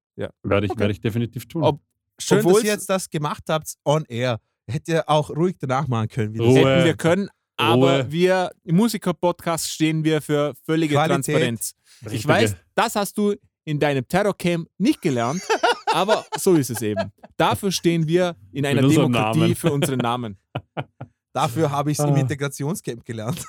Werde 0.44 0.66
ich, 0.66 0.72
Okay. 0.72 0.80
werde 0.82 0.92
ich 0.92 1.00
definitiv 1.02 1.48
tun. 1.48 1.64
Ob- 1.64 1.82
Schön, 2.20 2.40
Obwohl's- 2.40 2.56
dass 2.58 2.64
ihr 2.66 2.72
jetzt 2.72 2.90
das 2.90 3.10
gemacht 3.10 3.44
habt 3.48 3.76
on 3.86 4.04
air. 4.10 4.42
Hättet 4.68 4.90
ihr 4.90 5.10
auch 5.10 5.30
ruhig 5.30 5.56
danach 5.60 5.88
machen 5.88 6.10
können. 6.10 6.34
Wie 6.34 6.38
das 6.40 6.48
Ruhe. 6.48 6.58
Hätten 6.58 6.86
wir 6.86 6.98
können, 6.98 7.30
aber 7.60 8.00
Ruhe. 8.04 8.12
wir 8.12 8.52
im 8.64 8.76
Musiker-Podcast 8.78 9.72
stehen 9.72 10.04
wir 10.04 10.22
für 10.22 10.54
völlige 10.66 10.96
Qualität. 10.96 11.26
Transparenz. 11.36 11.76
Ich 12.12 12.26
weiß, 12.28 12.56
das 12.76 12.96
hast 12.96 13.18
du 13.18 13.36
in 13.66 13.80
deinem 13.80 14.08
Terrorcamp 14.08 14.68
nicht 14.78 15.02
gelernt, 15.02 15.42
aber 15.88 16.26
so 16.38 16.56
ist 16.56 16.70
es 16.70 16.82
eben. 16.82 17.12
Dafür 17.38 17.72
stehen 17.72 18.08
wir 18.08 18.36
in 18.52 18.66
einer 18.66 18.84
unserem 18.84 19.12
Demokratie 19.12 19.40
Namen. 19.40 19.56
für 19.56 19.72
unseren 19.72 19.98
Namen. 20.00 20.38
Dafür 21.34 21.70
habe 21.70 21.92
ich 21.92 22.00
es 22.00 22.06
im 22.06 22.16
Ah. 22.16 22.20
Integrationscamp 22.20 23.06
gelernt. 23.06 23.44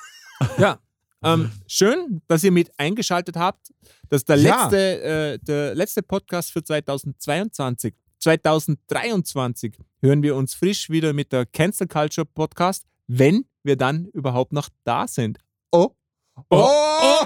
Ja. 0.57 0.79
Ähm, 1.23 1.51
schön, 1.67 2.19
dass 2.27 2.43
ihr 2.43 2.51
mit 2.51 2.71
eingeschaltet 2.79 3.35
habt. 3.35 3.67
Das 4.09 4.21
ist 4.21 4.29
der 4.29 4.37
Ja. 4.37 4.63
letzte, 4.63 5.01
äh, 5.03 5.39
der 5.39 5.75
letzte 5.75 6.01
Podcast 6.01 6.51
für 6.51 6.63
2022. 6.63 7.93
2023 8.17 9.77
hören 10.01 10.23
wir 10.23 10.35
uns 10.35 10.55
frisch 10.55 10.89
wieder 10.89 11.13
mit 11.13 11.31
der 11.31 11.45
Cancel 11.45 11.87
Culture 11.87 12.25
Podcast, 12.25 12.85
wenn 13.05 13.45
wir 13.63 13.75
dann 13.75 14.05
überhaupt 14.05 14.53
noch 14.53 14.69
da 14.83 15.07
sind. 15.07 15.39
Oh. 15.71 15.91
Oh. 16.49 16.57
oh, 16.57 17.25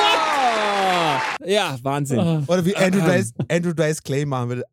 Ah. 0.00 1.20
Ja, 1.44 1.76
Wahnsinn. 1.82 2.18
Ah. 2.18 2.42
Oder 2.46 2.64
wie 2.64 2.76
Andrew 2.76 3.00
Dice, 3.00 3.32
Andrew 3.50 3.72
Dice 3.72 4.02
Clay 4.02 4.24
machen 4.24 4.48
würde. 4.50 4.64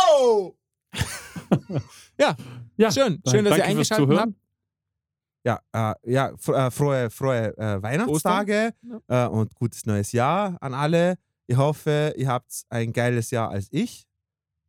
Oh! 0.00 0.54
Ja, 2.18 2.90
Schön, 2.90 3.22
schön, 3.28 3.44
dass 3.44 3.52
danke 3.52 3.56
ihr 3.56 3.64
eingeschaltet 3.64 4.18
habt. 4.18 4.32
Ja, 5.44 5.60
äh, 5.72 6.12
ja 6.12 6.32
fr 6.36 6.54
äh, 6.54 6.70
frohe, 6.70 7.10
frohe 7.10 7.56
äh, 7.56 7.82
Weihnachtstage 7.82 8.72
äh, 9.08 9.26
und 9.26 9.54
gutes 9.54 9.86
neues 9.86 10.12
Jahr 10.12 10.56
an 10.60 10.74
alle. 10.74 11.16
Ich 11.46 11.56
hoffe, 11.56 12.14
ihr 12.16 12.28
habt 12.28 12.64
ein 12.68 12.92
geiles 12.92 13.30
Jahr 13.30 13.50
als 13.50 13.68
ich. 13.70 14.06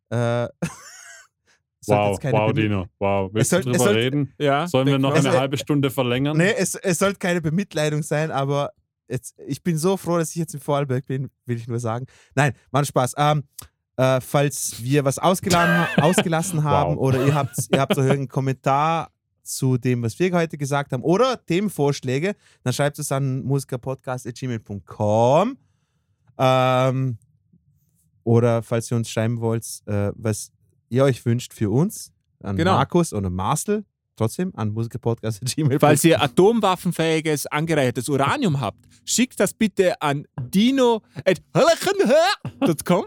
Äh, 0.09 0.47
Wow, 1.87 2.17
wow, 2.31 2.51
Dino. 2.53 2.85
Wow. 2.99 3.29
Willst 3.33 3.49
soll- 3.51 3.61
du 3.61 3.71
drüber 3.71 3.85
soll- 3.85 3.95
reden? 3.95 4.33
Ja, 4.37 4.67
Sollen 4.67 4.87
wir 4.87 4.99
noch. 4.99 5.13
Also, 5.13 5.29
eine 5.29 5.37
äh, 5.37 5.39
halbe 5.39 5.57
Stunde 5.57 5.89
verlängern? 5.89 6.35
Nee, 6.37 6.53
es, 6.57 6.75
es 6.75 6.99
sollte 6.99 7.17
keine 7.19 7.39
Bemitleidung 7.41 8.03
sein, 8.03 8.29
aber 8.31 8.71
jetzt, 9.09 9.35
ich 9.47 9.63
bin 9.63 9.77
so 9.77 9.95
froh, 9.97 10.17
dass 10.17 10.29
ich 10.31 10.35
jetzt 10.35 10.53
in 10.53 10.59
Vorarlberg 10.59 11.05
bin, 11.07 11.29
will 11.45 11.55
ich 11.57 11.67
nur 11.67 11.79
sagen. 11.79 12.05
Nein, 12.35 12.53
war 12.71 12.81
ein 12.81 12.85
Spaß. 12.85 13.13
Ähm, 13.17 13.43
äh, 13.95 14.19
falls 14.21 14.83
wir 14.83 15.05
was 15.05 15.17
ausgeladen, 15.17 15.87
ausgelassen 16.03 16.63
haben 16.63 16.97
Wow. 16.97 17.01
oder 17.01 17.25
ihr 17.25 17.33
habt, 17.33 17.55
ihr 17.71 17.79
habt 17.79 17.95
so 17.95 18.01
irgendeinen 18.01 18.27
Kommentar 18.27 19.09
zu 19.43 19.77
dem, 19.77 20.03
was 20.03 20.19
wir 20.19 20.29
heute 20.33 20.57
gesagt 20.57 20.91
haben 20.91 21.03
oder 21.03 21.43
Themenvorschläge, 21.45 22.35
dann 22.63 22.73
schreibt 22.73 22.99
es 22.99 23.11
an 23.13 23.43
musikerpodcast.gmail.com. 23.43 25.57
Ähm, 26.37 27.17
oder 28.23 28.61
falls 28.61 28.91
ihr 28.91 28.97
uns 28.97 29.09
schreiben 29.09 29.39
wollt, 29.39 29.63
äh, 29.85 30.11
was 30.15 30.51
ihr 30.89 31.03
euch 31.03 31.25
wünscht 31.25 31.53
für 31.53 31.69
uns, 31.69 32.11
an 32.41 32.55
Genau. 32.55 32.75
Markus 32.75 33.13
oder 33.13 33.29
Marcel, 33.29 33.85
trotzdem 34.15 34.51
an 34.55 34.69
musikerpodcast.gmail.com. 34.73 35.79
Falls 35.79 36.03
ihr 36.03 36.21
atomwaffenfähiges, 36.21 37.47
angereichertes 37.47 38.09
Uranium 38.09 38.59
habt, 38.59 38.79
schickt 39.05 39.39
das 39.39 39.53
bitte 39.53 40.01
an 40.01 40.25
dino.com. 40.39 41.03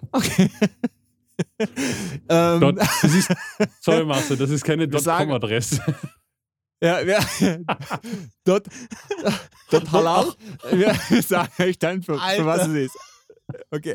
Okay. 0.13 0.51
ähm, 2.29 2.61
Dort, 2.61 2.79
das 2.79 3.05
ist, 3.15 3.33
sorry, 3.81 4.05
Marcel, 4.05 4.37
das 4.37 4.51
ist 4.51 4.63
keine 4.65 4.87
.com-Adresse. 4.89 5.81
ja, 6.83 7.07
wir, 7.07 7.19
dort, 8.45 8.67
dort 9.71 9.93
halal. 9.93 10.33
Wir, 10.71 10.95
wir 11.09 11.23
sagen 11.23 11.51
euch 11.63 11.79
dann, 11.79 12.03
für, 12.03 12.19
für 12.19 12.45
was 12.45 12.67
es 12.69 12.75
ist. 12.75 12.99
Okay. 13.73 13.95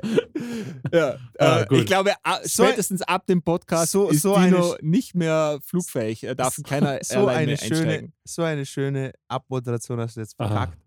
Ja, 0.94 1.18
Ah, 1.40 1.62
äh, 1.62 1.66
gut. 1.68 1.80
ich 1.80 1.86
glaube, 1.86 2.14
a- 2.24 2.40
So- 2.44 2.64
spätestens 2.66 3.02
ab 3.02 3.26
dem 3.28 3.42
Podcast 3.42 3.92
so- 3.92 4.10
ist 4.10 4.22
so 4.22 4.34
eine 4.36 4.52
Dino 4.56 4.74
Sch- 4.74 4.78
nicht 4.82 5.16
mehr 5.16 5.60
flugfähig. 5.66 6.24
Er 6.24 6.36
darf 6.36 6.58
in 6.58 6.64
keiner 6.64 7.00
so 7.04 7.28
eine 7.28 7.48
mehr 7.48 7.58
schöne, 7.58 7.80
einsteigen. 7.82 8.14
so 8.24 8.44
eine 8.44 8.66
schöne 8.66 9.12
Abmoderation 9.28 10.00
hast 10.00 10.16
du 10.16 10.22
jetzt 10.22 10.36
verkackt. 10.38 10.78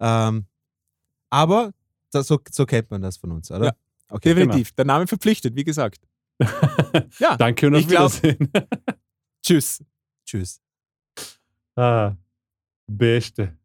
Ähm, 0.00 0.46
aber 1.30 1.72
das, 2.10 2.26
so, 2.26 2.40
so 2.50 2.66
kennt 2.66 2.90
man 2.90 3.02
das 3.02 3.16
von 3.16 3.30
uns, 3.32 3.50
oder? 3.50 3.66
Ja. 3.66 3.72
Okay. 4.08 4.34
Definitiv. 4.34 4.72
Der 4.72 4.84
Name 4.84 5.06
verpflichtet, 5.06 5.54
wie 5.56 5.64
gesagt. 5.64 6.00
Ja, 7.18 7.36
Danke 7.36 7.66
und 7.68 7.74
auf 7.76 7.80
Ich 7.82 7.88
glaub- 7.88 8.12
Wiedersehen. 8.22 8.50
tschüss. 9.44 9.84
Tschüss. 10.26 10.60
ah, 11.76 12.12
Beste. 12.88 13.56